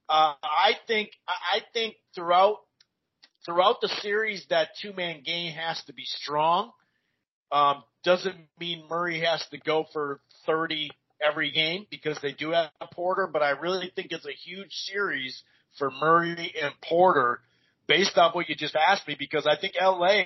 uh, 0.08 0.34
I 0.42 0.72
think 0.86 1.10
I 1.26 1.60
think 1.72 1.96
throughout 2.14 2.58
throughout 3.44 3.80
the 3.80 3.88
series, 4.00 4.44
that 4.50 4.68
two 4.80 4.92
man 4.92 5.22
game 5.24 5.52
has 5.52 5.82
to 5.86 5.92
be 5.92 6.04
strong. 6.04 6.72
Um, 7.52 7.84
doesn't 8.04 8.36
mean 8.58 8.84
Murray 8.88 9.20
has 9.20 9.44
to 9.50 9.58
go 9.58 9.86
for 9.92 10.20
30 10.46 10.90
every 11.24 11.50
game 11.52 11.86
because 11.90 12.18
they 12.20 12.32
do 12.32 12.50
have 12.50 12.70
Porter, 12.92 13.28
but 13.32 13.42
I 13.42 13.50
really 13.50 13.92
think 13.94 14.08
it's 14.10 14.26
a 14.26 14.32
huge 14.32 14.72
series 14.72 15.42
for 15.78 15.90
Murray 15.90 16.52
and 16.60 16.74
Porter 16.82 17.40
based 17.86 18.16
on 18.18 18.32
what 18.32 18.48
you 18.48 18.54
just 18.54 18.76
asked 18.76 19.06
me 19.06 19.16
because 19.18 19.46
I 19.46 19.56
think 19.60 19.74
LA 19.80 20.24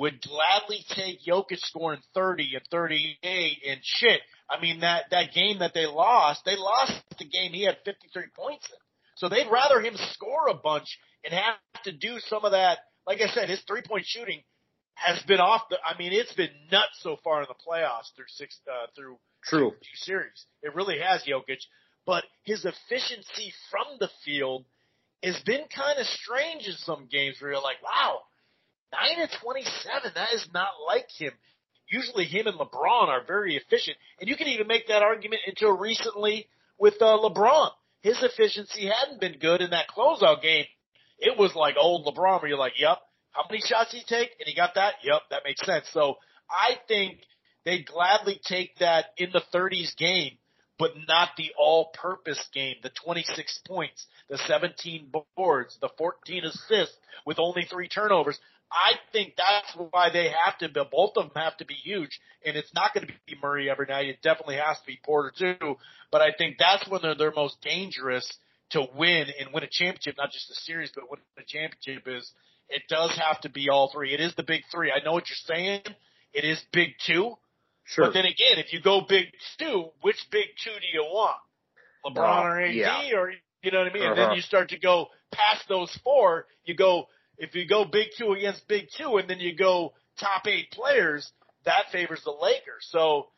would 0.00 0.20
gladly 0.22 0.84
take 0.88 1.20
Jokic 1.24 1.58
scoring 1.58 2.00
30 2.14 2.54
and 2.54 2.64
38 2.70 3.58
and 3.68 3.80
shit. 3.82 4.20
I 4.52 4.60
mean 4.60 4.80
that 4.80 5.04
that 5.10 5.32
game 5.32 5.60
that 5.60 5.72
they 5.74 5.86
lost, 5.86 6.44
they 6.44 6.56
lost 6.56 6.92
the 7.18 7.24
game 7.24 7.52
he 7.52 7.64
had 7.64 7.78
53 7.84 8.24
points 8.36 8.68
in. 8.68 8.76
So 9.16 9.28
they'd 9.28 9.50
rather 9.50 9.80
him 9.80 9.94
score 10.12 10.48
a 10.48 10.54
bunch 10.54 10.98
and 11.24 11.32
have 11.32 11.54
to 11.84 11.92
do 11.92 12.18
some 12.26 12.44
of 12.44 12.52
that. 12.52 12.78
Like 13.06 13.20
I 13.20 13.28
said, 13.28 13.48
his 13.48 13.60
three 13.66 13.82
point 13.82 14.04
shooting 14.06 14.42
has 14.94 15.22
been 15.22 15.40
off 15.40 15.62
the. 15.70 15.78
I 15.84 15.98
mean, 15.98 16.12
it's 16.12 16.32
been 16.34 16.50
nuts 16.70 17.00
so 17.00 17.16
far 17.24 17.40
in 17.40 17.46
the 17.48 17.54
playoffs 17.54 18.14
through 18.14 18.26
six 18.28 18.58
uh, 18.68 18.86
through 18.96 19.18
True. 19.44 19.70
two 19.70 19.76
series. 19.94 20.46
It 20.62 20.74
really 20.74 20.98
has 20.98 21.24
Jokic, 21.24 21.60
but 22.06 22.24
his 22.44 22.64
efficiency 22.64 23.52
from 23.70 23.98
the 23.98 24.10
field 24.24 24.64
has 25.22 25.40
been 25.44 25.62
kind 25.74 25.98
of 25.98 26.06
strange 26.06 26.66
in 26.66 26.74
some 26.74 27.08
games 27.10 27.36
where 27.40 27.52
you're 27.52 27.62
like, 27.62 27.82
wow, 27.82 28.20
nine 28.92 29.20
and 29.20 29.30
twenty-seven. 29.42 30.12
That 30.14 30.32
is 30.34 30.46
not 30.52 30.70
like 30.86 31.08
him. 31.16 31.32
Usually, 31.92 32.24
him 32.24 32.46
and 32.46 32.58
LeBron 32.58 33.08
are 33.08 33.22
very 33.26 33.54
efficient, 33.54 33.98
and 34.18 34.26
you 34.26 34.34
can 34.34 34.48
even 34.48 34.66
make 34.66 34.88
that 34.88 35.02
argument 35.02 35.42
until 35.46 35.76
recently 35.76 36.48
with 36.78 36.94
uh, 37.02 37.18
LeBron. 37.18 37.70
His 38.00 38.16
efficiency 38.22 38.86
hadn't 38.86 39.20
been 39.20 39.38
good 39.38 39.60
in 39.60 39.70
that 39.70 39.88
closeout 39.94 40.40
game. 40.40 40.64
It 41.18 41.38
was 41.38 41.54
like 41.54 41.74
old 41.78 42.06
LeBron, 42.06 42.40
where 42.40 42.48
you're 42.48 42.58
like, 42.58 42.80
yep, 42.80 42.96
how 43.32 43.42
many 43.50 43.60
shots 43.60 43.92
he 43.92 44.02
take? 44.08 44.30
And 44.40 44.46
he 44.46 44.54
got 44.54 44.74
that? 44.76 44.94
Yep, 45.04 45.22
that 45.30 45.42
makes 45.44 45.64
sense. 45.66 45.84
So 45.92 46.16
I 46.50 46.76
think 46.88 47.18
they'd 47.66 47.86
gladly 47.86 48.40
take 48.42 48.78
that 48.78 49.06
in 49.18 49.28
the 49.30 49.42
30s 49.54 49.94
game, 49.94 50.38
but 50.78 50.92
not 51.06 51.28
the 51.36 51.52
all-purpose 51.58 52.42
game, 52.54 52.76
the 52.82 52.90
26 53.04 53.60
points, 53.68 54.06
the 54.30 54.38
17 54.38 55.12
boards, 55.36 55.76
the 55.82 55.90
14 55.98 56.44
assists 56.44 56.96
with 57.26 57.38
only 57.38 57.66
three 57.70 57.88
turnovers. 57.88 58.40
I 58.72 58.94
think 59.12 59.34
that's 59.36 59.76
why 59.90 60.08
they 60.12 60.30
have 60.44 60.58
to, 60.58 60.68
be- 60.68 60.88
both 60.90 61.12
of 61.16 61.24
them 61.32 61.42
have 61.42 61.56
to 61.58 61.64
be 61.64 61.74
huge. 61.74 62.18
And 62.44 62.56
it's 62.56 62.72
not 62.74 62.94
going 62.94 63.06
to 63.06 63.12
be 63.26 63.36
Murray 63.42 63.70
every 63.70 63.86
night. 63.86 64.06
It 64.08 64.22
definitely 64.22 64.56
has 64.56 64.78
to 64.78 64.86
be 64.86 64.98
Porter 65.04 65.32
too. 65.36 65.76
But 66.10 66.22
I 66.22 66.30
think 66.36 66.56
that's 66.58 66.88
when 66.88 67.00
they're, 67.02 67.14
they're 67.14 67.32
most 67.34 67.60
dangerous 67.62 68.30
to 68.70 68.86
win 68.96 69.26
and 69.38 69.52
win 69.52 69.62
a 69.64 69.68
championship, 69.70 70.16
not 70.16 70.32
just 70.32 70.50
a 70.50 70.54
series, 70.54 70.90
but 70.94 71.10
win 71.10 71.20
a 71.38 71.42
championship 71.46 72.04
is 72.08 72.30
it 72.68 72.82
does 72.88 73.16
have 73.18 73.40
to 73.42 73.50
be 73.50 73.68
all 73.68 73.90
three. 73.92 74.14
It 74.14 74.20
is 74.20 74.34
the 74.34 74.42
big 74.42 74.62
three. 74.72 74.90
I 74.90 75.04
know 75.04 75.12
what 75.12 75.24
you're 75.28 75.56
saying. 75.56 75.82
It 76.32 76.44
is 76.44 76.60
big 76.72 76.90
two. 77.06 77.34
Sure. 77.84 78.06
But 78.06 78.14
then 78.14 78.24
again, 78.24 78.56
if 78.58 78.72
you 78.72 78.80
go 78.80 79.02
big 79.06 79.26
two, 79.58 79.90
which 80.00 80.16
big 80.30 80.46
two 80.64 80.70
do 80.70 80.86
you 80.92 81.02
want? 81.02 81.36
LeBron 82.06 82.38
Uh, 82.38 82.42
or 82.44 82.60
AD 82.60 82.74
yeah. 82.74 83.10
or 83.14 83.32
you 83.62 83.70
know 83.70 83.78
what 83.78 83.90
I 83.90 83.92
mean? 83.92 84.02
And 84.04 84.16
then 84.18 84.24
Uh-huh. 84.26 84.34
you 84.34 84.42
start 84.42 84.70
to 84.70 84.78
go 84.78 85.08
past 85.30 85.68
those 85.68 85.94
four. 86.02 86.46
You 86.64 86.74
go 86.74 87.06
if 87.38 87.54
you 87.54 87.66
go 87.66 87.84
big 87.84 88.08
two 88.18 88.32
against 88.32 88.66
big 88.68 88.86
two, 88.96 89.16
and 89.16 89.28
then 89.28 89.40
you 89.40 89.56
go 89.56 89.92
top 90.18 90.46
eight 90.46 90.70
players. 90.70 91.30
That 91.64 91.84
favors 91.92 92.22
the 92.24 92.32
Lakers. 92.32 92.88
So 92.90 93.28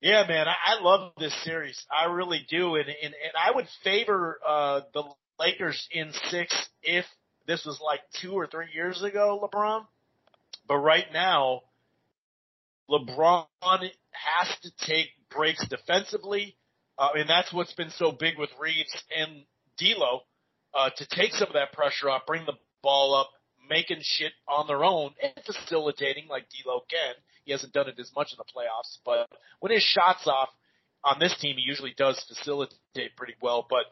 yeah, 0.00 0.24
man, 0.28 0.46
I, 0.46 0.76
I 0.76 0.82
love 0.82 1.12
this 1.18 1.34
series. 1.44 1.82
I 1.90 2.06
really 2.06 2.44
do, 2.48 2.76
and 2.76 2.88
and, 2.88 3.14
and 3.14 3.32
I 3.42 3.54
would 3.54 3.66
favor 3.82 4.38
uh 4.46 4.80
the 4.92 5.04
Lakers 5.38 5.88
in 5.90 6.12
six 6.30 6.54
if 6.82 7.04
this 7.46 7.64
was 7.64 7.80
like 7.84 8.00
two 8.20 8.32
or 8.32 8.46
three 8.46 8.68
years 8.74 9.02
ago, 9.02 9.40
LeBron. 9.42 9.86
But 10.68 10.78
right 10.78 11.06
now, 11.12 11.62
LeBron 12.90 13.46
has 13.62 14.56
to 14.62 14.86
take 14.86 15.08
breaks 15.30 15.66
defensively, 15.68 16.56
uh, 16.98 17.10
and 17.14 17.28
that's 17.28 17.52
what's 17.52 17.74
been 17.74 17.90
so 17.90 18.12
big 18.12 18.38
with 18.38 18.50
Reaves 18.60 18.94
and 19.16 19.44
D'Lo 19.78 20.20
uh, 20.74 20.90
to 20.96 21.06
take 21.06 21.32
some 21.32 21.48
of 21.48 21.54
that 21.54 21.72
pressure 21.72 22.10
off, 22.10 22.26
bring 22.26 22.44
the 22.46 22.54
ball 22.84 23.14
up, 23.14 23.30
making 23.68 23.98
shit 24.02 24.32
on 24.46 24.68
their 24.68 24.84
own, 24.84 25.10
and 25.20 25.32
facilitating 25.44 26.28
like 26.28 26.44
D'Lo 26.50 26.82
can. 26.88 27.14
He 27.44 27.52
hasn't 27.52 27.72
done 27.72 27.88
it 27.88 27.98
as 27.98 28.12
much 28.14 28.32
in 28.32 28.38
the 28.38 28.44
playoffs, 28.44 28.98
but 29.04 29.28
when 29.60 29.72
his 29.72 29.82
shots 29.82 30.26
off 30.26 30.50
on 31.02 31.18
this 31.18 31.36
team, 31.40 31.56
he 31.56 31.62
usually 31.62 31.94
does 31.96 32.22
facilitate 32.28 33.16
pretty 33.16 33.34
well. 33.40 33.66
But 33.68 33.84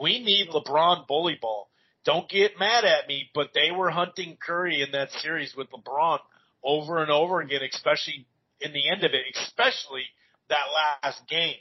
we 0.00 0.22
need 0.22 0.48
LeBron 0.48 1.06
bully 1.06 1.38
ball. 1.40 1.68
Don't 2.04 2.28
get 2.28 2.58
mad 2.58 2.84
at 2.84 3.08
me, 3.08 3.30
but 3.34 3.50
they 3.52 3.70
were 3.76 3.90
hunting 3.90 4.38
Curry 4.40 4.80
in 4.80 4.92
that 4.92 5.10
series 5.10 5.54
with 5.56 5.68
LeBron 5.70 6.20
over 6.62 7.02
and 7.02 7.10
over 7.10 7.40
again, 7.40 7.60
especially 7.72 8.26
in 8.60 8.72
the 8.72 8.88
end 8.88 9.04
of 9.04 9.12
it, 9.12 9.22
especially 9.36 10.04
that 10.48 10.66
last 11.02 11.20
game. 11.28 11.56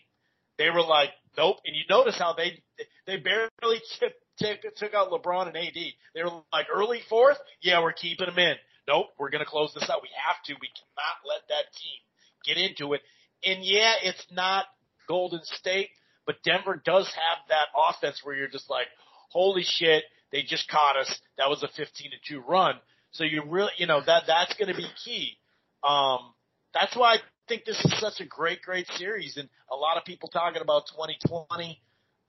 They 0.57 0.69
were 0.69 0.83
like, 0.83 1.09
nope. 1.37 1.57
And 1.65 1.75
you 1.75 1.83
notice 1.89 2.17
how 2.17 2.33
they 2.33 2.61
they 3.07 3.17
barely 3.17 3.81
took 3.99 4.13
took, 4.37 4.75
took 4.75 4.93
out 4.93 5.11
LeBron 5.11 5.47
and 5.47 5.57
AD. 5.57 5.73
They 5.73 6.23
were 6.23 6.41
like 6.51 6.67
early 6.73 7.01
fourth, 7.09 7.37
yeah, 7.61 7.81
we're 7.81 7.93
keeping 7.93 8.27
them 8.27 8.39
in. 8.39 8.55
Nope, 8.87 9.07
we're 9.17 9.29
gonna 9.29 9.45
close 9.45 9.73
this 9.73 9.89
out. 9.89 10.01
We 10.01 10.09
have 10.27 10.43
to. 10.45 10.53
We 10.53 10.67
cannot 10.67 11.27
let 11.27 11.47
that 11.49 11.73
team 11.73 11.99
get 12.45 12.57
into 12.57 12.93
it. 12.93 13.01
And 13.43 13.63
yeah, 13.63 13.93
it's 14.03 14.25
not 14.31 14.65
Golden 15.07 15.41
State, 15.43 15.89
but 16.25 16.35
Denver 16.43 16.81
does 16.83 17.07
have 17.07 17.47
that 17.49 17.67
offense 17.75 18.21
where 18.23 18.35
you're 18.35 18.47
just 18.47 18.69
like, 18.69 18.87
holy 19.29 19.63
shit, 19.63 20.03
they 20.31 20.43
just 20.43 20.69
caught 20.69 20.97
us. 20.97 21.19
That 21.37 21.49
was 21.49 21.63
a 21.63 21.67
15 21.67 22.11
to 22.11 22.33
2 22.33 22.41
run. 22.47 22.75
So 23.11 23.23
you 23.23 23.43
really, 23.47 23.71
you 23.77 23.87
know, 23.87 24.01
that, 24.05 24.23
that's 24.27 24.53
going 24.55 24.67
to 24.67 24.75
be 24.75 24.87
key. 25.03 25.37
Um, 25.83 26.33
that's 26.73 26.95
why 26.95 27.15
I 27.15 27.17
think 27.47 27.63
this 27.65 27.79
is 27.85 27.99
such 27.99 28.19
a 28.19 28.25
great, 28.25 28.61
great 28.61 28.87
series, 28.97 29.37
and 29.37 29.47
a 29.71 29.75
lot 29.75 29.97
of 29.97 30.03
people 30.03 30.29
talking 30.29 30.61
about 30.61 30.87
2020. 30.87 31.79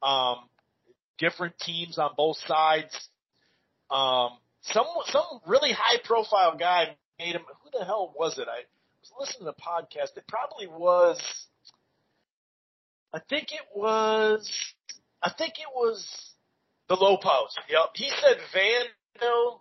Um, 0.02 0.36
different 1.18 1.58
teams 1.58 1.98
on 1.98 2.10
both 2.16 2.36
sides. 2.46 3.08
Um, 3.90 4.30
some 4.62 4.86
some 5.06 5.40
really 5.46 5.72
high 5.72 5.98
profile 6.04 6.56
guy 6.58 6.96
made 7.18 7.34
him. 7.34 7.42
Who 7.62 7.78
the 7.78 7.84
hell 7.84 8.14
was 8.18 8.38
it? 8.38 8.48
I 8.48 8.62
was 9.00 9.12
listening 9.18 9.46
to 9.46 9.54
the 9.56 9.62
podcast. 9.62 10.16
It 10.16 10.24
probably 10.28 10.66
was. 10.66 11.20
I 13.12 13.20
think 13.28 13.52
it 13.52 13.66
was. 13.74 14.50
I 15.22 15.32
think 15.36 15.54
it 15.54 15.68
was 15.74 16.06
the 16.88 16.94
Lopez. 16.94 17.56
Yep. 17.68 17.90
He 17.94 18.10
said 18.20 18.38
Vando 18.54 19.60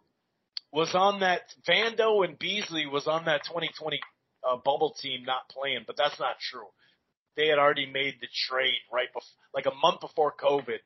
was 0.72 0.94
on 0.94 1.22
that. 1.22 1.42
Vando 1.68 2.26
and 2.26 2.38
Beasley 2.38 2.86
was 2.86 3.08
on 3.08 3.26
that 3.26 3.44
2020 3.46 4.00
uh, 4.44 4.58
bubble 4.58 4.96
team, 5.02 5.24
not 5.24 5.50
playing, 5.50 5.84
but 5.88 5.98
that's 5.98 6.20
not 6.20 6.38
true. 6.40 6.68
They 7.36 7.48
had 7.48 7.60
already 7.60 7.86
made 7.86 8.16
the 8.22 8.28
trade 8.48 8.80
right 8.92 9.12
before, 9.14 9.28
like 9.54 9.66
a 9.66 9.76
month 9.76 10.02
before 10.02 10.34
COVID. 10.34 10.80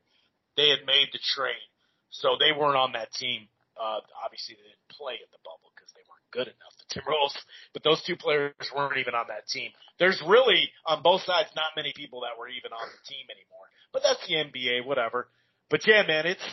They 0.60 0.68
had 0.76 0.84
made 0.84 1.08
the 1.16 1.24
trade, 1.24 1.72
so 2.12 2.36
they 2.36 2.52
weren't 2.52 2.76
on 2.76 2.92
that 2.92 3.16
team. 3.16 3.48
Uh, 3.80 4.04
obviously, 4.20 4.60
they 4.60 4.68
didn't 4.68 4.92
play 4.92 5.16
at 5.16 5.32
the 5.32 5.40
bubble 5.40 5.72
because 5.72 5.88
they 5.96 6.04
weren't 6.04 6.28
good 6.36 6.52
enough, 6.52 6.76
the 6.76 6.88
Timberwolves. 7.00 7.40
But 7.72 7.88
those 7.88 8.04
two 8.04 8.20
players 8.20 8.52
weren't 8.76 9.00
even 9.00 9.16
on 9.16 9.32
that 9.32 9.48
team. 9.48 9.72
There's 10.04 10.20
really 10.28 10.68
on 10.86 11.00
both 11.02 11.24
sides 11.24 11.48
not 11.56 11.80
many 11.80 11.94
people 11.96 12.28
that 12.28 12.36
were 12.36 12.52
even 12.52 12.76
on 12.76 12.84
the 12.92 13.02
team 13.08 13.24
anymore. 13.32 13.72
But 13.96 14.04
that's 14.04 14.20
the 14.28 14.36
NBA, 14.36 14.86
whatever. 14.86 15.32
But 15.70 15.88
yeah, 15.88 16.04
man, 16.04 16.28
it's 16.28 16.44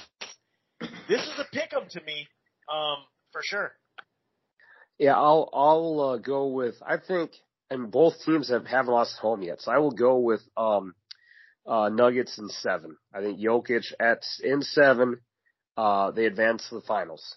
this 1.10 1.22
is 1.26 1.34
a 1.42 1.46
pick 1.50 1.74
'em 1.74 1.90
to 1.90 2.00
me, 2.06 2.28
um, 2.70 3.02
for 3.32 3.42
sure. 3.42 3.74
Yeah, 4.98 5.16
I'll 5.18 5.50
I'll 5.52 6.00
uh, 6.00 6.16
go 6.18 6.46
with 6.46 6.76
I 6.86 6.98
think, 6.98 7.32
and 7.70 7.90
both 7.90 8.14
teams 8.24 8.50
have 8.50 8.66
haven't 8.66 8.94
lost 8.94 9.18
home 9.18 9.42
yet, 9.42 9.62
so 9.62 9.72
I 9.72 9.78
will 9.78 9.90
go 9.90 10.18
with 10.18 10.42
um, 10.56 10.94
uh, 11.66 11.88
Nuggets 11.88 12.38
in 12.38 12.48
seven. 12.48 12.96
I 13.14 13.20
think 13.20 13.38
Jokic 13.38 13.92
at 13.98 14.22
in 14.42 14.62
seven, 14.62 15.18
uh, 15.76 16.10
they 16.10 16.26
advance 16.26 16.68
to 16.68 16.76
the 16.76 16.80
finals. 16.82 17.36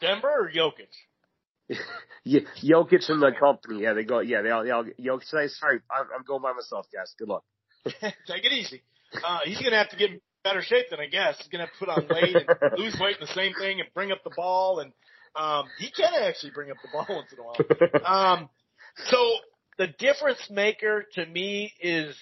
Denver 0.00 0.28
or 0.28 0.50
Jokic? 0.50 1.78
yeah, 2.24 2.40
Jokic 2.62 3.08
and 3.08 3.22
the 3.22 3.32
company. 3.38 3.82
Yeah, 3.82 3.92
they 3.92 4.04
go. 4.04 4.20
Yeah, 4.20 4.42
they 4.42 4.50
all. 4.50 4.64
They 4.64 4.70
all 4.70 4.84
Jokic. 4.84 5.50
Sorry, 5.50 5.80
I'm, 5.90 6.06
I'm 6.16 6.24
going 6.26 6.42
by 6.42 6.52
myself, 6.52 6.86
guys. 6.92 7.14
Good 7.18 7.28
luck. 7.28 7.44
Take 7.84 8.44
it 8.44 8.52
easy. 8.52 8.82
Uh, 9.24 9.40
he's 9.44 9.60
gonna 9.60 9.76
have 9.76 9.90
to 9.90 9.96
get 9.96 10.10
in 10.10 10.20
better 10.44 10.62
shape 10.62 10.86
than 10.90 11.00
I 11.00 11.06
guess. 11.06 11.36
He's 11.38 11.48
gonna 11.48 11.66
have 11.66 11.72
to 11.72 11.78
put 11.78 11.88
on 11.88 12.08
weight 12.08 12.36
and 12.36 12.72
lose 12.78 12.96
weight 13.00 13.16
in 13.20 13.26
the 13.26 13.32
same 13.34 13.52
thing 13.54 13.80
and 13.80 13.88
bring 13.94 14.12
up 14.12 14.22
the 14.24 14.32
ball 14.36 14.80
and 14.80 14.92
um, 15.36 15.64
he 15.78 15.90
can 15.90 16.12
actually 16.22 16.52
bring 16.52 16.70
up 16.70 16.76
the 16.82 16.88
ball 16.92 17.06
once 17.08 17.32
in 17.32 17.38
a 17.38 17.42
while. 17.42 18.34
Um, 18.34 18.48
so 19.06 19.16
the 19.78 19.86
difference 19.86 20.48
maker 20.50 21.04
to 21.14 21.26
me 21.26 21.72
is, 21.80 22.16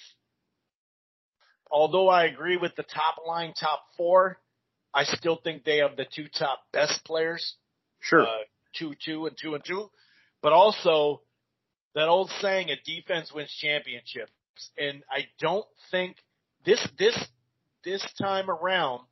although 1.70 2.08
I 2.08 2.24
agree 2.24 2.56
with 2.56 2.74
the 2.76 2.82
top 2.82 3.16
line, 3.26 3.52
top 3.58 3.82
four, 3.96 4.38
I 4.94 5.04
still 5.04 5.38
think 5.42 5.64
they 5.64 5.78
have 5.78 5.96
the 5.96 6.06
two 6.06 6.26
top 6.28 6.60
best 6.72 7.04
players. 7.04 7.54
Sure. 8.00 8.22
Uh, 8.22 8.44
two, 8.76 8.94
two, 9.04 9.26
and 9.26 9.36
two 9.40 9.54
and 9.54 9.64
two. 9.64 9.90
But 10.42 10.52
also, 10.52 11.22
that 11.94 12.08
old 12.08 12.30
saying, 12.40 12.68
a 12.70 12.76
defense 12.84 13.32
wins 13.32 13.54
championships. 13.60 14.32
And 14.76 15.02
I 15.10 15.26
don't 15.38 15.66
think 15.90 16.16
this, 16.64 16.86
this, 16.98 17.16
this 17.84 18.04
time 18.20 18.50
around, 18.50 19.02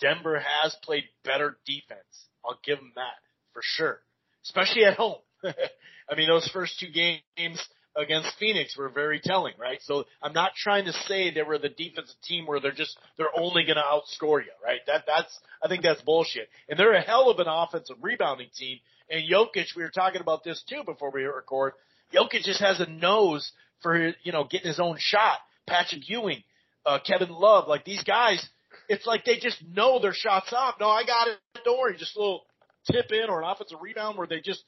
Denver 0.00 0.40
has 0.40 0.74
played 0.82 1.04
better 1.24 1.58
defense. 1.66 2.28
I'll 2.44 2.58
give 2.64 2.78
them 2.78 2.92
that 2.96 3.18
for 3.52 3.60
sure, 3.62 4.00
especially 4.44 4.84
at 4.84 4.96
home. 4.96 5.18
I 5.44 6.16
mean, 6.16 6.28
those 6.28 6.48
first 6.48 6.80
two 6.80 6.88
games 6.90 7.68
against 7.96 8.32
Phoenix 8.38 8.76
were 8.76 8.88
very 8.88 9.20
telling, 9.20 9.54
right? 9.58 9.78
So 9.82 10.04
I'm 10.22 10.32
not 10.32 10.52
trying 10.54 10.84
to 10.86 10.92
say 10.92 11.30
they 11.30 11.42
were 11.42 11.58
the 11.58 11.68
defensive 11.68 12.16
team 12.24 12.46
where 12.46 12.60
they're 12.60 12.72
just 12.72 12.98
they're 13.16 13.36
only 13.38 13.64
going 13.64 13.76
to 13.76 13.82
outscore 13.82 14.40
you, 14.40 14.52
right? 14.64 14.80
That 14.86 15.04
that's 15.06 15.38
I 15.62 15.68
think 15.68 15.82
that's 15.82 16.02
bullshit. 16.02 16.48
And 16.68 16.78
they're 16.78 16.94
a 16.94 17.02
hell 17.02 17.30
of 17.30 17.38
an 17.38 17.46
offensive 17.48 17.96
rebounding 18.00 18.48
team. 18.56 18.78
And 19.08 19.28
Jokic, 19.28 19.74
we 19.76 19.82
were 19.82 19.90
talking 19.90 20.20
about 20.20 20.44
this 20.44 20.62
too 20.68 20.82
before 20.84 21.10
we 21.10 21.24
record. 21.24 21.72
Jokic 22.14 22.42
just 22.42 22.60
has 22.60 22.80
a 22.80 22.86
nose 22.86 23.50
for 23.82 24.12
you 24.22 24.32
know 24.32 24.44
getting 24.44 24.68
his 24.68 24.80
own 24.80 24.96
shot. 24.98 25.38
Patrick 25.66 26.08
Ewing, 26.08 26.42
uh, 26.84 26.98
Kevin 27.04 27.30
Love, 27.30 27.68
like 27.68 27.84
these 27.84 28.02
guys 28.02 28.44
it's 28.90 29.06
like 29.06 29.24
they 29.24 29.38
just 29.38 29.62
know 29.72 30.00
their 30.00 30.12
shots 30.12 30.52
off. 30.52 30.74
No, 30.80 30.88
I 30.88 31.04
got 31.04 31.28
it. 31.28 31.38
Don't 31.64 31.78
worry. 31.78 31.96
Just 31.96 32.16
a 32.16 32.18
little 32.18 32.44
tip 32.90 33.06
in 33.12 33.30
or 33.30 33.40
an 33.40 33.48
offensive 33.48 33.78
rebound 33.80 34.18
where 34.18 34.26
they 34.26 34.40
just, 34.40 34.64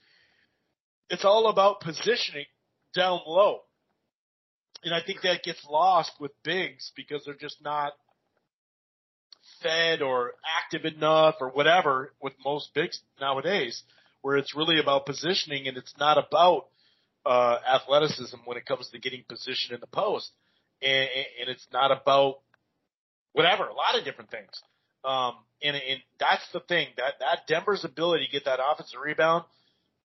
it's 1.10 1.24
all 1.24 1.48
about 1.48 1.80
positioning 1.80 2.44
down 2.94 3.20
low. 3.26 3.60
And 4.84 4.94
I 4.94 5.00
think 5.04 5.22
that 5.22 5.42
gets 5.42 5.64
lost 5.68 6.12
with 6.18 6.32
bigs 6.42 6.92
because 6.96 7.22
they're 7.24 7.34
just 7.34 7.62
not 7.62 7.92
fed 9.62 10.02
or 10.02 10.32
active 10.64 10.84
enough 10.84 11.36
or 11.40 11.50
whatever 11.50 12.12
with 12.20 12.32
most 12.44 12.74
bigs 12.74 13.00
nowadays 13.20 13.82
where 14.22 14.36
it's 14.36 14.56
really 14.56 14.78
about 14.80 15.06
positioning 15.06 15.68
and 15.68 15.76
it's 15.76 15.94
not 15.98 16.18
about 16.18 16.66
uh, 17.26 17.58
athleticism 17.74 18.36
when 18.44 18.56
it 18.56 18.66
comes 18.66 18.88
to 18.88 18.98
getting 18.98 19.24
position 19.28 19.74
in 19.74 19.80
the 19.80 19.86
post. 19.86 20.30
And, 20.80 21.08
and 21.40 21.48
it's 21.48 21.66
not 21.72 21.92
about 21.92 22.40
whatever, 23.32 23.66
a 23.66 23.74
lot 23.74 23.96
of 23.96 24.04
different 24.04 24.30
things. 24.30 24.50
Um, 25.04 25.34
and, 25.62 25.76
and 25.76 26.00
that's 26.18 26.44
the 26.52 26.60
thing 26.60 26.88
that 26.96 27.14
that 27.20 27.46
Denver's 27.48 27.84
ability 27.84 28.26
to 28.26 28.32
get 28.32 28.44
that 28.44 28.58
offensive 28.60 29.00
rebound. 29.04 29.44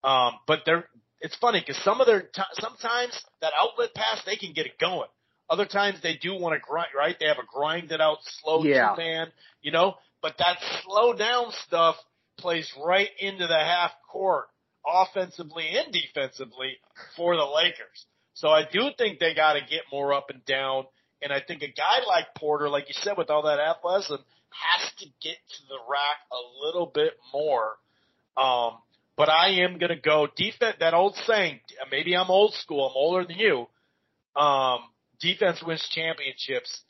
Um, 0.03 0.34
but 0.47 0.59
they're 0.65 0.85
it's 1.22 1.35
funny 1.38 1.60
because 1.60 1.81
some 1.84 2.02
of 2.02 2.07
their 2.07 2.22
t- 2.22 2.41
sometimes 2.53 3.23
that 3.41 3.52
outlet 3.60 3.94
pass 3.94 4.22
they 4.26 4.35
can 4.35 4.53
get 4.53 4.65
it 4.65 4.77
going. 4.80 5.10
Other 5.49 5.65
times 5.65 6.02
they 6.02 6.15
do 6.15 6.34
want 6.35 6.56
to 6.56 6.60
grind, 6.60 6.89
right? 6.95 7.15
They 7.19 7.27
have 7.27 7.38
a 7.38 7.45
grinded 7.48 8.02
out 8.02 8.18
slow 8.41 8.64
yeah. 8.64 8.94
two 8.95 9.02
man, 9.02 9.31
you 9.61 9.72
know. 9.72 9.95
But 10.22 10.35
that 10.39 10.57
slow 10.84 11.14
down 11.14 11.52
stuff 11.65 11.95
plays 12.38 12.72
right 12.84 13.10
into 13.19 13.48
the 13.48 13.57
half 13.57 13.91
court 14.11 14.45
offensively 14.85 15.65
and 15.69 15.94
defensively 15.94 16.77
for 17.15 17.35
the 17.35 17.45
Lakers. 17.45 18.06
So 18.34 18.49
I 18.49 18.64
do 18.69 18.89
think 18.98 19.19
they 19.19 19.34
got 19.34 19.53
to 19.53 19.61
get 19.61 19.81
more 19.91 20.14
up 20.14 20.30
and 20.30 20.44
down 20.45 20.85
and 21.22 21.34
I 21.34 21.41
think 21.41 21.64
a 21.64 21.68
guy 21.68 22.06
like 22.07 22.35
Porter, 22.35 22.69
like 22.69 22.88
you 22.88 22.94
said, 22.94 23.18
with 23.18 23.30
all 23.30 23.44
that 23.44 23.60
athleticism, 23.60 24.22
has 24.52 24.91
to 24.99 25.06
get 25.22 25.38
to 25.49 25.61
the 25.68 25.80
rack 25.89 26.19
a 26.31 26.65
little 26.65 26.85
bit 26.85 27.14
more. 27.34 27.77
Um, 28.35 28.77
but 29.18 29.30
I 29.30 29.64
am 29.65 29.80
going 29.80 29.89
to 29.89 29.99
go 30.02 30.27
defense. 30.35 30.77
That 30.80 30.94
old 30.94 31.15
saying, 31.26 31.60
maybe 31.91 32.15
I'm 32.15 32.30
old 32.30 32.53
school. 32.53 32.88
I'm 32.88 32.95
older 32.95 33.26
than 33.26 33.38
you. 33.38 33.68
Um, 34.39 34.80
defense 35.19 35.61
wins 35.65 35.88
championships. 35.91 36.84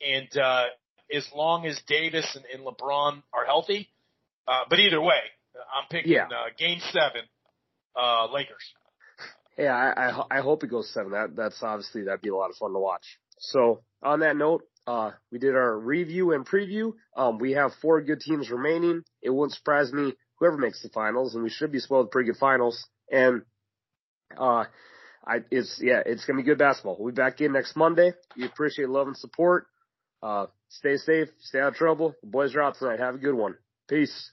And, 0.00 0.28
uh, 0.36 0.64
as 1.10 1.26
long 1.34 1.64
as 1.64 1.80
Davis 1.88 2.36
and, 2.36 2.44
and 2.52 2.66
LeBron 2.66 3.22
are 3.32 3.46
healthy, 3.46 3.88
uh, 4.46 4.64
but 4.68 4.78
either 4.78 5.00
way, 5.00 5.20
I'm 5.56 5.88
picking, 5.90 6.12
yeah. 6.12 6.24
uh, 6.26 6.50
game 6.58 6.80
seven, 6.90 7.22
uh, 7.96 8.30
Lakers. 8.30 8.74
Yeah, 9.56 9.74
I, 9.74 10.10
I, 10.10 10.38
I 10.38 10.40
hope 10.42 10.64
it 10.64 10.70
goes 10.70 10.92
seven. 10.92 11.12
That, 11.12 11.34
that's 11.34 11.62
obviously, 11.62 12.04
that'd 12.04 12.20
be 12.20 12.28
a 12.28 12.36
lot 12.36 12.50
of 12.50 12.56
fun 12.56 12.74
to 12.74 12.78
watch. 12.78 13.04
So 13.38 13.82
on 14.02 14.20
that 14.20 14.36
note, 14.36 14.64
uh, 14.86 15.12
we 15.32 15.38
did 15.38 15.54
our 15.54 15.78
review 15.78 16.32
and 16.32 16.46
preview. 16.46 16.92
Um, 17.16 17.38
we 17.38 17.52
have 17.52 17.72
four 17.80 18.02
good 18.02 18.20
teams 18.20 18.50
remaining. 18.50 19.02
It 19.22 19.30
wouldn't 19.30 19.54
surprise 19.54 19.92
me 19.92 20.12
whoever 20.38 20.56
makes 20.56 20.82
the 20.82 20.88
finals, 20.88 21.34
and 21.34 21.42
we 21.42 21.50
should 21.50 21.72
be 21.72 21.78
spoiled 21.78 22.06
with 22.06 22.12
pretty 22.12 22.30
good 22.30 22.38
finals. 22.38 22.86
And 23.10 23.42
uh, 24.36 24.64
I, 25.26 25.38
it's 25.50 25.80
yeah, 25.82 26.02
it's 26.04 26.24
gonna 26.24 26.38
be 26.38 26.44
good 26.44 26.58
basketball. 26.58 26.96
We'll 26.98 27.12
be 27.12 27.16
back 27.16 27.40
in 27.40 27.52
next 27.52 27.76
Monday. 27.76 28.12
We 28.36 28.46
appreciate 28.46 28.88
love 28.88 29.06
and 29.06 29.16
support. 29.16 29.66
Uh, 30.22 30.46
stay 30.68 30.96
safe, 30.96 31.28
stay 31.40 31.60
out 31.60 31.68
of 31.68 31.74
trouble. 31.74 32.14
The 32.22 32.28
boys 32.28 32.54
are 32.54 32.62
out 32.62 32.76
tonight. 32.78 32.98
Have 33.00 33.14
a 33.14 33.18
good 33.18 33.34
one. 33.34 33.56
Peace. 33.88 34.32